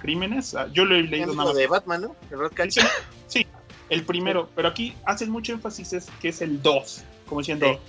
crímenes. 0.00 0.54
Ah, 0.54 0.68
yo 0.72 0.84
lo 0.84 0.96
he 0.96 1.02
leído 1.02 1.34
nada 1.34 1.52
de 1.52 1.66
Batman, 1.66 2.02
¿no? 2.02 2.16
El 2.30 2.40
Ratcatcher. 2.40 2.84
Sí, 3.28 3.46
el 3.88 4.04
primero, 4.04 4.48
pero 4.54 4.68
aquí 4.68 4.94
hacen 5.04 5.30
mucho 5.30 5.52
énfasis 5.52 5.92
es 5.92 6.06
que 6.20 6.28
es 6.28 6.42
el 6.42 6.60
2, 6.62 7.04
como 7.26 7.40
diciendo, 7.40 7.80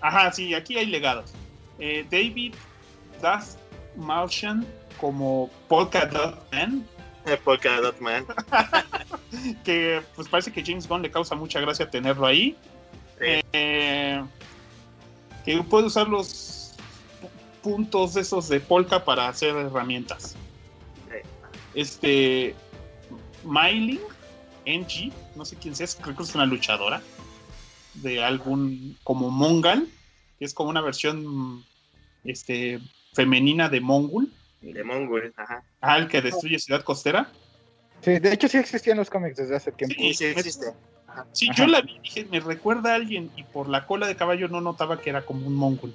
ajá, 0.00 0.32
sí, 0.32 0.54
aquí 0.54 0.76
hay 0.78 0.86
legados. 0.86 1.32
Eh, 1.78 2.06
David 2.10 2.54
Dust 3.22 3.58
Martian 3.96 4.66
como 5.00 5.50
Polka 5.68 6.06
Dot 6.06 6.52
Man. 6.52 6.86
Polka 7.44 7.80
Dot 7.80 8.00
Man. 8.00 8.24
que 9.64 10.02
pues 10.14 10.28
parece 10.28 10.52
que 10.52 10.64
James 10.64 10.88
Bond 10.88 11.04
le 11.04 11.10
causa 11.10 11.34
mucha 11.34 11.60
gracia 11.60 11.88
tenerlo 11.88 12.26
ahí. 12.26 12.56
Eh, 13.20 14.22
que 15.44 15.62
puede 15.62 15.86
usar 15.86 16.08
los 16.08 16.74
puntos 17.62 18.16
esos 18.16 18.48
de 18.48 18.60
polka 18.60 19.04
para 19.04 19.28
hacer 19.28 19.54
herramientas. 19.56 20.36
Este. 21.74 22.54
Myling, 23.44 24.00
NG, 24.66 25.12
no 25.38 25.44
sé 25.44 25.56
quién 25.56 25.74
sea, 25.74 25.86
creo 26.02 26.16
que 26.16 26.24
es 26.24 26.34
una 26.34 26.44
luchadora 26.44 27.00
de 27.94 28.22
algún. 28.22 28.98
como 29.04 29.30
Mongal, 29.30 29.88
que 30.38 30.44
es 30.44 30.52
como 30.52 30.68
una 30.68 30.80
versión 30.80 31.64
este, 32.24 32.80
femenina 33.14 33.68
de 33.68 33.80
Mongul. 33.80 34.32
De 34.60 34.82
Mongul, 34.82 35.32
ajá. 35.36 35.62
Ah, 35.80 35.98
el 35.98 36.08
que 36.08 36.20
destruye 36.20 36.58
Ciudad 36.58 36.82
Costera. 36.82 37.30
Sí, 38.02 38.18
de 38.18 38.32
hecho 38.32 38.48
sí 38.48 38.58
existían 38.58 38.98
los 38.98 39.08
cómics 39.08 39.36
desde 39.36 39.56
hace 39.56 39.72
tiempo. 39.72 39.94
Sí, 39.96 40.12
sí 40.14 40.24
existe. 40.26 40.66
Sí, 41.32 41.48
yo 41.56 41.66
la 41.66 41.80
vi 41.80 41.96
y 41.96 42.00
dije, 42.00 42.26
me 42.30 42.40
recuerda 42.40 42.92
a 42.92 42.94
alguien 42.96 43.30
y 43.36 43.42
por 43.42 43.68
la 43.68 43.86
cola 43.86 44.06
de 44.06 44.16
caballo 44.16 44.48
no 44.48 44.60
notaba 44.60 45.00
que 45.00 45.10
era 45.10 45.24
como 45.24 45.46
un 45.46 45.54
mongol. 45.54 45.94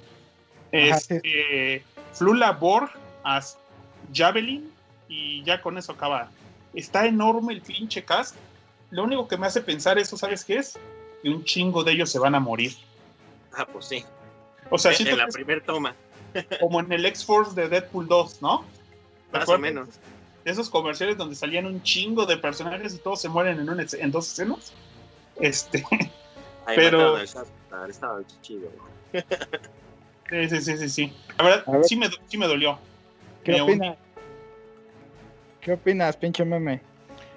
Este, 0.72 1.82
Flula 2.12 2.52
Borg 2.52 2.90
as 3.22 3.56
Javelin 4.12 4.70
y 5.08 5.42
ya 5.44 5.62
con 5.62 5.78
eso 5.78 5.92
acaba. 5.92 6.30
Está 6.74 7.06
enorme 7.06 7.52
el 7.52 7.62
pinche 7.62 8.04
cast. 8.04 8.34
Lo 8.90 9.04
único 9.04 9.26
que 9.28 9.36
me 9.36 9.46
hace 9.46 9.60
pensar 9.60 9.98
eso, 9.98 10.16
¿sabes 10.16 10.44
qué 10.44 10.56
es? 10.56 10.78
Que 11.22 11.30
un 11.30 11.44
chingo 11.44 11.84
de 11.84 11.92
ellos 11.92 12.10
se 12.10 12.18
van 12.18 12.34
a 12.34 12.40
morir. 12.40 12.72
Ah, 13.52 13.66
pues 13.66 13.86
sí. 13.86 14.04
O 14.70 14.78
sea, 14.78 14.92
en, 14.92 15.06
en 15.06 15.18
la 15.18 15.26
primera 15.28 15.62
toma. 15.64 15.94
como 16.60 16.80
en 16.80 16.92
el 16.92 17.06
X-Force 17.06 17.54
de 17.54 17.68
Deadpool 17.68 18.08
2, 18.08 18.42
¿no? 18.42 18.64
Más 19.32 19.48
o 19.48 19.58
menos. 19.58 19.88
esos 20.44 20.70
comerciales 20.70 21.16
donde 21.16 21.34
salían 21.34 21.66
un 21.66 21.82
chingo 21.82 22.26
de 22.26 22.36
personajes 22.36 22.94
y 22.94 22.98
todos 22.98 23.20
se 23.20 23.28
mueren 23.28 23.60
en, 23.60 23.80
en 24.00 24.10
dos 24.10 24.32
escenas. 24.32 24.72
Este. 25.40 25.84
pero. 26.66 27.18
Estaba 27.18 28.20
chido. 28.40 28.70
sí, 30.30 30.48
sí, 30.48 30.60
sí, 30.60 30.76
sí, 30.76 30.88
sí. 30.88 31.12
La 31.38 31.44
verdad, 31.44 31.82
sí 31.82 31.96
me, 31.96 32.08
sí 32.28 32.38
me 32.38 32.46
dolió. 32.46 32.78
¿Qué 33.42 33.60
opinas? 33.60 33.96
¿Qué 35.60 35.72
opinas, 35.72 36.16
pinche 36.16 36.44
meme? 36.44 36.80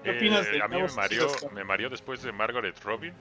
¿Qué 0.08 0.18
opinas 0.18 0.48
eh, 0.48 0.62
a 0.62 0.68
mí 0.68 0.82
me 0.82 0.88
mareó, 0.88 1.28
me 1.54 1.64
mareó 1.64 1.90
después 1.90 2.22
de 2.24 2.32
Margaret 2.32 2.80
Robin. 2.84 3.14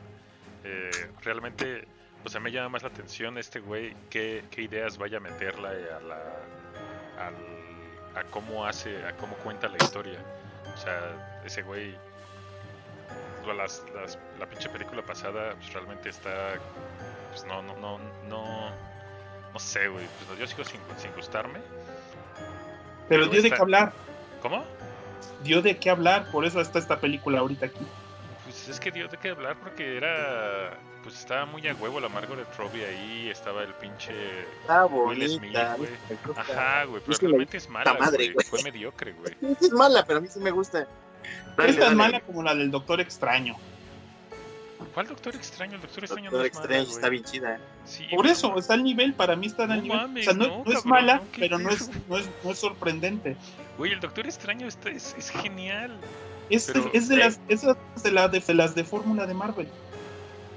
Eh, 0.63 0.91
realmente, 1.23 1.85
o 2.25 2.29
sea, 2.29 2.41
me 2.41 2.53
llama 2.53 2.69
más 2.71 2.83
la 2.83 2.89
atención 2.89 3.39
este 3.39 3.59
güey, 3.59 3.97
qué, 4.09 4.45
qué 4.51 4.63
ideas 4.63 4.97
vaya 4.97 5.19
a 5.19 5.21
meterla 5.21 5.71
a 5.71 6.01
la, 6.01 6.23
a 8.21 8.25
cómo 8.31 8.65
hace, 8.65 9.05
a 9.05 9.17
cómo 9.17 9.35
cuenta 9.39 9.69
la 9.69 9.79
historia. 9.79 10.19
O 10.73 10.77
sea, 10.77 11.41
ese 11.45 11.63
güey 11.63 11.97
las, 13.55 13.85
la 14.41 14.47
pinche 14.47 14.69
película 14.69 15.03
pasada 15.03 15.55
pues, 15.55 15.73
realmente 15.73 16.09
está 16.09 16.55
pues 17.31 17.45
no 17.45 17.63
no 17.63 17.77
no 17.77 17.99
no 18.29 18.71
no 19.53 19.59
sé 19.59 19.89
güey. 19.89 20.05
Pues 20.27 20.39
yo 20.39 20.47
sigo 20.47 20.65
sin, 20.65 20.81
sin 20.99 21.13
gustarme. 21.13 21.61
Pero, 23.09 23.27
dio 23.27 23.41
de 23.41 23.51
qué 23.51 23.57
hablar. 23.57 23.93
Cómo 24.43 24.65
dio 25.43 25.63
de 25.63 25.77
qué 25.77 25.91
hablar 25.91 26.31
por 26.31 26.45
eso 26.45 26.61
está 26.61 26.79
esta 26.79 27.01
película 27.01 27.41
ahorita 27.41 27.67
aquí. 27.67 27.87
Pues 28.45 28.69
es 28.69 28.81
que 28.81 28.91
dio 28.91 29.09
de 29.09 29.17
qué 29.17 29.31
hablar 29.31 29.57
porque 29.63 29.97
era 29.97 30.79
pues 31.03 31.21
estaba 31.21 31.47
muy 31.47 31.67
a 31.69 31.75
huevo 31.75 32.01
la 32.01 32.09
Margaret 32.09 32.49
Robbie 32.59 32.85
ahí 32.85 33.29
estaba 33.29 33.63
el 33.63 33.73
pinche 33.75 34.13
ah, 34.69 34.87
Will 34.87 35.29
Smith 35.29 35.57
güey. 35.77 35.91
ajá 36.37 36.85
güey 36.85 37.01
pero 37.07 37.19
realmente 37.21 37.59
es 37.59 37.69
mala 37.69 37.95
madre, 37.95 38.33
güey. 38.33 38.45
fue 38.45 38.63
mediocre 38.65 39.13
güey. 39.13 39.37
Es 39.61 39.71
mala 39.71 40.05
pero 40.05 40.19
a 40.19 40.23
mí 40.23 40.29
sí 40.29 40.41
me 40.41 40.51
gusta. 40.51 40.87
Es 41.65 41.79
tan 41.79 41.97
mala 41.97 42.21
como 42.21 42.43
la 42.43 42.55
del 42.55 42.71
Doctor 42.71 43.01
Extraño. 43.01 43.57
¿Cuál 44.97 45.09
Doctor 45.09 45.37
Extraño? 45.37 45.75
El 45.75 45.83
Doctor 45.83 46.05
Extraño 46.05 46.31
Doctor 46.31 46.41
no 46.41 46.47
es 46.47 46.57
Extraño 46.57 46.83
está 46.91 47.09
bien 47.11 47.23
chida. 47.23 47.61
Por 48.15 48.27
eso, 48.27 48.57
está 48.57 48.73
al 48.73 48.83
nivel, 48.83 49.13
para 49.13 49.37
mí 49.37 49.47
está 49.47 49.65
al 49.65 49.83
nivel. 49.83 49.99
o 49.99 50.23
sea, 50.23 50.33
no, 50.33 50.65
es 50.65 50.87
mala, 50.87 51.21
pero 51.39 51.59
no 51.59 51.69
es, 51.69 51.91
no, 52.09 52.17
es, 52.17 52.27
no 52.43 52.51
es 52.51 52.59
sorprendente. 52.59 53.37
Güey, 53.77 53.93
el 53.93 54.01
Doctor 54.01 54.25
Extraño 54.25 54.67
está, 54.67 54.89
es, 54.89 55.15
es 55.19 55.29
genial. 55.29 55.95
Es, 56.49 56.73
es, 56.95 57.11
de 57.11 57.19
las, 57.19 57.39
es 57.47 57.61
de, 57.61 58.11
la, 58.11 58.29
de, 58.29 58.55
las 58.55 58.75
de 58.75 58.85
fórmula 58.85 59.27
de 59.27 59.35
Marvel. 59.35 59.69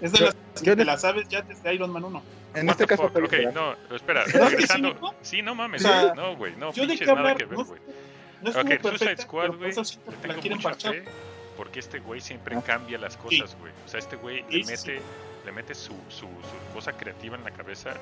Es 0.02 0.14
de 0.14 0.22
las 0.22 0.36
que 0.64 0.74
te 0.74 0.86
las 0.86 1.02
sabes 1.02 1.28
ya 1.28 1.42
desde 1.42 1.74
Iron 1.74 1.92
Man 1.92 2.06
1. 2.06 2.24
En 2.54 2.70
este 2.70 2.88
caso, 2.88 3.12
Ok, 3.14 3.34
no, 3.54 3.76
espera, 3.94 4.24
regresando. 4.24 5.16
Sí, 5.22 5.42
no 5.42 5.54
mames, 5.54 5.84
no, 6.16 6.38
güey, 6.38 6.56
no, 6.56 6.72
yo 6.72 6.88
pinches, 6.88 7.06
nada 7.06 7.36
que 7.36 7.44
ver, 7.44 7.56
güey. 7.58 7.82
No 8.42 8.52
es 8.52 8.82
Suicide 8.82 9.18
Squad, 9.18 9.58
güey, 9.58 9.74
mucha 9.76 10.94
fe 10.94 11.04
porque 11.60 11.82
este 11.82 12.00
güey 12.00 12.22
siempre 12.22 12.56
cambia 12.62 12.98
las 12.98 13.18
cosas, 13.18 13.58
güey. 13.60 13.74
O 13.86 13.90
sea, 13.90 14.00
este 14.00 14.16
güey 14.16 14.46
le 14.50 14.64
mete, 14.64 15.02
le 15.46 15.52
mete 15.52 15.76
su, 15.76 15.94
su, 16.08 16.26
su, 16.26 16.74
cosa 16.74 16.94
creativa 16.94 17.36
en 17.36 17.44
la 17.44 17.52
cabeza 17.52 17.96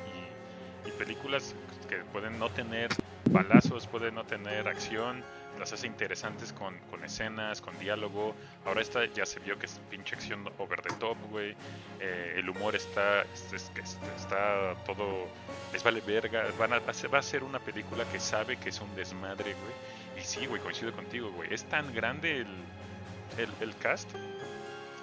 y, 0.85 0.89
y, 0.89 0.91
películas 0.91 1.55
que 1.89 1.95
pueden 2.13 2.37
no 2.37 2.51
tener 2.51 2.91
balazos, 3.31 3.87
pueden 3.87 4.13
no 4.13 4.25
tener 4.25 4.67
acción, 4.67 5.23
las 5.57 5.73
hace 5.73 5.87
interesantes 5.87 6.53
con, 6.53 6.77
con 6.91 7.03
escenas, 7.03 7.59
con 7.59 7.79
diálogo. 7.79 8.35
Ahora 8.63 8.81
esta 8.81 9.03
ya 9.05 9.25
se 9.25 9.39
vio 9.39 9.57
que 9.57 9.65
es 9.65 9.81
pinche 9.89 10.13
acción 10.13 10.47
over 10.59 10.79
the 10.83 10.93
top, 10.99 11.17
güey. 11.31 11.55
Eh, 11.99 12.35
el 12.37 12.47
humor 12.47 12.75
está, 12.75 13.23
es, 13.23 13.51
es, 13.53 13.97
está 14.17 14.75
todo, 14.85 15.25
les 15.73 15.83
vale 15.83 16.01
verga. 16.01 16.45
Van 16.59 16.73
a, 16.73 16.77
va 16.77 17.17
a 17.17 17.23
ser 17.23 17.43
una 17.43 17.57
película 17.57 18.05
que 18.11 18.19
sabe 18.19 18.57
que 18.57 18.69
es 18.69 18.79
un 18.79 18.95
desmadre, 18.95 19.55
güey 19.55 19.97
y 20.17 20.21
sí, 20.21 20.45
güey, 20.47 20.61
coincido 20.61 20.91
contigo, 20.93 21.31
güey. 21.31 21.53
Es 21.53 21.63
tan 21.65 21.93
grande 21.93 22.37
el, 22.37 22.47
el, 23.37 23.75
cast 23.77 24.09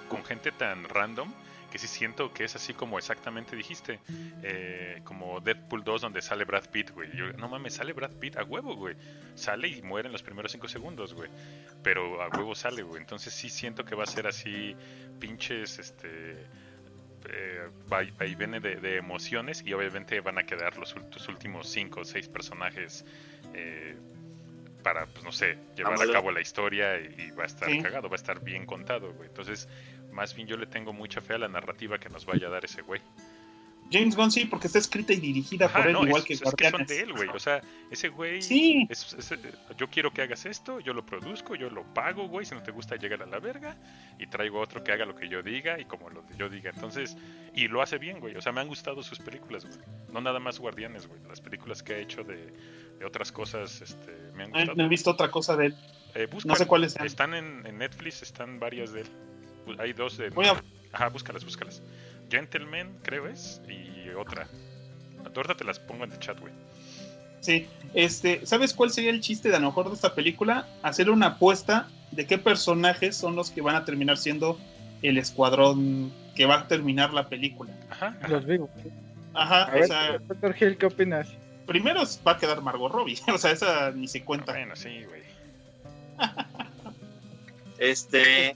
con 0.09 0.23
gente 0.23 0.51
tan 0.51 0.87
random 0.89 1.31
que 1.71 1.79
sí 1.79 1.87
siento 1.87 2.31
que 2.31 2.45
es 2.45 2.55
así 2.55 2.73
como 2.73 2.97
exactamente 2.97 3.55
dijiste. 3.55 3.99
Eh, 4.43 5.01
como 5.03 5.41
Deadpool 5.41 5.83
2 5.83 6.01
donde 6.01 6.21
sale 6.21 6.45
Brad 6.45 6.69
Pitt, 6.69 6.91
güey. 6.91 7.09
no 7.37 7.49
mames, 7.49 7.73
sale 7.73 7.91
Brad 7.91 8.13
Pitt 8.13 8.37
a 8.37 8.43
huevo, 8.43 8.75
güey. 8.75 8.95
Sale 9.35 9.67
y 9.67 9.81
muere 9.81 10.07
en 10.07 10.13
los 10.13 10.23
primeros 10.23 10.53
5 10.53 10.69
segundos, 10.69 11.13
güey. 11.13 11.29
Pero 11.83 12.21
a 12.21 12.29
huevo 12.29 12.55
sale, 12.55 12.81
güey. 12.81 13.01
Entonces 13.01 13.33
sí 13.33 13.49
siento 13.49 13.83
que 13.83 13.93
va 13.93 14.03
a 14.03 14.07
ser 14.07 14.27
así 14.27 14.75
pinches, 15.19 15.79
este... 15.79 16.47
Eh, 17.27 17.69
viene 18.37 18.59
de, 18.59 18.75
de, 18.75 18.97
emociones 18.97 19.63
y 19.65 19.73
obviamente 19.73 20.21
van 20.21 20.37
a 20.37 20.43
quedar 20.43 20.77
los, 20.77 20.95
los 20.95 21.27
últimos 21.27 21.67
5 21.67 22.01
o 22.01 22.05
6 22.05 22.29
personajes 22.29 23.03
eh, 23.55 23.97
para, 24.85 25.07
pues 25.07 25.25
no 25.25 25.31
sé, 25.31 25.57
llevar 25.75 25.99
a 25.99 26.11
cabo 26.11 26.29
la 26.29 26.41
historia 26.41 26.99
y, 26.99 27.31
va 27.31 27.41
a 27.41 27.47
estar 27.47 27.67
cagado, 27.81 28.07
va 28.07 28.13
a 28.13 28.21
estar 28.21 28.43
bien 28.43 28.67
contado, 28.67 29.11
güey. 29.13 29.29
Entonces, 29.29 29.67
más 30.11 30.35
bien 30.35 30.47
yo 30.47 30.57
le 30.57 30.67
tengo 30.67 30.93
mucha 30.93 31.21
fe 31.21 31.33
a 31.33 31.37
la 31.39 31.47
narrativa 31.47 31.97
que 31.97 32.07
nos 32.07 32.27
vaya 32.27 32.45
a 32.45 32.49
dar 32.51 32.65
ese 32.65 32.83
güey. 32.83 33.01
James 33.91 34.15
Gunn 34.15 34.31
sí, 34.31 34.45
porque 34.45 34.67
está 34.67 34.79
escrita 34.79 35.13
y 35.13 35.17
dirigida 35.17 35.69
por 35.69 35.85
él, 35.85 35.95
igual 36.01 36.23
que 36.23 36.33
es, 36.33 36.41
que 36.41 36.69
son 36.69 36.85
de 36.85 37.01
él, 37.01 37.13
güey. 37.13 37.29
O 37.29 37.39
sea, 37.39 37.61
ese 37.91 38.09
güey. 38.09 38.41
Sí. 38.41 38.87
yo 39.77 39.89
quiero 39.89 40.11
que 40.11 40.23
hagas 40.23 40.45
esto, 40.45 40.79
yo 40.79 40.93
lo 40.93 41.05
produzco, 41.05 41.55
yo 41.55 41.69
lo 41.69 41.83
pago, 41.93 42.27
güey. 42.27 42.45
Si 42.45 42.55
no 42.55 42.63
te 42.63 42.71
gusta, 42.71 42.95
llegar 42.95 43.21
a 43.21 43.25
la 43.25 43.39
verga. 43.39 43.77
Y 44.19 44.27
traigo 44.27 44.59
otro 44.59 44.83
que 44.83 44.91
haga 44.91 45.05
lo 45.05 45.15
que 45.15 45.29
yo 45.29 45.43
diga 45.43 45.79
y 45.79 45.85
como 45.85 46.09
lo 46.09 46.25
que 46.25 46.35
yo 46.35 46.49
diga. 46.49 46.71
Entonces, 46.73 47.15
y 47.53 47.67
lo 47.67 47.81
hace 47.81 47.97
bien, 47.97 48.19
güey. 48.19 48.35
O 48.35 48.41
sea, 48.41 48.51
me 48.51 48.61
han 48.61 48.67
gustado 48.67 49.03
sus 49.03 49.19
películas, 49.19 49.65
güey. 49.65 49.77
No 50.11 50.19
nada 50.19 50.39
más 50.39 50.59
Guardianes, 50.59 51.07
güey. 51.07 51.21
Las 51.27 51.41
películas 51.41 51.83
que 51.83 51.93
ha 51.93 51.97
hecho 51.99 52.23
de, 52.23 52.53
otras 53.05 53.31
cosas, 53.31 53.81
este, 53.81 54.11
me 54.33 54.43
han 54.45 54.51
gustado. 54.51 54.75
No 54.75 54.85
he 54.85 54.89
visto 54.89 55.11
otra 55.11 55.29
cosa 55.29 55.55
de 55.55 55.67
él. 55.67 55.75
Eh, 56.15 56.27
no 56.45 56.55
sé 56.55 56.65
cuáles 56.65 56.95
Están 56.95 57.33
en, 57.33 57.65
en, 57.65 57.77
Netflix, 57.77 58.21
están 58.23 58.59
varias 58.59 58.93
de 58.93 59.01
él. 59.01 59.07
Hay 59.79 59.93
dos 59.93 60.17
de. 60.17 60.29
Voy 60.29 60.45
a... 60.45 60.61
Ajá, 60.93 61.09
búscalas, 61.09 61.43
búscalas. 61.43 61.83
Gentleman, 62.29 62.97
creo 63.03 63.27
es, 63.27 63.61
y 63.67 64.09
otra. 64.09 64.47
Ahorita 65.35 65.55
te 65.55 65.63
las 65.63 65.79
pongo 65.79 66.03
en 66.03 66.11
el 66.11 66.19
chat, 66.19 66.39
güey. 66.39 66.53
Sí, 67.41 67.67
este, 67.93 68.45
¿sabes 68.45 68.73
cuál 68.73 68.91
sería 68.91 69.11
el 69.11 69.21
chiste 69.21 69.49
de 69.49 69.57
a 69.57 69.59
lo 69.59 69.67
mejor 69.67 69.89
de 69.89 69.95
esta 69.95 70.15
película? 70.15 70.67
Hacer 70.81 71.09
una 71.09 71.27
apuesta 71.27 71.87
de 72.11 72.25
qué 72.25 72.37
personajes 72.37 73.15
son 73.15 73.35
los 73.35 73.51
que 73.51 73.61
van 73.61 73.75
a 73.75 73.85
terminar 73.85 74.17
siendo 74.17 74.59
el 75.01 75.17
escuadrón 75.17 76.11
que 76.35 76.45
va 76.45 76.61
a 76.61 76.67
terminar 76.67 77.13
la 77.13 77.29
película. 77.29 77.71
Ajá, 77.89 78.17
los 78.27 78.47
digo. 78.47 78.69
Ajá, 79.33 79.71
o 79.75 79.85
sea. 79.85 80.17
Doctor 80.19 80.53
Gil, 80.53 80.77
¿qué 80.77 80.85
opinas? 80.87 81.27
Primero 81.67 82.01
va 82.25 82.33
a 82.33 82.37
quedar 82.37 82.61
Margot 82.61 82.91
Robbie, 82.91 83.17
o 83.33 83.37
sea, 83.37 83.51
esa 83.51 83.91
ni 83.91 84.07
se 84.07 84.23
cuenta. 84.23 84.53
Bueno, 84.53 84.75
sí, 84.75 85.03
güey. 85.05 85.21
este, 87.77 88.55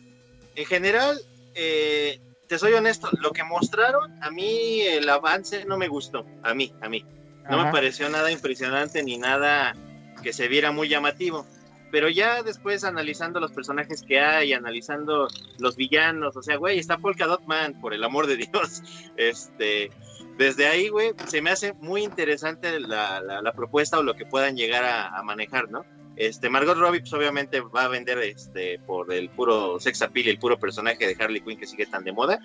en 0.56 0.66
general, 0.66 1.20
eh, 1.56 2.20
te 2.50 2.58
soy 2.58 2.74
honesto, 2.74 3.08
lo 3.22 3.32
que 3.32 3.44
mostraron, 3.44 4.12
a 4.24 4.32
mí 4.32 4.82
el 4.82 5.08
avance 5.08 5.66
no 5.66 5.78
me 5.78 5.88
gustó, 5.88 6.26
a 6.42 6.56
mí, 6.56 6.74
a 6.82 6.90
mí. 6.90 7.06
No 7.48 7.64
me 7.64 7.72
pareció 7.72 8.10
nada 8.10 8.32
impresionante 8.32 9.04
ni 9.04 9.18
nada 9.18 9.76
que 10.24 10.34
se 10.34 10.48
viera 10.48 10.72
muy 10.72 10.90
llamativo. 10.90 11.46
Pero 11.92 12.10
ya 12.10 12.42
después 12.42 12.84
analizando 12.84 13.40
los 13.40 13.52
personajes 13.52 14.02
que 14.02 14.20
hay, 14.20 14.54
analizando 14.54 15.28
los 15.60 15.76
villanos, 15.76 16.36
o 16.36 16.42
sea, 16.42 16.58
güey, 16.58 16.80
está 16.80 16.98
Polka 16.98 17.28
Dot 17.28 17.46
Man, 17.46 17.80
por 17.82 17.94
el 17.94 18.04
amor 18.04 18.26
de 18.28 18.38
Dios. 18.38 18.82
Este, 19.16 19.92
desde 20.38 20.68
ahí, 20.68 20.90
güey, 20.90 21.14
se 21.28 21.42
me 21.42 21.52
hace 21.52 21.74
muy 21.74 22.04
interesante 22.04 22.80
la, 22.80 23.22
la, 23.22 23.54
propuesta 23.54 24.00
o 24.00 24.04
lo 24.04 24.16
que 24.16 24.26
puedan 24.26 24.56
llegar 24.56 24.86
a, 24.86 25.08
a 25.10 25.22
manejar, 25.24 25.70
¿no? 25.70 25.86
Este, 26.20 26.50
Margot 26.50 26.78
Robbie, 26.78 27.00
pues 27.00 27.14
obviamente 27.14 27.62
va 27.62 27.86
a 27.86 27.88
vender 27.88 28.20
este, 28.20 28.78
por 28.80 29.12
el 29.14 29.30
puro 29.30 29.80
sex 29.80 30.02
appeal 30.02 30.28
y 30.28 30.30
el 30.32 30.38
puro 30.38 30.60
personaje 30.60 31.08
de 31.08 31.16
Harley 31.18 31.40
Quinn 31.40 31.58
que 31.58 31.66
sigue 31.66 31.86
tan 31.86 32.04
de 32.04 32.12
moda. 32.12 32.40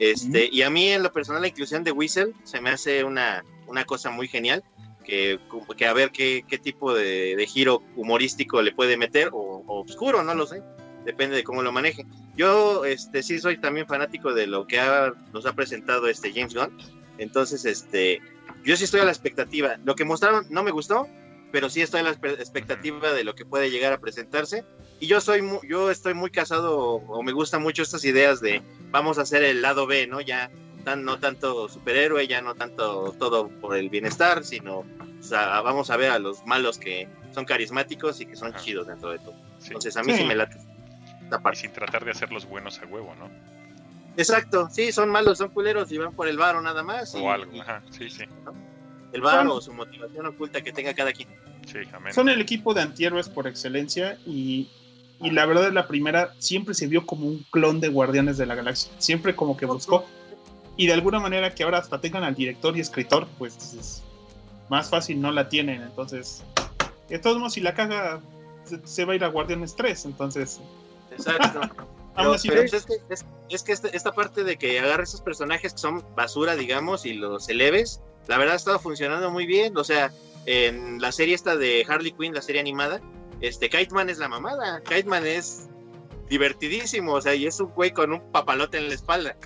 Este, 0.00 0.48
Y 0.50 0.62
a 0.62 0.70
mí, 0.70 0.88
en 0.88 1.04
lo 1.04 1.12
personal, 1.12 1.40
la 1.40 1.46
inclusión 1.46 1.84
de 1.84 1.92
Whistle 1.92 2.32
se 2.42 2.60
me 2.60 2.70
hace 2.70 3.04
una, 3.04 3.44
una 3.68 3.84
cosa 3.84 4.10
muy 4.10 4.26
genial. 4.26 4.64
Que, 5.04 5.38
que 5.76 5.86
a 5.86 5.92
ver 5.92 6.10
qué, 6.10 6.44
qué 6.48 6.58
tipo 6.58 6.94
de, 6.94 7.34
de, 7.36 7.46
giro 7.46 7.82
humorístico 7.96 8.62
le 8.62 8.72
puede 8.72 8.96
meter, 8.96 9.30
o, 9.32 9.64
o, 9.66 9.82
oscuro, 9.82 10.22
no 10.22 10.34
lo 10.34 10.46
sé. 10.46 10.62
Depende 11.04 11.36
de 11.36 11.44
cómo 11.44 11.62
lo 11.62 11.72
maneje. 11.72 12.04
Yo 12.36 12.84
este, 12.84 13.22
sí 13.22 13.38
soy 13.38 13.58
también 13.58 13.86
fanático 13.86 14.32
de 14.32 14.48
lo 14.48 14.66
que 14.66 14.80
ha, 14.80 15.12
nos 15.32 15.46
ha 15.46 15.54
presentado 15.54 16.08
este 16.08 16.32
James 16.32 16.54
Gunn. 16.54 16.76
Entonces, 17.18 17.64
este, 17.64 18.20
yo 18.64 18.76
sí 18.76 18.84
estoy 18.84 19.00
a 19.00 19.04
la 19.04 19.12
expectativa. 19.12 19.76
Lo 19.84 19.94
que 19.94 20.04
mostraron 20.04 20.46
no 20.50 20.62
me 20.62 20.70
gustó, 20.72 21.08
pero 21.52 21.68
sí 21.68 21.82
estoy 21.82 22.00
en 22.00 22.06
la 22.06 22.12
expectativa 22.12 23.12
de 23.12 23.24
lo 23.24 23.34
que 23.34 23.44
puede 23.44 23.70
llegar 23.70 23.92
a 23.92 23.98
presentarse. 23.98 24.64
Y 24.98 25.06
yo 25.06 25.20
soy 25.20 25.42
yo 25.68 25.90
estoy 25.90 26.14
muy 26.14 26.30
casado 26.30 26.80
o, 26.80 27.22
me 27.22 27.32
gustan 27.32 27.62
mucho 27.62 27.82
estas 27.82 28.04
ideas 28.04 28.40
de 28.40 28.62
vamos 28.90 29.18
a 29.18 29.22
hacer 29.22 29.44
el 29.44 29.60
lado 29.60 29.86
B, 29.86 30.06
¿no? 30.06 30.20
Ya 30.22 30.50
tan, 30.84 31.04
no 31.04 31.20
tanto 31.20 31.68
superhéroe, 31.68 32.26
ya 32.26 32.40
no 32.40 32.54
tanto 32.54 33.14
todo 33.18 33.48
por 33.60 33.76
el 33.76 33.90
bienestar, 33.90 34.44
sino 34.44 34.84
vamos 35.30 35.90
a 35.90 35.96
ver 35.96 36.10
a 36.10 36.18
los 36.18 36.44
malos 36.46 36.78
que 36.78 37.06
son 37.32 37.44
carismáticos 37.44 38.20
y 38.20 38.26
que 38.26 38.34
son 38.34 38.54
chidos 38.54 38.86
dentro 38.86 39.10
de 39.10 39.18
todo. 39.18 39.34
Entonces 39.62 39.96
a 39.96 40.02
mí 40.02 40.14
sí, 40.14 40.24
me 40.24 40.34
late. 40.34 40.56
Y 40.58 41.56
sin 41.56 41.72
tratar 41.72 42.04
de 42.04 42.10
hacerlos 42.10 42.46
buenos 42.46 42.80
a 42.80 42.86
huevo, 42.86 43.14
¿no? 43.16 43.30
Exacto, 44.16 44.68
sí, 44.70 44.92
son 44.92 45.08
malos, 45.08 45.38
son 45.38 45.48
culeros 45.50 45.90
y 45.92 45.98
van 45.98 46.12
por 46.12 46.28
el 46.28 46.36
varo 46.36 46.60
nada 46.60 46.82
más. 46.82 47.14
O 47.14 47.30
algo, 47.30 47.60
ajá, 47.60 47.82
sí, 47.90 48.10
sí 48.10 48.24
el 49.12 49.20
varo 49.20 49.54
o 49.54 49.60
su 49.60 49.72
motivación 49.72 50.26
oculta 50.26 50.62
que 50.62 50.72
tenga 50.72 50.94
cada 50.94 51.12
quien. 51.12 51.28
Son 52.12 52.28
el 52.28 52.40
equipo 52.40 52.74
de 52.74 52.82
antihéroes 52.82 53.28
por 53.28 53.46
excelencia 53.46 54.18
y, 54.26 54.68
y, 55.20 55.30
la 55.30 55.46
verdad 55.46 55.72
la 55.72 55.86
primera 55.86 56.34
siempre 56.38 56.74
se 56.74 56.86
vio 56.86 57.06
como 57.06 57.26
un 57.26 57.46
clon 57.50 57.80
de 57.80 57.88
Guardianes 57.88 58.36
de 58.36 58.46
la 58.46 58.54
Galaxia, 58.54 58.92
siempre 58.98 59.36
como 59.36 59.56
que 59.56 59.66
buscó. 59.66 60.04
Y 60.76 60.86
de 60.86 60.94
alguna 60.94 61.20
manera 61.20 61.54
que 61.54 61.62
ahora 61.62 61.78
hasta 61.78 62.00
tengan 62.00 62.24
al 62.24 62.34
director 62.34 62.76
y 62.76 62.80
escritor, 62.80 63.28
pues 63.38 63.74
es 63.74 64.02
más 64.68 64.90
fácil 64.90 65.20
no 65.20 65.30
la 65.30 65.48
tienen, 65.48 65.82
entonces 65.82 66.42
de 67.08 67.18
todos 67.18 67.38
modos 67.38 67.52
si 67.52 67.60
la 67.60 67.74
caga 67.74 68.20
se, 68.84 69.04
va 69.04 69.12
a 69.12 69.16
ir 69.16 69.24
a 69.24 69.28
Guardianes 69.28 69.76
3, 69.76 70.06
entonces... 70.06 70.60
Exacto. 71.10 71.60
Pues 72.14 72.44
es 72.44 72.84
que, 72.84 73.00
es, 73.48 73.62
que 73.62 73.72
este, 73.72 73.96
esta, 73.96 74.12
parte 74.12 74.44
de 74.44 74.58
que 74.58 74.78
agarres 74.78 75.08
esos 75.08 75.22
personajes 75.22 75.72
que 75.72 75.78
son 75.78 76.04
basura, 76.14 76.56
digamos, 76.56 77.06
y 77.06 77.14
los 77.14 77.48
eleves, 77.48 78.02
la 78.28 78.38
verdad 78.38 78.54
ha 78.54 78.56
estado 78.56 78.78
funcionando 78.78 79.30
muy 79.30 79.46
bien. 79.46 79.76
O 79.76 79.84
sea, 79.84 80.12
en 80.46 81.00
la 81.00 81.12
serie 81.12 81.34
esta 81.34 81.56
de 81.56 81.84
Harley 81.88 82.12
Quinn, 82.12 82.34
la 82.34 82.42
serie 82.42 82.60
animada, 82.60 83.00
este 83.40 83.68
Kiteman 83.68 84.10
es 84.10 84.18
la 84.18 84.28
mamada. 84.28 84.82
Kiteman 84.82 85.26
es 85.26 85.68
divertidísimo, 86.28 87.14
o 87.14 87.20
sea, 87.20 87.34
y 87.34 87.46
es 87.46 87.60
un 87.60 87.68
güey 87.68 87.90
con 87.90 88.12
un 88.12 88.32
papalote 88.32 88.78
en 88.78 88.88
la 88.88 88.94
espalda, 88.94 89.36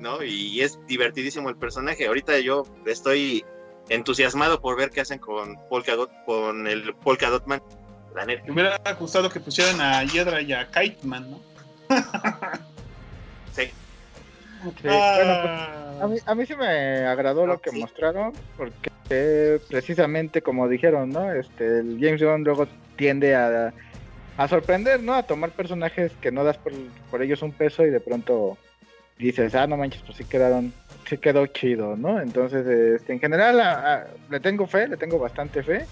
¿no? 0.00 0.22
Y 0.22 0.62
es 0.62 0.78
divertidísimo 0.86 1.48
el 1.48 1.56
personaje. 1.56 2.06
Ahorita 2.06 2.38
yo 2.38 2.64
estoy 2.86 3.44
entusiasmado 3.88 4.60
por 4.60 4.76
ver 4.76 4.90
qué 4.90 5.00
hacen 5.00 5.18
con 5.18 5.56
Polka 5.68 5.94
con 6.24 6.66
el 6.66 6.94
Polka 6.94 7.28
Dotman. 7.28 7.62
La 8.14 8.24
Me 8.24 8.40
hubiera 8.48 8.78
gustado 8.98 9.28
que 9.28 9.40
pusieran 9.40 9.80
a 9.80 10.04
Hiedra 10.04 10.40
y 10.40 10.52
a 10.52 10.70
Kiteman, 10.70 11.30
¿no? 11.32 11.40
sí. 13.56 13.70
Ah. 14.86 15.98
a, 16.02 16.06
mí, 16.06 16.16
a 16.24 16.34
mí 16.34 16.46
sí 16.46 16.54
me 16.56 17.06
agradó 17.06 17.46
lo 17.46 17.60
que 17.60 17.72
mostraron, 17.72 18.32
porque 18.56 19.60
precisamente 19.68 20.42
como 20.42 20.68
dijeron, 20.68 21.10
¿no? 21.10 21.32
Este, 21.32 21.80
el 21.80 21.98
James 22.00 22.22
Bond 22.22 22.46
luego 22.46 22.66
tiende 22.96 23.34
a, 23.34 23.72
a 24.36 24.48
sorprender, 24.48 25.02
¿no? 25.02 25.14
A 25.14 25.22
tomar 25.24 25.50
personajes 25.50 26.12
que 26.20 26.32
no 26.32 26.44
das 26.44 26.58
por, 26.58 27.22
ellos 27.22 27.42
un 27.42 27.52
peso 27.52 27.84
y 27.84 27.90
de 27.90 28.00
pronto 28.00 28.58
dices, 29.18 29.54
ah, 29.54 29.66
no 29.66 29.76
manches, 29.76 30.02
pues 30.02 30.16
sí 30.16 30.24
quedaron, 30.24 30.72
sí 31.08 31.18
quedó 31.18 31.46
chido, 31.46 31.96
¿no? 31.96 32.20
Entonces, 32.20 32.66
este, 32.66 33.12
en 33.12 33.20
general, 33.20 34.06
le 34.30 34.40
tengo 34.40 34.66
fe, 34.66 34.88
le 34.88 34.96
tengo 34.96 35.18
bastante 35.18 35.62
fe. 35.62 35.86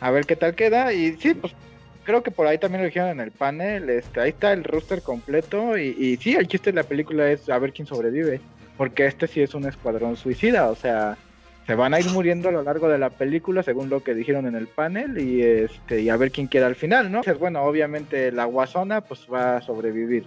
A 0.00 0.10
ver 0.10 0.24
qué 0.24 0.34
tal 0.34 0.54
queda. 0.54 0.92
Y 0.92 1.16
sí, 1.18 1.34
pues 1.34 1.54
creo 2.04 2.22
que 2.22 2.30
por 2.30 2.46
ahí 2.46 2.58
también 2.58 2.82
lo 2.82 2.86
dijeron 2.86 3.10
en 3.10 3.20
el 3.20 3.30
panel, 3.30 3.88
este, 3.90 4.20
ahí 4.20 4.30
está 4.30 4.52
el 4.52 4.64
roster 4.64 5.02
completo 5.02 5.78
y, 5.78 5.94
y 5.98 6.16
sí, 6.16 6.34
el 6.34 6.48
chiste 6.48 6.70
de 6.70 6.76
la 6.76 6.84
película 6.84 7.30
es 7.30 7.48
a 7.48 7.58
ver 7.58 7.72
quién 7.72 7.86
sobrevive, 7.86 8.40
porque 8.76 9.06
este 9.06 9.26
sí 9.26 9.42
es 9.42 9.54
un 9.54 9.66
escuadrón 9.66 10.16
suicida, 10.16 10.70
o 10.70 10.74
sea, 10.74 11.16
se 11.66 11.74
van 11.74 11.94
a 11.94 12.00
ir 12.00 12.10
muriendo 12.10 12.48
a 12.48 12.52
lo 12.52 12.62
largo 12.62 12.88
de 12.88 12.98
la 12.98 13.10
película 13.10 13.62
según 13.62 13.90
lo 13.90 14.02
que 14.02 14.14
dijeron 14.14 14.46
en 14.46 14.56
el 14.56 14.66
panel 14.66 15.18
y 15.18 15.42
este 15.42 16.00
y 16.00 16.08
a 16.08 16.16
ver 16.16 16.32
quién 16.32 16.48
queda 16.48 16.66
al 16.66 16.74
final, 16.74 17.12
¿no? 17.12 17.18
Entonces, 17.18 17.38
bueno, 17.38 17.62
obviamente 17.62 18.32
la 18.32 18.44
guasona 18.44 19.02
pues 19.02 19.26
va 19.32 19.58
a 19.58 19.62
sobrevivir. 19.62 20.24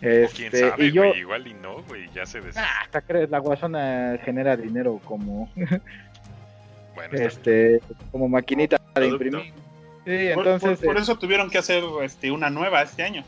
Este, 0.00 0.50
quién 0.50 0.70
sabe, 0.70 0.86
y 0.86 0.92
yo, 0.92 1.06
igual 1.06 1.46
y 1.46 1.54
no, 1.54 1.82
güey, 1.88 2.08
ya 2.14 2.26
se 2.26 2.40
des... 2.40 2.56
Ah, 2.56 3.00
crees, 3.06 3.30
la 3.30 3.38
guasona 3.38 4.18
genera 4.24 4.56
dinero 4.56 5.00
como 5.04 5.50
bueno, 6.94 7.18
este 7.18 7.80
como 8.12 8.28
maquinita 8.28 8.80
de 8.94 9.08
imprimir. 9.08 9.63
Sí, 10.04 10.28
entonces. 10.28 10.80
Por, 10.80 10.96
eh, 10.96 11.00
eso 11.00 11.16
tuvieron 11.16 11.50
que 11.50 11.58
hacer 11.58 11.82
este, 12.02 12.30
una 12.30 12.50
nueva 12.50 12.82
este 12.82 13.02
año. 13.02 13.24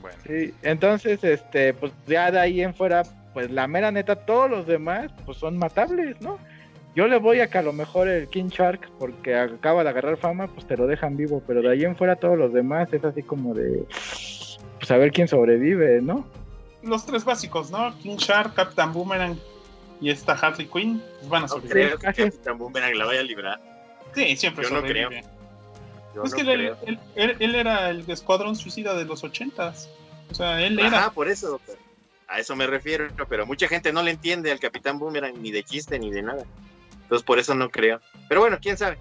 Bueno. 0.00 0.18
Sí, 0.26 0.54
entonces, 0.62 1.22
este, 1.24 1.74
pues 1.74 1.92
ya 2.06 2.30
de 2.30 2.38
ahí 2.38 2.60
en 2.60 2.74
fuera, 2.74 3.02
pues 3.34 3.50
la 3.50 3.66
mera 3.66 3.90
neta, 3.90 4.14
todos 4.14 4.48
los 4.48 4.66
demás, 4.66 5.10
pues 5.24 5.38
son 5.38 5.58
matables, 5.58 6.20
¿no? 6.20 6.38
Yo 6.94 7.08
le 7.08 7.18
voy 7.18 7.40
a 7.40 7.48
que 7.48 7.58
a 7.58 7.62
lo 7.62 7.72
mejor 7.74 8.08
el 8.08 8.28
King 8.28 8.48
Shark, 8.48 8.88
porque 8.98 9.34
acaba 9.34 9.82
de 9.82 9.90
agarrar 9.90 10.16
fama, 10.16 10.46
pues 10.46 10.66
te 10.66 10.76
lo 10.76 10.86
dejan 10.86 11.16
vivo, 11.16 11.42
pero 11.46 11.60
de 11.60 11.70
ahí 11.70 11.84
en 11.84 11.94
fuera 11.96 12.16
todos 12.16 12.38
los 12.38 12.54
demás 12.54 12.90
es 12.92 13.04
así 13.04 13.22
como 13.22 13.52
de, 13.52 13.84
pues 14.78 14.90
a 14.90 14.96
ver 14.96 15.12
quién 15.12 15.28
sobrevive, 15.28 16.00
¿no? 16.00 16.26
Los 16.82 17.04
tres 17.04 17.24
básicos, 17.24 17.70
¿no? 17.70 17.94
King 17.98 18.16
Shark, 18.16 18.54
Captain 18.54 18.92
Boomerang 18.92 19.36
y 20.00 20.10
esta 20.10 20.32
Harley 20.32 20.66
Quinn, 20.66 21.02
pues 21.18 21.28
van 21.28 21.44
a 21.44 21.48
sobrevivir. 21.48 21.90
No 21.90 21.98
creo 21.98 22.12
que 22.14 22.30
Captain 22.30 22.58
Boomerang 22.58 22.94
la 22.94 23.04
vaya 23.04 23.20
a 23.20 23.24
librar. 23.24 23.60
Sí, 24.14 24.34
siempre 24.36 24.62
Yo 24.62 24.70
sobrevive. 24.70 25.02
no 25.02 25.08
creo 25.10 25.35
es 26.24 26.34
que 26.34 26.40
él, 26.42 27.54
era 27.54 27.90
el 27.90 28.08
escuadrón 28.10 28.56
suicida 28.56 28.94
de 28.94 29.04
los 29.04 29.24
ochentas. 29.24 29.90
O 30.30 30.34
sea, 30.34 30.60
él 30.64 30.78
era. 30.78 31.06
Ah, 31.06 31.12
por 31.12 31.28
eso, 31.28 31.60
a 32.28 32.40
eso 32.40 32.56
me 32.56 32.66
refiero, 32.66 33.08
pero 33.28 33.46
mucha 33.46 33.68
gente 33.68 33.92
no 33.92 34.02
le 34.02 34.10
entiende 34.10 34.50
al 34.50 34.58
Capitán 34.58 34.98
Boomerang 34.98 35.40
ni 35.40 35.50
de 35.50 35.62
chiste 35.62 35.98
ni 35.98 36.10
de 36.10 36.22
nada. 36.22 36.44
Entonces 37.02 37.24
por 37.24 37.38
eso 37.38 37.54
no 37.54 37.70
creo. 37.70 38.00
Pero 38.28 38.40
bueno, 38.40 38.58
quién 38.60 38.76
sabe. 38.76 38.98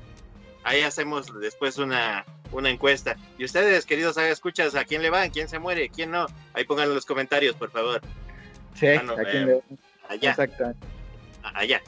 Ahí 0.64 0.82
hacemos 0.82 1.28
después 1.40 1.78
una, 1.78 2.26
una 2.52 2.70
encuesta. 2.70 3.18
Y 3.38 3.46
ustedes, 3.46 3.86
queridos 3.86 4.18
escuchas, 4.18 4.76
¿a 4.76 4.86
quién 4.86 5.02
le 5.02 5.10
van? 5.10 5.32
¿Quién 5.32 5.48
se 5.48 5.60
muere? 5.60 5.90
¿Quién 5.90 6.12
no? 6.12 6.28
Ahí 6.54 6.66
pongan 6.66 6.90
en 6.90 6.96
los 6.96 7.06
comentarios, 7.06 7.56
por 7.56 7.72
favor. 7.72 8.02
Sí, 8.76 8.88
ah, 8.88 9.04
¿a 9.18 9.24
quién 9.24 9.46
le... 9.48 9.62
Allá. 10.08 10.32
Exacto. 10.32 10.74
allá. 11.42 11.82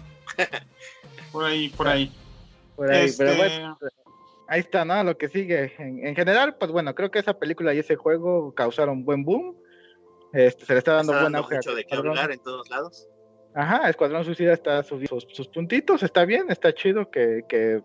por 1.32 1.46
ahí, 1.46 1.70
por 1.70 1.88
ahí. 1.88 2.12
Por 2.76 2.92
ahí, 2.92 3.12
pero 3.16 3.32
este, 3.32 3.38
bueno, 3.38 3.78
ahí 4.48 4.60
está, 4.60 4.86
¿no? 4.86 5.04
Lo 5.04 5.18
que 5.18 5.30
sigue. 5.30 5.74
En, 5.78 6.16
general, 6.16 6.56
pues 6.58 6.72
bueno, 6.72 6.96
creo 6.96 7.12
que 7.12 7.20
esa 7.20 7.38
película 7.38 7.74
y 7.74 7.80
ese 7.80 7.96
juego 7.96 8.54
causaron 8.54 9.06
buen 9.06 9.24
boom. 9.24 9.56
Este, 10.34 10.66
se 10.66 10.74
le 10.74 10.80
está 10.80 10.94
dando 10.94 11.14
buen 11.14 11.36
auge. 11.36 11.56
De 11.56 11.86
qué 11.86 11.96
hablar 11.96 12.32
en 12.32 12.40
todos 12.40 12.70
lados. 12.70 13.08
Ajá, 13.54 13.90
Escuadrón 13.90 14.24
Suicida 14.24 14.54
está 14.54 14.84
subiendo 14.84 15.20
sus, 15.20 15.48
puntitos, 15.48 16.04
está 16.04 16.26
bien, 16.26 16.46
está 16.50 16.74
chido 16.74 17.10
que, 17.10 17.44
que 17.50 17.82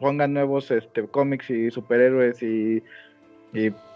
pongan 0.00 0.32
nuevos 0.32 0.68
este, 0.72 1.06
cómics 1.06 1.48
y 1.48 1.70
superhéroes 1.70 2.42
y, 2.42 2.82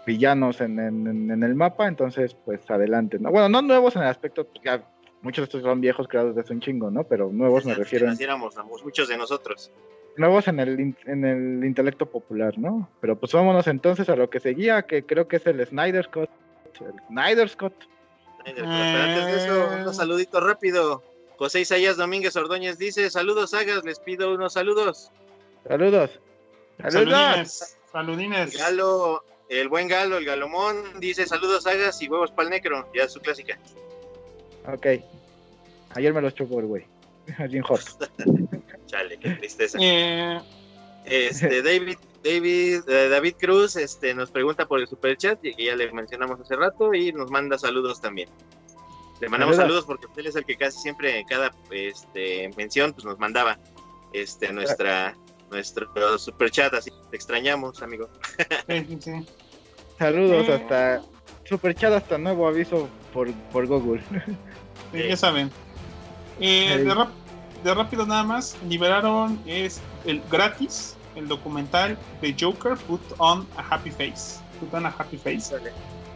villanos 0.05 0.61
en, 0.61 0.79
en, 0.79 1.43
el 1.43 1.55
mapa, 1.55 1.87
entonces 1.87 2.33
pues 2.45 2.61
adelante, 2.71 3.19
¿no? 3.19 3.29
Bueno, 3.29 3.49
no 3.49 3.61
nuevos 3.61 3.97
en 3.97 4.03
el 4.03 4.07
aspecto, 4.07 4.47
ya 4.63 4.87
muchos 5.21 5.43
de 5.43 5.45
estos 5.45 5.61
son 5.61 5.81
viejos 5.81 6.07
creados 6.07 6.35
desde 6.35 6.53
un 6.53 6.61
chingo, 6.61 6.91
¿no? 6.91 7.03
Pero 7.03 7.29
nuevos 7.31 7.65
me 7.65 7.73
refiero. 7.73 8.09
A 8.09 8.63
muchos 8.63 9.07
de 9.07 9.17
nosotros. 9.17 9.71
Nuevos 10.15 10.47
en 10.47 10.59
el, 10.59 10.95
en 11.05 11.25
el 11.25 11.65
intelecto 11.65 12.07
popular, 12.07 12.57
¿no? 12.57 12.89
Pero 13.01 13.15
pues 13.19 13.31
vámonos 13.33 13.67
entonces 13.67 14.09
a 14.09 14.15
lo 14.15 14.29
que 14.29 14.39
seguía, 14.39 14.81
que 14.83 15.03
creo 15.03 15.27
que 15.27 15.35
es 15.35 15.45
el 15.45 15.65
Snyder 15.65 16.05
Scott. 16.05 16.29
El 16.79 16.93
Snyder 17.07 17.49
Scott. 17.49 17.73
Snyder 18.43 18.63
Scott. 18.63 18.71
antes 18.71 19.25
de 19.25 19.35
eso, 19.45 19.87
un 19.87 19.93
saludito 19.93 20.39
rápido. 20.39 21.03
José 21.37 21.61
Isaías 21.61 21.97
Domínguez 21.97 22.35
Ordóñez 22.35 22.79
dice, 22.79 23.09
saludos 23.11 23.51
Sagas, 23.51 23.83
les 23.85 23.99
pido 23.99 24.33
unos 24.33 24.53
saludos. 24.53 25.11
Saludos. 25.67 26.19
Saludos. 26.81 27.77
Saludines. 27.91 28.57
Galo, 28.57 29.23
el 29.49 29.69
buen 29.69 29.87
Galo, 29.87 30.17
el 30.17 30.25
Galomón, 30.25 30.99
dice 30.99 31.27
saludos 31.27 31.63
Sagas 31.63 32.01
y 32.01 32.09
huevos 32.09 32.31
pal 32.31 32.49
necro, 32.49 32.89
ya 32.93 33.03
es 33.03 33.13
su 33.13 33.19
clásica. 33.19 33.59
Ok. 34.67 34.87
Ayer 35.95 36.13
me 36.13 36.21
los 36.21 36.35
chupó 36.35 36.59
el 36.59 36.65
güey. 36.65 36.85
Jim. 37.49 37.63
Chale, 38.85 39.17
qué 39.17 39.31
tristeza. 39.31 39.77
Eh. 39.81 40.41
Este, 41.05 41.61
David, 41.63 41.97
David, 42.23 42.81
eh, 42.87 43.09
David 43.09 43.35
Cruz 43.39 43.75
este, 43.75 44.13
nos 44.13 44.29
pregunta 44.29 44.67
por 44.67 44.79
el 44.79 44.87
super 44.87 45.17
chat, 45.17 45.39
que 45.39 45.53
ya 45.57 45.75
le 45.75 45.91
mencionamos 45.91 46.39
hace 46.39 46.55
rato, 46.55 46.93
y 46.93 47.11
nos 47.13 47.31
manda 47.31 47.57
saludos 47.57 48.01
también. 48.01 48.29
Le 49.19 49.29
mandamos 49.29 49.55
saludos 49.55 49.85
porque 49.85 50.05
él 50.17 50.27
es 50.27 50.35
el 50.35 50.45
que 50.45 50.55
casi 50.57 50.79
siempre 50.79 51.19
en 51.19 51.25
cada 51.25 51.51
este, 51.71 52.51
mención 52.55 52.93
pues, 52.93 53.03
nos 53.03 53.17
mandaba 53.17 53.57
este, 54.13 54.53
nuestra, 54.53 55.17
nuestro 55.49 56.19
super 56.19 56.51
chat, 56.51 56.73
así 56.75 56.91
te 57.09 57.15
extrañamos, 57.15 57.81
amigo. 57.81 58.09
Saludos 59.97 60.49
hasta 60.49 61.01
super 61.45 61.73
chat, 61.73 61.93
hasta 61.93 62.19
nuevo 62.19 62.47
aviso 62.47 62.87
por, 63.17 63.33
por 63.51 63.65
Google. 63.65 64.03
ya 64.93 65.17
saben. 65.17 65.49
Eh, 66.39 66.85
de, 67.63 67.73
rápido 67.73 68.05
nada 68.05 68.23
más, 68.23 68.55
liberaron 68.69 69.39
es 69.47 69.81
el 70.05 70.21
gratis 70.29 70.95
el 71.15 71.27
documental 71.27 71.97
de 72.21 72.35
Joker 72.39 72.77
Put 72.77 73.01
on 73.17 73.47
a 73.57 73.73
Happy 73.73 73.89
Face. 73.89 74.39
Put 74.59 74.71
on 74.71 74.85
a 74.85 74.89
Happy 74.89 75.17
Face. 75.17 75.55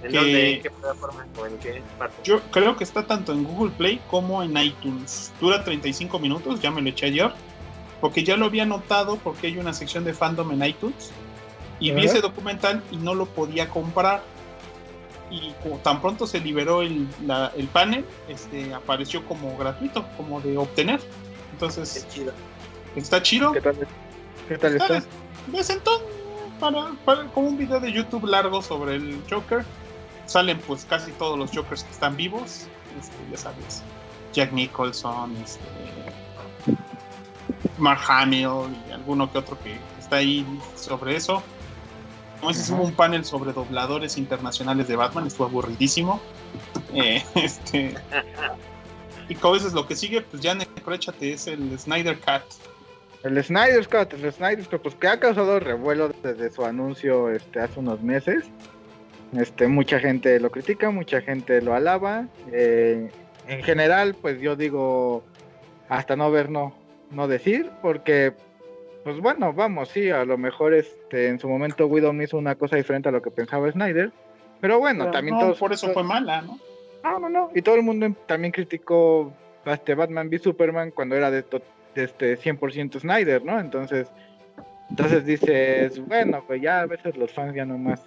¿En 0.03 0.11
dónde? 0.11 0.53
¿En 0.57 0.61
qué 0.61 0.69
plataforma 0.69 1.25
o 1.39 1.45
en 1.47 1.57
qué 1.57 1.81
parte? 1.97 2.15
Yo 2.23 2.39
creo 2.51 2.77
que 2.77 2.83
está 2.83 3.07
tanto 3.07 3.33
en 3.33 3.45
Google 3.45 3.71
Play 3.71 3.99
como 4.11 4.43
en 4.43 4.55
iTunes. 4.55 5.33
Dura 5.41 5.63
35 5.63 6.19
minutos, 6.19 6.61
ya 6.61 6.69
me 6.69 6.83
lo 6.83 6.89
eché 6.89 7.07
ayer. 7.07 7.31
Porque 7.99 8.23
ya 8.23 8.37
lo 8.37 8.45
había 8.45 8.67
notado 8.67 9.15
porque 9.15 9.47
hay 9.47 9.57
una 9.57 9.73
sección 9.73 10.03
de 10.03 10.13
fandom 10.13 10.51
en 10.51 10.69
iTunes. 10.69 11.11
Y 11.79 11.89
vi 11.89 12.05
ese 12.05 12.21
documental 12.21 12.83
y 12.91 12.97
no 12.97 13.15
lo 13.15 13.25
podía 13.25 13.69
comprar. 13.69 14.21
Y 15.31 15.55
tan 15.83 16.01
pronto 16.01 16.27
se 16.27 16.39
liberó 16.41 16.81
el, 16.81 17.07
el 17.55 17.67
panel, 17.67 18.05
este, 18.27 18.73
apareció 18.73 19.25
como 19.25 19.57
gratuito, 19.57 20.05
como 20.17 20.41
de 20.41 20.57
obtener. 20.57 20.99
Entonces, 21.53 22.05
chido. 22.09 22.33
está 22.95 23.21
chido. 23.21 23.53
¿Qué 23.53 23.61
tal, 23.61 23.87
¿Qué 24.47 24.57
tal 24.57 24.75
está? 24.75 24.97
entonces, 25.73 26.07
para, 26.59 26.91
para, 27.05 27.25
como 27.27 27.47
un 27.47 27.57
video 27.57 27.79
de 27.79 27.91
YouTube 27.91 28.25
largo 28.25 28.61
sobre 28.61 28.95
el 28.95 29.23
Joker 29.29 29.65
salen 30.31 30.59
pues 30.59 30.85
casi 30.85 31.11
todos 31.13 31.37
los 31.37 31.51
Jokers 31.51 31.83
que 31.83 31.91
están 31.91 32.15
vivos, 32.15 32.67
este, 32.99 33.15
ya 33.29 33.37
sabes, 33.37 33.83
Jack 34.33 34.53
Nicholson, 34.53 35.35
este, 35.43 35.61
Mark 37.77 37.99
Hamill 38.07 38.75
y 38.87 38.91
alguno 38.91 39.31
que 39.31 39.37
otro 39.39 39.57
que 39.59 39.77
está 39.99 40.17
ahí 40.17 40.45
sobre 40.75 41.15
eso. 41.15 41.43
Como 42.41 42.51
dices, 42.51 42.71
hubo 42.71 42.83
un 42.83 42.93
panel 42.93 43.23
sobre 43.23 43.53
dobladores 43.53 44.17
internacionales 44.17 44.87
de 44.87 44.95
Batman, 44.95 45.27
estuvo 45.27 45.45
aburridísimo. 45.45 46.19
Eh, 46.93 47.23
este, 47.35 47.93
y 49.29 49.35
como 49.35 49.53
dices, 49.53 49.73
lo 49.73 49.87
que 49.87 49.95
sigue, 49.95 50.21
pues 50.21 50.41
ya 50.41 50.55
necrochate, 50.55 51.33
es 51.33 51.45
el 51.45 51.77
Snyder 51.77 52.17
Cut. 52.19 52.41
El 53.23 53.41
Snyder 53.43 53.87
Cut, 53.87 54.13
el 54.13 54.33
Snyder 54.33 54.67
Cut, 54.67 54.81
pues 54.81 54.95
que 54.95 55.07
ha 55.07 55.19
causado 55.19 55.59
revuelo 55.59 56.09
desde 56.23 56.49
su 56.49 56.65
anuncio 56.65 57.29
este, 57.29 57.59
hace 57.59 57.79
unos 57.79 58.01
meses. 58.01 58.45
Este, 59.37 59.67
mucha 59.67 59.99
gente 59.99 60.39
lo 60.39 60.49
critica, 60.49 60.89
mucha 60.89 61.21
gente 61.21 61.61
lo 61.61 61.75
alaba. 61.75 62.27
Eh, 62.51 63.11
en 63.47 63.63
general, 63.63 64.15
pues 64.15 64.41
yo 64.41 64.55
digo, 64.55 65.23
hasta 65.89 66.15
no 66.15 66.31
ver, 66.31 66.49
no, 66.49 66.75
no 67.11 67.27
decir, 67.27 67.69
porque, 67.83 68.33
pues 69.03 69.19
bueno, 69.19 69.53
vamos, 69.53 69.89
sí, 69.89 70.09
a 70.09 70.25
lo 70.25 70.37
mejor 70.37 70.73
este, 70.73 71.27
en 71.27 71.39
su 71.39 71.49
momento 71.49 71.87
Widow 71.87 72.13
hizo 72.21 72.37
una 72.37 72.55
cosa 72.55 72.75
diferente 72.75 73.09
a 73.09 73.11
lo 73.11 73.21
que 73.21 73.31
pensaba 73.31 73.71
Snyder, 73.71 74.11
pero 74.59 74.79
bueno, 74.79 75.09
también 75.11 75.37
no, 75.37 75.53
por 75.55 75.73
eso 75.73 75.91
fue 75.91 76.03
mala, 76.03 76.41
¿no? 76.41 76.59
No, 77.03 77.19
no, 77.19 77.29
no, 77.29 77.51
y 77.55 77.61
todo 77.61 77.75
el 77.75 77.83
mundo 77.83 78.07
también 78.27 78.51
criticó 78.51 79.33
a 79.65 79.73
este 79.73 79.95
Batman 79.95 80.27
v 80.27 80.37
Superman 80.37 80.91
cuando 80.91 81.15
era 81.15 81.31
de, 81.31 81.43
de 81.95 82.03
este 82.03 82.37
100% 82.37 82.99
Snyder, 82.99 83.43
¿no? 83.43 83.59
Entonces, 83.59 84.11
entonces 84.89 85.25
dices, 85.25 86.05
bueno, 86.05 86.43
pues 86.45 86.61
ya 86.61 86.81
a 86.81 86.85
veces 86.85 87.17
los 87.17 87.31
fans 87.31 87.55
ya 87.55 87.65
nomás 87.65 88.03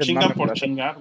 Chingan 0.00 0.32
por 0.32 0.52
chingar, 0.52 0.96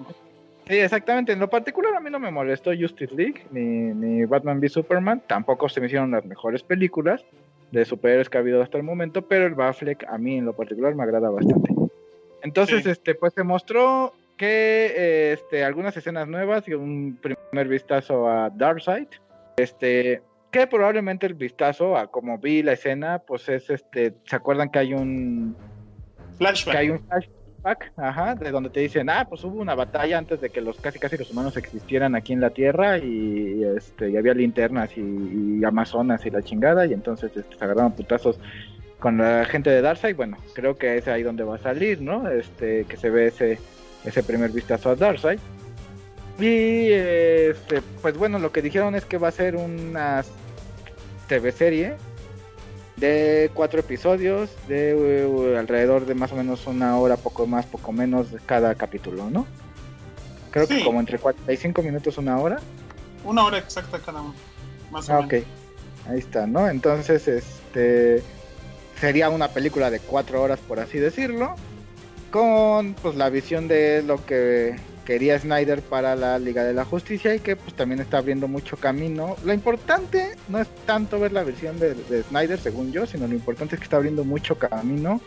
Sí, 0.68 0.78
exactamente. 0.78 1.34
En 1.34 1.40
lo 1.40 1.50
particular 1.50 1.94
a 1.96 2.00
mí 2.00 2.10
no 2.10 2.20
me 2.20 2.32
molestó 2.32 2.72
Justice 2.78 3.14
League 3.14 3.46
ni, 3.52 4.24
Batman 4.26 4.60
v 4.60 4.70
Superman. 4.70 5.22
Tampoco 5.28 5.68
se 5.68 5.82
me 5.82 5.88
hicieron 5.88 6.12
las 6.12 6.26
mejores 6.26 6.64
películas 6.64 7.26
de 7.72 7.86
superhéroes 7.86 8.30
que 8.30 8.38
ha 8.38 8.42
habido 8.42 8.62
hasta 8.62 8.78
el 8.78 8.84
momento, 8.84 9.22
pero 9.24 9.46
el 9.46 9.56
Batfleck 9.56 10.06
a 10.08 10.18
mí 10.18 10.38
en 10.38 10.46
lo 10.46 10.54
particular 10.54 10.94
me 10.94 11.04
agrada 11.04 11.30
bastante. 11.30 11.74
Entonces, 12.44 12.86
este, 12.86 13.16
pues 13.16 13.34
se 13.34 13.44
mostró 13.44 14.14
que 14.38 15.34
este, 15.34 15.64
algunas 15.64 15.96
escenas 15.96 16.28
nuevas 16.28 16.68
y 16.68 16.74
un 16.74 17.18
primer 17.22 17.68
vistazo 17.68 18.28
a 18.28 18.50
Darkseid. 18.50 19.08
Este, 19.58 20.22
que 20.50 20.68
probablemente 20.68 21.26
el 21.26 21.34
vistazo 21.34 21.96
a 21.96 22.08
como 22.08 22.38
vi 22.38 22.64
la 22.64 22.74
escena, 22.74 23.20
pues 23.20 23.48
es 23.50 23.70
este, 23.70 24.14
¿se 24.26 24.36
acuerdan 24.36 24.70
que 24.70 24.80
hay 24.80 24.94
un 24.94 25.56
flashback? 26.38 26.74
Que 26.74 26.78
hay 26.80 26.90
un 26.90 27.00
flashback 27.00 27.41
ajá, 27.98 28.36
de 28.36 28.52
donde 28.52 28.70
te 28.70 28.80
dicen, 28.80 29.10
ah, 29.10 29.26
pues 29.30 29.44
hubo 29.44 29.62
una 29.62 29.76
batalla 29.76 30.18
antes 30.18 30.42
de 30.42 30.50
que 30.50 30.62
los 30.62 30.78
casi 30.78 31.00
casi 31.00 31.18
los 31.18 31.30
humanos 31.32 31.58
existieran 31.58 32.16
aquí 32.16 32.34
en 32.34 32.42
la 32.42 32.50
Tierra 32.50 32.98
y, 32.98 33.64
este, 33.64 34.10
y 34.10 34.18
había 34.18 34.34
linternas 34.34 34.90
y, 34.98 35.64
amazonas 35.64 36.26
y 36.26 36.32
la 36.32 36.42
chingada 36.42 36.86
y 36.86 36.94
entonces 36.94 37.32
este, 37.36 37.56
se 37.56 37.64
agarraron 37.64 37.92
putazos 37.94 38.40
con 39.00 39.18
la 39.18 39.46
gente 39.46 39.70
de 39.70 39.82
Darkseid, 39.82 40.16
bueno, 40.16 40.38
creo 40.54 40.78
que 40.78 40.98
es 40.98 41.08
ahí 41.08 41.24
donde 41.24 41.44
va 41.44 41.56
a 41.56 41.60
salir, 41.60 42.02
¿no? 42.02 42.30
Este, 42.30 42.86
que 42.86 42.98
se 42.98 43.10
ve 43.10 43.28
ese, 43.28 43.58
ese 44.06 44.22
primer 44.24 44.52
vistazo 44.52 44.92
a 44.92 44.96
Darkseid. 44.96 45.40
Y 46.40 46.92
este, 46.92 47.82
pues 48.02 48.18
bueno, 48.18 48.40
lo 48.40 48.52
que 48.52 48.62
dijeron 48.62 48.96
es 48.96 49.06
que 49.06 49.18
va 49.18 49.28
a 49.28 49.32
ser 49.32 49.56
una 49.56 50.24
TV 51.28 51.52
serie 51.52 51.96
de 53.02 53.50
cuatro 53.54 53.80
episodios 53.80 54.52
de 54.68 55.26
uh, 55.26 55.58
alrededor 55.58 56.06
de 56.06 56.14
más 56.14 56.32
o 56.32 56.36
menos 56.36 56.68
una 56.68 56.98
hora, 56.98 57.18
poco 57.18 57.48
más, 57.48 57.66
poco 57.66 57.92
menos 57.92 58.28
cada 58.46 58.76
capítulo, 58.76 59.30
¿no? 59.30 59.48
Creo 60.52 60.68
que 60.68 60.84
como 60.84 61.00
entre 61.00 61.18
45 61.18 61.82
minutos, 61.82 62.18
una 62.18 62.38
hora. 62.38 62.60
Una 63.24 63.44
hora 63.44 63.58
exacta 63.58 64.00
cada 64.00 64.22
uno, 64.22 64.36
más 64.92 65.10
o 65.10 65.14
ah, 65.14 65.20
Ok, 65.20 65.34
ahí 66.08 66.20
está, 66.20 66.46
¿no? 66.46 66.70
Entonces, 66.70 67.28
este 67.28 68.24
sería 69.00 69.30
una 69.30 69.48
película 69.48 69.90
de 69.90 70.00
cuatro 70.00 70.42
horas, 70.42 70.60
por 70.60 70.80
así 70.80 71.00
decirlo, 71.00 71.56
con 72.30 72.94
pues 72.94 73.16
la 73.16 73.30
visión 73.30 73.68
de 73.68 74.04
lo 74.04 74.24
que 74.26 74.76
quería 75.12 75.38
Snyder 75.38 75.82
para 75.82 76.16
la 76.16 76.40
Liga 76.40 76.64
de 76.64 76.74
la 76.74 76.86
Justicia 76.86 77.36
y 77.36 77.40
que 77.40 77.58
pues 77.58 77.74
también 77.74 78.00
está 78.00 78.20
abriendo 78.20 78.48
mucho 78.48 78.78
camino. 78.78 79.36
Lo 79.44 79.52
importante 79.52 80.38
no 80.48 80.58
es 80.58 80.70
tanto 80.86 81.20
ver 81.20 81.34
la 81.34 81.44
versión 81.44 81.78
de, 81.80 82.24
Snyder, 82.30 82.58
según 82.58 82.94
yo, 82.94 83.06
sino 83.06 83.28
lo 83.28 83.34
importante 83.34 83.76
es 83.76 83.80
que 83.80 83.84
está 83.84 83.98
abriendo 83.98 84.24
mucho 84.24 84.58
camino 84.58 85.20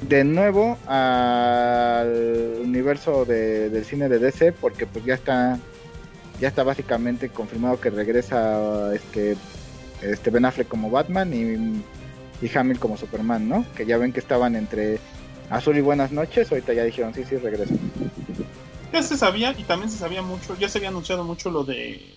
de 0.00 0.24
nuevo 0.24 0.78
al 0.86 2.54
universo 2.62 3.26
del 3.26 3.84
cine 3.84 4.08
de 4.08 4.18
DC 4.18 4.52
porque 4.52 4.86
pues 4.86 5.04
ya 5.04 5.12
está 5.12 5.58
ya 6.40 6.48
está 6.48 6.62
básicamente 6.62 7.28
confirmado 7.28 7.78
que 7.78 7.90
regresa 7.90 8.94
este 8.94 9.36
este 10.00 10.30
Ben 10.30 10.46
Affleck 10.46 10.68
como 10.68 10.88
Batman 10.88 11.34
y, 11.34 12.46
y 12.46 12.56
Hamill 12.56 12.78
como 12.78 12.96
Superman, 12.96 13.46
¿no? 13.46 13.66
Que 13.76 13.84
ya 13.84 13.98
ven 13.98 14.14
que 14.14 14.20
estaban 14.20 14.56
entre 14.56 15.00
Azul 15.50 15.76
y 15.76 15.82
Buenas 15.82 16.12
noches, 16.12 16.50
ahorita 16.50 16.72
ya 16.72 16.84
dijeron 16.84 17.12
sí, 17.12 17.24
sí, 17.28 17.36
regresa 17.36 17.74
ya 18.92 19.02
se 19.02 19.16
sabía 19.16 19.54
y 19.56 19.64
también 19.64 19.90
se 19.90 19.98
sabía 19.98 20.22
mucho, 20.22 20.56
ya 20.56 20.68
se 20.68 20.78
había 20.78 20.88
anunciado 20.88 21.24
mucho 21.24 21.50
lo 21.50 21.64
de 21.64 22.14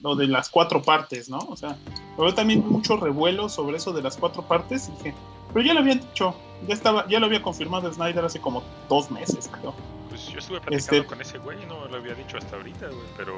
lo 0.00 0.14
de 0.14 0.26
las 0.26 0.50
cuatro 0.50 0.82
partes, 0.82 1.30
¿no? 1.30 1.38
O 1.38 1.56
sea, 1.56 1.78
hubo 2.18 2.34
también 2.34 2.66
mucho 2.68 2.98
revuelo 2.98 3.48
sobre 3.48 3.78
eso 3.78 3.92
de 3.92 4.02
las 4.02 4.18
cuatro 4.18 4.42
partes 4.42 4.88
y 4.88 4.92
dije, 4.98 5.14
pero 5.52 5.64
ya 5.64 5.72
lo 5.72 5.80
habían 5.80 6.00
dicho, 6.00 6.34
ya 6.68 6.74
estaba, 6.74 7.08
ya 7.08 7.18
lo 7.18 7.26
había 7.26 7.40
confirmado 7.40 7.90
Snyder 7.90 8.22
hace 8.22 8.38
como 8.38 8.62
dos 8.90 9.10
meses, 9.10 9.48
creo. 9.48 9.74
Pues 10.10 10.28
yo 10.28 10.40
estuve 10.40 10.60
platicando 10.60 10.96
este 10.96 11.06
con 11.06 11.20
ese 11.22 11.38
güey 11.38 11.62
y 11.62 11.66
no 11.66 11.86
lo 11.86 11.96
había 11.96 12.14
dicho 12.14 12.36
hasta 12.36 12.56
ahorita, 12.56 12.86
güey, 12.88 13.06
pero... 13.16 13.34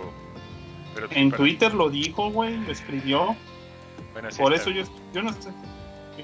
pero 0.92 1.08
en 1.12 1.30
Twitter 1.30 1.72
lo 1.72 1.88
dijo, 1.88 2.30
güey, 2.30 2.56
lo 2.56 2.72
escribió. 2.72 3.36
Por 4.36 4.52
eso 4.52 4.70
yo, 4.70 4.82
yo 5.14 5.22
no 5.22 5.32
sé. 5.34 5.50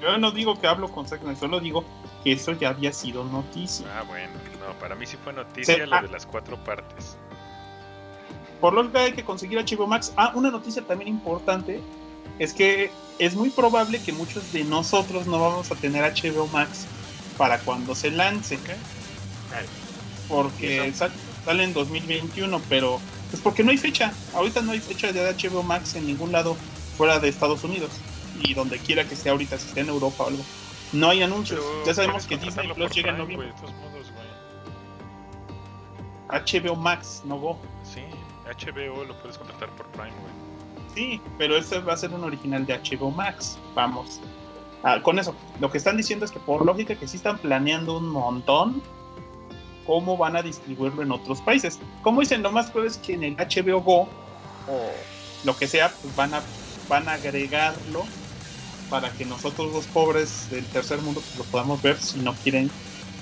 Yo 0.01 0.17
no 0.17 0.31
digo 0.31 0.59
que 0.59 0.67
hablo 0.67 0.89
con 0.89 1.07
Zack 1.07 1.21
solo 1.37 1.59
digo 1.59 1.85
que 2.23 2.33
eso 2.33 2.51
ya 2.53 2.69
había 2.69 2.91
sido 2.91 3.23
noticia. 3.25 3.85
Ah, 3.97 4.03
bueno, 4.07 4.33
no, 4.65 4.73
para 4.79 4.95
mí 4.95 5.05
sí 5.05 5.17
fue 5.23 5.33
noticia 5.33 5.85
lo 5.85 5.95
ah. 5.95 6.01
de 6.01 6.09
las 6.09 6.25
cuatro 6.25 6.57
partes. 6.63 7.17
Por 8.61 8.73
lo 8.73 8.91
que 8.91 8.97
hay 8.97 9.13
que 9.13 9.23
conseguir 9.23 9.59
HBO 9.59 9.87
Max. 9.87 10.13
Ah, 10.15 10.31
una 10.35 10.49
noticia 10.49 10.81
también 10.83 11.09
importante 11.09 11.81
es 12.39 12.53
que 12.53 12.91
es 13.19 13.35
muy 13.35 13.49
probable 13.49 14.01
que 14.01 14.13
muchos 14.13 14.53
de 14.53 14.63
nosotros 14.63 15.27
no 15.27 15.39
vamos 15.39 15.71
a 15.71 15.75
tener 15.75 16.03
HBO 16.03 16.47
Max 16.47 16.85
para 17.37 17.59
cuando 17.59 17.93
se 17.93 18.11
lance. 18.11 18.57
Porque 20.29 20.93
sale 20.93 21.63
en 21.63 21.73
2021, 21.73 22.61
pero 22.69 22.99
es 23.33 23.41
porque 23.41 23.63
no 23.63 23.71
hay 23.71 23.77
fecha. 23.77 24.13
Ahorita 24.33 24.61
no 24.61 24.71
hay 24.71 24.79
fecha 24.79 25.11
de 25.11 25.21
HBO 25.21 25.63
Max 25.63 25.95
en 25.95 26.07
ningún 26.07 26.31
lado 26.31 26.55
fuera 26.97 27.19
de 27.19 27.27
Estados 27.27 27.63
Unidos 27.63 27.91
y 28.41 28.53
donde 28.53 28.79
quiera 28.79 29.03
que 29.07 29.15
sea 29.15 29.33
ahorita, 29.33 29.57
si 29.57 29.67
esté 29.67 29.81
en 29.81 29.89
Europa 29.89 30.23
o 30.23 30.27
algo. 30.27 30.43
No 30.93 31.09
hay 31.09 31.23
anuncios. 31.23 31.59
ya 31.85 31.93
sabemos 31.93 32.25
que 32.25 32.37
Disney 32.37 32.71
Plus 32.73 32.91
llega 32.91 33.11
en 33.11 33.17
noviembre. 33.17 33.51
HBO 36.33 36.75
Max, 36.75 37.21
no 37.25 37.37
Go. 37.39 37.57
Sí, 37.83 38.01
HBO 38.45 39.05
lo 39.05 39.15
puedes 39.19 39.37
contratar 39.37 39.69
por 39.69 39.85
Prime, 39.87 40.11
güey. 40.11 40.33
Sí, 40.95 41.21
pero 41.37 41.57
este 41.57 41.79
va 41.79 41.93
a 41.93 41.97
ser 41.97 42.11
un 42.13 42.23
original 42.23 42.65
de 42.65 42.77
HBO 42.77 43.11
Max. 43.11 43.57
Vamos. 43.73 44.19
Ah, 44.83 45.01
con 45.01 45.17
eso, 45.17 45.33
lo 45.59 45.71
que 45.71 45.77
están 45.77 45.97
diciendo 45.97 46.25
es 46.25 46.31
que 46.31 46.39
por 46.39 46.65
lógica 46.65 46.95
que 46.95 47.07
sí 47.07 47.17
están 47.17 47.37
planeando 47.37 47.97
un 47.97 48.09
montón 48.09 48.81
cómo 49.85 50.17
van 50.17 50.35
a 50.35 50.41
distribuirlo 50.41 51.01
en 51.01 51.11
otros 51.11 51.41
países. 51.41 51.79
Como 52.01 52.21
dicen, 52.21 52.43
lo 52.43 52.51
más 52.51 52.69
probable 52.69 52.91
es 52.91 52.97
que 52.97 53.13
en 53.13 53.23
el 53.23 53.35
HBO 53.35 53.81
Go 53.81 54.01
o 54.01 54.91
lo 55.43 55.57
que 55.57 55.67
sea, 55.67 55.89
pues 56.01 56.15
van 56.15 56.33
a, 56.33 56.41
van 56.87 57.07
a 57.07 57.13
agregarlo 57.13 58.03
para 58.89 59.09
que 59.11 59.25
nosotros 59.25 59.73
los 59.73 59.85
pobres 59.85 60.49
del 60.51 60.65
tercer 60.65 60.99
mundo 61.01 61.21
pues, 61.21 61.37
lo 61.37 61.43
podamos 61.45 61.81
ver 61.81 61.97
si 61.97 62.19
no 62.19 62.33
quieren. 62.35 62.69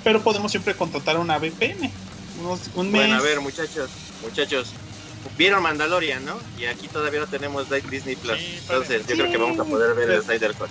Pero 0.04 0.22
podemos 0.22 0.50
siempre 0.50 0.74
contratar 0.74 1.18
una 1.18 1.38
VPN. 1.38 1.90
Un 2.74 2.90
mes. 2.90 3.00
Bueno, 3.02 3.16
a 3.16 3.20
ver, 3.22 3.40
muchachos, 3.40 3.90
muchachos. 4.22 4.72
Vieron 5.38 5.62
Mandalorian, 5.62 6.24
¿no? 6.24 6.38
Y 6.58 6.66
aquí 6.66 6.88
todavía 6.88 7.20
no 7.20 7.26
tenemos 7.26 7.68
Disney 7.90 8.16
Plus. 8.16 8.38
Entonces, 8.38 9.06
yo 9.06 9.14
creo 9.14 9.30
que 9.30 9.36
vamos 9.36 9.58
a 9.58 9.64
poder 9.64 9.94
ver 9.94 10.10
el 10.10 10.22
Snyder 10.22 10.54
Cut. 10.54 10.68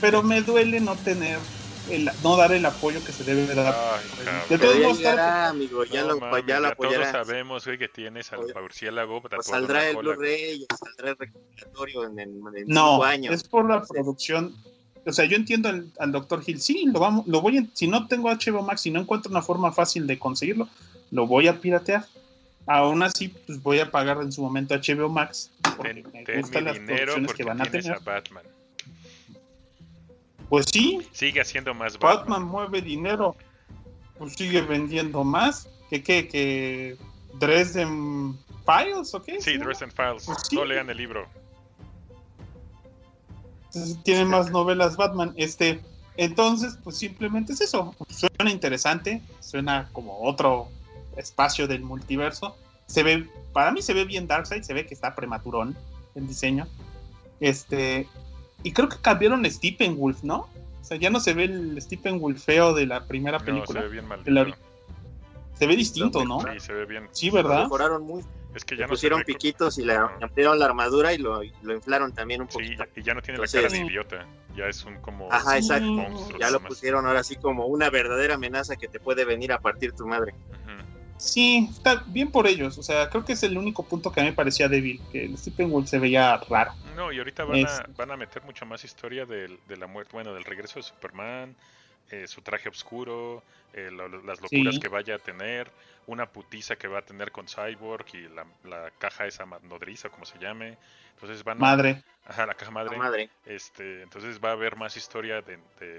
Pero 0.00 0.22
me 0.22 0.40
duele 0.42 0.80
no 0.80 0.94
tener 0.96 1.38
no 2.22 2.36
dar 2.36 2.52
el 2.52 2.66
apoyo 2.66 3.02
que 3.04 3.12
se 3.12 3.24
debe 3.24 3.54
dar. 3.54 3.74
de 4.48 4.58
todos 4.58 4.78
modos, 4.78 4.98
ya 4.98 5.48
amigo, 5.48 5.84
ya, 5.84 6.04
lo, 6.04 6.38
ya 6.46 6.60
lo. 6.60 6.74
Todos 6.74 7.06
sabemos 7.12 7.64
que 7.64 7.88
tienes 7.88 8.32
al 8.32 8.52
murciélago. 8.60 9.22
Pues 9.22 9.46
saldrá 9.46 9.88
el 9.88 9.96
Blu-ray, 9.96 10.66
saldrá 10.78 11.10
el 11.10 11.16
recopilatorio 11.18 12.04
en, 12.04 12.18
en, 12.18 12.42
no, 12.66 13.02
años. 13.02 13.34
es 13.34 13.44
por 13.44 13.68
la 13.68 13.82
producción. 13.82 14.54
O 15.06 15.12
sea, 15.12 15.24
yo 15.24 15.36
entiendo 15.36 15.68
al, 15.68 15.86
al 15.98 16.12
doctor 16.12 16.42
Hill, 16.44 16.60
sí, 16.60 16.84
lo 16.92 16.98
vamos, 16.98 17.26
lo 17.26 17.40
voy 17.40 17.70
si 17.74 17.86
no 17.86 18.08
tengo 18.08 18.28
HBO 18.28 18.62
Max 18.62 18.86
y 18.86 18.90
no 18.90 19.00
encuentro 19.00 19.30
una 19.30 19.42
forma 19.42 19.72
fácil 19.72 20.06
de 20.06 20.18
conseguirlo, 20.18 20.68
lo 21.10 21.26
voy 21.26 21.48
a 21.48 21.60
piratear. 21.60 22.04
Aún 22.66 23.04
así, 23.04 23.28
pues 23.28 23.62
voy 23.62 23.78
a 23.78 23.92
pagar 23.92 24.20
en 24.20 24.32
su 24.32 24.42
momento 24.42 24.74
HBO 24.74 25.08
Max 25.08 25.52
porque 25.76 26.02
me 26.12 26.40
gustan 26.40 26.64
las 26.64 26.78
producciones 26.78 27.34
que 27.34 27.44
van 27.44 27.62
a 27.62 27.66
tener. 27.66 27.92
A 27.92 27.98
Batman. 28.00 28.42
Pues 30.48 30.66
sí. 30.72 31.06
Sigue 31.12 31.40
haciendo 31.40 31.74
más 31.74 31.98
Batman. 31.98 32.42
mueve 32.42 32.82
dinero. 32.82 33.36
Pues 34.18 34.34
sigue 34.34 34.62
vendiendo 34.62 35.22
más. 35.22 35.68
¿Qué 35.90 36.02
qué? 36.02 36.26
¿Que 36.26 36.96
Dresden 37.34 38.36
Files 38.64 39.14
o 39.14 39.22
qué? 39.22 39.40
Sí, 39.40 39.56
Dresden 39.58 39.92
Files. 39.92 40.24
Pues 40.26 40.52
no 40.52 40.64
lean 40.64 40.90
el 40.90 40.96
libro. 40.96 41.28
Tiene 44.02 44.24
más 44.24 44.50
novelas 44.50 44.96
Batman. 44.96 45.32
Este, 45.36 45.80
entonces, 46.16 46.78
pues 46.82 46.96
simplemente 46.96 47.52
es 47.52 47.60
eso. 47.60 47.94
Suena 48.08 48.50
interesante. 48.50 49.22
Suena 49.40 49.88
como 49.92 50.22
otro 50.22 50.68
espacio 51.16 51.66
del 51.66 51.82
multiverso. 51.82 52.56
Se 52.86 53.02
ve, 53.02 53.28
para 53.52 53.72
mí 53.72 53.82
se 53.82 53.94
ve 53.94 54.04
bien 54.04 54.26
Darkseid, 54.26 54.62
se 54.62 54.74
ve 54.74 54.86
que 54.86 54.94
está 54.94 55.14
prematurón 55.14 55.76
el 56.14 56.26
diseño. 56.26 56.66
Este, 57.40 58.08
y 58.62 58.72
creo 58.72 58.88
que 58.88 58.96
cambiaron 58.98 59.44
Stephen 59.50 59.96
Wolf, 59.96 60.22
¿no? 60.22 60.48
O 60.80 60.84
sea, 60.88 60.96
ya 60.96 61.10
no 61.10 61.20
se 61.20 61.34
ve 61.34 61.44
el 61.44 61.82
Stephen 61.82 62.20
Wolf 62.20 62.44
feo 62.44 62.72
de 62.72 62.86
la 62.86 63.04
primera 63.06 63.38
película. 63.38 63.80
se 63.80 63.86
ve 63.86 63.92
bien 63.92 64.06
mal. 64.06 64.22
Se 65.54 65.66
ve 65.66 65.74
distinto, 65.76 66.24
¿no? 66.24 66.40
Sí, 66.40 66.60
se 66.60 66.72
ve 66.72 66.84
bien. 66.84 67.08
Sí, 67.12 67.30
¿verdad? 67.30 67.56
Lo 67.56 67.62
mejoraron 67.64 68.02
muy. 68.02 68.22
Es 68.56 68.64
que 68.64 68.74
ya 68.74 68.84
no 68.84 68.88
pusieron 68.88 69.22
piquitos 69.22 69.76
y 69.76 69.84
le 69.84 69.94
ampliaron 69.94 70.58
la 70.58 70.64
armadura 70.64 71.12
y 71.12 71.18
lo, 71.18 71.42
lo, 71.62 71.74
inflaron 71.74 72.14
también 72.14 72.40
un 72.40 72.48
poquito. 72.48 72.84
Sí, 72.84 73.00
y 73.00 73.02
ya 73.02 73.12
no 73.12 73.20
tiene 73.20 73.38
la 73.38 73.46
cara 73.46 73.68
de 73.68 73.78
idiota. 73.78 74.26
Ya 74.56 74.66
es 74.66 74.82
un 74.84 74.96
como. 75.02 75.30
Ajá, 75.30 75.58
exacto. 75.58 76.06
Ya 76.40 76.50
lo 76.50 76.60
pusieron 76.60 77.06
ahora 77.06 77.22
sí 77.22 77.36
como 77.36 77.66
una 77.66 77.90
verdadera 77.90 78.36
amenaza 78.36 78.76
que 78.76 78.88
te 78.88 78.98
puede 78.98 79.26
venir 79.26 79.52
a 79.52 79.60
partir 79.60 79.92
tu 79.92 80.06
madre. 80.06 80.34
Sí, 81.18 81.68
está 81.70 82.02
bien 82.06 82.30
por 82.30 82.46
ellos. 82.46 82.78
O 82.78 82.82
sea, 82.82 83.08
creo 83.08 83.24
que 83.24 83.34
es 83.34 83.42
el 83.42 83.56
único 83.56 83.82
punto 83.82 84.10
que 84.10 84.20
a 84.20 84.22
mí 84.22 84.30
me 84.30 84.36
parecía 84.36 84.68
débil, 84.68 85.00
que 85.12 85.24
el 85.24 85.38
Stephen 85.38 85.70
Wolf 85.70 85.88
se 85.88 85.98
veía 85.98 86.36
raro. 86.48 86.72
No, 86.94 87.12
y 87.12 87.18
ahorita 87.18 87.44
van, 87.44 87.66
a, 87.66 87.86
van 87.96 88.10
a 88.10 88.16
meter 88.16 88.42
mucho 88.42 88.66
más 88.66 88.84
historia 88.84 89.26
de 89.26 89.58
la 89.76 89.86
muerte, 89.86 90.10
bueno, 90.12 90.34
del 90.34 90.44
regreso 90.44 90.78
de 90.78 90.82
Superman, 90.82 91.54
eh, 92.10 92.28
su 92.28 92.40
traje 92.40 92.68
oscuro, 92.68 93.42
eh, 93.72 93.90
las 94.24 94.40
locuras 94.40 94.78
que 94.78 94.86
vaya 94.86 95.16
a 95.16 95.18
tener, 95.18 95.68
una 96.06 96.30
putiza 96.30 96.76
que 96.76 96.88
va 96.88 97.00
a 97.00 97.02
tener 97.02 97.32
con 97.32 97.46
Cyborg 97.46 98.06
y 98.14 98.28
la, 98.28 98.46
la 98.64 98.90
caja 98.98 99.26
esa 99.26 99.44
nodriza, 99.62 100.08
como 100.08 100.24
se 100.24 100.38
llame. 100.38 100.78
Entonces 101.14 101.42
van 101.44 101.58
Madre. 101.58 102.02
Ajá, 102.28 102.44
la 102.44 102.54
caja 102.54 102.72
madre. 102.72 103.30
Este, 103.44 104.02
entonces 104.02 104.40
va 104.44 104.50
a 104.50 104.52
haber 104.52 104.74
más 104.76 104.96
historia 104.96 105.42
de, 105.42 105.58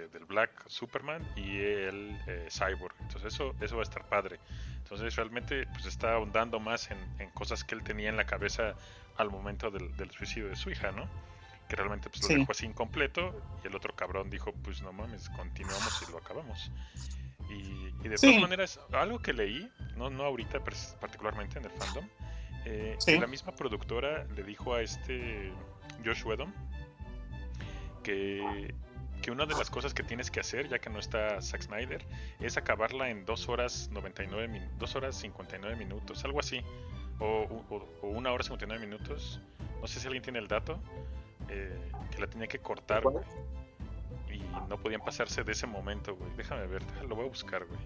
del 0.10 0.26
Black 0.26 0.68
Superman 0.68 1.26
y 1.38 1.58
el 1.58 2.20
eh, 2.28 2.50
Cyborg. 2.52 2.94
Entonces 3.00 3.34
eso, 3.34 3.56
eso 3.62 3.78
va 3.78 3.82
a 3.82 3.84
estar 3.84 4.08
padre. 4.10 4.40
Entonces 4.80 5.16
realmente 5.16 5.66
pues 5.68 5.86
está 5.86 6.14
ahondando 6.14 6.60
más 6.60 6.90
en, 6.92 7.30
cosas 7.32 7.64
que 7.64 7.76
él 7.76 7.84
tenía 7.84 8.10
en 8.10 8.18
la 8.18 8.26
cabeza 8.26 8.76
al 9.16 9.30
momento 9.30 9.72
del, 9.72 10.12
suicidio 10.12 10.50
de 10.50 10.58
su 10.58 10.70
hija, 10.70 10.92
¿no? 10.92 11.08
Que 11.70 11.78
realmente 11.78 12.10
pues 12.10 12.30
lo 12.30 12.36
dejó 12.40 12.52
así 12.52 12.66
incompleto 12.66 13.60
y 13.64 13.68
el 13.68 13.76
otro 13.76 13.96
cabrón 13.96 14.30
dijo 14.30 14.54
pues 14.64 14.82
no 14.82 14.92
mames, 14.92 15.30
continuamos 15.30 16.04
y 16.08 16.12
lo 16.12 16.18
acabamos. 16.18 16.72
Y, 17.50 18.08
de 18.08 18.16
todas 18.16 18.40
maneras, 18.40 18.80
algo 18.94 19.20
que 19.20 19.34
leí, 19.34 19.70
no, 19.96 20.10
no 20.10 20.24
ahorita 20.24 20.64
particularmente 21.00 21.60
en 21.60 21.66
el 21.66 21.72
fandom, 21.72 22.08
eh, 22.66 22.98
la 23.20 23.28
misma 23.28 23.54
productora 23.54 24.26
le 24.36 24.44
dijo 24.44 24.74
a 24.74 24.82
este 24.82 25.52
Josh 26.06 26.24
Whedon 26.26 26.54
que, 28.04 28.74
que 29.22 29.32
una 29.32 29.46
de 29.46 29.56
las 29.56 29.70
cosas 29.70 29.94
que 29.94 30.04
tienes 30.04 30.32
que 30.32 30.40
hacer, 30.40 30.70
ya 30.70 30.80
que 30.80 30.90
no 30.90 31.00
está 31.00 31.42
Zack 31.42 31.64
Snyder, 31.64 32.06
es 32.40 32.58
acabarla 32.58 33.10
en 33.10 33.26
2 33.26 33.50
horas 33.50 33.90
99 33.92 34.70
2 34.78 34.96
horas 34.96 35.16
59 35.16 35.76
minutos, 35.76 36.24
algo 36.24 36.40
así. 36.40 36.62
O, 37.20 37.48
o, 37.70 38.08
una 38.08 38.32
hora 38.32 38.44
59 38.44 38.86
minutos. 38.86 39.42
No 39.82 39.88
sé 39.88 40.00
si 40.00 40.08
alguien 40.08 40.24
tiene 40.24 40.40
el 40.40 40.48
dato. 40.48 40.80
Eh, 41.50 41.92
que 42.12 42.20
la 42.20 42.28
tenía 42.28 42.48
que 42.48 42.60
cortar, 42.60 43.04
Y 43.04 43.67
no 44.68 44.78
podían 44.78 45.02
pasarse 45.02 45.44
de 45.44 45.52
ese 45.52 45.68
momento, 45.68 46.16
güey. 46.16 46.30
Déjame 46.38 46.68
ver, 46.68 46.84
lo 47.08 47.16
voy 47.16 47.26
a 47.26 47.30
buscar, 47.30 47.66
güey. 47.66 47.80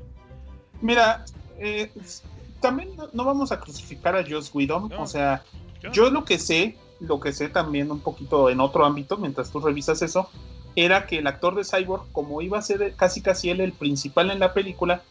Mira, 0.81 1.25
eh, 1.57 1.91
también 2.59 2.89
no, 3.13 3.25
vamos 3.25 3.51
a 3.51 3.59
crucificar 3.59 4.15
a 4.15 4.23
Joss 4.27 4.53
Whedon. 4.53 4.91
o 4.93 5.05
sea, 5.05 5.43
yo 5.91 6.09
lo 6.09 6.25
que 6.25 6.37
sé 6.37 6.77
lo 7.01 7.19
que 7.19 7.33
sé 7.33 7.49
también 7.49 7.91
un 7.91 7.99
poquito 7.99 8.49
en 8.49 8.59
otro 8.59 8.85
ámbito, 8.85 9.17
mientras 9.17 9.51
tú 9.51 9.59
revisas 9.59 10.01
eso, 10.01 10.29
era 10.75 11.05
que 11.07 11.17
el 11.17 11.27
actor 11.27 11.55
de 11.55 11.65
Cyborg, 11.65 12.03
como 12.11 12.41
iba 12.41 12.57
a 12.57 12.61
ser 12.61 12.93
casi 12.95 13.21
casi 13.21 13.49
él 13.49 13.59
el 13.59 13.73
principal 13.73 14.31
en 14.31 14.39
la 14.39 14.53
película, 14.53 15.01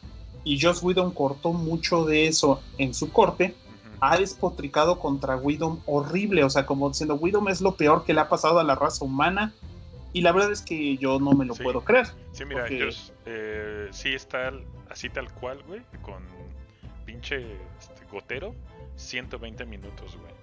y 0.42 0.58
Joss 0.58 0.82
Whedon 0.82 1.10
cortó 1.10 1.52
mucho 1.52 2.04
de 2.04 2.26
eso 2.26 2.60
en 2.78 2.94
su 2.94 3.12
corte, 3.12 3.54
ha 4.00 4.16
despotricado 4.16 4.98
contra 4.98 5.36
Whedon 5.36 5.82
horrible, 5.84 6.44
o 6.44 6.48
sea, 6.48 6.64
como 6.64 6.88
diciendo, 6.88 7.16
Whedon 7.16 7.48
es 7.48 7.60
lo 7.60 7.74
peor 7.74 8.04
que 8.04 8.14
le 8.14 8.20
ha 8.20 8.28
pasado 8.28 8.58
a 8.58 8.64
la 8.64 8.74
raza 8.74 9.04
humana, 9.04 9.52
y 10.12 10.22
la 10.22 10.32
verdad 10.32 10.50
es 10.50 10.62
que 10.62 10.96
yo 10.96 11.18
no 11.18 11.32
me 11.32 11.44
lo 11.44 11.54
puedo 11.54 11.82
creer. 11.84 12.06
Sí, 12.32 12.44
mira, 12.44 12.66
eh, 12.68 13.88
sí 13.90 14.12
está 14.12 14.52
así 14.88 15.08
tal 15.08 15.32
cual, 15.34 15.62
güey, 15.66 15.82
con 16.02 16.24
pinche 17.04 17.56
este, 17.78 18.04
gotero, 18.10 18.54
120 18.96 19.64
minutos, 19.66 20.16
güey. 20.16 20.40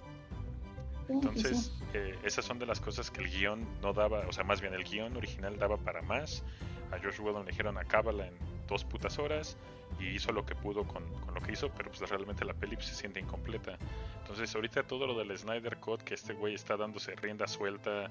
Entonces, 1.08 1.72
eh, 1.94 2.18
esas 2.22 2.44
son 2.44 2.58
de 2.58 2.66
las 2.66 2.80
cosas 2.80 3.10
que 3.10 3.22
el 3.22 3.30
guion 3.30 3.66
no 3.80 3.92
daba, 3.92 4.20
o 4.28 4.32
sea, 4.32 4.44
más 4.44 4.60
bien 4.60 4.74
el 4.74 4.84
guion 4.84 5.16
original 5.16 5.58
daba 5.58 5.76
para 5.78 6.02
más. 6.02 6.44
A 6.90 6.98
Josh 6.98 7.20
Whedon 7.20 7.44
le 7.44 7.50
dijeron 7.50 7.76
acábala 7.78 8.26
en 8.26 8.34
dos 8.66 8.84
putas 8.84 9.18
horas 9.18 9.56
y 9.98 10.08
hizo 10.08 10.32
lo 10.32 10.44
que 10.44 10.54
pudo 10.54 10.86
con, 10.86 11.04
lo 11.34 11.40
que 11.40 11.52
hizo, 11.52 11.70
pero 11.70 11.90
pues 11.90 12.08
realmente 12.08 12.44
la 12.44 12.54
peli 12.54 12.76
pues, 12.76 12.88
se 12.88 12.94
siente 12.94 13.20
incompleta. 13.20 13.78
Entonces 14.20 14.54
ahorita 14.54 14.82
todo 14.82 15.06
lo 15.06 15.14
del 15.18 15.36
Snyder 15.36 15.78
Cut, 15.78 16.02
que 16.02 16.14
este 16.14 16.34
güey 16.34 16.54
está 16.54 16.76
dándose 16.76 17.14
rienda 17.16 17.46
suelta 17.46 18.10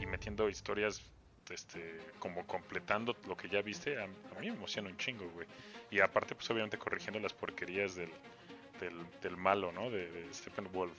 y 0.00 0.06
metiendo 0.06 0.48
historias 0.48 1.02
este, 1.50 1.98
como 2.18 2.46
completando 2.46 3.16
lo 3.26 3.36
que 3.36 3.48
ya 3.48 3.62
viste, 3.62 4.00
a, 4.02 4.06
mí 4.06 4.48
me 4.50 4.56
emociona 4.56 4.88
un 4.88 4.96
chingo, 4.96 5.28
güey. 5.34 5.46
Y 5.90 6.00
aparte, 6.00 6.34
pues 6.34 6.50
obviamente 6.50 6.78
corrigiendo 6.78 7.20
las 7.20 7.32
porquerías 7.32 7.94
del, 7.94 8.10
del, 9.22 9.36
malo, 9.36 9.72
¿no? 9.72 9.90
De, 9.90 10.28
Stephen 10.32 10.68
Wolf. 10.72 10.96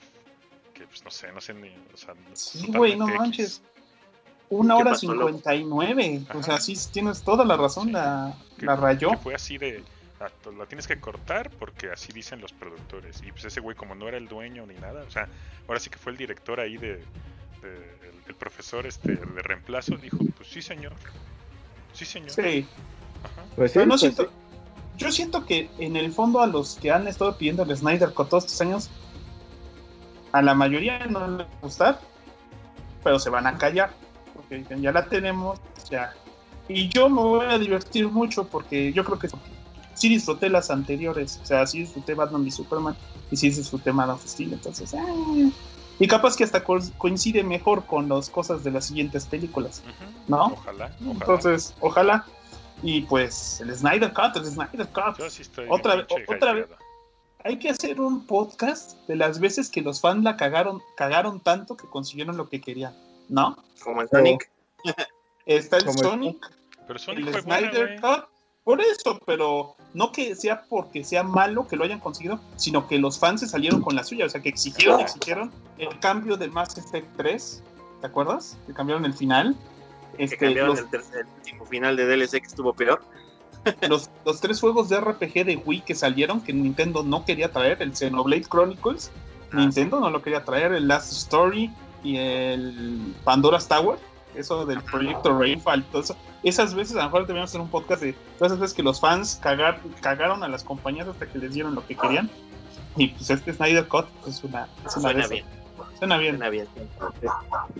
Que 0.74 0.86
pues 0.86 1.04
no 1.04 1.10
sé, 1.10 1.32
no 1.32 1.40
sé 1.40 1.54
ni. 1.54 1.70
O 1.92 1.96
sea, 1.96 2.14
sí, 2.32 2.66
güey, 2.68 2.96
no 2.96 3.06
manches. 3.06 3.62
Una 4.50 4.76
hora 4.76 4.94
cincuenta 4.94 5.54
y 5.54 5.64
nueve. 5.64 6.22
O 6.34 6.42
sea, 6.42 6.58
sí 6.58 6.74
tienes 6.92 7.22
toda 7.22 7.44
la 7.44 7.56
razón, 7.56 7.92
la, 7.92 8.34
la 8.58 8.76
rayó. 8.76 9.16
fue 9.18 9.34
así 9.34 9.58
de. 9.58 9.82
La 10.56 10.66
tienes 10.66 10.88
que 10.88 10.98
cortar 10.98 11.50
porque 11.50 11.90
así 11.90 12.12
dicen 12.12 12.40
los 12.40 12.52
productores. 12.52 13.22
Y 13.22 13.30
pues 13.30 13.44
ese 13.44 13.60
güey, 13.60 13.76
como 13.76 13.94
no 13.94 14.08
era 14.08 14.16
el 14.16 14.26
dueño 14.26 14.66
ni 14.66 14.74
nada, 14.74 15.04
o 15.04 15.10
sea, 15.10 15.28
ahora 15.68 15.78
sí 15.78 15.90
que 15.90 15.98
fue 15.98 16.12
el 16.12 16.18
director 16.18 16.58
ahí 16.60 16.76
de. 16.76 17.04
El, 17.62 18.34
profesor 18.34 18.86
este 18.86 19.16
de 19.16 19.42
reemplazo, 19.42 19.96
dijo: 19.96 20.18
Pues 20.36 20.48
sí, 20.48 20.62
señor. 20.62 20.92
Sí, 21.92 22.04
señor. 22.04 22.30
Sí. 22.30 22.66
Pues 23.56 23.72
sí, 23.72 23.78
no 23.80 23.88
pues 23.88 24.00
siento, 24.00 24.30
yo 24.98 25.12
siento 25.12 25.46
que 25.46 25.70
en 25.78 25.96
el 25.96 26.12
fondo 26.12 26.40
a 26.40 26.46
los 26.46 26.74
que 26.76 26.90
han 26.90 27.08
estado 27.08 27.36
pidiendo 27.36 27.62
el 27.62 27.76
Snyder 27.76 28.12
con 28.12 28.28
todos 28.28 28.44
estos 28.44 28.60
años, 28.60 28.90
a 30.32 30.42
la 30.42 30.54
mayoría 30.54 30.98
no 31.06 31.26
les 31.26 31.46
va 31.46 31.50
a 31.50 31.60
gustar, 31.62 32.00
pero 33.02 33.18
se 33.18 33.30
van 33.30 33.46
a 33.46 33.56
callar, 33.56 33.90
porque 34.34 34.64
ya 34.80 34.92
la 34.92 35.06
tenemos, 35.06 35.60
ya. 35.88 36.12
Y 36.68 36.88
yo 36.88 37.08
me 37.08 37.22
voy 37.22 37.46
a 37.46 37.58
divertir 37.58 38.08
mucho 38.08 38.46
porque 38.46 38.92
yo 38.92 39.04
creo 39.04 39.18
que 39.18 39.28
sí 39.94 40.08
disfruté 40.08 40.50
las 40.50 40.70
anteriores, 40.70 41.40
o 41.42 41.46
sea, 41.46 41.66
sí 41.66 41.80
disfruté 41.80 42.14
Batman 42.14 42.46
y 42.46 42.50
Superman, 42.50 42.96
y 43.30 43.36
sí 43.36 43.50
disfruté 43.50 43.92
Man 43.92 44.10
of 44.10 44.26
Steel, 44.26 44.52
entonces, 44.52 44.92
eh, 44.94 45.50
y 45.98 46.06
capaz 46.06 46.36
que 46.36 46.44
hasta 46.44 46.62
coincide 46.62 47.42
mejor 47.42 47.84
con 47.86 48.08
las 48.08 48.30
cosas 48.30 48.62
de 48.62 48.70
las 48.70 48.86
siguientes 48.86 49.26
películas, 49.26 49.82
¿no? 50.28 50.46
Ojalá, 50.46 50.92
ojalá. 51.00 51.10
Entonces, 51.12 51.74
ojalá. 51.80 52.24
Y 52.82 53.02
pues 53.02 53.60
el 53.60 53.74
Snyder 53.74 54.12
Cut, 54.12 54.36
el 54.36 54.44
Snyder 54.44 54.88
Cut. 54.88 55.20
otra 55.68 55.96
vez, 55.96 56.06
otra 56.28 56.52
vez. 56.52 56.66
Hay 57.44 57.58
que 57.58 57.70
hacer 57.70 58.00
un 58.00 58.26
podcast 58.26 58.98
de 59.06 59.16
las 59.16 59.40
veces 59.40 59.70
que 59.70 59.80
los 59.80 60.00
fans 60.00 60.22
la 60.24 60.36
cagaron, 60.36 60.82
cagaron 60.96 61.40
tanto 61.40 61.76
que 61.76 61.86
consiguieron 61.88 62.36
lo 62.36 62.48
que 62.48 62.60
querían, 62.60 62.94
¿no? 63.28 63.56
Como 63.82 64.02
el 64.02 64.08
Sonic. 64.08 64.50
Está 65.46 65.78
el 65.78 65.90
Sonic. 65.92 66.52
Pero 66.86 66.98
Sonic 66.98 67.26
el 67.28 67.42
Snyder 67.42 68.00
Cut. 68.00 68.26
Por 68.68 68.82
eso, 68.82 69.18
pero 69.24 69.76
no 69.94 70.12
que 70.12 70.34
sea 70.34 70.62
porque 70.68 71.02
sea 71.02 71.22
malo 71.22 71.66
que 71.66 71.74
lo 71.74 71.84
hayan 71.84 72.00
conseguido, 72.00 72.38
sino 72.56 72.86
que 72.86 72.98
los 72.98 73.18
fans 73.18 73.40
se 73.40 73.48
salieron 73.48 73.80
con 73.80 73.96
la 73.96 74.04
suya, 74.04 74.26
o 74.26 74.28
sea, 74.28 74.42
que 74.42 74.50
exigieron, 74.50 75.00
exigieron 75.00 75.50
el 75.78 75.98
cambio 76.00 76.36
de 76.36 76.48
Mass 76.48 76.76
Effect 76.76 77.06
3, 77.16 77.62
¿te 78.02 78.06
acuerdas? 78.06 78.58
Que 78.66 78.74
cambiaron 78.74 79.06
el 79.06 79.14
final 79.14 79.56
este, 80.18 80.36
que 80.36 80.44
cambiaron 80.44 80.76
el, 80.76 80.86
tercer, 80.90 81.24
último 81.38 81.64
final 81.64 81.96
de 81.96 82.14
DLC 82.14 82.42
que 82.42 82.46
estuvo 82.46 82.74
peor. 82.74 83.00
Los, 83.88 84.10
los, 84.26 84.38
tres 84.38 84.60
juegos 84.60 84.90
de 84.90 85.00
RPG 85.00 85.46
de 85.46 85.62
Wii 85.64 85.80
que 85.80 85.94
salieron, 85.94 86.42
que 86.42 86.52
Nintendo 86.52 87.02
no 87.02 87.24
quería 87.24 87.50
traer, 87.50 87.80
el 87.80 87.96
Xenoblade 87.96 88.44
Chronicles, 88.44 89.10
ah, 89.50 89.56
Nintendo 89.56 89.98
no 89.98 90.10
lo 90.10 90.20
quería 90.20 90.44
traer, 90.44 90.72
el 90.72 90.88
Last 90.88 91.10
Story 91.12 91.70
y 92.04 92.18
el 92.18 93.14
Pandora's 93.24 93.66
Tower, 93.66 93.98
eso 94.38 94.66
del 94.66 94.82
proyecto 94.82 95.38
Rainfall, 95.38 95.84
todo 95.84 96.02
eso. 96.02 96.16
Esas 96.42 96.74
veces, 96.74 96.96
a 96.96 97.00
lo 97.00 97.04
mejor 97.04 97.26
debíamos 97.26 97.50
hacer 97.50 97.60
un 97.60 97.68
podcast 97.68 98.02
de 98.02 98.12
todas 98.38 98.52
esas 98.52 98.60
veces 98.60 98.76
que 98.76 98.82
los 98.82 99.00
fans 99.00 99.38
cagar, 99.42 99.80
cagaron 100.00 100.42
a 100.42 100.48
las 100.48 100.64
compañías 100.64 101.08
hasta 101.08 101.26
que 101.26 101.38
les 101.38 101.52
dieron 101.52 101.74
lo 101.74 101.86
que 101.86 101.96
querían. 101.96 102.30
Y 102.96 103.08
pues 103.08 103.30
este 103.30 103.52
Snyder 103.52 103.86
Cut 103.86 104.06
es 104.26 104.42
una, 104.44 104.68
es 104.86 104.96
una 104.96 105.10
Suena 105.10 105.26
bien. 105.26 105.44
Suena 105.98 106.18
bien. 106.18 106.36
Suena 106.36 106.50
bien. 106.50 106.66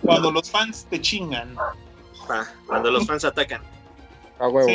Cuando 0.01 0.31
los 0.31 0.49
fans 0.49 0.85
te 0.89 1.01
chingan 1.01 1.55
cuando 2.67 2.91
los 2.91 3.07
fans 3.07 3.25
atacan. 3.25 3.61
A 4.39 4.47
huevo. 4.47 4.67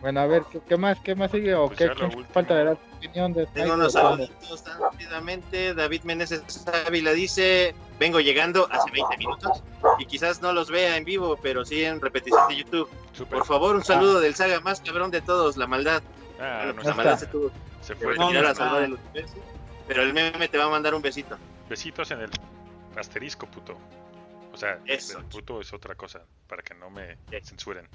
Bueno, 0.00 0.20
a 0.20 0.26
ver, 0.26 0.42
¿qué, 0.68 0.76
más, 0.76 0.98
qué 1.00 1.14
más 1.14 1.30
sigue? 1.30 1.54
¿O 1.54 1.68
pues 1.68 1.78
qué, 1.78 2.24
falta 2.32 2.54
de 2.54 2.64
la 2.64 2.72
opinión 2.72 3.32
de 3.32 3.46
Tengo 3.46 3.74
unos 3.74 3.92
saluditos 3.92 4.64
tan 4.64 4.80
rápidamente. 4.80 5.74
David 5.74 6.02
Meneses 6.02 6.64
Ávila 6.86 7.12
dice: 7.12 7.74
Vengo 7.98 8.20
llegando 8.20 8.68
hace 8.70 8.90
20 8.90 9.16
minutos 9.18 9.62
y 9.98 10.06
quizás 10.06 10.42
no 10.42 10.52
los 10.52 10.70
vea 10.70 10.96
en 10.96 11.04
vivo, 11.04 11.38
pero 11.42 11.64
sí 11.64 11.84
en 11.84 12.00
repetición 12.00 12.48
de 12.48 12.56
YouTube. 12.56 12.88
Por 13.30 13.44
favor, 13.46 13.76
un 13.76 13.84
saludo 13.84 14.20
del 14.20 14.34
saga 14.34 14.60
más 14.60 14.80
cabrón 14.80 15.10
de 15.10 15.20
todos, 15.20 15.56
la 15.56 15.66
maldad. 15.66 16.02
Ah, 16.40 16.72
pues 16.74 16.86
la 16.86 16.94
maldad 16.94 17.18
se 17.18 17.26
tuvo. 17.26 17.50
Se 17.80 17.94
fue. 17.94 18.14
a 18.14 18.54
salvar 18.54 18.82
el 18.82 18.94
universo, 18.94 19.36
pero 19.86 20.02
el 20.02 20.12
meme 20.12 20.48
te 20.48 20.58
va 20.58 20.64
a 20.64 20.68
mandar 20.68 20.94
un 20.94 21.02
besito. 21.02 21.36
Besitos 21.68 22.10
en 22.10 22.20
el 22.22 22.30
asterisco, 22.96 23.46
puto. 23.46 23.76
O 24.52 24.56
sea, 24.56 24.78
el 24.86 25.24
puto 25.30 25.60
es 25.60 25.72
otra 25.72 25.94
cosa, 25.94 26.22
para 26.48 26.62
que 26.62 26.74
no 26.74 26.90
me 26.90 27.16
censuren. 27.42 27.88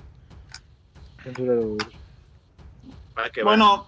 Bueno, 3.44 3.88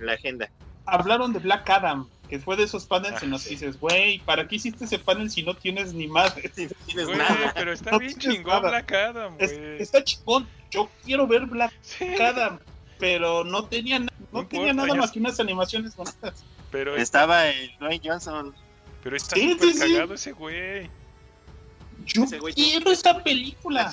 la 0.00 0.12
agenda. 0.12 0.50
Hablaron 0.86 1.32
de 1.32 1.38
Black 1.38 1.68
Adam, 1.70 2.08
que 2.28 2.38
fue 2.38 2.56
de 2.56 2.64
esos 2.64 2.84
paneles 2.86 3.22
en 3.22 3.30
los 3.30 3.44
que 3.44 3.50
dices, 3.50 3.78
güey, 3.80 4.18
¿para 4.20 4.46
qué 4.46 4.56
hiciste 4.56 4.84
ese 4.84 4.98
panel 4.98 5.30
si 5.30 5.42
no 5.42 5.54
tienes 5.54 5.94
ni 5.94 6.06
más? 6.06 6.34
Si 6.54 6.66
no 6.66 6.72
tienes 6.86 7.08
nada. 7.08 7.52
Pero 7.54 7.72
está 7.72 7.98
bien 7.98 8.18
chingón 8.18 8.62
Black 8.62 8.92
Adam, 8.92 9.36
güey. 9.36 9.82
está 9.82 10.02
chingón. 10.04 10.46
Yo 10.70 10.88
quiero 11.04 11.26
ver 11.26 11.46
Black 11.46 11.72
Adam, 12.20 12.58
pero 12.98 13.44
no 13.44 13.64
tenía, 13.64 14.00
no, 14.32 14.46
tenía 14.46 14.72
nada 14.72 14.94
más 14.94 15.12
que 15.12 15.20
unas 15.20 15.40
animaciones 15.40 15.96
bonitas. 15.96 16.44
Pero 16.70 16.96
estaba 16.96 17.48
el 17.48 17.70
Dwayne 17.78 18.00
Johnson. 18.04 18.54
Pero 19.02 19.16
está 19.16 19.36
sí, 19.36 19.52
súper 19.52 19.78
cagado 19.78 20.14
ese 20.14 20.32
güey. 20.32 20.90
Yo 22.04 22.24
quiero 22.54 22.90
esa 22.90 23.22
película. 23.22 23.90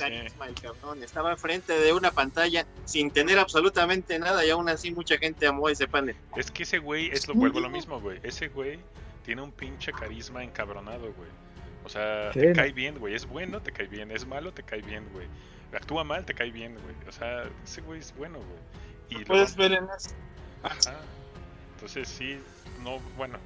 Estaba 1.01 1.31
enfrente 1.31 1.73
de 1.73 1.93
una 1.93 2.11
pantalla 2.11 2.65
sin 2.85 3.11
tener 3.11 3.39
absolutamente 3.39 4.19
nada 4.19 4.45
y 4.45 4.49
aún 4.49 4.69
así 4.69 4.91
mucha 4.91 5.17
gente 5.17 5.47
amó 5.47 5.69
ese 5.69 5.87
panel. 5.87 6.15
Es 6.35 6.51
que 6.51 6.63
ese 6.63 6.79
güey, 6.79 7.09
es 7.09 7.27
lo 7.27 7.33
vuelvo 7.33 7.59
lo 7.59 7.69
mismo, 7.69 7.99
güey. 8.01 8.19
Ese 8.23 8.49
güey 8.49 8.79
tiene 9.23 9.41
un 9.41 9.51
pinche 9.51 9.91
carisma 9.91 10.43
encabronado, 10.43 11.13
güey. 11.13 11.29
O 11.83 11.89
sea, 11.89 12.31
te 12.31 12.53
cae 12.53 12.71
bien, 12.71 12.99
güey. 12.99 13.15
Es 13.15 13.25
bueno, 13.25 13.61
te 13.61 13.71
cae 13.71 13.87
bien. 13.87 14.11
Es 14.11 14.25
malo, 14.25 14.53
te 14.53 14.63
cae 14.63 14.81
bien, 14.81 15.07
güey. 15.13 15.27
Actúa 15.73 16.03
mal, 16.03 16.25
te 16.25 16.33
cae 16.33 16.51
bien, 16.51 16.73
güey. 16.73 16.95
O 17.07 17.11
sea, 17.11 17.43
ese 17.63 17.81
güey 17.81 17.99
es 17.99 18.13
bueno, 18.17 18.39
güey. 18.39 19.21
Y 19.21 19.25
puedes 19.25 19.55
ver 19.55 19.73
en 19.73 19.85
eso. 19.85 20.11
Entonces 21.75 22.07
sí, 22.07 22.37
no, 22.83 22.99
bueno. 23.17 23.37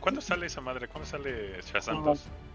¿Cuándo 0.00 0.20
sale 0.20 0.46
esa 0.46 0.60
madre? 0.60 0.86
¿Cuándo 0.88 1.08
sale 1.08 1.60
Shazam 1.62 2.04
2? 2.04 2.04
No, 2.04 2.49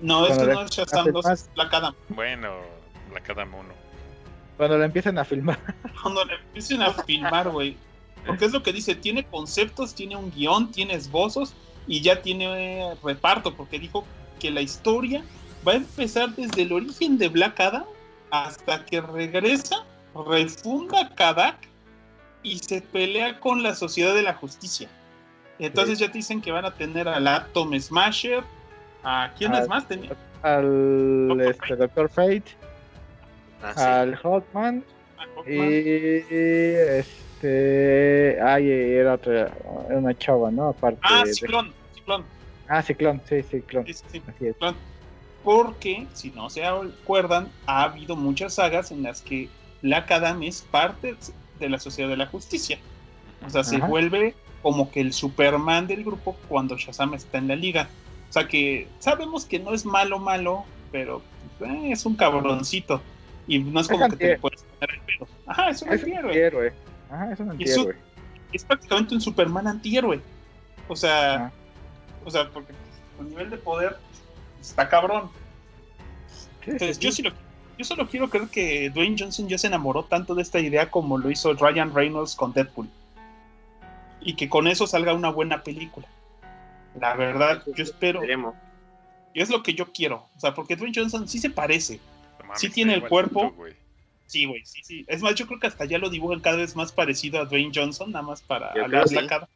eso 0.00 0.46
no 0.46 0.62
es 0.62 0.70
Shazam 0.70 1.06
2, 1.12 1.26
es 1.26 1.50
Black 1.54 1.74
Adam. 1.74 1.94
Bueno, 2.08 2.54
Black 3.10 3.30
Adam 3.30 3.54
1. 3.54 3.68
Cuando 4.56 4.78
la 4.78 4.84
empiecen 4.86 5.18
a 5.18 5.24
filmar. 5.24 5.58
Cuando 6.02 6.24
la 6.24 6.34
empiecen 6.34 6.82
a 6.82 6.92
filmar, 6.92 7.48
güey. 7.50 7.76
Porque 8.26 8.44
es 8.44 8.52
lo 8.52 8.62
que 8.62 8.72
dice, 8.72 8.94
tiene 8.94 9.24
conceptos, 9.24 9.94
tiene 9.94 10.16
un 10.16 10.30
guion, 10.30 10.70
tiene 10.72 10.94
esbozos 10.94 11.54
y 11.86 12.00
ya 12.02 12.20
tiene 12.20 12.94
reparto, 13.02 13.54
porque 13.54 13.78
dijo 13.78 14.04
que 14.38 14.50
la 14.50 14.60
historia 14.60 15.22
va 15.66 15.72
a 15.72 15.76
empezar 15.76 16.34
desde 16.34 16.62
el 16.62 16.72
origen 16.72 17.18
de 17.18 17.28
Black 17.28 17.58
Adam 17.60 17.84
hasta 18.30 18.84
que 18.84 19.00
regresa, 19.00 19.84
refunda 20.14 21.14
Kadak 21.14 21.56
y 22.42 22.58
se 22.58 22.82
pelea 22.82 23.40
con 23.40 23.62
la 23.62 23.74
Sociedad 23.74 24.14
de 24.14 24.22
la 24.22 24.34
Justicia. 24.34 24.88
Entonces 25.58 25.98
ya 25.98 26.06
te 26.06 26.18
dicen 26.18 26.40
que 26.40 26.52
van 26.52 26.64
a 26.64 26.74
tener 26.74 27.08
al 27.08 27.26
Atom 27.26 27.78
Smasher, 27.78 28.44
¿A 29.10 29.32
quiénes 29.38 29.66
más 29.68 29.88
tenía? 29.88 30.10
Al 30.42 31.40
este, 31.40 31.76
Doctor 31.76 32.10
Fate, 32.10 32.44
ah, 33.62 34.02
al 34.02 34.14
Hawkman, 34.16 34.84
y 35.46 36.20
este. 37.40 38.38
Ay, 38.42 38.70
era 38.70 39.14
otra, 39.14 39.50
era 39.88 39.98
una 39.98 40.12
chava, 40.18 40.50
¿no? 40.50 40.68
Aparte. 40.68 41.00
Ah, 41.02 41.24
Ciclón, 41.24 41.72
Ciclón. 41.94 42.22
Ah, 42.68 42.82
Ciclón, 42.82 43.22
sí, 43.26 43.42
Ciclón. 43.44 43.86
Sí, 43.86 43.94
sí, 43.94 44.22
Ciclón. 44.38 44.76
Porque, 45.42 46.06
si 46.12 46.30
no 46.32 46.50
se 46.50 46.66
acuerdan, 46.66 47.48
ha 47.64 47.84
habido 47.84 48.14
muchas 48.14 48.56
sagas 48.56 48.90
en 48.90 49.04
las 49.04 49.22
que 49.22 49.48
Black 49.80 50.10
Adam 50.10 50.42
es 50.42 50.60
parte 50.60 51.16
de 51.58 51.68
la 51.70 51.78
Sociedad 51.78 52.10
de 52.10 52.18
la 52.18 52.26
Justicia. 52.26 52.78
O 53.46 53.48
sea, 53.48 53.64
se 53.64 53.78
vuelve 53.78 54.34
como 54.60 54.90
que 54.90 55.00
el 55.00 55.14
Superman 55.14 55.86
del 55.86 56.04
grupo 56.04 56.36
cuando 56.46 56.76
Shazam 56.76 57.14
está 57.14 57.38
en 57.38 57.48
la 57.48 57.56
liga. 57.56 57.88
O 58.28 58.32
sea 58.32 58.46
que 58.46 58.88
sabemos 58.98 59.44
que 59.44 59.58
no 59.58 59.72
es 59.72 59.84
malo, 59.84 60.18
malo, 60.18 60.64
pero 60.92 61.22
eh, 61.60 61.90
es 61.92 62.04
un 62.04 62.16
cabroncito. 62.16 63.00
Y 63.46 63.58
no 63.60 63.80
es 63.80 63.88
como 63.88 64.08
que 64.10 64.16
te 64.16 64.38
puedes 64.38 64.62
poner 64.62 64.94
el 64.94 65.00
pelo. 65.00 65.28
Ajá, 65.46 65.70
es 65.70 65.82
un 65.82 65.90
antihéroe. 65.90 66.72
Ajá, 67.10 67.32
es 67.32 67.40
un 67.40 67.50
antihéroe. 67.50 67.96
Es, 68.52 68.64
prácticamente 68.64 69.14
un 69.14 69.20
Superman 69.20 69.66
antihéroe. 69.66 70.20
O 70.88 70.96
sea, 70.96 71.50
o 72.24 72.30
sea, 72.30 72.48
porque 72.50 72.72
el 73.20 73.28
nivel 73.30 73.50
de 73.50 73.56
poder 73.56 73.96
está 74.60 74.88
cabrón. 74.88 75.30
Entonces, 76.66 76.98
yo 76.98 77.10
sí 77.10 77.22
lo 77.22 77.32
yo 77.78 77.84
solo 77.84 78.08
quiero 78.08 78.28
creer 78.28 78.48
que 78.48 78.90
Dwayne 78.90 79.14
Johnson 79.16 79.48
ya 79.48 79.56
se 79.56 79.68
enamoró 79.68 80.04
tanto 80.04 80.34
de 80.34 80.42
esta 80.42 80.58
idea 80.58 80.90
como 80.90 81.16
lo 81.16 81.30
hizo 81.30 81.54
Ryan 81.54 81.94
Reynolds 81.94 82.34
con 82.34 82.52
Deadpool. 82.52 82.88
Y 84.20 84.34
que 84.34 84.48
con 84.48 84.66
eso 84.66 84.88
salga 84.88 85.14
una 85.14 85.30
buena 85.30 85.62
película. 85.62 86.08
La 86.98 87.14
verdad, 87.14 87.62
yo 87.74 87.82
espero. 87.82 88.22
Es 89.34 89.50
lo 89.50 89.62
que 89.62 89.74
yo 89.74 89.92
quiero. 89.92 90.26
O 90.36 90.40
sea, 90.40 90.54
porque 90.54 90.76
Dwayne 90.76 90.94
Johnson 90.94 91.28
sí 91.28 91.38
se 91.38 91.50
parece. 91.50 92.00
sí 92.54 92.70
tiene 92.70 92.94
el 92.94 93.08
cuerpo. 93.08 93.54
sí, 94.26 94.44
güey, 94.46 94.64
sí, 94.64 94.80
sí. 94.82 95.04
Es 95.08 95.22
más, 95.22 95.34
yo 95.34 95.46
creo 95.46 95.60
que 95.60 95.66
hasta 95.66 95.84
ya 95.84 95.98
lo 95.98 96.10
dibujan 96.10 96.40
cada 96.40 96.56
vez 96.56 96.74
más 96.74 96.92
parecido 96.92 97.40
a 97.40 97.44
Dwayne 97.44 97.72
Johnson, 97.74 98.12
nada 98.12 98.24
más 98.24 98.42
para 98.42 98.70
hablar 98.70 99.10
la 99.10 99.26
cara. 99.26 99.48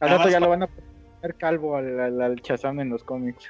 Al 0.00 0.10
rato 0.10 0.28
ya 0.28 0.40
lo 0.40 0.48
van 0.48 0.64
a 0.64 0.66
poner 0.66 1.36
calvo 1.36 1.76
al, 1.76 2.00
al, 2.00 2.20
al 2.20 2.36
Shazam 2.36 2.80
en 2.80 2.90
los 2.90 3.04
cómics. 3.04 3.44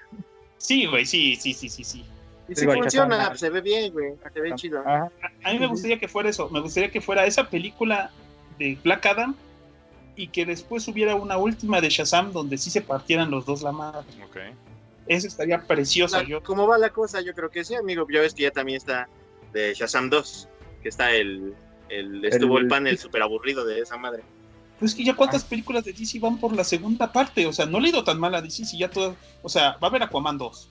Sí, 0.58 0.86
güey, 0.86 1.06
sí, 1.06 1.34
sí, 1.36 1.54
sí, 1.54 1.68
sí, 1.68 1.82
sí. 1.82 2.04
Y 2.48 2.54
si 2.54 2.66
funciona, 2.66 3.34
se 3.36 3.50
ve 3.50 3.60
bien, 3.60 3.92
güey, 3.92 4.14
se 4.32 4.40
ve 4.40 4.54
chido. 4.54 4.82
A, 4.86 5.10
mí 5.52 5.58
me 5.58 5.66
gustaría 5.66 5.98
que 5.98 6.08
fuera 6.08 6.28
eso, 6.28 6.50
me 6.50 6.60
gustaría 6.60 6.90
que 6.90 7.00
fuera 7.00 7.24
esa 7.24 7.48
película 7.48 8.10
de 8.58 8.76
Black 8.82 9.06
Adam 9.06 9.34
y 10.16 10.28
que 10.28 10.44
después 10.44 10.86
hubiera 10.88 11.14
una 11.14 11.36
última 11.36 11.80
de 11.80 11.88
Shazam 11.88 12.32
donde 12.32 12.58
sí 12.58 12.70
se 12.70 12.82
partieran 12.82 13.30
los 13.30 13.46
dos 13.46 13.62
la 13.62 13.72
madre. 13.72 14.06
Okay. 14.28 14.52
Eso 15.06 15.26
estaría 15.26 15.60
precioso. 15.62 16.22
yo... 16.22 16.42
¿Cómo 16.42 16.66
va 16.66 16.78
la 16.78 16.90
cosa? 16.90 17.20
Yo 17.20 17.34
creo 17.34 17.50
que 17.50 17.64
sí, 17.64 17.74
amigo. 17.74 18.06
Ya 18.10 18.20
ves 18.20 18.34
que 18.34 18.42
ya 18.42 18.50
también 18.50 18.76
está 18.76 19.08
de 19.52 19.74
Shazam 19.74 20.10
2, 20.10 20.48
que 20.82 20.88
está 20.88 21.12
el, 21.12 21.54
el 21.88 22.24
estuvo 22.24 22.58
el, 22.58 22.68
panel 22.68 22.98
súper 22.98 23.22
aburrido 23.22 23.64
de 23.64 23.80
esa 23.80 23.96
madre. 23.96 24.22
Pues 24.78 24.94
que 24.94 25.04
ya 25.04 25.14
cuántas 25.14 25.44
películas 25.44 25.84
de 25.84 25.92
DC 25.92 26.18
van 26.18 26.38
por 26.38 26.54
la 26.54 26.64
segunda 26.64 27.12
parte, 27.12 27.46
o 27.46 27.52
sea, 27.52 27.66
no 27.66 27.78
le 27.78 27.88
he 27.88 27.90
ido 27.90 28.02
tan 28.02 28.18
mal 28.18 28.34
a 28.34 28.42
DC 28.42 28.64
si 28.64 28.78
ya 28.78 28.90
todo, 28.90 29.14
o 29.42 29.48
sea, 29.48 29.72
va 29.72 29.86
a 29.86 29.86
haber 29.86 30.02
Aquaman 30.02 30.38
2, 30.38 30.68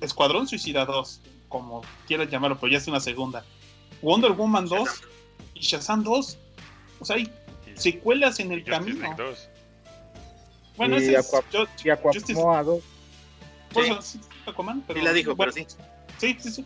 Escuadrón 0.00 0.48
Suicida 0.48 0.84
2, 0.84 1.20
como 1.48 1.82
quieras 2.06 2.28
llamarlo, 2.28 2.58
pero 2.58 2.72
ya 2.72 2.78
es 2.78 2.88
una 2.88 2.98
segunda. 2.98 3.44
Wonder 4.02 4.32
Woman 4.32 4.66
2 4.66 4.88
y 5.54 5.60
Shazam 5.60 6.02
2. 6.02 6.38
O 7.00 7.04
sea, 7.04 7.16
hay 7.16 7.30
secuelas 7.78 8.40
en 8.40 8.52
el 8.52 8.64
camino. 8.64 9.16
Bueno, 10.76 10.96
ese 10.96 11.14
es 11.14 11.32
y 11.84 11.90
Aquaman 11.90 12.64
2. 12.64 12.82
sí. 14.00 14.20
Aquaman, 14.46 14.82
pero, 14.86 15.02
la 15.02 15.12
dijo, 15.12 15.36
pero 15.36 15.52
sí. 15.52 15.66
Sí, 16.18 16.36
sí, 16.38 16.50
sí. 16.50 16.64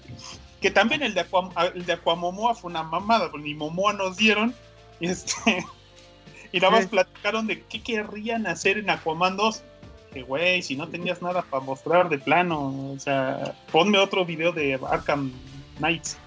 Que 0.61 0.71
también 0.71 1.03
el 1.03 1.15
de, 1.15 1.21
Aquam, 1.21 1.51
el 1.75 1.85
de 1.85 1.95
Aquamomoa 1.95 2.55
fue 2.55 2.71
una 2.71 2.83
mamada, 2.83 3.31
porque 3.31 3.47
ni 3.47 3.55
Momoa 3.55 3.93
nos 3.93 4.17
dieron. 4.17 4.55
Y 5.01 5.09
este. 5.09 5.65
Y 6.55 6.61
nada 6.61 6.73
más 6.73 6.87
platicaron 6.87 7.47
de 7.47 7.63
qué 7.63 7.83
querrían 7.83 8.47
hacer 8.47 8.77
en 8.77 8.91
Aquaman 8.91 9.39
2 9.39 9.63
que, 10.13 10.23
güey, 10.23 10.63
si 10.63 10.77
no 10.77 10.89
tenías 10.89 11.23
nada 11.23 11.43
para 11.43 11.65
mostrar 11.65 12.09
de 12.09 12.19
plano, 12.19 12.93
o 12.93 12.99
sea, 12.99 13.55
ponme 13.71 13.99
otro 13.99 14.25
video 14.25 14.53
de 14.53 14.79
Arkham 14.89 15.33
Knights. 15.79 16.19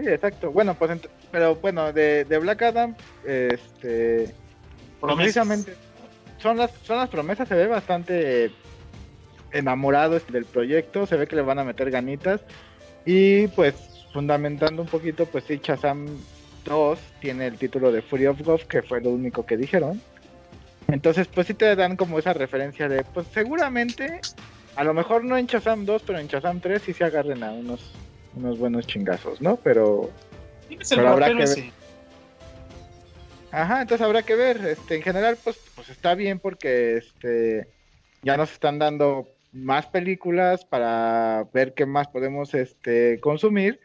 Sí, 0.00 0.08
exacto. 0.08 0.50
Bueno, 0.50 0.74
pues, 0.74 0.98
pero 1.30 1.56
bueno, 1.56 1.92
de, 1.92 2.24
de 2.24 2.38
Black 2.38 2.62
Adam, 2.62 2.94
este, 3.24 4.32
precisamente, 5.00 5.74
son 6.38 6.56
las, 6.56 6.70
son 6.84 6.96
las 6.96 7.10
promesas, 7.10 7.48
se 7.48 7.54
ve 7.54 7.66
bastante 7.66 8.50
enamorado 9.52 10.16
este 10.16 10.32
del 10.32 10.46
proyecto, 10.46 11.06
se 11.06 11.16
ve 11.16 11.26
que 11.26 11.36
le 11.36 11.42
van 11.42 11.58
a 11.58 11.64
meter 11.64 11.90
ganitas, 11.90 12.40
y 13.04 13.48
pues, 13.48 13.74
fundamentando 14.12 14.82
un 14.82 14.88
poquito, 14.88 15.26
pues 15.26 15.44
sí, 15.44 15.60
Shazam 15.62 16.06
2 16.64 16.98
tiene 17.20 17.46
el 17.46 17.58
título 17.58 17.92
de 17.92 18.00
Fury 18.00 18.26
of 18.26 18.40
God, 18.40 18.62
que 18.62 18.82
fue 18.82 19.02
lo 19.02 19.10
único 19.10 19.44
que 19.44 19.58
dijeron. 19.58 20.00
Entonces, 20.88 21.28
pues 21.28 21.46
sí 21.46 21.54
te 21.54 21.76
dan 21.76 21.96
como 21.96 22.18
esa 22.18 22.32
referencia 22.32 22.88
de, 22.88 23.04
pues 23.04 23.26
seguramente, 23.34 24.20
a 24.76 24.84
lo 24.84 24.94
mejor 24.94 25.24
no 25.24 25.36
en 25.36 25.46
Shazam 25.46 25.84
2, 25.84 26.02
pero 26.06 26.18
en 26.18 26.26
Shazam 26.26 26.60
3 26.60 26.80
sí 26.80 26.94
se 26.94 27.04
agarren 27.04 27.42
a 27.42 27.52
unos, 27.52 27.92
unos 28.36 28.58
buenos 28.58 28.86
chingazos, 28.86 29.40
¿no? 29.40 29.56
Pero, 29.56 30.10
pero 30.88 31.08
habrá 31.08 31.28
que 31.28 31.34
ver. 31.34 31.72
Ajá, 33.52 33.82
entonces 33.82 34.06
habrá 34.06 34.22
que 34.22 34.36
ver. 34.36 34.58
Este, 34.58 34.96
en 34.96 35.02
general, 35.02 35.36
pues, 35.42 35.58
pues 35.74 35.88
está 35.88 36.14
bien 36.14 36.38
porque 36.38 36.96
este 36.96 37.68
ya 38.22 38.36
nos 38.36 38.52
están 38.52 38.78
dando 38.78 39.28
más 39.52 39.86
películas 39.86 40.64
para 40.64 41.46
ver 41.52 41.74
qué 41.74 41.86
más 41.86 42.08
podemos 42.08 42.54
este 42.54 43.18
consumir 43.20 43.80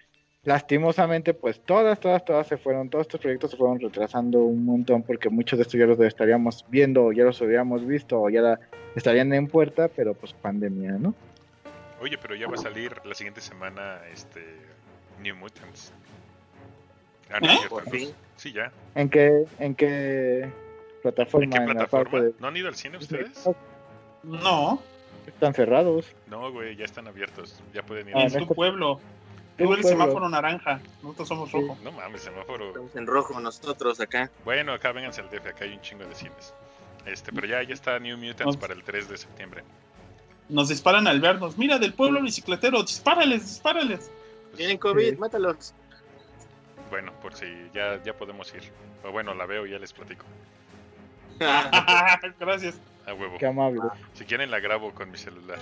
lastimosamente, 0.45 1.33
pues 1.33 1.59
todas, 1.59 1.99
todas, 1.99 2.23
todas 2.23 2.47
se 2.47 2.57
fueron, 2.57 2.89
todos 2.89 3.07
estos 3.07 3.19
proyectos 3.19 3.51
se 3.51 3.57
fueron 3.57 3.79
retrasando 3.79 4.43
un 4.43 4.63
montón 4.63 5.01
porque 5.01 5.29
muchos 5.29 5.57
de 5.57 5.63
estos 5.63 5.79
ya 5.79 5.87
los 5.87 5.99
estaríamos 5.99 6.63
viendo, 6.69 7.11
ya 7.11 7.23
los 7.23 7.41
habríamos 7.41 7.85
visto, 7.85 8.21
o 8.21 8.29
ya 8.29 8.59
estarían 8.95 9.33
en 9.33 9.47
puerta, 9.47 9.89
pero 9.93 10.13
pues 10.13 10.33
pandemia, 10.33 10.93
¿no? 10.93 11.15
Oye, 12.05 12.19
pero 12.19 12.35
ya 12.35 12.47
va 12.47 12.53
a 12.53 12.57
salir 12.57 13.01
la 13.03 13.15
siguiente 13.15 13.41
semana 13.41 13.99
este 14.13 14.45
New 15.23 15.35
Mutants. 15.37 15.91
Ah, 17.31 17.39
¿Eh? 17.41 18.13
Sí, 18.35 18.53
ya. 18.53 18.71
¿En 18.93 19.09
qué, 19.09 19.45
en 19.57 19.73
qué 19.73 20.47
plataforma? 21.01 21.45
¿En 21.45 21.49
qué 21.49 21.73
plataforma? 21.73 22.29
¿No 22.39 22.47
han 22.47 22.57
ido 22.57 22.67
al 22.67 22.75
cine 22.75 22.99
ustedes? 22.99 23.49
No. 24.21 24.79
Están 25.25 25.55
cerrados. 25.55 26.05
No, 26.27 26.51
güey, 26.51 26.75
ya 26.75 26.85
están 26.85 27.07
abiertos. 27.07 27.59
Ya 27.73 27.81
pueden 27.81 28.09
ir. 28.09 28.15
Ah, 28.15 28.27
en 28.31 28.47
tu 28.47 28.53
pueblo. 28.53 28.99
Tú 29.57 29.73
el 29.73 29.83
semáforo 29.83 30.29
naranja, 30.29 30.79
nosotros 31.01 31.27
somos 31.27 31.51
rojo. 31.51 31.75
No 31.83 31.91
mames, 31.91 32.21
semáforo. 32.21 32.67
Estamos 32.67 32.95
en 32.95 33.07
rojo 33.07 33.39
nosotros 33.39 33.99
acá. 33.99 34.29
Bueno, 34.43 34.73
acá 34.73 34.91
vénganse 34.91 35.21
al 35.21 35.29
DF, 35.31 35.47
acá 35.47 35.65
hay 35.65 35.73
un 35.73 35.81
chingo 35.81 36.05
de 36.05 36.13
cines. 36.13 36.53
Este, 37.07 37.31
pero 37.31 37.47
ya, 37.47 37.63
ya 37.63 37.73
está 37.73 37.97
New 37.97 38.15
Mutants 38.15 38.57
para 38.57 38.75
el 38.75 38.83
3 38.83 39.09
de 39.09 39.17
septiembre. 39.17 39.63
Nos 40.49 40.69
disparan 40.69 41.07
al 41.07 41.19
vernos. 41.19 41.57
Mira, 41.57 41.79
del 41.79 41.93
pueblo 41.93 42.21
bicicletero, 42.21 42.81
dispárales, 42.83 43.41
dispárales. 43.47 44.11
Tienen 44.55 44.77
COVID, 44.77 45.17
mátalos. 45.17 45.73
Bueno, 46.89 47.11
por 47.21 47.35
si 47.35 47.45
ya, 47.73 48.01
ya 48.03 48.13
podemos 48.13 48.53
ir. 48.53 48.71
O 49.03 49.11
bueno, 49.11 49.33
la 49.33 49.45
veo 49.45 49.65
y 49.65 49.71
ya 49.71 49.79
les 49.79 49.91
platico. 49.91 50.25
Gracias. 52.39 52.79
A 53.05 53.13
huevo. 53.13 53.37
Qué 53.37 53.47
amable. 53.47 53.81
Si 54.13 54.25
quieren 54.25 54.51
la 54.51 54.59
grabo 54.59 54.93
con 54.93 55.11
mi 55.11 55.17
celular. 55.17 55.59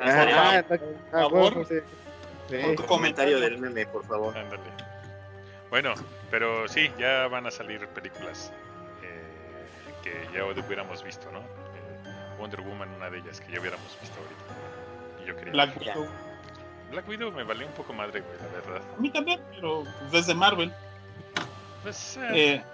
Ah, 0.00 0.62
por 0.68 0.80
favor. 1.10 1.66
Un 2.50 2.76
comentario 2.76 3.40
del 3.40 3.58
meme, 3.58 3.86
por 3.86 4.04
favor. 4.06 4.34
Bueno, 5.70 5.94
pero 6.30 6.66
sí, 6.68 6.90
ya 6.98 7.26
van 7.28 7.46
a 7.46 7.50
salir 7.50 7.86
películas 7.88 8.52
eh, 9.02 9.92
que 10.02 10.36
ya 10.36 10.44
hubiéramos 10.44 11.02
visto, 11.02 11.30
¿no? 11.30 11.42
Wonder 12.38 12.60
Woman, 12.60 12.88
una 12.94 13.10
de 13.10 13.18
ellas 13.18 13.40
que 13.40 13.52
ya 13.52 13.60
hubiéramos 13.60 13.98
visto 14.00 14.16
ahorita. 14.18 15.22
Y 15.22 15.26
yo 15.26 15.36
quería 15.36 15.52
Black 15.52 15.76
Widow. 15.80 16.08
Black 16.90 17.08
Widow 17.08 17.32
me 17.32 17.44
valió 17.44 17.66
un 17.66 17.72
poco 17.72 17.92
madre, 17.92 18.20
güey, 18.20 18.38
la 18.38 18.60
verdad. 18.60 18.82
A 18.96 19.00
mí 19.00 19.10
también, 19.10 19.40
pero 19.50 19.84
desde 20.10 20.34
Marvel. 20.34 20.72
Pues. 21.82 22.16
Eh, 22.16 22.54
eh. 22.54 22.64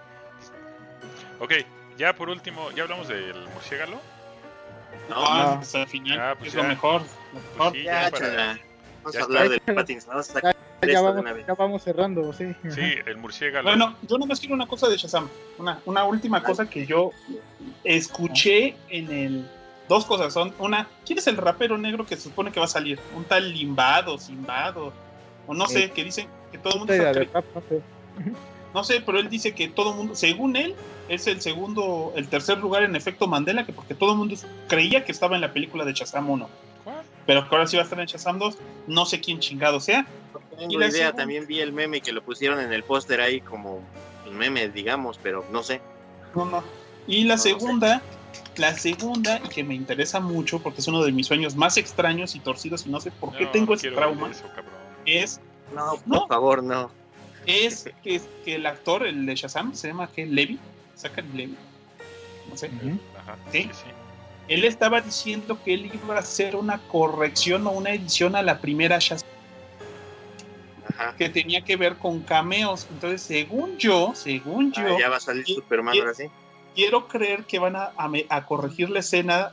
Ok, 1.40 1.52
ya 1.96 2.14
por 2.14 2.28
último, 2.28 2.70
¿ya 2.72 2.84
hablamos 2.84 3.08
del 3.08 3.36
murciélago? 3.48 4.00
No, 5.08 5.44
no. 5.44 5.56
Pues 5.56 5.74
al 5.74 5.88
final 5.88 6.20
ah, 6.20 6.34
pues 6.38 6.48
es 6.50 6.54
lo 6.54 6.64
mejor. 6.64 7.02
Pues 7.56 7.72
sí, 7.72 7.82
ya, 7.82 8.10
para... 8.10 8.58
Vamos 9.02 9.16
a 9.16 9.22
hablar 9.22 9.48
del 9.48 9.60
Pattinson. 9.60 10.10
Vamos 10.10 10.36
a 10.36 10.40
ya, 10.40 10.54
ya, 10.86 11.00
vamos, 11.00 11.24
ya, 11.46 11.54
vamos, 11.54 11.82
cerrando, 11.82 12.32
sí. 12.32 12.54
Sí, 12.70 12.94
el 13.06 13.16
murciélago. 13.16 13.68
Bueno, 13.68 13.96
yo 14.02 14.18
nomás 14.18 14.40
quiero 14.40 14.54
una 14.54 14.66
cosa 14.66 14.88
de 14.88 14.96
Shazam. 14.96 15.28
Una, 15.58 15.80
una 15.84 16.04
última 16.04 16.42
cosa 16.42 16.68
que 16.68 16.86
yo 16.86 17.10
escuché 17.82 18.76
en 18.88 19.12
el. 19.12 19.48
Dos 19.88 20.04
cosas 20.04 20.32
son. 20.32 20.54
Una, 20.58 20.88
¿quién 21.04 21.18
es 21.18 21.26
el 21.26 21.36
rapero 21.36 21.76
negro 21.76 22.06
que 22.06 22.16
se 22.16 22.22
supone 22.22 22.50
que 22.50 22.60
va 22.60 22.66
a 22.66 22.68
salir? 22.68 22.98
Un 23.14 23.24
tal 23.24 23.52
Limbado, 23.52 24.18
Simbado. 24.18 24.92
O 25.46 25.54
no 25.54 25.66
sé, 25.66 25.90
que 25.90 26.04
dicen 26.04 26.26
que 26.50 26.58
todo 26.58 26.74
el 26.74 26.78
mundo. 26.80 26.94
Está... 26.94 27.42
No 28.72 28.82
sé, 28.82 29.00
pero 29.04 29.20
él 29.20 29.28
dice 29.28 29.54
que 29.54 29.68
todo 29.68 29.90
el 29.90 29.96
mundo, 29.96 30.14
según 30.16 30.56
él, 30.56 30.74
es 31.08 31.26
el 31.26 31.40
segundo, 31.40 32.12
el 32.16 32.28
tercer 32.28 32.58
lugar 32.58 32.82
en 32.82 32.96
efecto 32.96 33.28
Mandela, 33.28 33.64
que 33.64 33.72
porque 33.72 33.94
todo 33.94 34.12
el 34.12 34.18
mundo 34.18 34.34
creía 34.66 35.04
que 35.04 35.12
estaba 35.12 35.36
en 35.36 35.42
la 35.42 35.52
película 35.52 35.84
de 35.84 35.92
Shazam 35.92 36.28
1 36.28 36.48
pero 37.26 37.48
que 37.48 37.54
ahora 37.54 37.66
sí 37.66 37.76
va 37.76 37.82
a 37.82 37.84
estar 37.84 37.98
en 38.00 38.06
Shazam 38.06 38.38
2. 38.38 38.58
No 38.86 39.06
sé 39.06 39.20
quién 39.20 39.38
chingado 39.38 39.80
sea. 39.80 40.06
tengo 40.58 40.82
idea, 40.82 41.12
también 41.12 41.46
vi 41.46 41.60
el 41.60 41.72
meme 41.72 42.00
que 42.00 42.12
lo 42.12 42.22
pusieron 42.22 42.60
en 42.60 42.72
el 42.72 42.82
póster 42.82 43.20
ahí 43.20 43.40
como 43.40 43.80
un 44.26 44.36
meme, 44.36 44.68
digamos, 44.68 45.18
pero 45.22 45.44
no 45.50 45.62
sé. 45.62 45.80
No, 46.34 46.44
no. 46.44 46.62
Y 47.06 47.24
la 47.24 47.38
segunda, 47.38 48.02
la 48.56 48.74
segunda, 48.74 49.40
y 49.44 49.48
que 49.48 49.64
me 49.64 49.74
interesa 49.74 50.20
mucho 50.20 50.60
porque 50.60 50.80
es 50.80 50.88
uno 50.88 51.02
de 51.02 51.12
mis 51.12 51.26
sueños 51.26 51.54
más 51.54 51.76
extraños 51.76 52.34
y 52.34 52.40
torcidos 52.40 52.86
y 52.86 52.90
no 52.90 53.00
sé 53.00 53.10
por 53.10 53.36
qué 53.36 53.46
tengo 53.46 53.74
ese 53.74 53.90
trauma, 53.90 54.30
es... 55.04 55.40
No, 55.74 56.00
por 56.06 56.28
favor, 56.28 56.62
no. 56.62 56.90
Es 57.46 57.90
que, 58.02 58.20
que, 58.44 58.54
el 58.54 58.64
actor, 58.64 59.06
el 59.06 59.26
de 59.26 59.34
Shazam, 59.34 59.74
se 59.74 59.88
llama 59.88 60.08
que 60.08 60.24
Levi, 60.24 60.58
sacan 60.94 61.26
Levi, 61.34 61.56
no 62.48 62.56
sé. 62.56 62.70
Ajá, 63.18 63.36
¿Sí? 63.50 63.68
sí 63.72 63.90
él 64.48 64.64
estaba 64.64 65.00
diciendo 65.00 65.58
que 65.64 65.74
él 65.74 65.90
iba 65.92 66.16
a 66.16 66.18
hacer 66.18 66.56
una 66.56 66.78
corrección 66.88 67.66
o 67.66 67.72
una 67.72 67.90
edición 67.90 68.36
a 68.36 68.42
la 68.42 68.60
primera 68.60 68.98
Shazam. 68.98 69.28
Que 71.18 71.28
tenía 71.28 71.62
que 71.62 71.76
ver 71.76 71.96
con 71.96 72.20
cameos. 72.20 72.86
Entonces, 72.90 73.22
según 73.22 73.78
yo, 73.78 74.12
según 74.14 74.72
ah, 74.76 74.86
yo. 74.86 74.98
ya 74.98 75.08
va 75.08 75.16
a 75.16 75.20
salir 75.20 75.46
Superman 75.46 75.96
ahora 75.98 76.14
sí. 76.14 76.24
Quiero 76.74 77.08
creer 77.08 77.44
que 77.44 77.58
van 77.58 77.76
a, 77.76 78.46
corregir 78.46 78.90
la 78.90 79.00
escena 79.00 79.52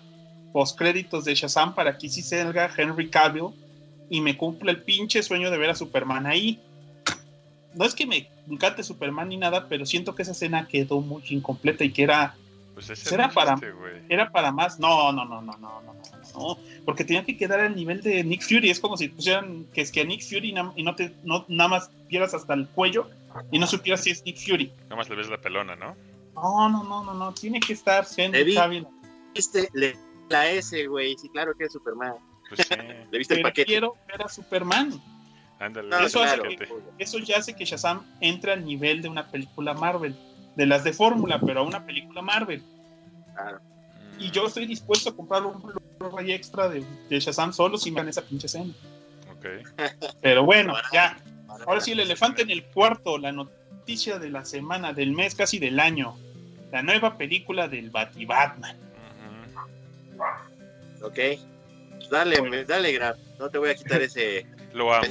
post 0.54 0.78
créditos 0.78 1.24
de 1.24 1.36
Shazam 1.36 1.74
para 1.74 1.98
que 1.98 2.10
sí 2.10 2.22
salga 2.22 2.70
Henry 2.76 3.10
Cavill 3.10 3.50
y 4.10 4.20
me 4.22 4.36
cumple 4.36 4.72
el 4.72 4.82
pinche 4.84 5.24
sueño 5.24 5.50
de 5.50 5.58
ver 5.58 5.70
a 5.70 5.76
Superman 5.76 6.26
ahí. 6.26 6.60
No 7.74 7.86
es 7.86 7.96
que 7.96 8.06
me 8.06 8.28
encante 8.50 8.84
Superman 8.84 9.30
ni 9.30 9.38
nada, 9.38 9.70
pero 9.70 9.86
siento 9.86 10.14
que 10.14 10.24
esa 10.24 10.34
escena 10.34 10.68
quedó 10.68 11.00
muy 11.00 11.24
incompleta 11.30 11.86
y 11.86 11.94
que 11.94 12.04
era 12.04 12.36
pues 12.74 13.12
era 13.12 13.30
para 13.30 13.56
era 14.10 14.32
para 14.32 14.52
más. 14.52 14.80
No, 14.80 15.12
no, 15.12 15.26
no, 15.26 15.42
no, 15.42 15.58
no, 15.58 15.82
no, 15.82 15.94
no, 16.34 16.58
porque 16.86 17.04
tenía 17.04 17.24
que 17.24 17.38
quedar 17.38 17.60
al 17.60 17.76
nivel 17.76 18.02
de 18.02 18.24
Nick 18.24 18.44
Fury. 18.44 18.70
Es 18.70 18.80
como 18.80 18.98
si 18.98 19.10
pusieran 19.10 19.66
que 19.74 19.82
es 19.82 19.92
que 19.92 20.02
a 20.02 20.04
Nick 20.06 20.22
Fury 20.22 20.56
y 20.76 20.84
no 20.84 20.96
te 20.96 21.14
no 21.24 21.46
nada 21.48 21.70
más 21.70 21.92
vieras 22.08 22.34
hasta 22.34 22.54
el 22.54 22.68
cuello 22.70 23.10
y 23.52 23.60
no 23.60 23.68
supieras 23.68 24.04
si 24.04 24.12
es 24.12 24.24
Nick 24.26 24.38
Fury. 24.38 24.72
Nada 24.84 24.96
más 24.96 25.10
le 25.10 25.16
ves 25.16 25.30
la 25.30 25.40
pelona, 25.40 25.76
¿no? 25.76 25.96
No, 26.36 26.70
no, 26.70 26.84
no, 26.84 27.04
no, 27.04 27.14
no. 27.14 27.34
Tiene 27.34 27.60
que 27.60 27.74
estar 27.74 28.06
siendo 28.06 28.38
Viste 29.34 29.70
la 30.30 30.50
S, 30.50 30.88
güey. 30.88 31.18
Sí, 31.18 31.30
claro 31.30 31.54
que 31.58 31.66
es 31.66 31.74
Superman. 31.74 32.16
Pues 32.50 32.68
sí. 32.68 32.76
¿Le 33.12 33.18
viste 33.18 33.36
el 33.36 33.42
paquete? 33.42 33.66
quiero 33.66 33.96
ver 34.08 34.22
a 34.24 34.30
Superman. 34.30 35.02
Ándale, 35.60 36.06
eso, 36.06 36.22
eso 36.98 37.20
ya 37.20 37.38
hace 37.38 37.56
que 37.56 37.66
Shazam 37.66 38.04
entre 38.20 38.54
al 38.54 38.66
nivel 38.66 39.04
de 39.04 39.10
una 39.10 39.30
película 39.30 39.76
Marvel 39.76 40.16
de 40.56 40.66
las 40.66 40.84
de 40.84 40.94
fórmula, 40.94 41.40
pero 41.40 41.62
a 41.62 41.64
una 41.64 41.86
película 41.86 42.22
Marvel. 42.22 42.64
Y 44.20 44.30
yo 44.32 44.48
estoy 44.48 44.66
dispuesto 44.66 45.10
a 45.10 45.16
comprar 45.16 45.46
un 45.46 45.62
Blu-ray 46.00 46.32
extra 46.32 46.70
de, 46.70 46.84
Shazam 47.10 47.54
solo 47.54 47.78
si 47.78 47.92
me 47.92 47.98
dan 47.98 48.10
esa 48.10 48.22
pinche 48.22 48.48
escena. 48.48 48.74
Pero 50.22 50.44
bueno, 50.44 50.76
ya. 50.94 51.18
Ahora 51.66 51.82
sí, 51.82 51.94
el 51.94 52.00
elefante 52.00 52.44
en 52.44 52.52
el 52.52 52.64
cuarto, 52.66 53.18
la 53.18 53.32
noticia 53.32 54.20
de 54.20 54.30
la 54.30 54.46
semana, 54.46 54.94
del 54.94 55.14
mes, 55.14 55.34
casi 55.34 55.58
del 55.58 55.80
año. 55.80 56.16
La 56.72 56.84
nueva 56.84 57.18
película 57.18 57.68
del 57.68 57.90
Bati-Batman. 57.90 58.78
Ok. 61.02 61.20
Dale, 62.10 62.66
dale, 62.66 62.92
Grab. 62.94 63.18
No 63.40 63.50
te 63.50 63.58
voy 63.58 63.70
a 63.70 63.76
quitar 63.76 64.02
ese, 64.02 64.46
lo 64.74 64.94
amo. 64.94 65.08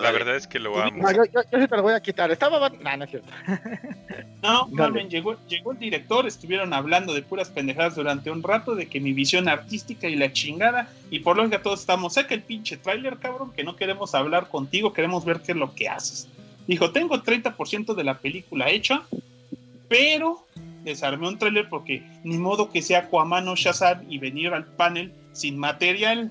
la 0.00 0.10
verdad 0.10 0.36
es 0.36 0.46
que 0.46 0.58
lo 0.58 0.80
amo. 0.80 1.02
No, 1.02 1.12
yo, 1.12 1.24
yo, 1.24 1.42
sí 1.42 1.68
te 1.68 1.76
lo 1.76 1.82
voy 1.82 1.94
a 1.94 2.00
quitar. 2.00 2.30
Estaba. 2.30 2.68
No, 2.68 2.96
no 2.96 3.04
es 3.04 3.10
cierto. 3.10 3.30
No, 4.42 4.68
mamen, 4.68 5.08
llegó, 5.08 5.36
llegó 5.48 5.72
el 5.72 5.78
director, 5.78 6.26
estuvieron 6.26 6.74
hablando 6.74 7.14
de 7.14 7.22
puras 7.22 7.48
pendejadas 7.48 7.94
durante 7.94 8.30
un 8.30 8.42
rato, 8.42 8.74
de 8.74 8.88
que 8.88 9.00
mi 9.00 9.14
visión 9.14 9.48
artística 9.48 10.06
y 10.06 10.16
la 10.16 10.34
chingada, 10.34 10.90
y 11.10 11.20
por 11.20 11.38
lo 11.38 11.48
que 11.48 11.58
todos 11.58 11.80
estamos, 11.80 12.12
saca 12.12 12.34
el 12.34 12.42
pinche 12.42 12.76
tráiler, 12.76 13.16
cabrón, 13.16 13.54
que 13.54 13.64
no 13.64 13.74
queremos 13.74 14.14
hablar 14.14 14.48
contigo, 14.48 14.92
queremos 14.92 15.24
ver 15.24 15.40
qué 15.40 15.52
es 15.52 15.58
lo 15.58 15.74
que 15.74 15.88
haces. 15.88 16.28
Dijo, 16.66 16.90
tengo 16.90 17.22
30% 17.22 17.94
de 17.94 18.04
la 18.04 18.18
película 18.18 18.68
hecha, 18.68 19.04
pero 19.88 20.44
desarmé 20.82 21.26
un 21.26 21.38
tráiler 21.38 21.70
porque 21.70 22.02
ni 22.22 22.36
modo 22.36 22.70
que 22.70 22.82
sea 22.82 23.00
Aquaman 23.00 23.48
o 23.48 23.56
Shazam 23.56 24.04
y 24.10 24.18
venir 24.18 24.52
al 24.52 24.66
panel 24.66 25.10
sin 25.32 25.58
material 25.58 26.30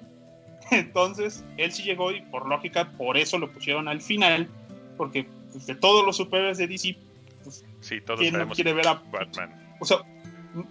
Entonces, 0.71 1.43
él 1.57 1.71
sí 1.71 1.83
llegó 1.83 2.11
y 2.11 2.21
por 2.21 2.47
lógica, 2.47 2.91
por 2.91 3.17
eso 3.17 3.37
lo 3.37 3.51
pusieron 3.51 3.87
al 3.87 4.01
final, 4.01 4.49
porque 4.97 5.27
pues, 5.51 5.65
de 5.67 5.75
todos 5.75 6.05
los 6.05 6.17
superhéroes 6.17 6.57
de 6.57 6.67
DC, 6.67 6.97
pues, 7.43 7.65
sí, 7.81 8.01
todos 8.01 8.19
¿quién 8.19 8.37
no 8.37 8.49
quiere 8.49 8.73
ver 8.73 8.87
a 8.87 9.01
Batman? 9.11 9.75
O 9.79 9.85
sea, 9.85 9.97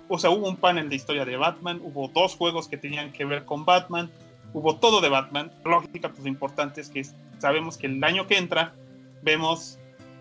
o 0.09 0.19
sea, 0.19 0.31
hubo 0.31 0.48
un 0.48 0.56
panel 0.56 0.89
de 0.89 0.97
historia 0.97 1.24
de 1.24 1.36
Batman, 1.36 1.81
hubo 1.82 2.09
dos 2.09 2.36
juegos 2.36 2.69
que 2.69 2.77
tenían 2.77 3.12
que 3.12 3.24
ver 3.24 3.44
con 3.44 3.64
Batman, 3.64 4.10
hubo 4.52 4.77
todo 4.77 5.01
de 5.01 5.09
Batman. 5.09 5.52
Lógica, 5.64 6.09
pues 6.09 6.23
lo 6.23 6.28
importante 6.28 6.81
es 6.81 6.89
que 6.89 7.05
sabemos 7.39 7.77
que 7.77 7.86
el 7.89 8.02
año 8.05 8.27
que 8.27 8.39
entra 8.39 8.74
vemos 9.23 9.78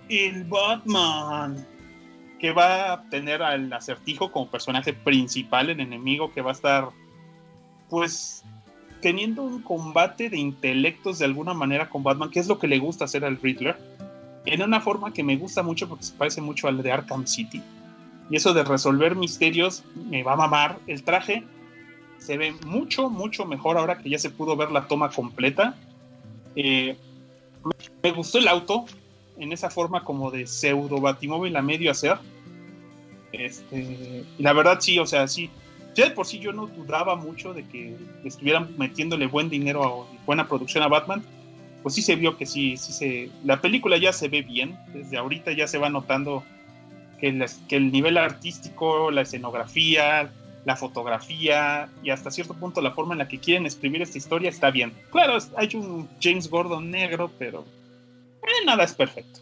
el 0.09 0.43
Batman 0.45 1.65
que 2.39 2.51
va 2.51 2.93
a 2.93 3.09
tener 3.09 3.43
al 3.43 3.71
acertijo 3.71 4.31
como 4.31 4.49
personaje 4.49 4.93
principal, 4.93 5.69
el 5.69 5.79
enemigo 5.79 6.31
que 6.31 6.41
va 6.41 6.49
a 6.49 6.53
estar 6.53 6.89
pues 7.87 8.40
teniendo 9.01 9.41
un 9.41 9.61
combate 9.61 10.29
de 10.29 10.37
intelectos 10.37 11.19
de 11.19 11.25
alguna 11.25 11.53
manera 11.53 11.89
con 11.89 12.03
Batman, 12.03 12.29
que 12.29 12.39
es 12.39 12.47
lo 12.47 12.59
que 12.59 12.67
le 12.67 12.79
gusta 12.79 13.05
hacer 13.05 13.25
al 13.25 13.39
Riddler, 13.41 13.77
en 14.45 14.61
una 14.61 14.79
forma 14.79 15.13
que 15.13 15.23
me 15.23 15.35
gusta 15.35 15.63
mucho 15.63 15.87
porque 15.89 16.05
se 16.05 16.13
parece 16.13 16.41
mucho 16.41 16.67
al 16.67 16.81
de 16.81 16.91
Arkham 16.91 17.27
City. 17.27 17.61
Y 18.29 18.35
eso 18.35 18.53
de 18.53 18.63
resolver 18.63 19.15
misterios 19.15 19.83
me 20.09 20.23
va 20.23 20.33
a 20.33 20.37
mamar. 20.37 20.79
El 20.87 21.03
traje 21.03 21.43
se 22.17 22.37
ve 22.37 22.53
mucho, 22.65 23.09
mucho 23.09 23.45
mejor 23.45 23.77
ahora 23.77 23.97
que 23.97 24.09
ya 24.09 24.17
se 24.17 24.29
pudo 24.29 24.55
ver 24.55 24.71
la 24.71 24.87
toma 24.87 25.09
completa. 25.09 25.75
Eh, 26.55 26.95
me 28.01 28.11
gustó 28.11 28.37
el 28.37 28.47
auto 28.47 28.85
en 29.37 29.51
esa 29.51 29.69
forma 29.69 30.03
como 30.03 30.31
de 30.31 30.47
pseudo 30.47 31.01
batimóvil 31.01 31.55
a 31.55 31.61
medio 31.61 31.91
hacer. 31.91 32.17
Este, 33.31 34.23
la 34.37 34.53
verdad 34.53 34.77
sí, 34.79 34.99
o 34.99 35.05
sea, 35.05 35.27
sí, 35.27 35.49
ya 35.95 36.05
de 36.09 36.11
por 36.11 36.25
sí 36.25 36.39
yo 36.39 36.51
no 36.51 36.67
dudaba 36.67 37.15
mucho 37.15 37.53
de 37.53 37.65
que 37.65 37.97
estuvieran 38.23 38.75
metiéndole 38.77 39.27
buen 39.27 39.49
dinero 39.49 39.81
o 39.81 40.07
buena 40.25 40.47
producción 40.47 40.83
a 40.83 40.87
Batman, 40.87 41.23
pues 41.83 41.95
sí 41.95 42.01
se 42.01 42.15
vio 42.15 42.37
que 42.37 42.45
sí, 42.45 42.77
sí 42.77 42.93
se, 42.93 43.29
la 43.43 43.61
película 43.61 43.97
ya 43.97 44.13
se 44.13 44.27
ve 44.27 44.41
bien, 44.41 44.77
desde 44.93 45.17
ahorita 45.17 45.51
ya 45.51 45.67
se 45.67 45.77
va 45.77 45.89
notando 45.89 46.43
que, 47.19 47.45
que 47.67 47.75
el 47.75 47.91
nivel 47.91 48.17
artístico, 48.17 49.11
la 49.11 49.21
escenografía, 49.21 50.31
la 50.65 50.75
fotografía 50.75 51.89
y 52.03 52.11
hasta 52.11 52.31
cierto 52.31 52.53
punto 52.53 52.81
la 52.81 52.91
forma 52.91 53.13
en 53.13 53.19
la 53.19 53.27
que 53.27 53.39
quieren 53.39 53.65
escribir 53.65 54.01
esta 54.01 54.17
historia 54.17 54.49
está 54.49 54.71
bien. 54.71 54.93
Claro, 55.11 55.37
hay 55.57 55.69
un 55.73 56.07
James 56.21 56.49
Gordon 56.49 56.91
negro, 56.91 57.31
pero 57.39 57.65
eh, 58.43 58.65
nada 58.65 58.83
es 58.83 58.93
perfecto. 58.93 59.39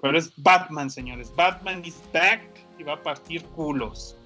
Pero 0.00 0.18
es 0.18 0.32
Batman, 0.36 0.90
señores. 0.90 1.32
Batman 1.34 1.82
is 1.84 2.00
back 2.12 2.42
y 2.78 2.82
va 2.82 2.94
a 2.94 3.02
partir 3.02 3.42
culos. 3.42 4.16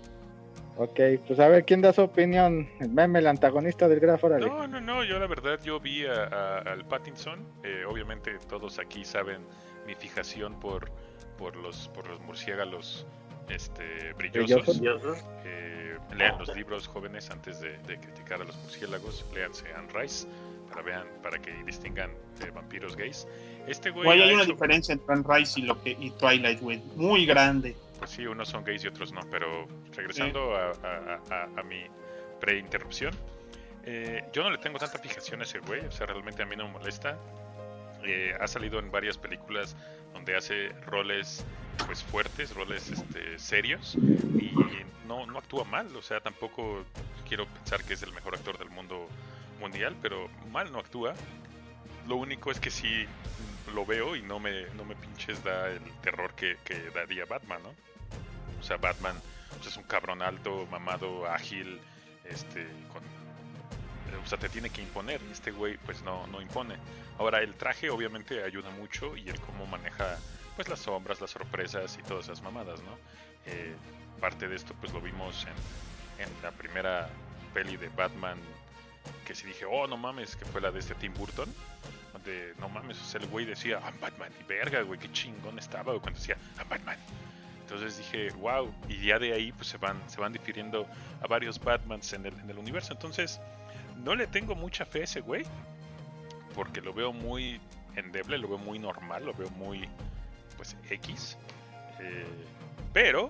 Ok, 0.80 1.00
pues 1.26 1.40
a 1.40 1.48
ver, 1.48 1.64
¿quién 1.64 1.80
da 1.80 1.92
su 1.92 2.02
opinión? 2.02 2.68
El 2.78 2.90
meme, 2.90 3.18
el 3.18 3.26
antagonista 3.26 3.88
del 3.88 3.98
grafo. 3.98 4.28
No, 4.28 4.68
no, 4.68 4.80
no, 4.80 5.02
yo 5.02 5.18
la 5.18 5.26
verdad, 5.26 5.58
yo 5.64 5.80
vi 5.80 6.06
a, 6.06 6.58
al 6.58 6.86
Pattinson. 6.86 7.44
Eh, 7.64 7.82
obviamente 7.84 8.38
todos 8.48 8.78
aquí 8.78 9.04
saben 9.04 9.44
mi 9.88 9.96
fijación 9.96 10.60
por, 10.60 10.88
por, 11.36 11.56
los, 11.56 11.88
por 11.88 12.06
los 12.08 12.20
murciélagos 12.20 13.04
este, 13.48 14.12
brillosos. 14.12 14.80
Eh, 15.44 15.96
lean 16.16 16.38
los 16.38 16.54
libros 16.54 16.86
jóvenes 16.86 17.28
antes 17.30 17.60
de, 17.60 17.76
criticar 17.98 18.40
a 18.40 18.44
los 18.44 18.56
murciélagos. 18.58 19.26
Leanse 19.34 19.66
Anne 19.74 19.88
Rice 19.92 20.28
para, 20.70 20.82
vean, 20.82 21.08
para 21.24 21.40
que 21.40 21.52
distingan 21.64 22.12
de 22.38 22.52
vampiros 22.52 22.94
gays. 22.94 23.26
Este 23.66 23.90
güey... 23.90 24.08
hay 24.08 24.32
una 24.32 24.44
diferencia 24.44 24.92
entre 24.92 25.12
Anne 25.12 25.24
Rice 25.28 25.58
y, 25.58 25.64
lo 25.64 25.82
que, 25.82 25.96
y 25.98 26.10
Twilight, 26.10 26.60
güey, 26.60 26.80
muy 26.94 27.26
grande 27.26 27.74
sí, 28.06 28.26
unos 28.26 28.48
son 28.48 28.64
gays 28.64 28.84
y 28.84 28.88
otros 28.88 29.12
no, 29.12 29.20
pero 29.30 29.66
regresando 29.94 30.54
a, 30.56 31.62
mi 31.62 31.86
preinterrupción, 32.40 33.14
eh, 33.84 34.24
yo 34.32 34.42
no 34.42 34.50
le 34.50 34.58
tengo 34.58 34.78
tanta 34.78 34.98
fijación 34.98 35.40
a 35.40 35.44
ese 35.44 35.58
güey, 35.60 35.84
o 35.84 35.90
sea, 35.90 36.06
realmente 36.06 36.42
a 36.42 36.46
mí 36.46 36.56
no 36.56 36.66
me 36.66 36.74
molesta. 36.74 37.18
Eh, 38.04 38.32
ha 38.40 38.46
salido 38.46 38.78
en 38.78 38.92
varias 38.92 39.18
películas 39.18 39.76
donde 40.12 40.36
hace 40.36 40.68
roles 40.86 41.44
pues 41.86 42.02
fuertes, 42.04 42.54
roles 42.54 42.88
este, 42.90 43.38
serios 43.38 43.96
y 43.96 44.52
no, 45.06 45.26
no 45.26 45.38
actúa 45.38 45.64
mal, 45.64 45.94
o 45.96 46.02
sea, 46.02 46.20
tampoco 46.20 46.84
quiero 47.26 47.46
pensar 47.46 47.82
que 47.84 47.94
es 47.94 48.02
el 48.02 48.12
mejor 48.12 48.34
actor 48.34 48.58
del 48.58 48.70
mundo 48.70 49.08
mundial, 49.60 49.96
pero 50.00 50.28
mal 50.50 50.70
no 50.70 50.78
actúa. 50.78 51.14
Lo 52.08 52.16
único 52.16 52.50
es 52.50 52.58
que 52.58 52.70
sí 52.70 53.06
lo 53.74 53.84
veo 53.84 54.16
y 54.16 54.22
no 54.22 54.40
me, 54.40 54.62
no 54.76 54.84
me 54.84 54.96
pinches 54.96 55.44
da 55.44 55.68
el 55.68 55.82
terror 56.00 56.34
que, 56.34 56.56
que 56.64 56.90
daría 56.90 57.26
Batman, 57.26 57.62
¿no? 57.62 57.74
O 58.58 58.62
sea, 58.62 58.78
Batman 58.78 59.14
pues, 59.50 59.66
es 59.66 59.76
un 59.76 59.84
cabrón 59.84 60.22
alto, 60.22 60.66
mamado, 60.70 61.26
ágil, 61.26 61.80
este, 62.24 62.66
con, 62.92 63.02
o 64.22 64.26
sea, 64.26 64.38
te 64.38 64.48
tiene 64.48 64.70
que 64.70 64.82
imponer. 64.82 65.20
Este 65.30 65.50
güey, 65.50 65.76
pues 65.78 66.02
no, 66.02 66.26
no 66.28 66.40
impone. 66.40 66.76
Ahora, 67.18 67.40
el 67.40 67.54
traje 67.54 67.90
obviamente 67.90 68.42
ayuda 68.42 68.70
mucho 68.70 69.16
y 69.16 69.28
el 69.28 69.38
cómo 69.40 69.66
maneja, 69.66 70.18
pues 70.56 70.68
las 70.68 70.80
sombras, 70.80 71.20
las 71.20 71.30
sorpresas 71.30 71.98
y 71.98 72.02
todas 72.02 72.24
esas 72.24 72.42
mamadas, 72.42 72.80
¿no? 72.82 72.98
Eh, 73.46 73.74
parte 74.20 74.48
de 74.48 74.56
esto, 74.56 74.74
pues 74.80 74.92
lo 74.92 75.00
vimos 75.00 75.44
en, 75.44 76.24
en 76.24 76.42
la 76.42 76.52
primera 76.52 77.10
peli 77.52 77.76
de 77.76 77.88
Batman, 77.90 78.38
que 79.26 79.34
si 79.34 79.46
dije, 79.46 79.64
oh, 79.64 79.86
no 79.86 79.96
mames, 79.96 80.36
que 80.36 80.44
fue 80.46 80.60
la 80.60 80.70
de 80.70 80.80
este 80.80 80.94
Tim 80.94 81.12
Burton. 81.14 81.52
No 82.58 82.68
mames, 82.68 83.00
o 83.00 83.04
sea, 83.04 83.20
el 83.20 83.26
güey 83.28 83.44
decía, 83.44 83.80
I'm 83.80 83.98
Batman, 84.00 84.32
y 84.40 84.44
verga, 84.44 84.82
güey, 84.82 84.98
qué 84.98 85.10
chingón 85.12 85.58
estaba, 85.58 85.98
cuando 86.00 86.18
decía, 86.18 86.36
I'm 86.58 86.68
Batman. 86.68 86.98
Entonces 87.60 87.98
dije, 87.98 88.30
wow, 88.38 88.72
y 88.88 89.06
ya 89.06 89.18
de 89.18 89.32
ahí 89.34 89.52
pues 89.52 89.68
se 89.68 89.76
van, 89.76 90.00
se 90.08 90.20
van 90.20 90.32
difiriendo 90.32 90.86
a 91.20 91.26
varios 91.26 91.58
Batmans 91.60 92.12
en 92.14 92.24
el, 92.24 92.32
en 92.40 92.48
el 92.48 92.58
universo. 92.58 92.94
Entonces, 92.94 93.40
no 93.96 94.14
le 94.14 94.26
tengo 94.26 94.54
mucha 94.54 94.86
fe 94.86 95.02
a 95.02 95.04
ese 95.04 95.20
güey, 95.20 95.44
porque 96.54 96.80
lo 96.80 96.94
veo 96.94 97.12
muy 97.12 97.60
endeble, 97.96 98.38
lo 98.38 98.48
veo 98.48 98.58
muy 98.58 98.78
normal, 98.78 99.26
lo 99.26 99.34
veo 99.34 99.50
muy, 99.50 99.86
pues, 100.56 100.76
X. 100.88 101.36
Eh, 102.00 102.24
pero 102.92 103.28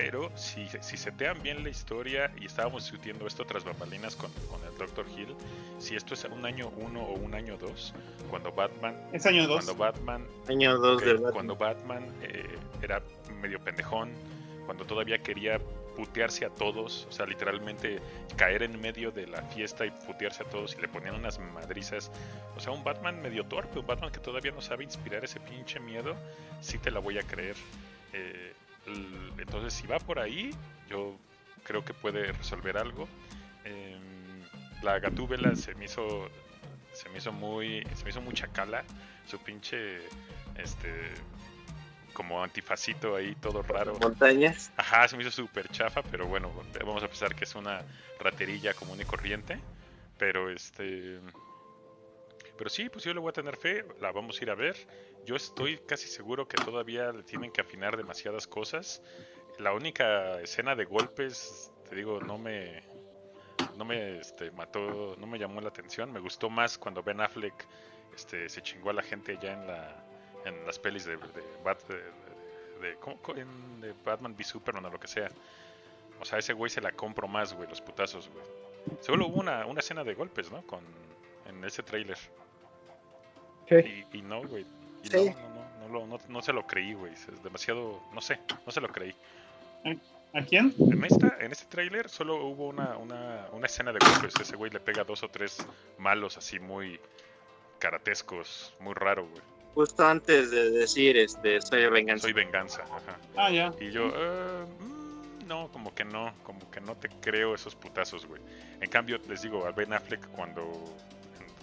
pero 0.00 0.30
si, 0.36 0.68
si 0.80 0.96
setean 0.96 1.42
bien 1.42 1.64
la 1.64 1.70
historia, 1.70 2.30
y 2.40 2.46
estábamos 2.46 2.84
discutiendo 2.84 3.26
esto 3.26 3.44
tras 3.44 3.64
bambalinas 3.64 4.14
con, 4.14 4.30
con 4.48 4.62
el 4.64 4.78
Dr. 4.78 5.04
Hill, 5.08 5.34
si 5.80 5.96
esto 5.96 6.14
es 6.14 6.22
un 6.22 6.46
año 6.46 6.68
1 6.76 7.02
o 7.02 7.14
un 7.14 7.34
año 7.34 7.58
2, 7.58 7.94
cuando 8.30 8.52
Batman... 8.52 8.96
Es 9.12 9.26
año 9.26 9.48
2. 9.48 9.64
Cuando 9.64 9.74
Batman... 9.74 10.24
Año 10.48 10.78
2 10.78 11.02
Cuando 11.32 11.56
Batman 11.56 12.06
eh, 12.22 12.46
era 12.80 13.02
medio 13.42 13.58
pendejón, 13.58 14.12
cuando 14.66 14.84
todavía 14.84 15.18
quería 15.18 15.60
putearse 15.96 16.44
a 16.44 16.50
todos, 16.50 17.08
o 17.08 17.12
sea, 17.12 17.26
literalmente 17.26 17.98
caer 18.36 18.62
en 18.62 18.80
medio 18.80 19.10
de 19.10 19.26
la 19.26 19.42
fiesta 19.42 19.84
y 19.84 19.90
putearse 19.90 20.44
a 20.44 20.46
todos 20.46 20.76
y 20.78 20.80
le 20.80 20.86
ponían 20.86 21.16
unas 21.16 21.40
madrizas. 21.40 22.12
O 22.56 22.60
sea, 22.60 22.72
un 22.72 22.84
Batman 22.84 23.20
medio 23.20 23.44
torpe, 23.46 23.80
un 23.80 23.86
Batman 23.88 24.12
que 24.12 24.20
todavía 24.20 24.52
no 24.52 24.62
sabe 24.62 24.84
inspirar 24.84 25.24
ese 25.24 25.40
pinche 25.40 25.80
miedo, 25.80 26.14
sí 26.60 26.78
te 26.78 26.92
la 26.92 27.00
voy 27.00 27.18
a 27.18 27.24
creer. 27.24 27.56
Eh, 28.12 28.52
entonces, 29.38 29.74
si 29.74 29.86
va 29.86 29.98
por 29.98 30.18
ahí, 30.18 30.50
yo 30.88 31.16
creo 31.64 31.84
que 31.84 31.94
puede 31.94 32.32
resolver 32.32 32.76
algo. 32.76 33.08
Em, 33.64 34.42
la 34.82 34.98
gatúbela 34.98 35.54
se 35.56 35.74
me 35.74 35.86
hizo 35.86 36.28
se 36.92 37.08
me 37.10 37.18
hizo 37.18 37.32
muy 37.32 37.86
se 37.94 38.04
me 38.04 38.10
hizo 38.10 38.20
mucha 38.20 38.48
cala 38.48 38.82
su 39.26 39.38
pinche 39.38 39.98
este 40.56 41.12
como 42.18 42.42
antifacito 42.42 43.14
ahí 43.14 43.36
todo 43.36 43.62
raro. 43.62 43.96
Montañas. 44.00 44.72
Ajá, 44.76 45.06
se 45.06 45.16
me 45.16 45.22
hizo 45.22 45.30
súper 45.30 45.68
chafa, 45.68 46.02
pero 46.02 46.26
bueno, 46.26 46.52
vamos 46.84 47.04
a 47.04 47.06
pensar 47.06 47.32
que 47.36 47.44
es 47.44 47.54
una 47.54 47.82
raterilla 48.18 48.74
común 48.74 49.00
y 49.00 49.04
corriente. 49.04 49.60
Pero 50.18 50.50
este. 50.50 51.20
Pero 52.56 52.68
sí, 52.70 52.88
pues 52.88 53.04
yo 53.04 53.14
le 53.14 53.20
voy 53.20 53.30
a 53.30 53.32
tener 53.32 53.56
fe, 53.56 53.84
la 54.00 54.10
vamos 54.10 54.40
a 54.40 54.42
ir 54.42 54.50
a 54.50 54.56
ver. 54.56 54.74
Yo 55.28 55.36
estoy 55.36 55.76
casi 55.76 56.08
seguro 56.08 56.48
que 56.48 56.56
todavía 56.56 57.12
le 57.12 57.22
tienen 57.22 57.52
que 57.52 57.60
afinar 57.60 57.98
demasiadas 57.98 58.46
cosas. 58.46 59.02
La 59.58 59.74
única 59.74 60.40
escena 60.40 60.74
de 60.74 60.86
golpes, 60.86 61.70
te 61.86 61.96
digo, 61.96 62.18
no 62.18 62.38
me 62.38 62.82
no 63.76 63.84
me 63.84 64.20
este, 64.20 64.50
mató, 64.52 65.16
no 65.18 65.26
me 65.26 65.38
llamó 65.38 65.60
la 65.60 65.68
atención. 65.68 66.10
Me 66.14 66.18
gustó 66.18 66.48
más 66.48 66.78
cuando 66.78 67.02
Ben 67.02 67.20
Affleck 67.20 67.52
este, 68.16 68.48
se 68.48 68.62
chingó 68.62 68.88
a 68.88 68.94
la 68.94 69.02
gente 69.02 69.36
ya 69.38 69.52
en 69.52 69.66
la 69.66 70.02
en 70.46 70.64
las 70.64 70.78
pelis 70.78 71.04
de, 71.04 71.18
de, 71.18 71.42
de, 72.80 73.94
Batman 74.06 74.32
v 74.32 74.44
Superman 74.44 74.86
o 74.86 74.90
lo 74.90 74.98
que 74.98 75.08
sea. 75.08 75.28
O 76.22 76.24
sea, 76.24 76.38
ese 76.38 76.54
güey 76.54 76.70
se 76.70 76.80
la 76.80 76.92
compro 76.92 77.28
más, 77.28 77.52
güey, 77.52 77.68
los 77.68 77.82
putazos, 77.82 78.30
güey. 78.30 78.46
Solo 79.02 79.26
hubo 79.26 79.40
una, 79.40 79.66
una 79.66 79.80
escena 79.80 80.04
de 80.04 80.14
golpes, 80.14 80.50
¿no? 80.50 80.62
Con, 80.66 80.80
en 81.46 81.62
ese 81.66 81.82
trailer. 81.82 82.16
Sí. 83.68 84.06
Y, 84.14 84.22
no, 84.22 84.42
güey. 84.48 84.64
No, 85.12 85.24
no, 85.24 85.88
no, 85.88 86.06
no, 86.06 86.18
no, 86.28 86.42
se 86.42 86.52
lo 86.52 86.66
creí, 86.66 86.94
güey. 86.94 87.12
Es 87.12 87.42
demasiado, 87.42 88.02
no 88.12 88.20
sé, 88.20 88.38
no 88.66 88.72
se 88.72 88.80
lo 88.80 88.88
creí. 88.88 89.14
¿A 90.34 90.42
quién? 90.42 90.74
En, 90.78 91.04
esta, 91.04 91.36
en 91.40 91.52
este 91.52 91.66
trailer 91.66 92.08
solo 92.08 92.44
hubo 92.44 92.68
una, 92.68 92.96
una, 92.98 93.46
una 93.52 93.66
escena 93.66 93.92
de 93.92 93.98
golpes. 93.98 94.34
Ese 94.40 94.56
güey 94.56 94.70
le 94.70 94.80
pega 94.80 95.04
dos 95.04 95.22
o 95.22 95.28
tres 95.28 95.66
malos 95.98 96.36
así 96.36 96.58
muy 96.58 97.00
karatescos, 97.78 98.74
muy 98.80 98.94
raro, 98.94 99.26
güey 99.26 99.42
justo 99.78 100.04
antes 100.04 100.50
de 100.50 100.70
decir, 100.72 101.16
este, 101.16 101.60
soy 101.60 101.86
venganza. 101.88 102.22
Soy 102.22 102.32
venganza, 102.32 102.82
ajá. 102.82 103.16
Ah, 103.36 103.48
ya. 103.48 103.72
Y 103.80 103.92
yo, 103.92 104.08
mm, 104.08 105.46
no, 105.46 105.68
como 105.68 105.94
que 105.94 106.04
no, 106.04 106.34
como 106.42 106.68
que 106.72 106.80
no 106.80 106.96
te 106.96 107.08
creo 107.20 107.54
esos 107.54 107.76
putazos, 107.76 108.26
güey. 108.26 108.42
En 108.80 108.90
cambio, 108.90 109.20
les 109.28 109.42
digo, 109.42 109.64
a 109.66 109.70
Ben 109.70 109.92
Affleck 109.92 110.26
cuando 110.32 110.68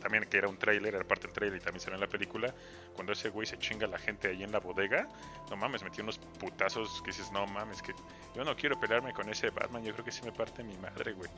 también 0.06 0.24
que 0.26 0.38
era 0.38 0.48
un 0.48 0.58
trailer, 0.58 0.94
era 0.94 1.04
parte 1.04 1.26
del 1.26 1.34
trailer 1.34 1.60
y 1.60 1.64
también 1.64 1.82
se 1.82 1.90
ve 1.90 1.96
en 1.96 2.02
la 2.02 2.08
película, 2.08 2.54
cuando 2.94 3.14
ese 3.14 3.30
güey 3.30 3.48
se 3.48 3.58
chinga 3.58 3.88
a 3.88 3.90
la 3.90 3.98
gente 3.98 4.28
ahí 4.28 4.44
en 4.44 4.52
la 4.52 4.60
bodega, 4.60 5.08
no 5.50 5.58
mames, 5.58 5.82
metió 5.82 6.04
unos 6.04 6.20
putazos 6.20 7.02
que 7.02 7.08
dices, 7.08 7.32
no 7.32 7.48
mames, 7.48 7.82
que 7.82 7.92
yo 8.36 8.44
no 8.44 8.56
quiero 8.56 8.80
pelearme 8.80 9.14
con 9.14 9.28
ese 9.30 9.50
Batman, 9.50 9.84
yo 9.84 9.94
creo 9.94 10.06
que 10.06 10.12
sí 10.12 10.22
me 10.24 10.32
parte 10.32 10.64
mi 10.64 10.78
madre, 10.78 11.14
güey. 11.14 11.32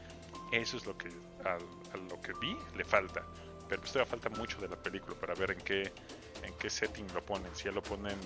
Eso 0.51 0.75
es 0.75 0.85
lo 0.85 0.97
que 0.97 1.07
a, 1.45 1.57
lo 2.09 2.19
que 2.19 2.33
vi 2.41 2.57
le 2.75 2.83
falta. 2.83 3.23
Pero 3.69 3.79
pues 3.79 3.93
todavía 3.93 4.11
falta 4.11 4.29
mucho 4.37 4.59
de 4.59 4.67
la 4.67 4.75
película 4.75 5.15
para 5.15 5.33
ver 5.33 5.51
en 5.51 5.59
qué 5.59 5.93
en 6.43 6.53
qué 6.55 6.69
setting 6.69 7.07
lo 7.13 7.25
ponen. 7.25 7.55
Si 7.55 7.65
ya 7.65 7.71
lo 7.71 7.81
ponen 7.81 8.17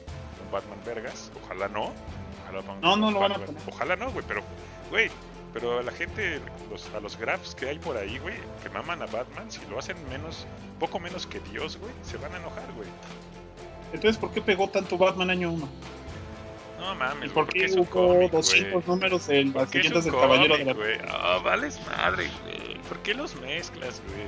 un 0.44 0.52
Batman 0.52 0.80
Vergas, 0.84 1.32
ojalá 1.44 1.68
no. 1.68 1.94
Ojalá 2.44 2.80
no, 2.82 2.98
no 2.98 3.12
lo 3.12 3.20
van 3.20 3.32
a 3.34 3.36
poner. 3.36 3.62
Ojalá 3.68 3.96
no, 3.96 4.12
güey, 4.12 4.26
pero, 4.28 4.42
güey, 4.90 5.12
pero 5.54 5.80
a 5.80 5.84
la 5.84 5.92
gente, 5.92 6.40
los, 6.70 6.90
a 6.96 7.00
los 7.00 7.18
graphs 7.18 7.56
que 7.56 7.68
hay 7.68 7.80
por 7.80 7.98
ahí, 7.98 8.18
güey, 8.20 8.36
que 8.64 8.70
maman 8.70 9.02
a 9.02 9.06
Batman, 9.06 9.52
si 9.52 9.60
lo 9.70 9.80
hacen 9.80 9.98
menos, 10.10 10.48
poco 10.80 11.00
menos 11.00 11.28
que 11.28 11.40
Dios, 11.52 11.78
güey, 11.78 11.92
se 12.04 12.18
van 12.18 12.34
a 12.34 12.38
enojar, 12.38 12.72
güey. 12.76 12.88
Entonces, 13.94 14.18
¿por 14.18 14.32
qué 14.32 14.42
pegó 14.42 14.70
tanto 14.70 14.98
Batman 14.98 15.30
año 15.30 15.52
1? 15.52 15.70
No 16.80 16.96
mames, 16.96 17.30
¿Y 17.30 17.34
por 17.34 17.48
qué 17.48 17.70
hubo 17.78 18.30
200 18.30 18.88
números 18.88 19.30
en 19.30 19.54
las 19.54 19.74
leyendas 19.74 20.06
del 20.06 20.14
Caballero 20.14 20.58
de 20.58 20.66
la 20.66 20.74
güey? 20.74 20.98
Ah, 21.10 21.40
vales 21.44 21.80
madre, 21.86 22.30
güey. 22.44 22.78
¿Por 22.88 23.00
qué 23.00 23.14
los 23.14 23.36
mezclas, 23.36 24.02
güey? 24.08 24.26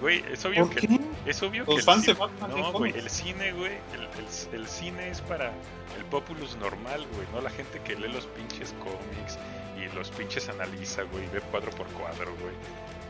Güey, 0.00 0.32
es 0.32 0.44
obvio 0.44 0.68
que. 0.68 1.00
Es 1.26 1.42
obvio 1.42 1.64
que. 1.64 1.74
el 1.74 2.18
no, 2.48 2.72
güey, 2.72 2.92
el 2.96 3.08
cine, 3.08 3.52
güey. 3.52 3.72
El, 3.94 4.58
el, 4.58 4.66
cine 4.66 5.10
es 5.10 5.20
para 5.22 5.52
el 5.96 6.04
populus 6.10 6.56
normal, 6.56 7.06
güey. 7.14 7.26
No 7.32 7.40
la 7.40 7.50
gente 7.50 7.80
que 7.82 7.94
lee 7.94 8.12
los 8.12 8.26
pinches 8.26 8.74
cómics 8.80 9.38
y 9.86 9.94
los 9.94 10.10
pinches 10.10 10.48
analiza, 10.48 11.02
güey. 11.04 11.26
Ve 11.28 11.40
cuadro 11.50 11.70
por 11.72 11.86
cuadro, 11.88 12.34
güey. 12.40 12.54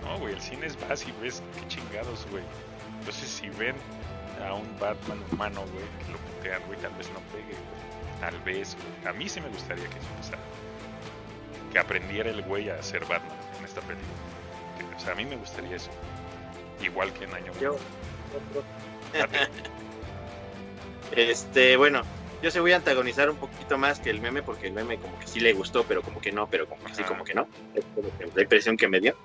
No, 0.02 0.18
güey, 0.18 0.34
el 0.34 0.40
cine 0.40 0.66
es 0.66 0.78
básico, 0.88 1.24
es 1.24 1.42
qué 1.54 1.68
chingados, 1.68 2.26
güey. 2.30 2.44
Entonces, 3.00 3.28
si 3.28 3.48
ven 3.50 3.76
a 4.46 4.54
un 4.54 4.78
Batman 4.78 5.22
humano, 5.32 5.62
güey, 5.72 5.84
que 6.04 6.12
lo 6.12 6.18
putean, 6.18 6.62
güey, 6.66 6.78
tal 6.80 6.94
vez 6.94 7.10
no 7.10 7.20
pegue, 7.32 7.44
güey. 7.44 8.20
Tal 8.20 8.40
vez, 8.40 8.76
güey. 8.76 9.14
A 9.14 9.16
mí 9.16 9.28
sí 9.28 9.40
me 9.40 9.48
gustaría 9.48 9.84
que 9.84 9.98
eso 9.98 10.08
pasara. 10.16 10.42
Que 11.72 11.78
aprendiera 11.78 12.30
el 12.30 12.42
güey 12.42 12.70
a 12.70 12.82
ser 12.82 13.00
Batman 13.04 13.36
en 13.58 13.64
esta 13.64 13.80
película. 13.82 14.06
O 14.96 15.00
sea, 15.00 15.12
a 15.12 15.16
mí 15.16 15.24
me 15.24 15.36
gustaría 15.36 15.76
eso. 15.76 15.90
Igual 16.82 17.12
que 17.12 17.24
en 17.24 17.34
año. 17.34 17.52
Yo. 17.60 17.76
este, 21.12 21.76
bueno, 21.76 22.02
yo 22.42 22.50
se 22.50 22.60
voy 22.60 22.72
a 22.72 22.76
antagonizar 22.76 23.30
un 23.30 23.36
poquito 23.36 23.78
más 23.78 24.00
que 24.00 24.10
el 24.10 24.20
meme, 24.20 24.42
porque 24.42 24.66
el 24.66 24.72
meme 24.72 24.98
como 24.98 25.18
que 25.18 25.26
sí 25.26 25.40
le 25.40 25.52
gustó, 25.52 25.84
pero 25.84 26.02
como 26.02 26.20
que 26.20 26.32
no, 26.32 26.48
pero 26.48 26.68
como 26.68 26.84
que 26.84 26.94
sí, 26.94 27.02
como 27.02 27.24
que 27.24 27.34
no. 27.34 27.48
Es 27.74 27.84
la 28.34 28.42
impresión 28.42 28.76
que 28.76 28.88
me 28.88 29.00
dio. 29.00 29.16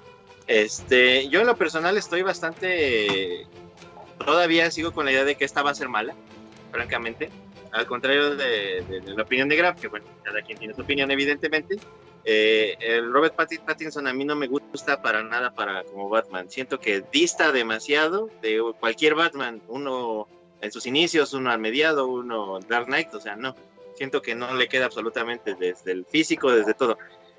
Este, 0.48 1.28
yo 1.30 1.42
en 1.42 1.48
lo 1.48 1.56
personal 1.56 1.98
estoy 1.98 2.22
bastante. 2.22 3.48
Todavía 4.18 4.70
sigo 4.72 4.92
con 4.92 5.06
la 5.06 5.12
idea 5.12 5.24
de 5.24 5.36
que 5.36 5.46
esta 5.46 5.62
va 5.62 5.72
a 5.72 5.76
ser 5.76 5.90
mala, 5.90 6.16
francamente. 6.72 7.30
Al 7.72 7.86
contrario 7.86 8.36
de, 8.36 9.02
la 9.06 9.24
opinión 9.24 9.48
de 9.50 9.56
Graf, 9.56 9.80
que 9.80 9.88
bueno, 9.88 10.06
cada 10.24 10.42
quien 10.42 10.58
tiene 10.58 10.74
su 10.74 10.82
opinión, 10.82 11.10
evidentemente. 11.12 11.80
Eh, 12.24 12.76
el 12.80 13.12
Robert 13.12 13.36
Pattinson 13.36 14.06
a 14.08 14.14
mí 14.14 14.24
no 14.26 14.36
me 14.36 14.48
gusta 14.48 15.02
para 15.02 15.24
nada 15.24 15.54
para 15.54 15.84
como 15.86 16.10
Batman. 16.10 16.50
Siento 16.50 16.80
que 16.80 17.04
dista 17.12 17.52
demasiado 17.52 18.30
de 18.42 18.62
cualquier 18.80 19.16
Batman. 19.16 19.62
Uno 19.68 20.28
en 20.62 20.72
sus 20.72 20.86
inicios, 20.86 21.34
uno 21.34 21.52
al 21.52 21.60
mediado, 21.60 22.08
uno 22.08 22.60
Dark 22.68 22.86
Knight. 22.86 23.14
O 23.14 23.20
sea, 23.20 23.36
no. 23.36 23.56
Siento 23.96 24.22
que 24.22 24.36
no 24.36 24.54
le 24.54 24.68
queda 24.68 24.86
absolutamente 24.86 25.56
desde 25.56 25.92
el 25.92 26.06
físico, 26.06 26.52
desde 26.52 26.74
todo. 26.74 26.98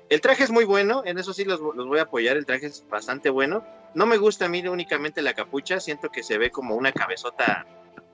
El 0.09 0.21
traje 0.21 0.43
es 0.43 0.51
muy 0.51 0.65
bueno, 0.65 1.01
en 1.05 1.17
eso 1.17 1.33
sí 1.33 1.43
los, 1.43 1.59
los, 1.59 1.87
voy 1.87 1.99
a 1.99 2.03
apoyar, 2.03 2.37
el 2.37 2.45
traje 2.45 2.67
es 2.67 2.87
bastante 2.87 3.29
bueno. 3.29 3.65
No 3.95 4.05
me 4.05 4.17
gusta 4.17 4.45
a 4.45 4.49
mí 4.49 4.65
únicamente 4.67 5.21
la 5.21 5.33
capucha, 5.33 5.79
siento 5.79 6.09
que 6.09 6.23
se 6.23 6.37
ve 6.37 6.51
como 6.51 6.75
una 6.75 6.91
cabezota 6.91 7.65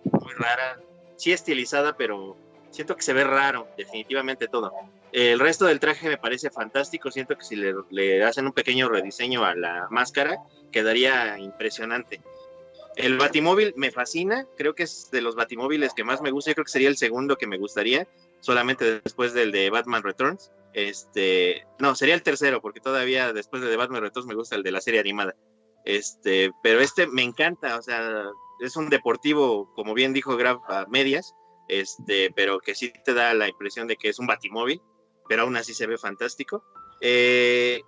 muy 0.03 0.33
rara, 0.33 0.79
sí 1.17 1.31
estilizada, 1.31 1.97
pero 1.97 2.37
siento 2.71 2.95
que 2.95 3.01
se 3.01 3.13
ve 3.13 3.23
raro, 3.23 3.67
definitivamente 3.77 4.47
todo. 4.47 4.71
El 5.11 5.39
resto 5.39 5.65
del 5.65 5.79
traje 5.79 6.07
me 6.07 6.17
parece 6.17 6.49
fantástico, 6.49 7.11
siento 7.11 7.35
que 7.35 7.43
si 7.43 7.55
le, 7.55 8.23
hacen 8.23 8.45
un 8.45 8.53
pequeño 8.53 8.89
rediseño 8.89 9.43
a 9.43 9.55
la 9.55 9.87
máscara, 9.89 10.37
quedaría 10.71 11.37
impresionante. 11.39 12.21
El 12.99 13.17
Batimóvil 13.17 13.73
me 13.77 13.91
fascina, 13.91 14.45
creo 14.57 14.75
que 14.75 14.83
es 14.83 15.09
de 15.09 15.21
los 15.21 15.35
Batimóviles 15.35 15.93
que 15.93 16.03
más 16.03 16.21
me 16.21 16.31
gusta, 16.31 16.51
yo 16.51 16.55
creo 16.55 16.65
que 16.65 16.71
sería 16.71 16.89
el 16.89 16.97
segundo 16.97 17.37
que 17.37 17.47
me 17.47 17.57
gustaría, 17.57 18.05
solamente 18.41 18.99
después 18.99 19.33
del 19.33 19.53
de 19.53 19.69
Batman 19.69 20.03
Returns. 20.03 20.51
Este, 20.73 21.65
no, 21.79 21.95
sería 21.95 22.13
el 22.13 22.23
tercero, 22.23 22.61
porque 22.61 22.81
todavía 22.81 23.31
después 23.31 23.61
de 23.61 23.69
The 23.69 23.77
Batman 23.77 24.01
Returns 24.01 24.27
me 24.27 24.35
gusta 24.35 24.57
el 24.57 24.63
de 24.63 24.73
la 24.73 24.81
serie 24.81 24.99
animada. 24.99 25.33
Este, 25.85 26.51
pero 26.61 26.81
este 26.81 27.07
me 27.07 27.23
encanta, 27.23 27.77
o 27.77 27.81
sea, 27.81 28.25
es 28.59 28.75
un 28.75 28.89
deportivo, 28.89 29.73
como 29.75 29.93
bien 29.93 30.11
dijo 30.11 30.35
Graf, 30.35 30.59
a 30.67 30.85
medias, 30.87 31.33
este, 31.69 32.31
pero 32.35 32.59
que 32.59 32.75
sí 32.75 32.91
te 33.05 33.13
da 33.13 33.33
la 33.33 33.47
impresión 33.47 33.87
de 33.87 33.95
que 33.95 34.09
es 34.09 34.19
un 34.19 34.27
batimóvil, 34.27 34.81
pero 35.29 35.43
aún 35.43 35.55
así 35.55 35.73
se 35.73 35.87
ve 35.87 35.97
fantástico. 35.97 36.65
Eh, 36.99 37.81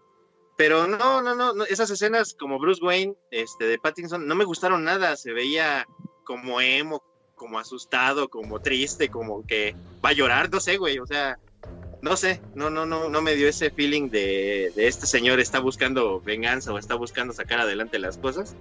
pero 0.61 0.85
no, 0.85 1.23
no, 1.23 1.33
no, 1.33 1.65
esas 1.65 1.89
escenas 1.89 2.35
como 2.35 2.59
Bruce 2.59 2.85
Wayne, 2.85 3.15
este, 3.31 3.65
de 3.65 3.79
Pattinson, 3.79 4.27
no 4.27 4.35
me 4.35 4.45
gustaron 4.45 4.83
nada, 4.83 5.17
se 5.17 5.33
veía 5.33 5.87
como 6.23 6.61
emo, 6.61 7.01
como 7.33 7.57
asustado, 7.57 8.29
como 8.29 8.59
triste, 8.59 9.09
como 9.09 9.43
que 9.43 9.75
va 10.05 10.09
a 10.09 10.13
llorar, 10.13 10.51
no 10.51 10.59
sé, 10.59 10.77
güey, 10.77 10.99
o 10.99 11.07
sea, 11.07 11.39
no 12.03 12.15
sé, 12.15 12.41
no, 12.53 12.69
no, 12.69 12.85
no, 12.85 13.09
no 13.09 13.21
me 13.23 13.33
dio 13.33 13.47
ese 13.47 13.71
feeling 13.71 14.11
de, 14.11 14.71
de 14.75 14.87
este 14.87 15.07
señor 15.07 15.39
está 15.39 15.57
buscando 15.57 16.21
venganza 16.21 16.71
o 16.71 16.77
está 16.77 16.93
buscando 16.93 17.33
sacar 17.33 17.59
adelante 17.59 17.97
las 17.97 18.19
cosas. 18.19 18.55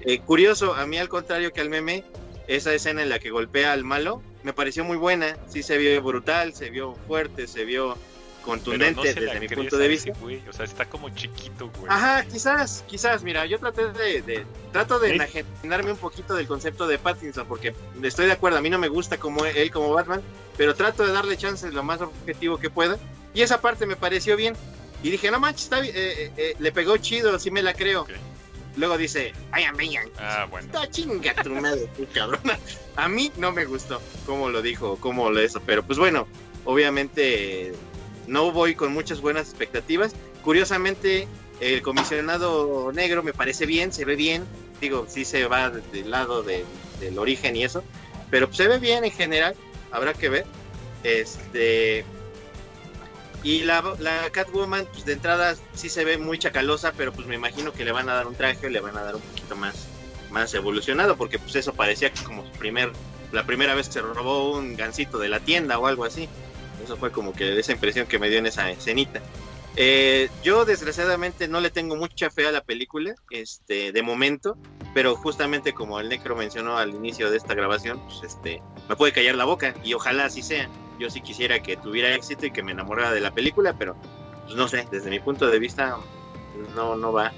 Eh, 0.00 0.20
curioso, 0.20 0.72
a 0.72 0.86
mí 0.86 0.96
al 0.96 1.10
contrario 1.10 1.52
que 1.52 1.60
al 1.60 1.68
meme, 1.68 2.02
esa 2.46 2.72
escena 2.72 3.02
en 3.02 3.10
la 3.10 3.18
que 3.18 3.30
golpea 3.30 3.74
al 3.74 3.84
malo 3.84 4.22
me 4.42 4.54
pareció 4.54 4.84
muy 4.84 4.96
buena. 4.96 5.36
Sí 5.48 5.62
se 5.62 5.76
vio 5.76 6.02
brutal, 6.02 6.54
se 6.54 6.70
vio 6.70 6.94
fuerte, 7.06 7.46
se 7.46 7.66
vio 7.66 7.98
contundente 8.42 9.14
desde 9.14 9.40
mi 9.40 9.48
punto 9.48 9.78
de 9.78 9.88
vista. 9.88 10.12
O 10.48 10.52
sea, 10.52 10.64
está 10.64 10.84
como 10.84 11.08
chiquito, 11.10 11.70
güey. 11.78 11.86
Ajá, 11.88 12.24
quizás, 12.24 12.84
quizás, 12.86 13.22
mira, 13.22 13.46
yo 13.46 13.58
traté 13.58 13.88
de, 13.92 14.44
trato 14.72 14.98
de 14.98 15.14
imaginarme 15.14 15.92
un 15.92 15.98
poquito 15.98 16.34
del 16.34 16.46
concepto 16.46 16.86
de 16.86 16.98
Pattinson, 16.98 17.46
porque 17.46 17.74
estoy 18.02 18.26
de 18.26 18.32
acuerdo, 18.32 18.58
a 18.58 18.60
mí 18.60 18.70
no 18.70 18.78
me 18.78 18.88
gusta 18.88 19.18
como 19.18 19.44
él 19.46 19.70
como 19.70 19.92
Batman, 19.92 20.20
pero 20.56 20.74
trato 20.74 21.06
de 21.06 21.12
darle 21.12 21.36
chances 21.36 21.72
lo 21.72 21.82
más 21.82 22.00
objetivo 22.00 22.58
que 22.58 22.68
pueda. 22.68 22.98
Y 23.34 23.40
esa 23.40 23.60
parte 23.60 23.86
me 23.86 23.96
pareció 23.96 24.36
bien. 24.36 24.54
Y 25.02 25.10
dije, 25.10 25.30
no 25.30 25.40
manches, 25.40 25.64
está, 25.64 25.84
eh, 25.84 26.30
eh, 26.36 26.54
le 26.58 26.72
pegó 26.72 26.96
chido, 26.98 27.38
sí 27.38 27.50
me 27.50 27.62
la 27.62 27.74
creo. 27.74 28.06
Luego 28.76 28.96
dice, 28.96 29.32
I 29.58 29.64
am 29.64 29.76
Ah, 30.18 30.46
bueno. 30.50 30.66
Está 30.66 30.88
chinga 30.88 31.34
tu 31.42 31.50
madre, 31.50 31.88
tu 31.96 32.06
cabrona. 32.12 32.58
A 32.96 33.08
mí 33.08 33.30
no 33.36 33.52
me 33.52 33.64
gustó 33.64 34.00
cómo 34.24 34.48
lo 34.48 34.62
dijo, 34.62 34.96
cómo 35.00 35.30
lo 35.30 35.40
eso. 35.40 35.60
Pero 35.66 35.82
pues 35.82 35.98
bueno, 35.98 36.26
obviamente 36.64 37.72
no 38.26 38.52
voy 38.52 38.74
con 38.74 38.92
muchas 38.92 39.20
buenas 39.20 39.48
expectativas. 39.48 40.14
Curiosamente, 40.42 41.28
el 41.60 41.82
comisionado 41.82 42.92
negro 42.92 43.22
me 43.22 43.32
parece 43.32 43.66
bien, 43.66 43.92
se 43.92 44.04
ve 44.04 44.16
bien. 44.16 44.44
Digo, 44.80 45.06
sí 45.08 45.24
se 45.24 45.46
va 45.46 45.70
del 45.70 46.10
lado 46.10 46.42
del 46.42 47.18
origen 47.18 47.56
y 47.56 47.64
eso. 47.64 47.84
Pero 48.30 48.52
se 48.52 48.66
ve 48.66 48.78
bien 48.78 49.04
en 49.04 49.12
general. 49.12 49.54
Habrá 49.90 50.14
que 50.14 50.28
ver. 50.28 50.46
Este. 51.04 52.04
Y 53.44 53.60
la, 53.62 53.82
la 53.98 54.30
Catwoman, 54.30 54.86
pues 54.86 55.04
de 55.04 55.14
entrada 55.14 55.56
sí 55.74 55.88
se 55.88 56.04
ve 56.04 56.16
muy 56.16 56.38
chacalosa, 56.38 56.92
pero 56.92 57.12
pues 57.12 57.26
me 57.26 57.34
imagino 57.34 57.72
que 57.72 57.84
le 57.84 57.90
van 57.90 58.08
a 58.08 58.14
dar 58.14 58.28
un 58.28 58.36
traje, 58.36 58.70
le 58.70 58.80
van 58.80 58.96
a 58.96 59.02
dar 59.02 59.16
un 59.16 59.20
poquito 59.20 59.56
más, 59.56 59.88
más 60.30 60.54
evolucionado, 60.54 61.16
porque 61.16 61.40
pues 61.40 61.56
eso 61.56 61.74
parecía 61.74 62.12
como 62.24 62.44
su 62.44 62.52
primer, 62.52 62.92
la 63.32 63.44
primera 63.44 63.74
vez 63.74 63.88
que 63.88 63.94
se 63.94 64.00
robó 64.00 64.56
un 64.56 64.76
gancito 64.76 65.18
de 65.18 65.28
la 65.28 65.40
tienda 65.40 65.78
o 65.80 65.88
algo 65.88 66.04
así. 66.04 66.28
Eso 66.82 66.96
fue 66.96 67.10
como 67.10 67.32
que 67.32 67.58
esa 67.58 67.72
impresión 67.72 68.06
que 68.06 68.18
me 68.18 68.28
dio 68.28 68.38
en 68.38 68.46
esa 68.46 68.70
escenita. 68.70 69.20
Eh, 69.76 70.28
yo 70.42 70.64
desgraciadamente 70.64 71.48
no 71.48 71.60
le 71.60 71.70
tengo 71.70 71.96
mucha 71.96 72.30
fe 72.30 72.46
a 72.46 72.52
la 72.52 72.62
película, 72.62 73.14
este, 73.30 73.92
de 73.92 74.02
momento, 74.02 74.56
pero 74.92 75.16
justamente 75.16 75.72
como 75.72 75.98
el 75.98 76.08
Necro 76.08 76.36
mencionó 76.36 76.76
al 76.76 76.90
inicio 76.90 77.30
de 77.30 77.38
esta 77.38 77.54
grabación, 77.54 78.00
pues 78.06 78.22
este, 78.22 78.62
me 78.88 78.96
puede 78.96 79.12
callar 79.12 79.34
la 79.36 79.44
boca 79.44 79.74
y 79.82 79.94
ojalá 79.94 80.26
así 80.26 80.42
sea 80.42 80.68
yo 81.02 81.10
sí 81.10 81.20
quisiera 81.20 81.60
que 81.60 81.76
tuviera 81.76 82.14
éxito 82.14 82.46
y 82.46 82.50
que 82.50 82.62
me 82.62 82.72
enamorara 82.72 83.12
de 83.12 83.20
la 83.20 83.32
película, 83.32 83.74
pero 83.76 83.96
pues, 84.44 84.54
no 84.54 84.68
sé, 84.68 84.86
desde 84.90 85.10
mi 85.10 85.20
punto 85.20 85.48
de 85.48 85.58
vista 85.58 85.98
no, 86.74 86.96
no 86.96 87.12
va, 87.12 87.32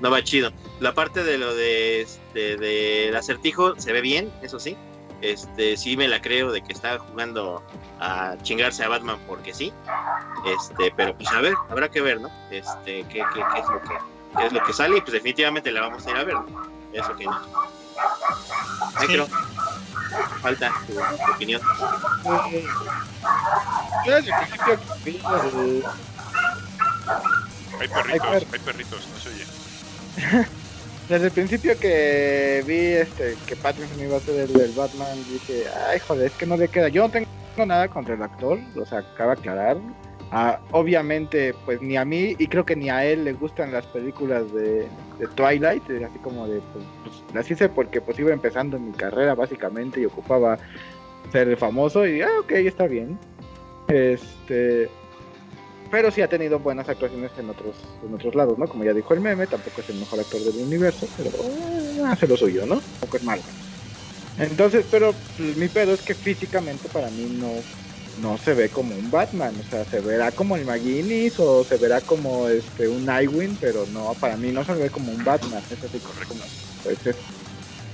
no 0.00 0.10
va 0.10 0.22
chido. 0.22 0.52
La 0.80 0.94
parte 0.94 1.24
de 1.24 1.36
lo 1.36 1.54
de 1.54 2.02
este 2.02 2.56
del 2.56 3.14
acertijo 3.16 3.78
se 3.78 3.92
ve 3.92 4.00
bien, 4.00 4.32
eso 4.42 4.58
sí. 4.58 4.76
Este, 5.20 5.76
sí 5.76 5.96
me 5.96 6.06
la 6.06 6.20
creo 6.20 6.52
de 6.52 6.62
que 6.62 6.72
está 6.72 6.98
jugando 6.98 7.62
a 7.98 8.36
chingarse 8.42 8.84
a 8.84 8.88
Batman 8.88 9.18
porque 9.26 9.52
sí. 9.52 9.72
Este, 10.46 10.92
pero 10.96 11.16
pues 11.16 11.28
a 11.30 11.40
ver, 11.40 11.54
habrá 11.68 11.88
que 11.88 12.00
ver, 12.00 12.20
¿no? 12.20 12.30
Este, 12.50 13.04
qué, 13.04 13.22
qué, 13.34 13.42
qué 13.54 13.60
es 13.60 13.68
lo 13.68 13.82
que 13.82 14.44
es 14.44 14.52
lo 14.52 14.62
que 14.62 14.72
sale 14.72 14.98
y 14.98 15.00
pues 15.00 15.12
definitivamente 15.12 15.72
la 15.72 15.80
vamos 15.80 16.06
a 16.06 16.10
ir 16.10 16.16
a 16.16 16.24
ver. 16.24 16.36
Eso 16.92 17.16
que 17.16 17.24
no. 17.24 17.40
Sí 19.00 19.18
falta 20.40 20.72
tu, 20.86 20.94
opinión. 21.32 21.60
Hay 27.80 27.88
perritos, 27.88 28.46
hay 28.52 28.58
perritos, 28.60 29.08
no 29.08 29.18
se 29.18 29.28
oye. 29.28 30.48
Desde 31.08 31.26
el 31.26 31.32
principio 31.32 31.78
que 31.78 32.62
vi 32.66 32.76
este 32.76 33.34
que 33.46 33.56
Pattinson 33.56 33.98
iba 33.98 34.18
a 34.18 34.20
ser 34.20 34.40
el 34.40 34.52
del 34.52 34.72
Batman, 34.72 35.16
dije, 35.30 35.64
ay 35.88 35.98
joder, 36.00 36.26
es 36.26 36.32
que 36.32 36.44
no 36.44 36.56
le 36.56 36.68
queda. 36.68 36.88
Yo 36.88 37.06
no 37.06 37.10
tengo 37.10 37.26
nada 37.66 37.88
contra 37.88 38.14
el 38.14 38.22
actor, 38.22 38.58
o 38.76 38.84
sea, 38.84 38.98
acaba 38.98 39.34
de 39.34 39.40
aclarar. 39.40 39.78
Ah, 40.30 40.60
obviamente, 40.72 41.54
pues 41.64 41.80
ni 41.80 41.96
a 41.96 42.04
mí 42.04 42.36
y 42.38 42.46
creo 42.48 42.66
que 42.66 42.76
ni 42.76 42.90
a 42.90 43.06
él 43.06 43.24
le 43.24 43.32
gustan 43.32 43.72
las 43.72 43.86
películas 43.86 44.52
de, 44.52 44.86
Twilight, 45.34 45.82
así 45.84 46.18
como 46.22 46.46
de, 46.46 46.60
pues, 46.72 46.84
pues, 47.02 47.34
las 47.34 47.50
hice 47.50 47.70
porque 47.70 48.02
pues 48.02 48.18
iba 48.18 48.30
empezando 48.30 48.78
mi 48.78 48.92
carrera 48.92 49.34
básicamente 49.34 50.00
y 50.00 50.04
ocupaba 50.04 50.58
ser 51.32 51.56
famoso 51.56 52.06
y, 52.06 52.20
ah, 52.20 52.28
ok, 52.40 52.52
está 52.52 52.86
bien. 52.86 53.18
Este, 53.88 54.90
pero 55.90 56.10
sí 56.10 56.22
ha 56.22 56.28
tenido 56.28 56.58
buenas 56.58 56.88
actuaciones 56.88 57.30
en 57.38 57.50
otros, 57.50 57.76
en 58.06 58.14
otros 58.14 58.34
lados, 58.34 58.58
¿no? 58.58 58.66
Como 58.66 58.84
ya 58.84 58.92
dijo 58.92 59.14
el 59.14 59.20
meme, 59.20 59.46
tampoco 59.46 59.80
es 59.80 59.88
el 59.90 59.96
mejor 59.96 60.20
actor 60.20 60.40
del 60.40 60.56
universo, 60.56 61.08
pero 61.16 61.30
ah, 62.04 62.12
hace 62.12 62.26
lo 62.26 62.36
suyo, 62.36 62.66
¿no? 62.66 62.80
Tampoco 62.80 63.16
es 63.16 63.22
malo. 63.24 63.42
Entonces, 64.38 64.84
pero 64.90 65.14
pues, 65.36 65.56
mi 65.56 65.68
pedo 65.68 65.94
es 65.94 66.02
que 66.02 66.14
físicamente 66.14 66.88
para 66.88 67.10
mí 67.10 67.36
no 67.38 67.50
no 68.20 68.36
se 68.36 68.54
ve 68.54 68.68
como 68.68 68.96
un 68.96 69.10
Batman, 69.10 69.54
o 69.64 69.70
sea, 69.70 69.84
se 69.84 70.00
verá 70.00 70.32
como 70.32 70.56
el 70.56 70.64
McGuinness 70.64 71.38
o 71.38 71.64
se 71.64 71.76
verá 71.76 72.00
como 72.00 72.48
este 72.48 72.88
un 72.88 73.04
Nightwing, 73.04 73.56
pero 73.60 73.86
no, 73.92 74.14
para 74.18 74.36
mí 74.36 74.50
no 74.50 74.64
se 74.64 74.74
ve 74.74 74.90
como 74.90 75.12
un 75.12 75.24
Batman, 75.24 75.62
es 75.70 75.84
así 75.84 75.98
como, 75.98 76.40
pues 76.82 76.98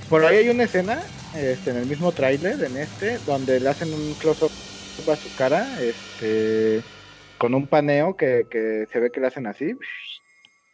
Por 0.09 0.25
ahí 0.25 0.37
hay 0.37 0.49
una 0.49 0.63
escena, 0.63 1.01
este, 1.35 1.71
en 1.71 1.77
el 1.77 1.85
mismo 1.85 2.11
tráiler, 2.11 2.63
en 2.63 2.77
este, 2.77 3.19
donde 3.25 3.59
le 3.59 3.69
hacen 3.69 3.93
un 3.93 4.13
close-up 4.15 4.51
a 5.11 5.15
su 5.15 5.35
cara, 5.35 5.67
este, 5.81 6.81
con 7.37 7.53
un 7.53 7.67
paneo 7.67 8.15
que, 8.15 8.45
que 8.49 8.87
se 8.91 8.99
ve 8.99 9.11
que 9.11 9.19
le 9.19 9.27
hacen 9.27 9.47
así, 9.47 9.75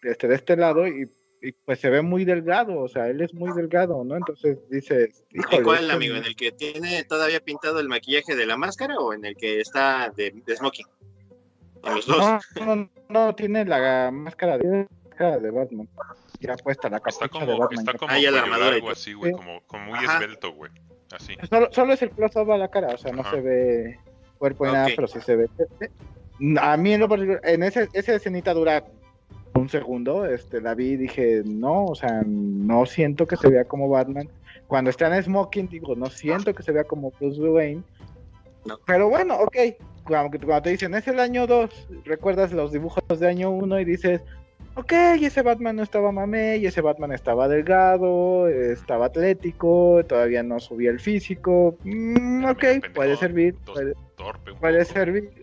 este, 0.04 0.28
de 0.28 0.36
este 0.36 0.56
lado, 0.58 0.88
y 0.88 1.10
y 1.42 1.52
pues 1.54 1.80
se 1.80 1.90
ve 1.90 2.02
muy 2.02 2.24
delgado, 2.24 2.80
o 2.80 2.88
sea, 2.88 3.08
él 3.08 3.20
es 3.22 3.34
muy 3.34 3.52
delgado, 3.54 4.04
¿no? 4.04 4.16
Entonces 4.16 4.60
dices, 4.70 5.26
¿Y 5.32 5.42
cuál, 5.64 5.90
amigo? 5.90 6.16
¿En 6.16 6.26
el 6.26 6.36
que 6.36 6.52
tiene 6.52 7.04
todavía 7.04 7.40
pintado 7.40 7.80
el 7.80 7.90
maquillaje 7.90 8.36
de 8.36 8.46
la 8.46 8.58
máscara 8.58 9.00
o 9.00 9.12
en 9.12 9.26
el 9.26 9.36
que 9.36 9.60
está 9.60 10.12
de, 10.16 10.32
smoking? 10.56 10.86
los 11.84 12.06
dos. 12.06 12.44
No, 12.64 12.90
no, 13.10 13.36
tiene 13.36 13.66
la 13.66 14.12
máscara 14.12 14.60
de, 14.60 14.88
de 15.18 15.52
Batman. 15.52 15.90
Ya 16.40 16.56
puesta 16.58 16.90
la 16.90 17.00
capucha 17.00 17.26
está 17.26 17.28
como, 17.30 17.46
de 17.48 17.58
Batman. 17.58 17.80
Está 17.80 17.94
como 17.98 18.14
ah, 18.14 18.20
la 18.20 18.42
armadura 18.42 18.92
así, 18.92 19.14
güey, 19.14 19.32
como, 19.32 19.62
como, 19.66 19.86
muy 19.86 20.06
esbelto, 20.06 20.54
güey. 20.54 20.72
Así. 21.12 21.36
Solo, 21.50 21.70
solo 21.72 21.94
es 21.94 22.02
el 22.04 22.12
close-up 22.12 22.52
a 22.52 22.58
la 22.58 22.70
cara, 22.70 22.94
o 22.94 22.98
sea, 22.98 23.12
no 23.12 23.30
se 23.30 23.42
ve 23.42 24.00
cuerpo 24.38 24.68
ni 24.68 24.74
nada, 24.74 24.90
pero 24.96 25.08
sí 25.08 25.20
se 25.22 25.36
ve. 25.36 25.50
A 26.60 26.78
mí 26.78 26.94
en 26.94 27.02
lo 27.02 27.10
particular, 27.10 27.42
en 27.44 27.64
ese, 27.64 27.88
esa 27.94 28.16
escenita 28.16 28.54
dura 28.54 28.84
un 29.54 29.70
segundo, 29.70 30.26
este, 30.26 30.62
la 30.62 30.74
vi 30.74 30.92
y 30.92 30.98
dije, 30.98 31.44
no, 31.46 31.86
o 31.86 31.96
sea, 31.96 32.24
no 32.26 32.86
siento 32.86 33.28
que 33.28 33.38
se 33.38 33.50
vea 33.50 33.66
como 33.66 33.90
Batman. 33.90 34.30
Cuando 34.68 34.90
está 34.90 35.16
en 35.16 35.22
Smoking, 35.22 35.68
digo, 35.68 35.96
no 35.96 36.08
siento 36.08 36.54
que 36.56 36.64
se 36.64 36.72
vea 36.72 36.84
como 36.84 37.12
Bruce 37.12 37.40
Wayne. 37.40 37.84
Pero 38.86 39.10
bueno, 39.10 39.38
ok, 39.40 39.56
cuando, 40.06 40.40
cuando 40.40 40.62
te 40.62 40.70
dicen, 40.72 40.94
es 40.94 41.08
el 41.08 41.20
año 41.20 41.48
2, 41.48 41.90
recuerdas 42.06 42.54
los 42.54 42.72
dibujos 42.72 43.04
de 43.20 43.28
año 43.28 43.52
1 43.52 43.80
y 43.80 43.86
dices, 43.86 44.22
ok, 44.76 44.94
ese 45.22 45.42
Batman 45.42 45.76
no 45.76 45.84
estaba 45.84 46.12
mamé, 46.12 46.58
y 46.58 46.66
ese 46.66 46.82
Batman 46.82 47.12
estaba 47.12 47.48
delgado, 47.48 48.48
estaba 48.48 49.08
atlético, 49.08 50.02
todavía 50.08 50.44
no 50.44 50.60
subía 50.60 50.92
el 50.92 51.00
físico. 51.00 51.76
Mm, 51.84 52.46
ok, 52.46 52.64
puede 52.94 53.18
servir. 53.18 53.56
Puede, 53.66 53.94
puede 54.60 54.86
servir. 54.86 55.41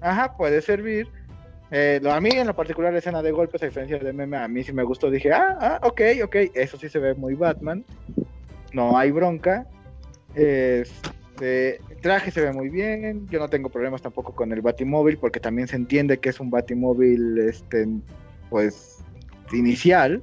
Ajá, 0.00 0.36
puede 0.36 0.60
servir 0.62 1.08
eh, 1.70 2.00
a 2.10 2.20
mí 2.20 2.30
en 2.30 2.48
lo 2.48 2.54
particular 2.54 2.92
la 2.92 2.98
escena 2.98 3.22
de 3.22 3.30
golpes, 3.30 3.62
a 3.62 3.66
diferencia 3.66 3.98
de 3.98 4.12
meme, 4.12 4.36
a 4.36 4.48
mí 4.48 4.64
sí 4.64 4.72
me 4.72 4.82
gustó. 4.82 5.10
Dije, 5.10 5.32
ah, 5.32 5.56
ah, 5.60 5.80
ok, 5.82 6.00
ok, 6.24 6.36
eso 6.54 6.76
sí 6.76 6.88
se 6.88 6.98
ve 6.98 7.14
muy 7.14 7.34
Batman. 7.34 7.84
No 8.72 8.98
hay 8.98 9.12
bronca. 9.12 9.66
Este, 10.34 11.76
el 11.76 12.00
traje 12.00 12.32
se 12.32 12.40
ve 12.40 12.52
muy 12.52 12.70
bien. 12.70 13.28
Yo 13.28 13.38
no 13.38 13.48
tengo 13.48 13.68
problemas 13.68 14.02
tampoco 14.02 14.34
con 14.34 14.52
el 14.52 14.62
Batimóvil 14.62 15.16
porque 15.18 15.38
también 15.38 15.68
se 15.68 15.76
entiende 15.76 16.18
que 16.18 16.30
es 16.30 16.40
un 16.40 16.50
Batimóvil, 16.50 17.38
este, 17.38 17.86
pues, 18.48 19.04
inicial. 19.52 20.22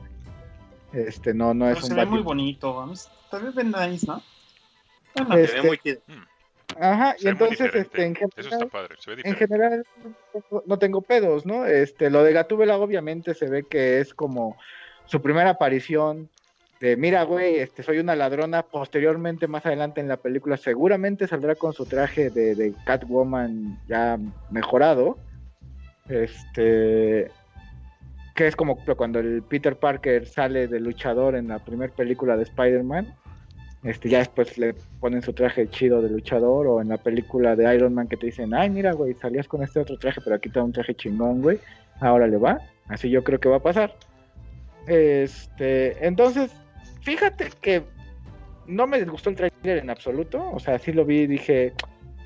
Este, 0.91 1.33
no, 1.33 1.53
no 1.53 1.69
es 1.69 1.81
un 1.81 1.89
se 1.89 1.95
ve 1.95 2.05
muy 2.05 2.23
bonito. 2.23 2.77
A 2.77 2.87
mí 2.87 2.93
también 3.31 3.71
nice, 3.71 4.05
¿no? 4.05 4.21
Bueno, 5.15 5.47
se 5.47 5.53
ve 5.53 5.63
muy 5.63 5.79
este, 5.83 6.01
Ajá, 6.79 7.15
y 7.19 7.27
entonces, 7.27 7.73
este, 7.73 8.03
en 8.03 8.15
general, 8.15 8.69
en 9.23 9.35
general 9.35 9.85
no 10.65 10.77
tengo 10.77 11.01
pedos, 11.01 11.45
¿no? 11.45 11.65
Este, 11.65 12.09
lo 12.09 12.23
de 12.23 12.33
Gatúbela 12.33 12.77
obviamente 12.77 13.33
se 13.33 13.49
ve 13.49 13.63
que 13.63 13.99
es 13.99 14.13
como 14.13 14.57
su 15.05 15.21
primera 15.21 15.51
aparición 15.51 16.29
de, 16.79 16.95
mira, 16.95 17.23
güey, 17.23 17.55
este, 17.55 17.81
soy 17.81 17.97
una 17.99 18.15
ladrona, 18.15 18.63
posteriormente, 18.63 19.47
más 19.47 19.65
adelante 19.65 20.01
en 20.01 20.07
la 20.07 20.17
película, 20.17 20.57
seguramente 20.57 21.27
saldrá 21.27 21.55
con 21.55 21.73
su 21.73 21.85
traje 21.85 22.29
de, 22.29 22.53
de 22.53 22.73
Catwoman 22.85 23.79
ya 23.87 24.19
mejorado, 24.51 25.17
este, 26.07 27.31
que 28.35 28.47
es 28.47 28.55
como 28.55 28.77
cuando 28.95 29.19
el 29.19 29.41
Peter 29.41 29.75
Parker 29.75 30.27
sale 30.27 30.67
de 30.67 30.79
luchador 30.79 31.35
en 31.35 31.47
la 31.47 31.59
primera 31.59 31.91
película 31.91 32.37
de 32.37 32.43
Spider-Man, 32.43 33.15
este, 33.87 34.09
ya 34.09 34.19
después 34.19 34.57
le 34.57 34.73
ponen 34.99 35.21
su 35.21 35.31
traje 35.31 35.69
chido 35.69 36.01
de 36.01 36.09
luchador 36.09 36.67
o 36.67 36.81
en 36.81 36.89
la 36.89 36.97
película 36.97 37.55
de 37.55 37.73
Iron 37.73 37.93
Man 37.93 38.07
que 38.07 38.17
te 38.17 38.25
dicen, 38.25 38.53
ay, 38.53 38.69
mira, 38.69 38.91
güey, 38.91 39.13
salías 39.13 39.47
con 39.47 39.63
este 39.63 39.79
otro 39.79 39.97
traje, 39.97 40.19
pero 40.21 40.35
aquí 40.35 40.49
te 40.49 40.59
da 40.59 40.65
un 40.65 40.73
traje 40.73 40.93
chingón, 40.93 41.41
güey, 41.41 41.59
ahora 42.01 42.27
le 42.27 42.37
va, 42.37 42.59
así 42.89 43.09
yo 43.09 43.23
creo 43.23 43.39
que 43.39 43.47
va 43.47 43.57
a 43.57 43.63
pasar. 43.63 43.95
Este, 44.87 46.05
entonces, 46.05 46.51
fíjate 47.01 47.49
que 47.61 47.83
no 48.65 48.87
me 48.87 48.99
disgustó 48.99 49.29
el 49.29 49.37
trailer 49.37 49.77
en 49.77 49.89
absoluto, 49.89 50.51
o 50.51 50.59
sea, 50.59 50.79
sí 50.79 50.91
lo 50.91 51.05
vi 51.05 51.21
y 51.21 51.27
dije, 51.27 51.73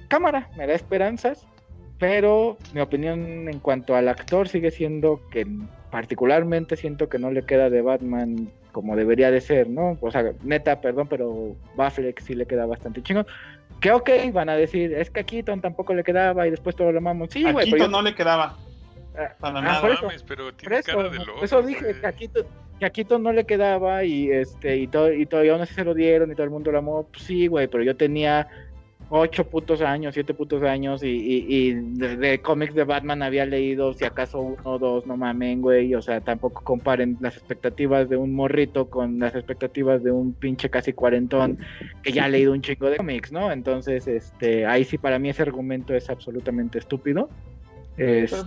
cámara, 0.07 0.49
me 0.57 0.65
da 0.65 0.73
esperanzas, 0.73 1.45
pero 1.99 2.57
mi 2.73 2.81
opinión 2.81 3.47
en 3.47 3.59
cuanto 3.59 3.95
al 3.95 4.09
actor 4.09 4.47
sigue 4.47 4.71
siendo 4.71 5.21
que 5.29 5.45
particularmente 5.91 6.77
siento 6.77 7.09
que 7.09 7.19
no 7.19 7.31
le 7.31 7.43
queda 7.43 7.69
de 7.69 7.81
Batman 7.81 8.49
como 8.71 8.95
debería 8.95 9.29
de 9.29 9.41
ser, 9.41 9.69
¿no? 9.69 9.97
O 10.01 10.09
sea, 10.09 10.31
neta, 10.43 10.79
perdón, 10.79 11.07
pero 11.07 11.55
Buffleck 11.75 12.19
sí 12.21 12.33
le 12.33 12.45
queda 12.45 12.65
bastante 12.65 13.03
chingón. 13.03 13.27
que 13.81 13.91
ok, 13.91 14.09
van 14.31 14.49
a 14.49 14.55
decir, 14.55 14.93
es 14.93 15.09
que 15.09 15.19
a 15.19 15.23
Keaton 15.23 15.61
tampoco 15.61 15.93
le 15.93 16.03
quedaba 16.03 16.47
y 16.47 16.51
después 16.51 16.75
todo 16.75 16.91
lo 16.91 16.99
amamos. 16.99 17.29
Sí, 17.31 17.45
a 17.45 17.51
güey. 17.51 17.69
Keaton 17.69 17.91
no 17.91 18.01
le 18.01 18.15
quedaba. 18.15 18.57
Ah, 19.17 19.35
ah, 19.41 19.79
por 19.81 19.91
eso, 19.91 20.07
pero 20.25 20.53
tiene 20.53 20.77
eso, 20.77 20.95
cara 20.95 21.09
de 21.09 21.17
loco, 21.17 21.43
eso 21.43 21.61
dije 21.61 21.99
que 21.99 22.07
a, 22.07 22.13
Keaton, 22.13 22.45
que 22.79 22.85
a 22.85 22.89
Keaton 22.89 23.21
no 23.21 23.33
le 23.33 23.45
quedaba 23.45 24.05
y 24.05 24.31
este 24.31 24.77
y 24.77 24.87
todo 24.87 25.11
y 25.11 25.25
todavía 25.25 25.51
aún 25.51 25.61
así 25.61 25.73
se 25.73 25.83
lo 25.83 25.93
dieron 25.93 26.31
y 26.31 26.33
todo 26.33 26.45
el 26.45 26.49
mundo 26.49 26.71
lo 26.71 26.77
amó. 26.77 27.07
Pues 27.11 27.23
sí, 27.23 27.47
güey, 27.47 27.67
pero 27.67 27.83
yo 27.83 27.97
tenía 27.97 28.47
ocho 29.13 29.45
putos 29.45 29.81
años, 29.81 30.13
siete 30.13 30.33
putos 30.33 30.63
años 30.63 31.01
y, 31.03 31.73
de, 31.73 32.41
cómics 32.41 32.73
de 32.73 32.85
Batman 32.85 33.21
había 33.21 33.45
leído 33.45 33.93
si 33.93 34.05
acaso 34.05 34.39
uno 34.39 34.61
o 34.63 34.79
dos, 34.79 35.05
no 35.05 35.17
mamen, 35.17 35.61
güey, 35.61 35.93
o 35.95 36.01
sea, 36.01 36.21
tampoco 36.21 36.63
comparen 36.63 37.17
las 37.19 37.35
expectativas 37.35 38.07
de 38.07 38.15
un 38.15 38.33
morrito 38.33 38.89
con 38.89 39.19
las 39.19 39.35
expectativas 39.35 40.01
de 40.01 40.11
un 40.11 40.31
pinche 40.31 40.69
casi 40.69 40.93
cuarentón 40.93 41.59
que 42.03 42.13
ya 42.13 42.23
ha 42.23 42.29
leído 42.29 42.53
un 42.53 42.61
chingo 42.61 42.89
de 42.89 42.97
cómics, 42.97 43.33
¿no? 43.33 43.51
Entonces, 43.51 44.07
este, 44.07 44.65
ahí 44.65 44.85
sí 44.85 44.97
para 44.97 45.19
mí 45.19 45.29
ese 45.29 45.41
argumento 45.41 45.93
es 45.93 46.09
absolutamente 46.09 46.79
estúpido. 46.79 47.29
Este, 47.97 48.37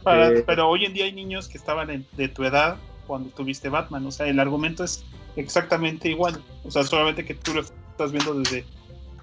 pero, 0.46 0.70
hoy 0.70 0.86
en 0.86 0.94
día 0.94 1.04
hay 1.04 1.12
niños 1.12 1.46
que 1.46 1.58
estaban 1.58 2.06
de 2.16 2.28
tu 2.28 2.42
edad 2.42 2.78
cuando 3.06 3.28
tuviste 3.28 3.68
Batman, 3.68 4.06
o 4.06 4.10
sea, 4.10 4.26
el 4.28 4.40
argumento 4.40 4.82
es 4.82 5.04
exactamente 5.36 6.08
igual, 6.08 6.42
o 6.64 6.70
sea, 6.70 6.84
solamente 6.84 7.22
que 7.22 7.34
tú 7.34 7.52
lo 7.52 7.60
estás 7.60 8.12
viendo 8.12 8.32
desde... 8.32 8.64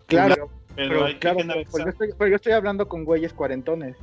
Claro 0.05 0.51
pero, 0.75 1.05
claro, 1.19 1.39
pero, 2.17 2.29
yo 2.29 2.35
estoy, 2.35 2.53
hablando 2.53 2.87
con 2.87 3.03
güeyes 3.03 3.33
cuarentones 3.33 3.95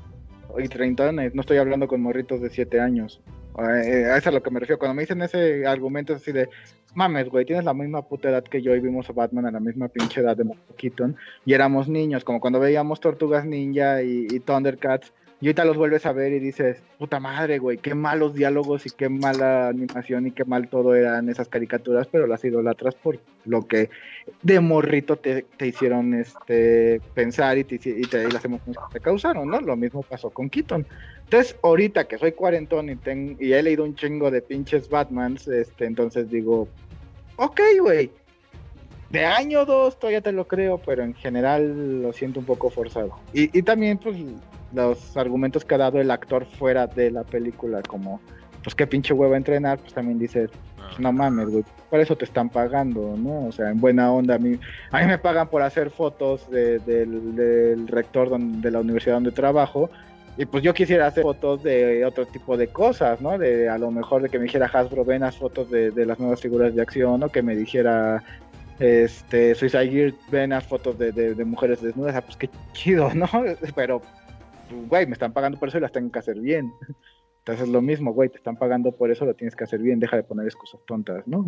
y 0.58 0.68
treintones, 0.68 1.34
no 1.34 1.40
estoy 1.40 1.58
hablando 1.58 1.88
con 1.88 2.00
morritos 2.00 2.40
de 2.40 2.50
siete 2.50 2.80
años. 2.80 3.20
Eh, 3.58 4.06
a 4.06 4.16
eso 4.16 4.16
es 4.16 4.26
a 4.28 4.30
lo 4.30 4.42
que 4.42 4.50
me 4.50 4.60
refiero. 4.60 4.78
Cuando 4.78 4.94
me 4.94 5.02
dicen 5.02 5.20
ese 5.22 5.66
argumento 5.66 6.12
es 6.12 6.22
así 6.22 6.32
de, 6.32 6.48
mames, 6.94 7.28
güey, 7.28 7.44
tienes 7.44 7.64
la 7.64 7.74
misma 7.74 8.02
puta 8.02 8.30
edad 8.30 8.44
que 8.44 8.62
yo 8.62 8.74
y 8.74 8.80
vimos 8.80 9.10
a 9.10 9.12
Batman 9.12 9.46
a 9.46 9.50
la 9.50 9.60
misma 9.60 9.88
pinche 9.88 10.20
edad 10.20 10.36
de 10.36 10.44
Keaton 10.76 11.16
y 11.44 11.54
éramos 11.54 11.88
niños, 11.88 12.24
como 12.24 12.40
cuando 12.40 12.60
veíamos 12.60 13.00
Tortugas 13.00 13.44
Ninja 13.44 14.02
y 14.02 14.40
Thundercats 14.40 15.12
y 15.40 15.46
ahorita 15.46 15.64
los 15.64 15.76
vuelves 15.76 16.04
a 16.04 16.12
ver 16.12 16.32
y 16.32 16.40
dices, 16.40 16.82
puta 16.98 17.20
madre, 17.20 17.58
güey, 17.58 17.78
qué 17.78 17.94
malos 17.94 18.34
diálogos 18.34 18.86
y 18.86 18.90
qué 18.90 19.08
mala 19.08 19.68
animación 19.68 20.26
y 20.26 20.32
qué 20.32 20.44
mal 20.44 20.68
todo 20.68 20.96
eran 20.96 21.28
esas 21.28 21.48
caricaturas, 21.48 22.08
pero 22.10 22.26
las 22.26 22.44
idolatras 22.44 22.96
por 22.96 23.20
lo 23.44 23.68
que 23.68 23.88
de 24.42 24.58
morrito 24.58 25.16
te, 25.16 25.46
hicieron 25.60 26.14
este 26.14 27.00
pensar 27.14 27.56
y, 27.56 27.62
te, 27.62 27.76
y, 27.76 28.02
te, 28.02 28.28
las 28.32 28.44
emociones 28.44 28.78
que 28.88 28.98
te 28.98 29.00
causaron, 29.00 29.48
¿no? 29.48 29.60
Lo 29.60 29.76
mismo 29.76 30.02
pasó 30.02 30.30
con 30.30 30.50
Keaton. 30.50 30.84
Entonces, 31.24 31.56
ahorita 31.62 32.08
que 32.08 32.18
soy 32.18 32.32
cuarentón 32.32 32.88
y, 32.88 32.98
y 33.38 33.52
he 33.52 33.62
leído 33.62 33.84
un 33.84 33.94
chingo 33.94 34.32
de 34.32 34.42
pinches 34.42 34.88
Batmans, 34.88 35.46
este, 35.46 35.84
entonces 35.84 36.28
digo, 36.30 36.66
ok, 37.36 37.60
güey, 37.80 38.10
de 39.10 39.24
año 39.24 39.64
dos 39.64 40.00
todavía 40.00 40.20
te 40.20 40.32
lo 40.32 40.48
creo, 40.48 40.78
pero 40.78 41.04
en 41.04 41.14
general 41.14 42.02
lo 42.02 42.12
siento 42.12 42.40
un 42.40 42.46
poco 42.46 42.70
forzado. 42.70 43.20
Y, 43.32 43.56
y 43.56 43.62
también, 43.62 43.98
pues, 43.98 44.16
los 44.72 45.16
argumentos 45.16 45.64
que 45.64 45.74
ha 45.74 45.78
dado 45.78 46.00
el 46.00 46.10
actor 46.10 46.44
fuera 46.44 46.86
de 46.86 47.10
la 47.10 47.24
película, 47.24 47.82
como, 47.82 48.20
pues 48.62 48.74
qué 48.74 48.86
pinche 48.86 49.14
huevo 49.14 49.34
entrenar, 49.34 49.78
pues 49.78 49.94
también 49.94 50.18
dices, 50.18 50.50
pues, 50.76 51.00
no 51.00 51.12
mames, 51.12 51.48
güey, 51.48 51.64
por 51.90 52.00
eso 52.00 52.16
te 52.16 52.24
están 52.24 52.48
pagando, 52.48 53.16
¿no? 53.16 53.46
O 53.46 53.52
sea, 53.52 53.70
en 53.70 53.80
buena 53.80 54.12
onda, 54.12 54.34
a 54.34 54.38
mí, 54.38 54.58
a 54.90 55.00
mí 55.00 55.06
me 55.06 55.18
pagan 55.18 55.48
por 55.48 55.62
hacer 55.62 55.90
fotos 55.90 56.48
del, 56.50 57.86
rector 57.88 58.38
de 58.38 58.70
la 58.70 58.80
universidad 58.80 59.16
donde 59.16 59.32
trabajo, 59.32 59.90
y 60.36 60.44
pues 60.44 60.62
yo 60.62 60.72
quisiera 60.72 61.08
hacer 61.08 61.24
fotos 61.24 61.64
de 61.64 62.04
otro 62.04 62.24
tipo 62.26 62.56
de 62.56 62.68
cosas, 62.68 63.20
¿no? 63.20 63.36
De 63.38 63.68
a 63.68 63.76
lo 63.76 63.90
mejor 63.90 64.22
de 64.22 64.28
que 64.28 64.38
me 64.38 64.44
dijera 64.44 64.70
Hasbro, 64.72 65.04
ven 65.04 65.22
las 65.22 65.36
fotos 65.36 65.68
de, 65.68 65.90
de 65.90 66.06
las 66.06 66.20
nuevas 66.20 66.40
figuras 66.40 66.74
de 66.74 66.82
acción, 66.82 67.22
o 67.22 67.28
que 67.28 67.42
me 67.42 67.56
dijera 67.56 68.22
este 68.78 69.54
Suicide 69.54 69.90
Gear, 69.90 70.12
ven 70.30 70.50
las 70.50 70.64
fotos 70.64 70.98
de, 70.98 71.10
de, 71.12 71.44
mujeres 71.44 71.82
desnudas, 71.82 72.14
ah, 72.14 72.20
pues 72.20 72.36
qué 72.36 72.48
chido, 72.72 73.12
¿no? 73.14 73.28
Pero 73.74 74.00
güey, 74.70 75.06
me 75.06 75.12
están 75.12 75.32
pagando 75.32 75.58
por 75.58 75.68
eso 75.68 75.78
y 75.78 75.80
las 75.80 75.92
tengo 75.92 76.10
que 76.10 76.18
hacer 76.18 76.38
bien. 76.40 76.72
Entonces 77.38 77.66
es 77.66 77.72
lo 77.72 77.80
mismo, 77.80 78.12
güey, 78.12 78.28
te 78.28 78.36
están 78.36 78.56
pagando 78.56 78.92
por 78.92 79.10
eso, 79.10 79.24
lo 79.24 79.32
tienes 79.34 79.56
que 79.56 79.64
hacer 79.64 79.80
bien, 79.80 79.98
deja 79.98 80.16
de 80.16 80.22
poner 80.22 80.44
excusas 80.44 80.80
tontas, 80.86 81.26
¿no? 81.26 81.46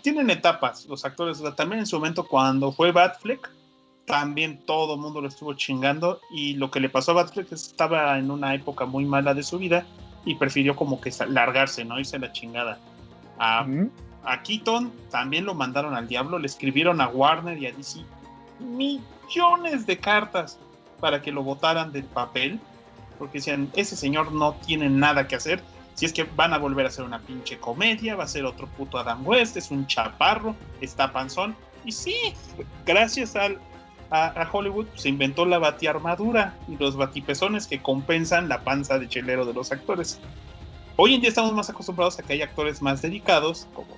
tienen 0.00 0.30
etapas 0.30 0.86
los 0.86 1.04
actores, 1.04 1.42
también 1.56 1.80
en 1.80 1.86
su 1.86 1.96
momento 1.96 2.24
cuando 2.24 2.70
fue 2.70 2.92
Batfleck, 2.92 3.50
también 4.06 4.64
todo 4.64 4.94
el 4.94 5.00
mundo 5.00 5.20
lo 5.20 5.26
estuvo 5.26 5.54
chingando 5.54 6.20
y 6.30 6.54
lo 6.54 6.70
que 6.70 6.78
le 6.78 6.88
pasó 6.88 7.10
a 7.10 7.14
Batfleck 7.14 7.50
es 7.50 7.64
que 7.64 7.70
estaba 7.72 8.16
en 8.16 8.30
una 8.30 8.54
época 8.54 8.84
muy 8.84 9.04
mala 9.06 9.34
de 9.34 9.42
su 9.42 9.58
vida 9.58 9.84
y 10.24 10.36
prefirió 10.36 10.76
como 10.76 11.00
que 11.00 11.10
largarse, 11.26 11.84
¿no? 11.84 11.98
Irse 11.98 12.14
a 12.14 12.20
la 12.20 12.30
chingada. 12.30 12.78
A, 13.40 13.66
a 14.22 14.42
Keaton 14.44 14.92
también 15.10 15.46
lo 15.46 15.54
mandaron 15.54 15.94
al 15.94 16.06
diablo, 16.06 16.38
le 16.38 16.46
escribieron 16.46 17.00
a 17.00 17.08
Warner 17.08 17.58
y 17.58 17.66
a 17.66 17.72
DC 17.72 18.04
millones 18.60 19.86
de 19.86 19.98
cartas 19.98 20.58
para 21.00 21.22
que 21.22 21.32
lo 21.32 21.42
votaran 21.42 21.92
del 21.92 22.04
papel, 22.04 22.60
porque 23.18 23.38
decían, 23.38 23.70
ese 23.74 23.96
señor 23.96 24.32
no 24.32 24.54
tiene 24.66 24.88
nada 24.88 25.26
que 25.26 25.36
hacer, 25.36 25.62
si 25.94 26.06
es 26.06 26.12
que 26.12 26.24
van 26.24 26.52
a 26.52 26.58
volver 26.58 26.86
a 26.86 26.88
hacer 26.88 27.04
una 27.04 27.18
pinche 27.18 27.58
comedia, 27.58 28.14
va 28.14 28.24
a 28.24 28.28
ser 28.28 28.44
otro 28.44 28.68
puto 28.68 28.98
Adam 28.98 29.26
West, 29.26 29.56
es 29.56 29.70
un 29.70 29.86
chaparro, 29.86 30.54
está 30.80 31.12
panzón, 31.12 31.56
y 31.84 31.92
sí, 31.92 32.14
gracias 32.86 33.34
al, 33.34 33.58
a, 34.10 34.48
Hollywood 34.50 34.86
se 34.94 35.08
inventó 35.08 35.44
la 35.44 35.58
batiarmadura 35.58 36.54
y 36.68 36.76
los 36.76 36.96
batipezones 36.96 37.66
que 37.66 37.82
compensan 37.82 38.48
la 38.48 38.62
panza 38.62 38.98
de 38.98 39.08
chelero 39.08 39.44
de 39.44 39.54
los 39.54 39.72
actores. 39.72 40.20
Hoy 40.96 41.14
en 41.14 41.20
día 41.20 41.28
estamos 41.28 41.52
más 41.52 41.70
acostumbrados 41.70 42.18
a 42.18 42.22
que 42.22 42.32
hay 42.34 42.42
actores 42.42 42.82
más 42.82 43.02
dedicados, 43.02 43.68
como, 43.74 43.96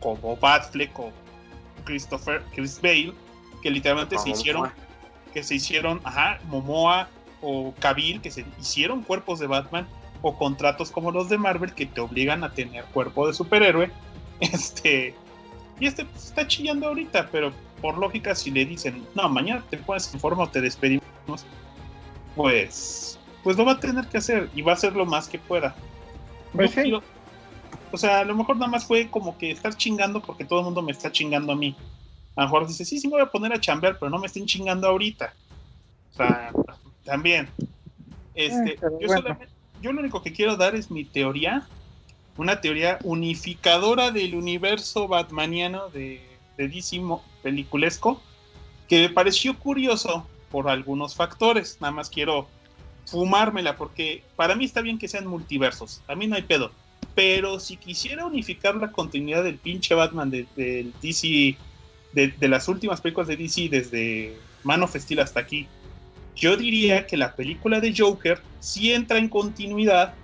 como 0.00 0.36
Batfleck 0.36 0.98
o 0.98 1.12
Christopher, 1.84 2.42
Chris 2.54 2.80
Bale, 2.80 3.12
que 3.62 3.70
literalmente 3.70 4.18
se 4.18 4.30
hicieron 4.30 4.70
que 5.32 5.42
se 5.42 5.56
hicieron, 5.56 6.00
ajá, 6.04 6.38
Momoa 6.44 7.08
o 7.40 7.74
Kabil, 7.78 8.20
que 8.20 8.30
se 8.30 8.44
hicieron 8.60 9.02
cuerpos 9.02 9.38
de 9.38 9.46
Batman, 9.46 9.86
o 10.22 10.36
contratos 10.36 10.90
como 10.90 11.10
los 11.10 11.28
de 11.28 11.38
Marvel 11.38 11.74
que 11.74 11.86
te 11.86 12.00
obligan 12.00 12.44
a 12.44 12.52
tener 12.52 12.84
cuerpo 12.86 13.26
de 13.26 13.34
superhéroe. 13.34 13.90
Este, 14.40 15.14
y 15.78 15.86
este 15.86 16.04
pues, 16.04 16.24
está 16.24 16.48
chillando 16.48 16.88
ahorita, 16.88 17.28
pero 17.30 17.52
por 17.80 17.96
lógica, 17.96 18.34
si 18.34 18.50
le 18.50 18.64
dicen, 18.64 19.06
no, 19.14 19.28
mañana 19.28 19.62
te 19.70 19.76
pones 19.76 20.12
en 20.12 20.18
forma 20.18 20.42
o 20.42 20.48
te 20.48 20.60
despedimos, 20.60 21.04
pues, 22.34 23.20
pues 23.44 23.56
lo 23.56 23.64
va 23.64 23.72
a 23.72 23.78
tener 23.78 24.04
que 24.08 24.18
hacer 24.18 24.50
y 24.52 24.62
va 24.62 24.72
a 24.72 24.74
hacer 24.74 24.94
lo 24.94 25.06
más 25.06 25.28
que 25.28 25.38
pueda. 25.38 25.76
Pues 26.52 26.74
o 27.92 27.96
sea, 27.96 28.20
a 28.20 28.24
lo 28.24 28.34
mejor 28.34 28.56
nada 28.56 28.70
más 28.70 28.86
fue 28.86 29.08
como 29.08 29.36
que 29.36 29.50
estar 29.50 29.76
chingando 29.76 30.20
porque 30.20 30.44
todo 30.44 30.60
el 30.60 30.64
mundo 30.64 30.82
me 30.82 30.92
está 30.92 31.12
chingando 31.12 31.52
a 31.52 31.56
mí. 31.56 31.76
A 32.34 32.42
lo 32.42 32.46
mejor 32.46 32.66
dice, 32.66 32.84
sí, 32.84 32.98
sí 32.98 33.08
me 33.08 33.14
voy 33.14 33.22
a 33.22 33.30
poner 33.30 33.52
a 33.52 33.60
chambear, 33.60 33.98
pero 33.98 34.10
no 34.10 34.18
me 34.18 34.26
estén 34.26 34.46
chingando 34.46 34.86
ahorita. 34.88 35.34
O 36.12 36.16
sea, 36.16 36.52
también. 37.04 37.48
Este, 38.34 38.72
eh, 38.72 39.38
yo, 39.80 39.92
lo 39.92 40.00
único 40.00 40.22
que 40.22 40.32
quiero 40.32 40.56
dar 40.56 40.74
es 40.74 40.90
mi 40.90 41.04
teoría, 41.04 41.66
una 42.36 42.60
teoría 42.60 42.98
unificadora 43.02 44.10
del 44.10 44.34
universo 44.34 45.08
batmaniano 45.08 45.90
de, 45.90 46.22
de 46.56 46.68
DC 46.68 47.00
peliculesco, 47.42 48.22
que 48.88 49.00
me 49.00 49.08
pareció 49.10 49.58
curioso 49.58 50.26
por 50.50 50.68
algunos 50.68 51.14
factores. 51.14 51.78
Nada 51.80 51.92
más 51.92 52.08
quiero 52.08 52.48
fumármela, 53.06 53.76
porque 53.76 54.22
para 54.36 54.54
mí 54.54 54.64
está 54.64 54.80
bien 54.80 54.98
que 54.98 55.08
sean 55.08 55.26
multiversos, 55.26 56.02
a 56.08 56.14
mí 56.14 56.26
no 56.26 56.36
hay 56.36 56.42
pedo. 56.42 56.70
Pero 57.14 57.60
si 57.60 57.76
quisiera 57.76 58.24
unificar 58.24 58.76
la 58.76 58.90
continuidad 58.90 59.44
del 59.44 59.58
pinche 59.58 59.94
Batman 59.94 60.30
del 60.30 60.92
DC 61.02 61.56
de, 62.12 62.48
las 62.48 62.68
últimas 62.68 63.00
películas 63.00 63.28
de 63.28 63.36
DC, 63.36 63.68
desde 63.68 64.36
Man 64.64 64.82
of 64.82 64.94
Steel 64.94 65.20
hasta 65.20 65.40
aquí, 65.40 65.66
yo 66.36 66.56
diría 66.56 67.06
que 67.06 67.16
la 67.16 67.34
película 67.34 67.80
de 67.80 67.94
Joker 67.96 68.40
sí 68.60 68.92
entra 68.92 69.18
en 69.18 69.28
continuidad 69.28 70.14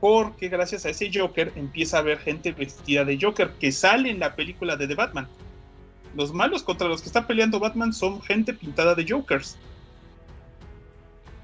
porque 0.00 0.48
gracias 0.48 0.84
a 0.84 0.90
ese 0.90 1.10
Joker 1.12 1.52
empieza 1.54 1.96
a 1.96 2.00
haber 2.00 2.18
gente 2.18 2.52
vestida 2.52 3.04
de 3.04 3.18
Joker 3.20 3.52
que 3.60 3.70
sale 3.70 4.10
en 4.10 4.18
la 4.18 4.34
película 4.34 4.76
de 4.76 4.88
The 4.88 4.94
Batman. 4.94 5.28
Los 6.16 6.32
malos 6.32 6.62
contra 6.62 6.88
los 6.88 7.02
que 7.02 7.08
está 7.08 7.26
peleando 7.26 7.60
Batman 7.60 7.92
son 7.92 8.20
gente 8.20 8.52
pintada 8.52 8.94
de 8.94 9.06
Jokers. 9.08 9.56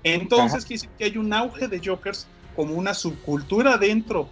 Entonces 0.02 0.64
quiere 0.64 0.82
decir 0.82 0.90
que 0.98 1.04
hay 1.04 1.16
un 1.18 1.32
auge 1.32 1.68
de 1.68 1.80
Jokers 1.84 2.26
como 2.56 2.74
una 2.74 2.94
subcultura 2.94 3.76
dentro 3.78 4.28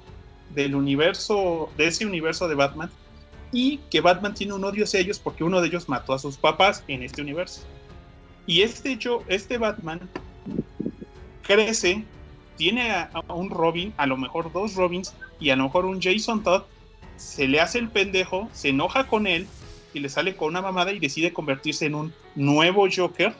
del 0.55 0.75
universo, 0.75 1.71
de 1.77 1.87
ese 1.87 2.07
universo 2.07 2.49
de 2.49 2.55
Batman, 2.55 2.91
y 3.53 3.79
que 3.91 4.01
Batman 4.01 4.35
tiene 4.35 4.55
un 4.55 4.65
odio 4.65 4.85
hacia 4.85 5.01
ellos 5.01 5.19
porque 5.19 5.45
uno 5.45 5.61
de 5.61 5.69
ellos 5.69 5.89
mató 5.89 6.13
a 6.13 6.19
sus 6.19 6.37
papás 6.37 6.85
en 6.89 7.03
este 7.03 7.23
universo. 7.23 7.63
Y 8.47 8.63
este 8.63 8.93
hecho, 8.93 9.23
este 9.29 9.59
Batman 9.59 10.01
crece, 11.43 12.05
tiene 12.57 12.91
a, 12.91 13.11
un 13.29 13.51
Robin, 13.51 13.93
a 13.97 14.07
lo 14.07 14.17
mejor 14.17 14.53
dos 14.53 14.75
Robins 14.75 15.15
y 15.41 15.51
a 15.51 15.57
lo 15.57 15.65
mejor 15.65 15.85
un 15.85 16.01
Jason 16.01 16.43
Todd, 16.43 16.63
se 17.17 17.49
le 17.49 17.61
hace 17.61 17.79
el 17.79 17.89
pendejo, 17.89 18.49
se 18.53 18.69
enoja 18.69 19.07
con 19.07 19.27
él 19.27 19.47
y 19.95 20.01
le 20.01 20.09
sale 20.09 20.37
con 20.37 20.49
una 20.49 20.63
mamada 20.63 20.93
y 20.93 20.99
decide 20.99 21.33
convertirse 21.33 21.87
en 21.87 21.95
un 21.95 22.15
nuevo 22.35 22.87
Joker. 22.95 23.35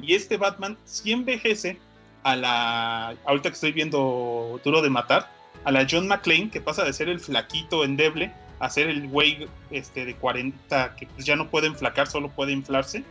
Y 0.00 0.14
este 0.14 0.38
Batman 0.38 0.76
sí 0.84 1.12
envejece 1.12 1.78
a 2.22 2.36
la, 2.36 3.16
ahorita 3.26 3.50
que 3.50 3.54
estoy 3.54 3.72
viendo 3.72 4.60
Duro 4.64 4.82
de 4.82 4.90
Matar, 4.90 5.30
a 5.64 5.70
la 5.70 5.86
John 5.88 6.08
McClane, 6.08 6.50
que 6.50 6.60
pasa 6.60 6.84
de 6.84 6.92
ser 6.92 7.08
el 7.08 7.20
flaquito 7.20 7.84
endeble 7.84 8.32
hacer 8.64 8.88
el 8.88 9.08
güey 9.08 9.46
este, 9.70 10.06
de 10.06 10.14
40 10.16 10.96
que 10.96 11.06
pues 11.06 11.26
ya 11.26 11.36
no 11.36 11.50
puede 11.50 11.66
enflacar, 11.66 12.06
solo 12.06 12.30
puede 12.30 12.52
inflarse. 12.52 13.04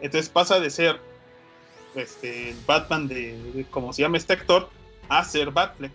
Entonces 0.00 0.28
pasa 0.28 0.60
de 0.60 0.70
ser 0.70 1.00
este, 1.94 2.54
Batman 2.66 3.08
de, 3.08 3.66
como 3.70 3.92
se 3.92 4.02
llama 4.02 4.18
este 4.18 4.34
actor, 4.34 4.68
a 5.08 5.24
ser 5.24 5.50
Batfleck. 5.50 5.92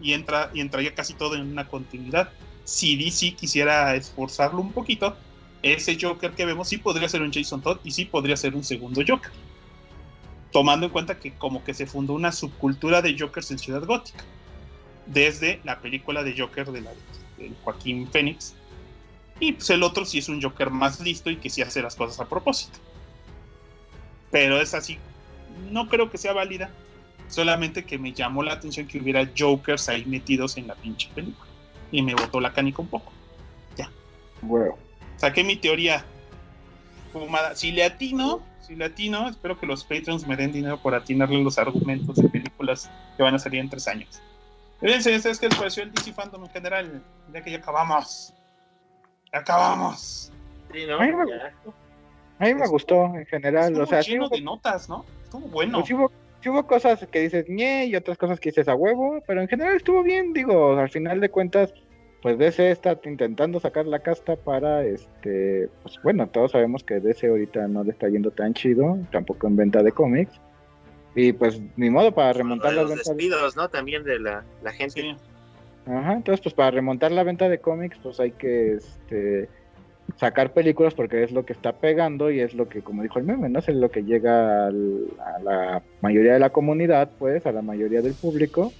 Y 0.00 0.12
entra, 0.12 0.50
y 0.52 0.60
entraría 0.60 0.94
casi 0.94 1.14
todo 1.14 1.34
en 1.34 1.42
una 1.42 1.68
continuidad. 1.68 2.30
Si 2.64 2.96
DC 2.96 3.34
quisiera 3.34 3.94
esforzarlo 3.94 4.60
un 4.60 4.72
poquito, 4.72 5.16
ese 5.62 5.96
Joker 6.00 6.32
que 6.32 6.44
vemos 6.44 6.68
sí 6.68 6.78
podría 6.78 7.08
ser 7.08 7.22
un 7.22 7.32
Jason 7.32 7.62
Todd 7.62 7.78
y 7.84 7.90
sí 7.90 8.04
podría 8.04 8.36
ser 8.36 8.54
un 8.54 8.64
segundo 8.64 9.02
Joker. 9.06 9.30
Tomando 10.52 10.86
en 10.86 10.92
cuenta 10.92 11.18
que 11.18 11.32
como 11.32 11.64
que 11.64 11.74
se 11.74 11.86
fundó 11.86 12.12
una 12.12 12.32
subcultura 12.32 13.02
de 13.02 13.16
Jokers 13.18 13.50
en 13.50 13.58
Ciudad 13.58 13.84
Gótica. 13.84 14.24
Desde 15.06 15.60
la 15.64 15.80
película 15.80 16.22
de 16.22 16.38
Joker 16.38 16.70
de, 16.70 16.80
la, 16.80 16.90
de 17.36 17.52
Joaquín 17.62 18.08
Phoenix. 18.10 18.54
Y 19.40 19.52
pues 19.52 19.68
el 19.70 19.82
otro 19.82 20.04
sí 20.04 20.18
es 20.18 20.28
un 20.28 20.40
Joker 20.40 20.70
más 20.70 21.00
listo 21.00 21.30
y 21.30 21.36
que 21.36 21.50
sí 21.50 21.62
hace 21.62 21.82
las 21.82 21.96
cosas 21.96 22.20
a 22.20 22.28
propósito. 22.28 22.78
Pero 24.30 24.60
es 24.60 24.74
así 24.74 24.98
no 25.70 25.88
creo 25.88 26.10
que 26.10 26.18
sea 26.18 26.32
válida. 26.32 26.70
Solamente 27.28 27.84
que 27.84 27.98
me 27.98 28.12
llamó 28.12 28.42
la 28.42 28.52
atención 28.52 28.86
que 28.86 28.98
hubiera 28.98 29.28
Jokers 29.36 29.88
ahí 29.88 30.04
metidos 30.04 30.56
en 30.56 30.66
la 30.66 30.74
pinche 30.74 31.08
película. 31.14 31.50
Y 31.90 32.02
me 32.02 32.14
botó 32.14 32.40
la 32.40 32.52
canica 32.52 32.82
un 32.82 32.88
poco. 32.88 33.12
Ya. 33.76 33.90
Bueno. 34.42 34.76
Saqué 35.16 35.42
mi 35.44 35.56
teoría 35.56 36.04
fumada. 37.12 37.54
Si 37.54 37.72
le 37.72 37.84
atino, 37.84 38.42
si 38.60 38.74
le 38.74 38.86
atino, 38.86 39.28
espero 39.28 39.58
que 39.58 39.66
los 39.66 39.84
patrons 39.84 40.26
me 40.26 40.36
den 40.36 40.52
dinero 40.52 40.80
por 40.80 40.94
atinarle 40.94 41.42
los 41.42 41.58
argumentos 41.58 42.16
de 42.16 42.28
películas 42.28 42.90
que 43.16 43.22
van 43.22 43.34
a 43.34 43.38
salir 43.38 43.60
en 43.60 43.70
tres 43.70 43.88
años. 43.88 44.20
Fíjense, 44.80 45.18
¿sabes 45.20 45.38
qué 45.38 45.48
les 45.48 45.58
pareció 45.58 45.82
el 45.82 45.92
DC 45.92 46.12
Fandom 46.12 46.44
en 46.44 46.50
general? 46.50 47.02
Ya 47.32 47.42
que 47.42 47.50
ya 47.50 47.58
acabamos. 47.58 48.34
Ya 49.32 49.40
acabamos. 49.40 50.32
Sí, 50.72 50.86
¿no? 50.86 50.96
A 50.96 52.46
mí 52.46 52.54
me, 52.54 52.66
gustó 52.66 53.06
en 53.14 53.26
general. 53.26 53.80
o 53.80 53.86
sea, 53.86 54.00
lleno 54.00 54.28
de 54.28 54.40
notas, 54.40 54.88
¿no? 54.88 55.04
bueno. 55.50 55.78
Pues 55.80 55.90
hubo, 56.46 56.66
cosas 56.66 57.06
que 57.06 57.20
dices 57.20 57.46
ñe 57.48 57.86
y 57.86 57.96
otras 57.96 58.18
cosas 58.18 58.38
que 58.38 58.50
dices 58.50 58.68
a 58.68 58.74
huevo, 58.74 59.22
pero 59.26 59.40
en 59.40 59.48
general 59.48 59.76
estuvo 59.76 60.02
bien, 60.02 60.32
digo, 60.32 60.76
al 60.76 60.90
final 60.90 61.20
de 61.20 61.30
cuentas, 61.30 61.72
pues 62.20 62.36
DC 62.38 62.70
está 62.70 62.98
intentando 63.04 63.60
sacar 63.60 63.86
la 63.86 64.00
casta 64.00 64.36
para, 64.36 64.84
este, 64.84 65.68
pues 65.82 65.98
bueno, 66.02 66.26
todos 66.26 66.52
sabemos 66.52 66.84
que 66.84 67.00
DC 67.00 67.28
ahorita 67.28 67.66
no 67.68 67.84
le 67.84 67.92
está 67.92 68.08
yendo 68.08 68.30
tan 68.30 68.52
chido, 68.52 68.98
tampoco 69.10 69.46
en 69.46 69.56
venta 69.56 69.82
de 69.82 69.92
cómics. 69.92 70.38
Y 71.14 71.32
pues 71.32 71.60
ni 71.76 71.90
modo 71.90 72.12
para 72.12 72.32
remontar 72.32 72.72
las 72.74 72.88
ventas. 72.88 73.06
despidos, 73.06 73.56
¿no? 73.56 73.68
También 73.68 74.02
de 74.04 74.18
la, 74.18 74.44
la 74.62 74.72
gente. 74.72 75.16
Ajá, 75.86 76.14
entonces 76.14 76.40
pues 76.42 76.54
para 76.54 76.70
remontar 76.70 77.12
la 77.12 77.22
venta 77.22 77.48
de 77.48 77.58
cómics, 77.58 77.98
pues 78.02 78.18
hay 78.18 78.32
que, 78.32 78.74
este, 78.74 79.48
sacar 80.16 80.52
películas 80.52 80.94
porque 80.94 81.22
es 81.22 81.32
lo 81.32 81.44
que 81.44 81.52
está 81.52 81.72
pegando 81.72 82.30
y 82.30 82.40
es 82.40 82.54
lo 82.54 82.68
que, 82.68 82.82
como 82.82 83.02
dijo 83.02 83.18
el 83.18 83.24
meme, 83.24 83.48
¿no? 83.48 83.58
Es 83.58 83.68
lo 83.68 83.90
que 83.90 84.04
llega 84.04 84.68
a 84.68 84.70
la 84.70 85.82
mayoría 86.00 86.34
de 86.34 86.38
la 86.38 86.50
comunidad, 86.50 87.10
pues, 87.18 87.46
a 87.46 87.52
la 87.52 87.62
mayoría 87.62 88.02
del 88.02 88.14
público. 88.14 88.72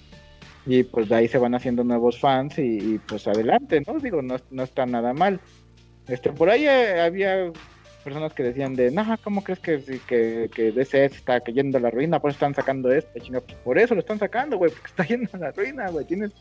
Y 0.66 0.82
pues 0.84 1.10
de 1.10 1.16
ahí 1.16 1.28
se 1.28 1.36
van 1.36 1.54
haciendo 1.54 1.84
nuevos 1.84 2.18
fans 2.18 2.58
y, 2.58 2.98
pues 3.06 3.26
adelante, 3.28 3.82
¿no? 3.86 3.98
Digo, 3.98 4.22
no, 4.22 4.36
no 4.50 4.62
está 4.62 4.86
nada 4.86 5.12
mal. 5.12 5.40
Este, 6.08 6.32
por 6.32 6.48
ahí 6.48 6.66
eh, 6.66 7.00
había 7.00 7.52
personas 8.04 8.34
que 8.34 8.42
decían 8.42 8.74
de, 8.74 8.90
no, 8.90 9.04
¿cómo 9.24 9.42
crees 9.42 9.58
que, 9.58 9.82
que, 10.06 10.50
que 10.54 10.70
DC 10.70 11.06
está 11.06 11.40
cayendo 11.40 11.78
a 11.78 11.80
la 11.80 11.90
ruina? 11.90 12.20
Por 12.20 12.30
eso 12.30 12.36
están 12.36 12.54
sacando 12.54 12.92
esto. 12.92 13.10
Pues 13.14 13.58
por 13.64 13.78
eso 13.78 13.94
lo 13.94 14.00
están 14.00 14.18
sacando, 14.18 14.58
güey, 14.58 14.70
porque 14.70 14.86
está 14.90 15.04
yendo 15.04 15.30
a 15.32 15.38
la 15.38 15.50
ruina, 15.50 15.88
güey. 15.88 16.04
Tienen, 16.04 16.32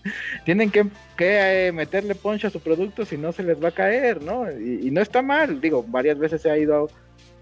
tienen 0.46 0.70
que, 0.70 0.86
que 1.18 1.68
eh, 1.68 1.72
meterle 1.72 2.14
poncho 2.14 2.48
a 2.48 2.52
su 2.52 2.60
producto 2.60 3.06
si 3.06 3.18
no 3.18 3.32
se 3.32 3.44
les 3.44 3.64
va 3.64 3.70
a 3.70 3.74
caer, 3.74 4.22
¿no? 4.22 4.52
Y, 4.52 4.92
no 4.92 5.02
está 5.02 5.22
mal, 5.24 5.60
digo, 5.60 5.84
varias 5.88 6.20
veces 6.20 6.42
se 6.42 6.52
ha 6.52 6.58
ido, 6.58 6.90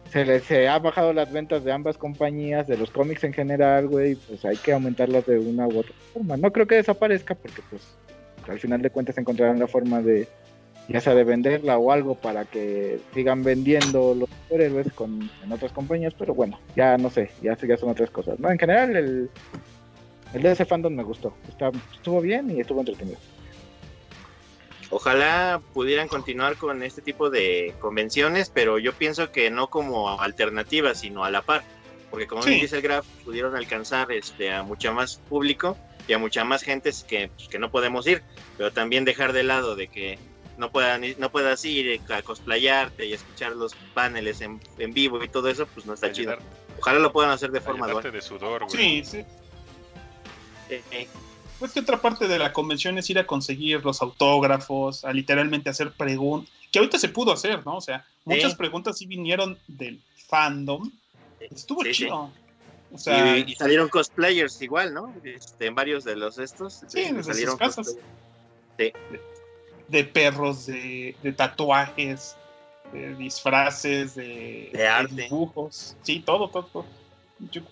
se 0.10 0.23
les 0.23 0.43
se 0.43 0.69
ha 0.69 0.80
bajado 0.80 1.11
las 1.11 1.31
ventas 1.31 1.65
de 1.65 1.72
ambas 1.72 1.98
compañías, 1.98 2.68
de 2.68 2.77
los 2.77 2.91
cómics 2.91 3.23
en 3.26 3.34
general, 3.34 3.88
güey, 3.88 4.15
pues 4.15 4.45
hay 4.45 4.56
que 4.56 4.72
aumentarlas 4.72 5.26
de 5.26 5.39
una 5.39 5.68
u 5.68 5.80
otra 5.80 5.95
forma. 6.14 6.38
No 6.38 6.52
creo 6.53 6.68
que 6.68 6.76
desaparezca 6.76 7.35
porque, 7.35 7.61
pues, 7.69 7.81
al 8.48 8.60
final 8.60 8.81
de 8.81 8.89
cuentas 8.89 9.18
encontrarán 9.18 9.60
la 9.60 9.68
forma 9.68 10.02
de 10.02 10.27
ya 10.88 10.99
sea 10.99 11.16
de 11.16 11.24
venderla 11.24 11.78
o 11.78 11.91
algo 11.91 12.16
para 12.16 12.45
que 12.45 12.99
sigan 13.14 13.44
vendiendo 13.44 14.16
los 14.16 14.30
superhéroes 14.30 14.91
con, 14.94 15.30
en 15.44 15.52
otras 15.52 15.72
compañías, 15.72 16.14
pero 16.18 16.34
bueno, 16.34 16.60
ya 16.76 16.98
no 16.98 17.10
sé, 17.10 17.32
ya, 17.41 17.58
ya 17.58 17.78
son 17.78 17.90
otras 17.90 18.10
cosas. 18.10 18.40
No, 18.40 18.52
en 18.52 18.60
general 18.60 18.95
el, 18.95 19.30
el 20.34 20.41
DC 20.41 20.66
Fandom 20.66 20.94
me 20.94 21.03
gustó, 21.03 21.34
Está, 21.48 21.72
estuvo 21.94 22.22
bien 22.22 22.49
y 22.52 22.60
estuvo 22.60 22.80
entretenido. 22.80 23.18
Ojalá 24.90 25.62
pudieran 25.74 26.10
continuar 26.10 26.58
con 26.58 26.84
este 26.84 27.02
tipo 27.02 27.30
de 27.30 27.74
convenciones, 27.80 28.52
pero 28.53 28.78
yo 28.78 28.91
pienso 28.91 29.32
que 29.32 29.49
no 29.49 29.70
como 29.70 30.20
alternativa, 30.20 30.94
sino 30.95 31.24
a 31.24 31.32
la 31.32 31.44
par, 31.44 31.64
porque 32.10 32.28
como 32.28 32.44
dice 32.44 32.76
el 32.76 32.82
Graf, 32.82 33.06
pudieron 33.24 33.56
alcanzar 33.56 34.12
este, 34.12 34.52
a 34.52 34.64
mucha 34.64 34.91
más 34.91 35.16
público 35.30 35.78
y 36.10 36.14
a 36.14 36.18
mucha 36.18 36.44
más 36.44 36.62
gente 36.62 36.91
que, 37.08 37.30
pues, 37.30 37.48
que 37.48 37.58
no 37.58 37.72
podemos 37.72 38.06
ir, 38.06 38.22
pero 38.58 38.74
también 38.74 39.06
dejar 39.06 39.32
de 39.32 39.44
lado 39.44 39.78
de 39.78 39.88
que 39.88 40.20
no, 40.62 40.72
puedan, 40.72 41.02
no 41.18 41.32
puedas 41.32 41.66
ir 41.66 42.00
a 42.10 42.22
cosplayarte 42.22 43.08
y 43.08 43.14
escuchar 43.14 43.54
los 43.54 43.74
paneles 43.96 44.42
en, 44.42 44.62
en 44.78 44.94
vivo 44.94 45.22
y 45.24 45.28
todo 45.28 45.50
eso, 45.50 45.66
pues 45.66 45.88
no 45.88 45.96
está 45.96 46.12
chido. 46.12 46.38
Ojalá 46.78 47.00
lo 47.00 47.12
puedan 47.12 47.32
hacer 47.32 47.52
de 47.52 47.60
forma 47.60 47.88
dual. 47.88 48.12
de 48.12 48.22
sudor, 48.22 48.68
Sí, 48.70 49.04
sí. 49.04 49.26
Pues 51.58 51.72
que 51.72 51.80
otra 51.80 52.00
parte 52.00 52.28
de 52.28 52.38
la 52.38 52.54
convención 52.54 52.96
es 53.00 53.10
ir 53.10 53.18
a 53.18 53.26
conseguir 53.26 53.84
los 53.84 54.04
autógrafos, 54.04 55.04
a 55.04 55.12
literalmente 55.12 55.72
hacer 55.72 55.94
preguntas, 55.94 56.54
que 56.72 56.78
ahorita 56.78 57.00
se 57.00 57.10
pudo 57.10 57.34
hacer, 57.34 57.66
¿no? 57.66 57.78
O 57.78 57.82
sea, 57.82 58.06
muchas 58.24 58.54
preguntas 58.54 59.00
sí 59.00 59.08
vinieron 59.08 59.58
del 59.68 60.00
fandom. 60.28 60.92
Estuvo 61.40 61.84
chido. 61.86 62.32
O 62.94 62.98
sea, 63.00 63.36
y, 63.36 63.56
salieron 63.56 63.90
cosplayers 63.90 64.62
igual, 64.62 64.94
¿no? 64.94 65.12
Este, 65.24 65.66
en 65.66 65.74
varios 65.74 66.04
de 66.04 66.16
los 66.18 66.38
estos. 66.38 66.84
Sí, 66.88 67.06
salieron 67.24 67.58
Sí 68.78 68.94
de 69.91 70.03
perros, 70.05 70.65
de, 70.65 71.15
tatuajes, 71.35 72.35
de 72.93 73.15
disfraces, 73.15 74.15
de, 74.15 74.72
dibujos. 75.11 75.95
Sí, 76.01 76.22
todo, 76.26 76.49
todo. 76.49 76.85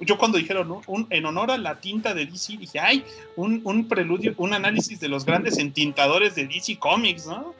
Yo, 0.02 0.18
cuando 0.18 0.40
dijeron 0.40 0.82
un, 0.88 1.08
en 1.12 1.26
honor 1.26 1.52
a 1.52 1.58
la 1.58 1.80
tinta 1.80 2.14
de 2.16 2.26
DC, 2.26 2.58
dije, 2.58 2.80
ay, 2.80 3.06
un, 3.36 3.62
un, 3.64 3.88
preludio, 3.88 4.34
un 4.38 4.54
análisis 4.54 5.00
de 5.00 5.08
los 5.08 5.26
grandes 5.26 5.60
entintadores 5.60 6.34
de 6.34 6.48
DC 6.48 6.80
Comics, 6.80 7.28
¿no? 7.28 7.54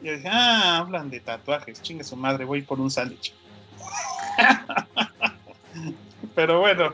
Y 0.00 0.10
dije, 0.10 0.28
ah, 0.30 0.78
hablan 0.78 1.10
de 1.10 1.18
tatuajes, 1.18 1.82
chingue 1.82 2.04
su 2.04 2.14
madre, 2.14 2.44
voy 2.44 2.62
por 2.62 2.80
un 2.80 2.90
sándwich. 2.90 3.34
Pero 6.36 6.60
bueno, 6.60 6.92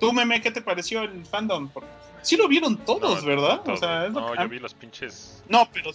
tú, 0.00 0.12
meme, 0.12 0.40
¿qué 0.40 0.50
te 0.50 0.60
pareció 0.60 1.02
el 1.02 1.24
fandom? 1.24 1.70
sí 2.22 2.36
lo 2.36 2.48
vieron 2.48 2.76
todos, 2.78 3.24
¿verdad? 3.24 3.60
o 3.68 3.76
sea, 3.76 4.08
no, 4.08 4.34
yo 4.34 4.48
vi 4.48 4.58
los 4.58 4.74
pinches. 4.74 5.44
No, 5.48 5.68
pero 5.72 5.90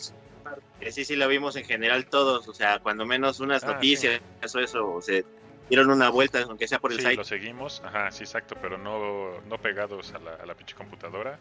sí, 0.89 1.05
sí, 1.05 1.15
lo 1.15 1.27
vimos 1.27 1.55
en 1.55 1.65
general 1.65 2.05
todos, 2.05 2.47
o 2.47 2.53
sea, 2.53 2.79
cuando 2.79 3.05
menos 3.05 3.39
unas 3.39 3.63
ah, 3.63 3.73
noticias, 3.73 4.21
eso, 4.41 4.59
eso, 4.59 4.91
o 4.93 5.01
se 5.01 5.25
dieron 5.69 5.89
una 5.91 6.09
vuelta, 6.09 6.41
aunque 6.41 6.67
sea 6.67 6.79
por 6.79 6.91
el 6.91 6.97
sí, 6.99 7.03
site. 7.03 7.15
lo 7.15 7.23
seguimos, 7.23 7.81
ajá, 7.85 8.11
sí, 8.11 8.23
exacto, 8.23 8.55
pero 8.61 8.77
no, 8.77 9.39
no 9.41 9.57
pegados 9.57 10.13
a 10.13 10.19
la, 10.19 10.35
a 10.35 10.45
la 10.45 10.55
pinche 10.55 10.75
computadora. 10.75 11.39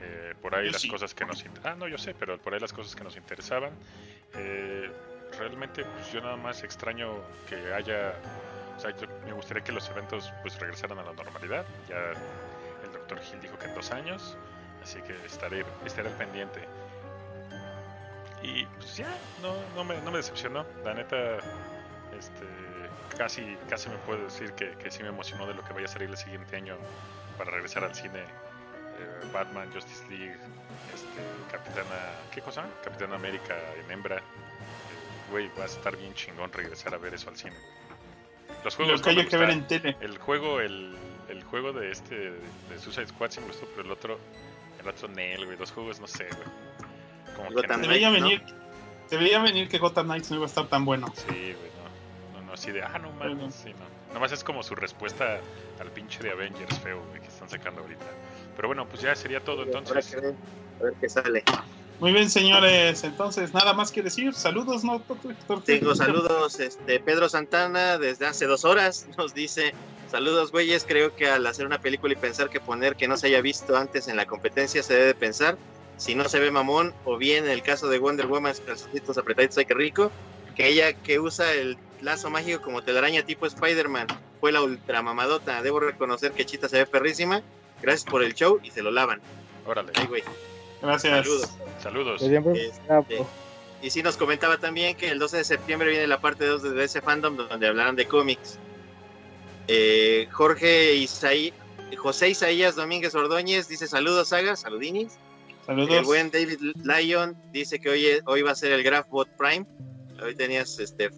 Eh, 0.00 0.34
por 0.40 0.54
ahí 0.54 0.70
las 0.70 0.86
cosas 0.86 1.12
que 1.12 1.26
nos 1.26 1.44
ah 1.64 1.74
no 1.76 1.88
yo 1.88 1.98
sé 1.98 2.14
pero 2.14 2.38
por 2.38 2.54
ahí 2.54 2.60
las 2.60 2.72
cosas 2.72 2.94
que 2.94 3.02
nos 3.02 3.16
interesaban. 3.16 3.72
Eh, 4.34 4.88
realmente 5.36 5.84
pues 5.84 6.12
yo 6.12 6.20
nada 6.20 6.36
más 6.36 6.62
extraño 6.62 7.14
que 7.48 7.56
haya 7.74 8.14
o 8.76 8.80
sea 8.80 8.94
me 9.24 9.32
gustaría 9.32 9.64
que 9.64 9.72
los 9.72 9.88
eventos 9.90 10.32
pues 10.42 10.58
regresaran 10.60 10.98
a 11.00 11.02
la 11.02 11.12
normalidad. 11.12 11.66
Ya 11.88 12.12
el 12.84 12.92
doctor 12.92 13.20
Gil 13.22 13.40
dijo 13.40 13.58
que 13.58 13.66
en 13.66 13.74
dos 13.74 13.90
años 13.90 14.36
así 14.84 15.00
que 15.00 15.14
estaré 15.26 15.64
estaré 15.84 16.08
al 16.08 16.14
pendiente 16.14 16.60
y 18.42 18.64
pues 18.66 18.96
ya, 18.96 19.08
no, 19.42 19.54
no, 19.74 19.84
me, 19.84 20.00
no 20.02 20.10
me 20.10 20.18
decepcionó. 20.18 20.64
La 20.84 20.94
neta, 20.94 21.38
este, 22.16 22.46
casi, 23.16 23.56
casi 23.68 23.88
me 23.88 23.96
puedo 23.98 24.24
decir 24.24 24.52
que, 24.52 24.70
que 24.72 24.90
sí 24.90 25.02
me 25.02 25.08
emocionó 25.08 25.46
de 25.46 25.54
lo 25.54 25.64
que 25.64 25.72
vaya 25.72 25.86
a 25.86 25.88
salir 25.88 26.08
el 26.08 26.16
siguiente 26.16 26.56
año 26.56 26.76
para 27.36 27.50
regresar 27.50 27.84
al 27.84 27.94
cine. 27.94 28.20
Eh, 28.20 29.28
Batman, 29.32 29.70
Justice 29.72 30.04
League, 30.08 30.36
este, 30.94 31.22
Capitana, 31.50 32.12
¿qué 32.32 32.40
cosa? 32.40 32.64
Capitana 32.82 33.16
América 33.16 33.56
en 33.84 33.90
hembra. 33.90 34.16
Eh, 34.16 34.20
güey, 35.30 35.50
va 35.58 35.64
a 35.64 35.66
estar 35.66 35.96
bien 35.96 36.14
chingón 36.14 36.52
regresar 36.52 36.94
a 36.94 36.98
ver 36.98 37.14
eso 37.14 37.30
al 37.30 37.36
cine. 37.36 37.56
Los 38.64 38.74
juegos 38.74 39.02
que 39.02 39.10
hay 39.10 39.26
que 39.26 39.36
ver 39.36 39.50
en 39.50 39.66
tele. 39.66 39.96
El 40.00 40.18
juego, 40.18 40.60
el, 40.60 40.96
el 41.28 41.44
juego 41.44 41.72
de 41.72 41.92
este 41.92 42.16
de 42.16 42.78
Suicide 42.78 43.06
Squad 43.06 43.30
sí 43.30 43.40
me 43.40 43.46
gustó, 43.46 43.66
pero 43.70 43.82
el 43.82 43.92
otro, 43.92 44.18
el 44.80 44.88
otro 44.88 45.08
Nel, 45.08 45.44
güey, 45.46 45.56
los 45.56 45.70
juegos 45.70 46.00
no 46.00 46.06
sé, 46.08 46.28
güey 46.34 46.67
se, 47.82 47.88
veía 47.88 48.10
venir, 48.10 48.42
se 49.06 49.16
veía 49.16 49.38
venir 49.40 49.68
que 49.68 49.78
Gotham 49.78 50.06
Knights 50.06 50.30
no 50.30 50.36
iba 50.36 50.46
a 50.46 50.48
estar 50.48 50.66
tan 50.68 50.84
bueno. 50.84 51.12
Sí, 51.14 51.26
güey, 51.26 51.70
no. 52.32 52.40
No, 52.40 52.46
no, 52.46 52.52
así 52.52 52.70
de, 52.70 52.82
ah, 52.82 52.98
no 52.98 53.12
mames, 53.12 53.54
sí, 53.54 53.70
no. 53.70 54.14
Nomás 54.14 54.32
es 54.32 54.42
como 54.42 54.62
su 54.62 54.74
respuesta 54.74 55.38
al 55.80 55.90
pinche 55.90 56.22
de 56.22 56.30
Avengers 56.30 56.78
feo, 56.80 57.00
que 57.12 57.26
están 57.26 57.48
sacando 57.48 57.82
ahorita. 57.82 58.04
Pero 58.56 58.68
bueno, 58.68 58.86
pues 58.88 59.02
ya 59.02 59.14
sería 59.14 59.40
todo 59.40 59.62
entonces. 59.62 60.16
A 60.80 60.84
ver 60.84 60.94
qué 61.00 61.08
sale. 61.08 61.44
Muy 62.00 62.12
bien, 62.12 62.30
señores. 62.30 63.02
Entonces, 63.04 63.52
nada 63.52 63.72
más 63.72 63.90
que 63.90 64.02
decir. 64.02 64.32
Saludos, 64.32 64.84
¿no? 64.84 65.02
Tengo 65.64 65.94
saludos. 65.94 66.58
Este, 66.60 67.00
Pedro 67.00 67.28
Santana, 67.28 67.98
desde 67.98 68.26
hace 68.26 68.46
dos 68.46 68.64
horas, 68.64 69.06
nos 69.16 69.34
dice: 69.34 69.74
Saludos, 70.10 70.52
güeyes. 70.52 70.84
Creo 70.86 71.14
que 71.14 71.28
al 71.28 71.46
hacer 71.46 71.66
una 71.66 71.80
película 71.80 72.12
y 72.12 72.16
pensar 72.16 72.50
que 72.50 72.60
poner 72.60 72.96
que 72.96 73.08
no 73.08 73.16
se 73.16 73.26
haya 73.26 73.40
visto 73.40 73.76
antes 73.76 74.08
en 74.08 74.16
la 74.16 74.26
competencia, 74.26 74.82
se 74.82 74.94
debe 74.94 75.14
pensar 75.14 75.58
si 75.98 76.14
no 76.14 76.28
se 76.28 76.38
ve 76.38 76.50
mamón, 76.50 76.94
o 77.04 77.18
bien 77.18 77.44
en 77.44 77.50
el 77.50 77.62
caso 77.62 77.88
de 77.88 77.98
Wonder 77.98 78.26
Woman, 78.26 78.54
calzoncitos 78.64 79.18
apretaditos, 79.18 79.58
ay 79.58 79.66
que 79.66 79.74
rico, 79.74 80.10
que 80.56 80.68
ella 80.68 80.92
que 80.94 81.20
usa 81.20 81.52
el 81.52 81.76
lazo 82.00 82.30
mágico 82.30 82.62
como 82.62 82.82
telaraña 82.82 83.22
tipo 83.24 83.46
Spider-Man 83.46 84.06
fue 84.40 84.52
la 84.52 84.62
ultramamadota. 84.62 85.62
Debo 85.62 85.80
reconocer 85.80 86.32
que 86.32 86.46
Chita 86.46 86.68
se 86.68 86.78
ve 86.78 86.86
perrísima. 86.86 87.42
Gracias 87.82 88.10
por 88.10 88.22
el 88.22 88.34
show 88.34 88.58
y 88.62 88.70
se 88.70 88.82
lo 88.82 88.90
lavan. 88.90 89.20
Órale. 89.66 89.92
Ay, 89.96 90.06
güey. 90.06 90.22
Gracias. 90.80 91.26
Saludos. 91.82 92.22
Este, 92.22 93.24
y 93.82 93.90
sí 93.90 94.02
nos 94.02 94.16
comentaba 94.16 94.58
también 94.58 94.96
que 94.96 95.08
el 95.08 95.18
12 95.18 95.38
de 95.38 95.44
septiembre 95.44 95.90
viene 95.90 96.06
la 96.06 96.20
parte 96.20 96.46
2 96.46 96.74
de 96.74 96.84
ese 96.84 97.00
fandom 97.00 97.36
donde 97.36 97.66
hablarán 97.66 97.96
de 97.96 98.06
cómics. 98.06 98.58
Eh, 99.68 100.28
Jorge 100.32 100.94
Isaí, 100.94 101.52
José 101.96 102.30
Isaías 102.30 102.74
Domínguez 102.74 103.14
Ordóñez 103.14 103.68
dice 103.68 103.86
saludos, 103.86 104.28
Saga, 104.28 104.56
saludinis. 104.56 105.18
Saludos. 105.68 105.96
El 105.98 106.04
buen 106.06 106.30
David 106.30 106.60
Lyon 106.82 107.36
dice 107.52 107.78
que 107.78 107.90
hoy, 107.90 108.06
hoy 108.24 108.40
va 108.40 108.52
a 108.52 108.54
ser 108.54 108.72
el 108.72 108.82
Grafbot 108.82 109.28
Prime. 109.36 109.66
Hoy 110.22 110.34
tenías 110.34 110.78
este 110.78 111.10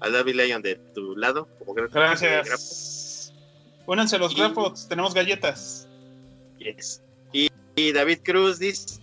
a 0.00 0.10
David 0.10 0.34
Lyon 0.34 0.60
de 0.60 0.74
tu 0.94 1.16
lado. 1.16 1.48
Como 1.58 1.72
Gracias. 1.72 3.32
Únanse 3.86 4.18
los 4.18 4.36
Grafbots, 4.36 4.86
tenemos 4.88 5.14
galletas. 5.14 5.88
Yes. 6.58 7.02
Y 7.76 7.92
David 7.92 8.18
Cruz 8.22 8.58
dice, 8.58 9.00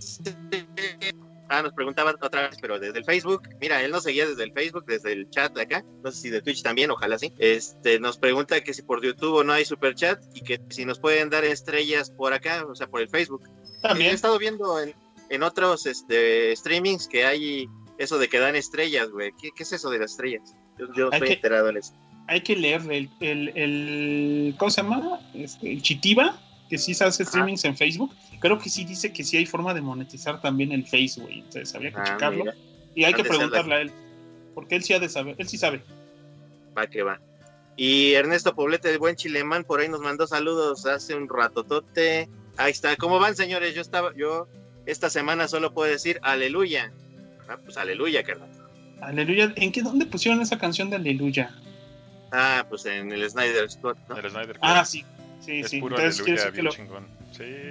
ah, 1.50 1.64
nos 1.64 1.74
preguntaba 1.74 2.16
otra 2.22 2.48
vez, 2.48 2.58
pero 2.62 2.80
desde 2.80 3.00
el 3.00 3.04
Facebook, 3.04 3.42
mira, 3.60 3.84
él 3.84 3.92
nos 3.92 4.04
seguía 4.04 4.28
desde 4.28 4.44
el 4.44 4.54
Facebook, 4.54 4.86
desde 4.86 5.12
el 5.14 5.30
chat 5.32 5.54
de 5.54 5.64
acá, 5.64 5.84
no 6.04 6.12
sé 6.12 6.22
si 6.22 6.30
de 6.30 6.42
Twitch 6.42 6.62
también, 6.62 6.92
ojalá 6.92 7.18
sí. 7.18 7.34
Este, 7.40 8.00
nos 8.00 8.18
pregunta 8.18 8.62
que 8.62 8.74
si 8.74 8.84
por 8.84 9.04
YouTube 9.04 9.44
no 9.44 9.52
hay 9.52 9.66
super 9.66 9.96
chat 9.96 10.24
y 10.34 10.42
que 10.42 10.62
si 10.70 10.86
nos 10.86 11.00
pueden 11.00 11.30
dar 11.30 11.44
estrellas 11.44 12.12
por 12.12 12.34
acá, 12.34 12.66
o 12.66 12.76
sea, 12.76 12.88
por 12.88 13.02
el 13.02 13.10
Facebook. 13.10 13.44
También 13.82 14.12
he 14.12 14.14
estado 14.14 14.38
viendo 14.38 14.80
en, 14.80 14.94
en 15.30 15.44
otros 15.44 15.86
este, 15.86 16.56
streamings 16.56 17.08
que 17.08 17.26
hay 17.26 17.68
eso 17.98 18.18
de 18.18 18.30
que 18.30 18.40
dan 18.40 18.56
estrellas, 18.56 19.10
güey. 19.10 19.32
¿Qué, 19.40 19.52
es 19.58 19.72
eso 19.72 19.90
de 19.90 20.00
las 20.00 20.12
estrellas? 20.12 20.56
Yo, 20.96 21.10
no 21.10 21.12
estoy 21.12 21.34
enterado 21.34 21.70
en 21.70 21.78
eso. 21.78 21.94
Hay 22.28 22.42
que 22.42 22.56
leer 22.56 22.82
el, 22.90 23.10
el, 23.20 23.50
el 23.56 24.56
¿cómo 24.58 24.72
se 24.72 24.82
llama? 24.82 25.20
Este, 25.34 25.72
el 25.72 25.82
Chitiba 25.82 26.40
que 26.72 26.78
sí 26.78 26.94
se 26.94 27.04
hace 27.04 27.26
streamings 27.26 27.66
en 27.66 27.76
Facebook. 27.76 28.16
Creo 28.40 28.58
que 28.58 28.70
sí 28.70 28.86
dice 28.86 29.12
que 29.12 29.26
sí 29.26 29.36
hay 29.36 29.46
forma 29.46 29.74
de 29.74 29.82
monetizar 29.82 30.40
también 30.40 30.72
el 30.72 30.88
Facebook, 30.88 31.28
Entonces 31.30 31.76
habría 31.76 31.92
que 31.92 32.00
ah, 32.00 32.04
checarlo. 32.06 32.46
Y 32.96 33.04
hay 33.04 33.14
que 33.14 33.26
preguntarle 33.26 33.76
a 33.76 33.82
él. 33.82 33.92
Porque 34.56 34.78
él 34.78 34.84
sí 34.84 34.94
ha 34.94 35.00
de 35.00 35.10
saber, 35.10 35.36
él 35.38 35.50
sí 35.50 35.58
sabe. 35.58 35.84
Va 36.78 36.88
que 36.88 37.04
va. 37.04 37.20
Y 37.76 38.14
Ernesto 38.14 38.56
Poblete, 38.56 38.90
el 38.90 39.00
buen 39.00 39.18
chilemán, 39.18 39.66
por 39.66 39.82
ahí 39.82 39.90
nos 39.90 40.00
mandó 40.00 40.26
saludos 40.28 40.86
hace 40.86 41.14
un 41.14 41.28
ratotote. 41.28 42.30
Ahí 42.58 42.72
está. 42.72 42.96
¿Cómo 42.96 43.20
van, 43.20 43.36
señores? 43.36 43.74
Yo 43.74 43.82
estaba, 43.82 44.14
yo 44.16 44.48
esta 44.86 45.10
semana 45.10 45.48
solo 45.48 45.74
puedo 45.74 45.90
decir 45.90 46.20
aleluya. 46.24 46.92
Ah, 47.48 47.58
pues 47.64 47.78
aleluya, 47.78 48.24
carnal. 48.24 48.50
Aleluya. 49.02 49.54
¿En 49.56 49.72
qué 49.72 49.82
dónde 49.82 50.06
pusieron 50.06 50.42
esa 50.42 50.58
canción 50.58 50.90
de 50.90 50.98
aleluya? 50.98 51.56
Ah, 52.32 52.66
pues 52.70 52.86
en 52.86 53.12
el 53.12 53.30
Snyder 53.30 53.70
Scott, 53.70 53.98
El 54.16 54.30
Snyder 54.30 54.58
Ah, 54.62 54.86
sí, 54.86 55.04
Sí, 55.42 55.64
sí. 55.64 55.78
Entonces 55.78 56.22
quiere 56.22 56.40
decir, 56.40 56.54
que 56.54 56.62
lo, 56.62 56.72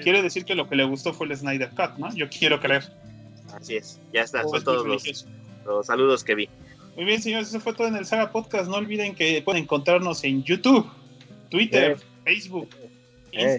quiere 0.02 0.23
decir 0.23 0.44
que 0.44 0.55
lo 0.55 0.69
que 0.69 0.74
le 0.74 0.85
gustó 0.85 1.15
fue 1.15 1.28
el 1.28 1.36
Snyder 1.36 1.70
Cut, 1.70 1.98
¿no? 1.98 2.12
Yo 2.15 2.28
quiero 2.28 2.61
creer. 2.61 2.85
Así 3.55 3.77
es, 3.77 4.01
ya 4.12 4.23
está, 4.23 4.43
son 4.43 4.62
todos 4.62 4.86
los, 4.86 5.86
saludos 5.86 6.24
que 6.24 6.35
vi. 6.35 6.48
Muy 6.97 7.05
bien, 7.05 7.23
señores, 7.23 7.48
eso 7.48 7.61
fue 7.61 7.74
todo 7.74 7.86
en 7.86 7.97
el 7.97 8.05
Saga 8.05 8.32
Podcast. 8.32 8.69
No 8.69 8.77
olviden 8.77 9.15
que 9.15 9.40
pueden 9.43 9.62
encontrarnos 9.62 10.24
en 10.24 10.43
YouTube, 10.43 10.90
Twitter, 11.48 11.93
eh. 11.93 12.05
Facebook, 12.24 12.69
eh. 13.32 13.59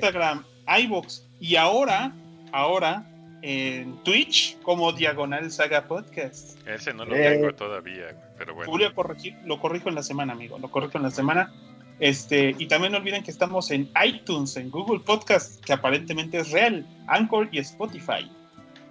IBox 0.79 1.27
y 1.39 1.55
ahora, 1.55 2.13
ahora 2.51 3.07
en 3.41 3.97
Twitch 4.03 4.59
como 4.61 4.91
Diagonal 4.91 5.51
Saga 5.51 5.87
Podcast. 5.87 6.57
Ese 6.67 6.93
no 6.93 7.05
lo 7.05 7.15
tengo 7.15 7.49
eh. 7.49 7.53
todavía, 7.53 8.33
pero 8.37 8.53
bueno. 8.53 8.71
Julio 8.71 8.93
corregir, 8.93 9.35
lo 9.45 9.59
corrijo 9.59 9.89
en 9.89 9.95
la 9.95 10.03
semana, 10.03 10.33
amigo, 10.33 10.57
lo 10.59 10.69
corrijo 10.69 10.97
en 10.97 11.03
la 11.03 11.11
semana. 11.11 11.51
Este, 11.99 12.55
y 12.57 12.67
también 12.67 12.93
no 12.93 12.97
olviden 12.97 13.23
que 13.23 13.29
estamos 13.29 13.69
en 13.69 13.89
iTunes, 14.03 14.57
en 14.57 14.71
Google 14.71 15.01
Podcast, 15.01 15.63
que 15.63 15.73
aparentemente 15.73 16.39
es 16.39 16.51
real, 16.51 16.85
Anchor 17.07 17.47
y 17.51 17.59
Spotify, 17.59 18.29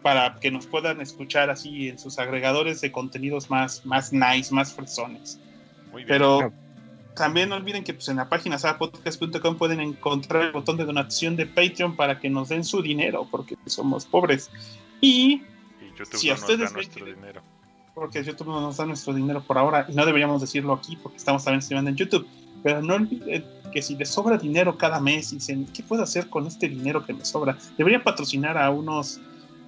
para 0.02 0.36
que 0.40 0.50
nos 0.50 0.66
puedan 0.66 1.00
escuchar 1.00 1.50
así 1.50 1.88
en 1.88 1.98
sus 1.98 2.20
agregadores 2.20 2.80
de 2.80 2.92
contenidos 2.92 3.50
más, 3.50 3.84
más 3.84 4.12
nice, 4.12 4.54
más 4.54 4.72
fresones. 4.72 5.40
Pero 6.06 6.52
también 7.20 7.48
no 7.50 7.56
olviden 7.56 7.84
que 7.84 7.94
pues, 7.94 8.08
en 8.08 8.16
la 8.16 8.28
página 8.28 8.58
sabapodcast.com 8.58 9.56
pueden 9.56 9.80
encontrar 9.80 10.42
el 10.42 10.52
botón 10.52 10.76
de 10.76 10.84
donación 10.84 11.36
de 11.36 11.46
Patreon 11.46 11.94
para 11.96 12.18
que 12.18 12.30
nos 12.30 12.48
den 12.48 12.64
su 12.64 12.82
dinero, 12.82 13.26
porque 13.30 13.56
somos 13.66 14.06
pobres. 14.06 14.50
Y, 15.00 15.42
YouTube 15.96 16.18
si 16.18 16.30
a 16.30 16.34
ustedes 16.34 16.72
nuestro 16.72 17.04
dinero. 17.04 17.42
Porque 17.94 18.24
YouTube 18.24 18.48
no 18.48 18.60
nos 18.60 18.76
da 18.78 18.86
nuestro 18.86 19.12
dinero 19.12 19.42
por 19.42 19.58
ahora, 19.58 19.86
y 19.88 19.94
no 19.94 20.06
deberíamos 20.06 20.40
decirlo 20.40 20.72
aquí 20.72 20.96
porque 20.96 21.18
estamos 21.18 21.44
también 21.44 21.62
streamando 21.62 21.90
en 21.90 21.96
YouTube 21.96 22.26
pero 22.62 22.82
no 22.82 22.94
olviden 22.94 23.44
que 23.72 23.82
si 23.82 23.96
les 23.96 24.08
sobra 24.08 24.36
dinero 24.36 24.76
cada 24.76 25.00
mes 25.00 25.32
y 25.32 25.36
dicen, 25.36 25.66
¿qué 25.72 25.82
puedo 25.82 26.02
hacer 26.02 26.28
con 26.28 26.46
este 26.46 26.68
dinero 26.68 27.04
que 27.04 27.12
me 27.12 27.24
sobra? 27.24 27.56
Debería 27.78 28.02
patrocinar 28.02 28.58
a 28.58 28.70
unos 28.70 29.20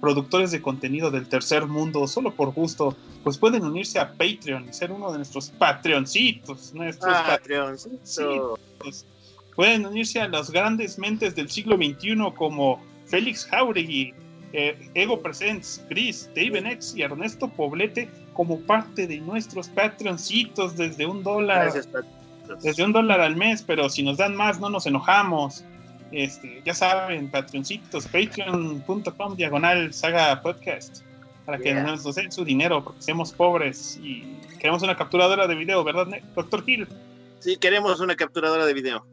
productores 0.03 0.51
de 0.51 0.61
contenido 0.61 1.09
del 1.11 1.29
tercer 1.29 1.65
mundo 1.65 2.05
solo 2.07 2.35
por 2.35 2.51
gusto, 2.51 2.93
pues 3.23 3.37
pueden 3.37 3.63
unirse 3.63 3.99
a 3.99 4.11
Patreon 4.11 4.67
y 4.67 4.73
ser 4.73 4.91
uno 4.91 5.09
de 5.13 5.19
nuestros 5.19 5.49
Patreoncitos. 5.51 6.73
Nuestros 6.73 7.13
Patreoncitos. 7.21 8.59
Pueden 9.55 9.85
unirse 9.85 10.19
a 10.19 10.27
las 10.27 10.51
grandes 10.51 10.99
mentes 10.99 11.35
del 11.35 11.49
siglo 11.49 11.77
XXI 11.77 12.17
como 12.35 12.83
Félix 13.05 13.45
Jauregui, 13.45 14.13
eh, 14.51 14.77
Ego 14.93 15.21
Presents, 15.21 15.81
Chris, 15.87 16.29
David 16.35 16.65
X 16.65 16.95
y 16.97 17.03
Ernesto 17.03 17.47
Poblete 17.47 18.09
como 18.33 18.59
parte 18.59 19.07
de 19.07 19.19
nuestros 19.21 19.69
Patreoncitos 19.69 20.75
desde 20.75 21.05
un 21.05 21.23
dólar. 21.23 21.71
Gracias, 21.71 21.87
desde 22.61 22.83
un 22.83 22.91
dólar 22.91 23.21
al 23.21 23.37
mes, 23.37 23.63
pero 23.63 23.87
si 23.87 24.03
nos 24.03 24.17
dan 24.17 24.35
más 24.35 24.59
no 24.59 24.69
nos 24.69 24.85
enojamos. 24.85 25.63
Este, 26.13 26.61
ya 26.63 26.75
saben, 26.75 27.27
patroncitos, 27.27 28.05
patreon.com 28.05 29.35
diagonal 29.35 29.91
saga 29.91 30.39
podcast, 30.43 31.03
para 31.43 31.57
que 31.57 31.73
nos 31.73 32.03
den 32.13 32.31
su 32.31 32.45
dinero, 32.45 32.83
porque 32.83 33.01
somos 33.01 33.31
pobres 33.31 33.99
y 33.99 34.21
queremos 34.59 34.83
una 34.83 34.95
capturadora 34.95 35.47
de 35.47 35.55
video, 35.55 35.83
¿verdad, 35.83 36.05
doctor 36.35 36.63
Gil? 36.63 36.87
Sí, 37.39 37.57
queremos 37.57 37.99
una 37.99 38.15
capturadora 38.15 38.63
de 38.67 38.75
video. 38.75 39.03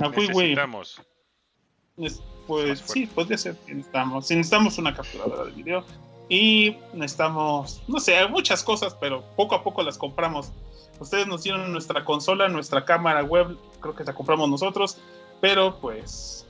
Ah, 0.00 0.08
necesitamos. 0.08 1.00
Pues 2.48 2.82
sí, 2.84 3.06
podría 3.06 3.38
ser 3.38 3.56
necesitamos. 3.68 4.28
Necesitamos 4.28 4.76
una 4.78 4.92
capturadora 4.92 5.44
de 5.44 5.52
video 5.52 5.84
y 6.28 6.76
necesitamos, 6.94 7.80
no 7.86 8.00
sé, 8.00 8.26
muchas 8.26 8.64
cosas, 8.64 8.96
pero 9.00 9.22
poco 9.36 9.54
a 9.54 9.62
poco 9.62 9.84
las 9.84 9.96
compramos. 9.96 10.50
Ustedes 10.98 11.28
nos 11.28 11.44
dieron 11.44 11.70
nuestra 11.70 12.04
consola, 12.04 12.48
nuestra 12.48 12.84
cámara 12.84 13.22
web, 13.22 13.56
creo 13.80 13.94
que 13.94 14.02
la 14.02 14.14
compramos 14.14 14.50
nosotros, 14.50 14.98
pero 15.44 15.78
pues 15.78 16.46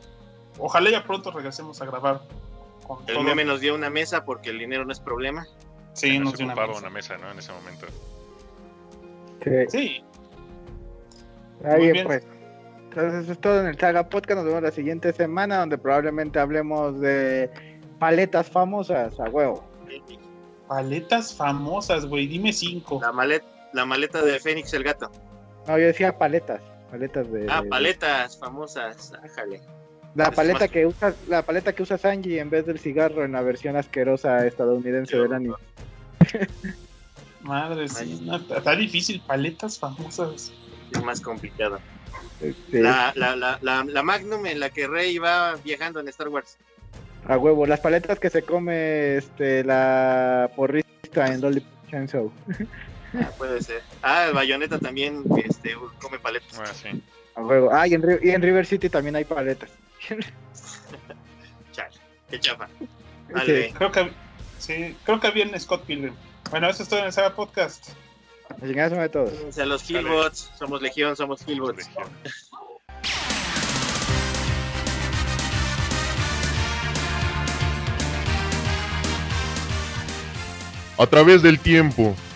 ojalá 0.57 0.89
ya 0.89 1.03
pronto 1.03 1.33
regresemos 1.33 1.83
a 1.83 1.85
grabar. 1.85 2.21
el 3.09 3.25
meme 3.25 3.45
nos 3.45 3.61
dio 3.61 3.75
una 3.75 3.91
mesa 3.91 4.25
porque 4.25 4.51
el 4.51 4.61
dinero 4.61 4.85
no 4.85 4.93
es 4.93 5.01
problema. 5.01 5.49
Sí, 5.95 6.17
nos, 6.21 6.39
dio 6.39 6.47
una 6.47 6.91
mesa. 6.91 7.19
¿no? 7.19 7.29
En 7.33 7.41
ese 7.41 7.51
momento. 7.51 7.87
Sí. 9.69 10.05
Ahí 11.65 12.05
pues. 12.05 12.25
Entonces 12.85 13.25
eso 13.25 13.33
es 13.33 13.41
todo 13.41 13.61
en 13.63 13.67
el 13.67 13.77
Saga 13.77 14.09
Podcast. 14.09 14.37
Nos 14.37 14.47
vemos 14.47 14.63
la 14.63 14.71
siguiente 14.71 15.13
semana 15.13 15.59
donde 15.59 15.77
probablemente 15.77 16.39
hablemos 16.39 17.01
de 17.01 17.51
paletas 17.99 18.49
famosas 18.49 19.19
a 19.19 19.25
huevo. 19.25 19.65
Paletas 20.69 21.35
famosas, 21.35 22.07
güey. 22.07 22.29
Dime 22.29 22.53
cinco. 22.53 23.01
La 23.03 23.11
maleta 23.11 23.47
la 23.73 23.85
maleta 23.85 24.23
de 24.23 24.39
Fénix 24.39 24.73
el 24.73 24.85
gato. 24.85 25.11
No, 25.67 25.79
yo 25.79 25.87
decía 25.87 26.17
paletas, 26.17 26.61
paletas 26.95 27.33
de. 27.33 27.47
Ah, 27.51 27.65
paletas 27.69 28.39
famosas, 28.39 29.13
ájale. 29.25 29.61
La 30.15 30.31
paleta 30.31 30.69
que 30.69 30.87
usa, 30.87 31.13
la 31.27 31.43
paleta 31.43 31.73
que 31.73 31.83
usa 31.83 31.99
Sanji 31.99 32.39
en 32.39 32.51
vez 32.51 32.67
del 32.67 32.79
cigarro 32.79 33.25
en 33.25 33.33
la 33.33 33.43
versión 33.43 33.77
asquerosa 33.77 34.47
estadounidense 34.47 35.17
del 35.17 35.33
anime. 35.33 35.57
Madre, 37.43 37.89
sí, 37.89 38.25
está 38.57 38.77
difícil, 38.77 39.21
paletas 39.27 39.77
famosas. 39.77 40.53
Es 40.93 41.03
más 41.03 41.21
complicado. 41.21 41.81
Este, 42.41 42.81
la, 42.81 43.13
la, 43.17 43.35
la, 43.35 43.59
la, 43.61 44.03
Magnum 44.05 44.47
en 44.47 44.61
la 44.61 44.71
que 44.71 44.87
Rey 44.87 45.19
va 45.19 45.57
viajando 45.65 45.99
en 45.99 46.07
Star 46.09 46.29
Wars. 46.29 46.57
A 47.27 47.37
huevo, 47.37 47.67
las 47.67 47.81
paletas 47.81 48.21
que 48.21 48.31
se 48.31 48.43
come 48.43 49.17
este 49.17 49.65
la 49.65 50.49
porrista 50.55 51.27
en 51.27 51.41
Dolly 51.41 51.67
Chainsaw. 51.91 52.31
Ah, 53.15 53.31
puede 53.37 53.63
ser. 53.63 53.83
Ah, 54.03 54.27
el 54.27 54.35
Bayonetta 54.35 54.79
también 54.79 55.25
este, 55.45 55.75
come 56.01 56.19
paletas. 56.19 56.59
Ah, 56.59 56.73
sí. 56.75 57.03
A 57.35 57.43
juego. 57.43 57.71
Ah, 57.73 57.87
y 57.87 57.95
en, 57.95 58.03
y 58.23 58.31
en, 58.31 58.43
River 58.43 58.67
City 58.67 58.89
también 58.89 59.17
hay 59.17 59.25
paletas. 59.25 59.71
Chale, 61.73 61.97
qué 62.31 62.41
chafa. 62.41 62.69
Creo 63.77 63.91
que 63.91 64.11
Sí, 64.65 64.97
creo 65.05 65.21
que 65.21 65.27
había 65.27 65.45
en 65.45 65.61
Scott 65.61 65.85
Pilgrim. 65.85 66.15
Bueno, 66.51 66.71
eso 66.71 66.83
es 66.83 66.89
todo 66.89 67.01
en 67.01 67.05
el 67.05 67.13
Saga 67.13 67.35
Podcast. 67.35 67.91
de 68.59 69.09
todos. 69.11 69.33
O 69.47 69.53
sea, 69.53 69.67
los 69.67 69.83
Killbots, 69.83 70.51
somos 70.59 70.81
Legión, 70.81 71.15
somos 71.17 71.43
Killbots. 71.43 71.91
A 80.97 81.07
través 81.07 81.43
del 81.43 81.59
tiempo, 81.59 82.17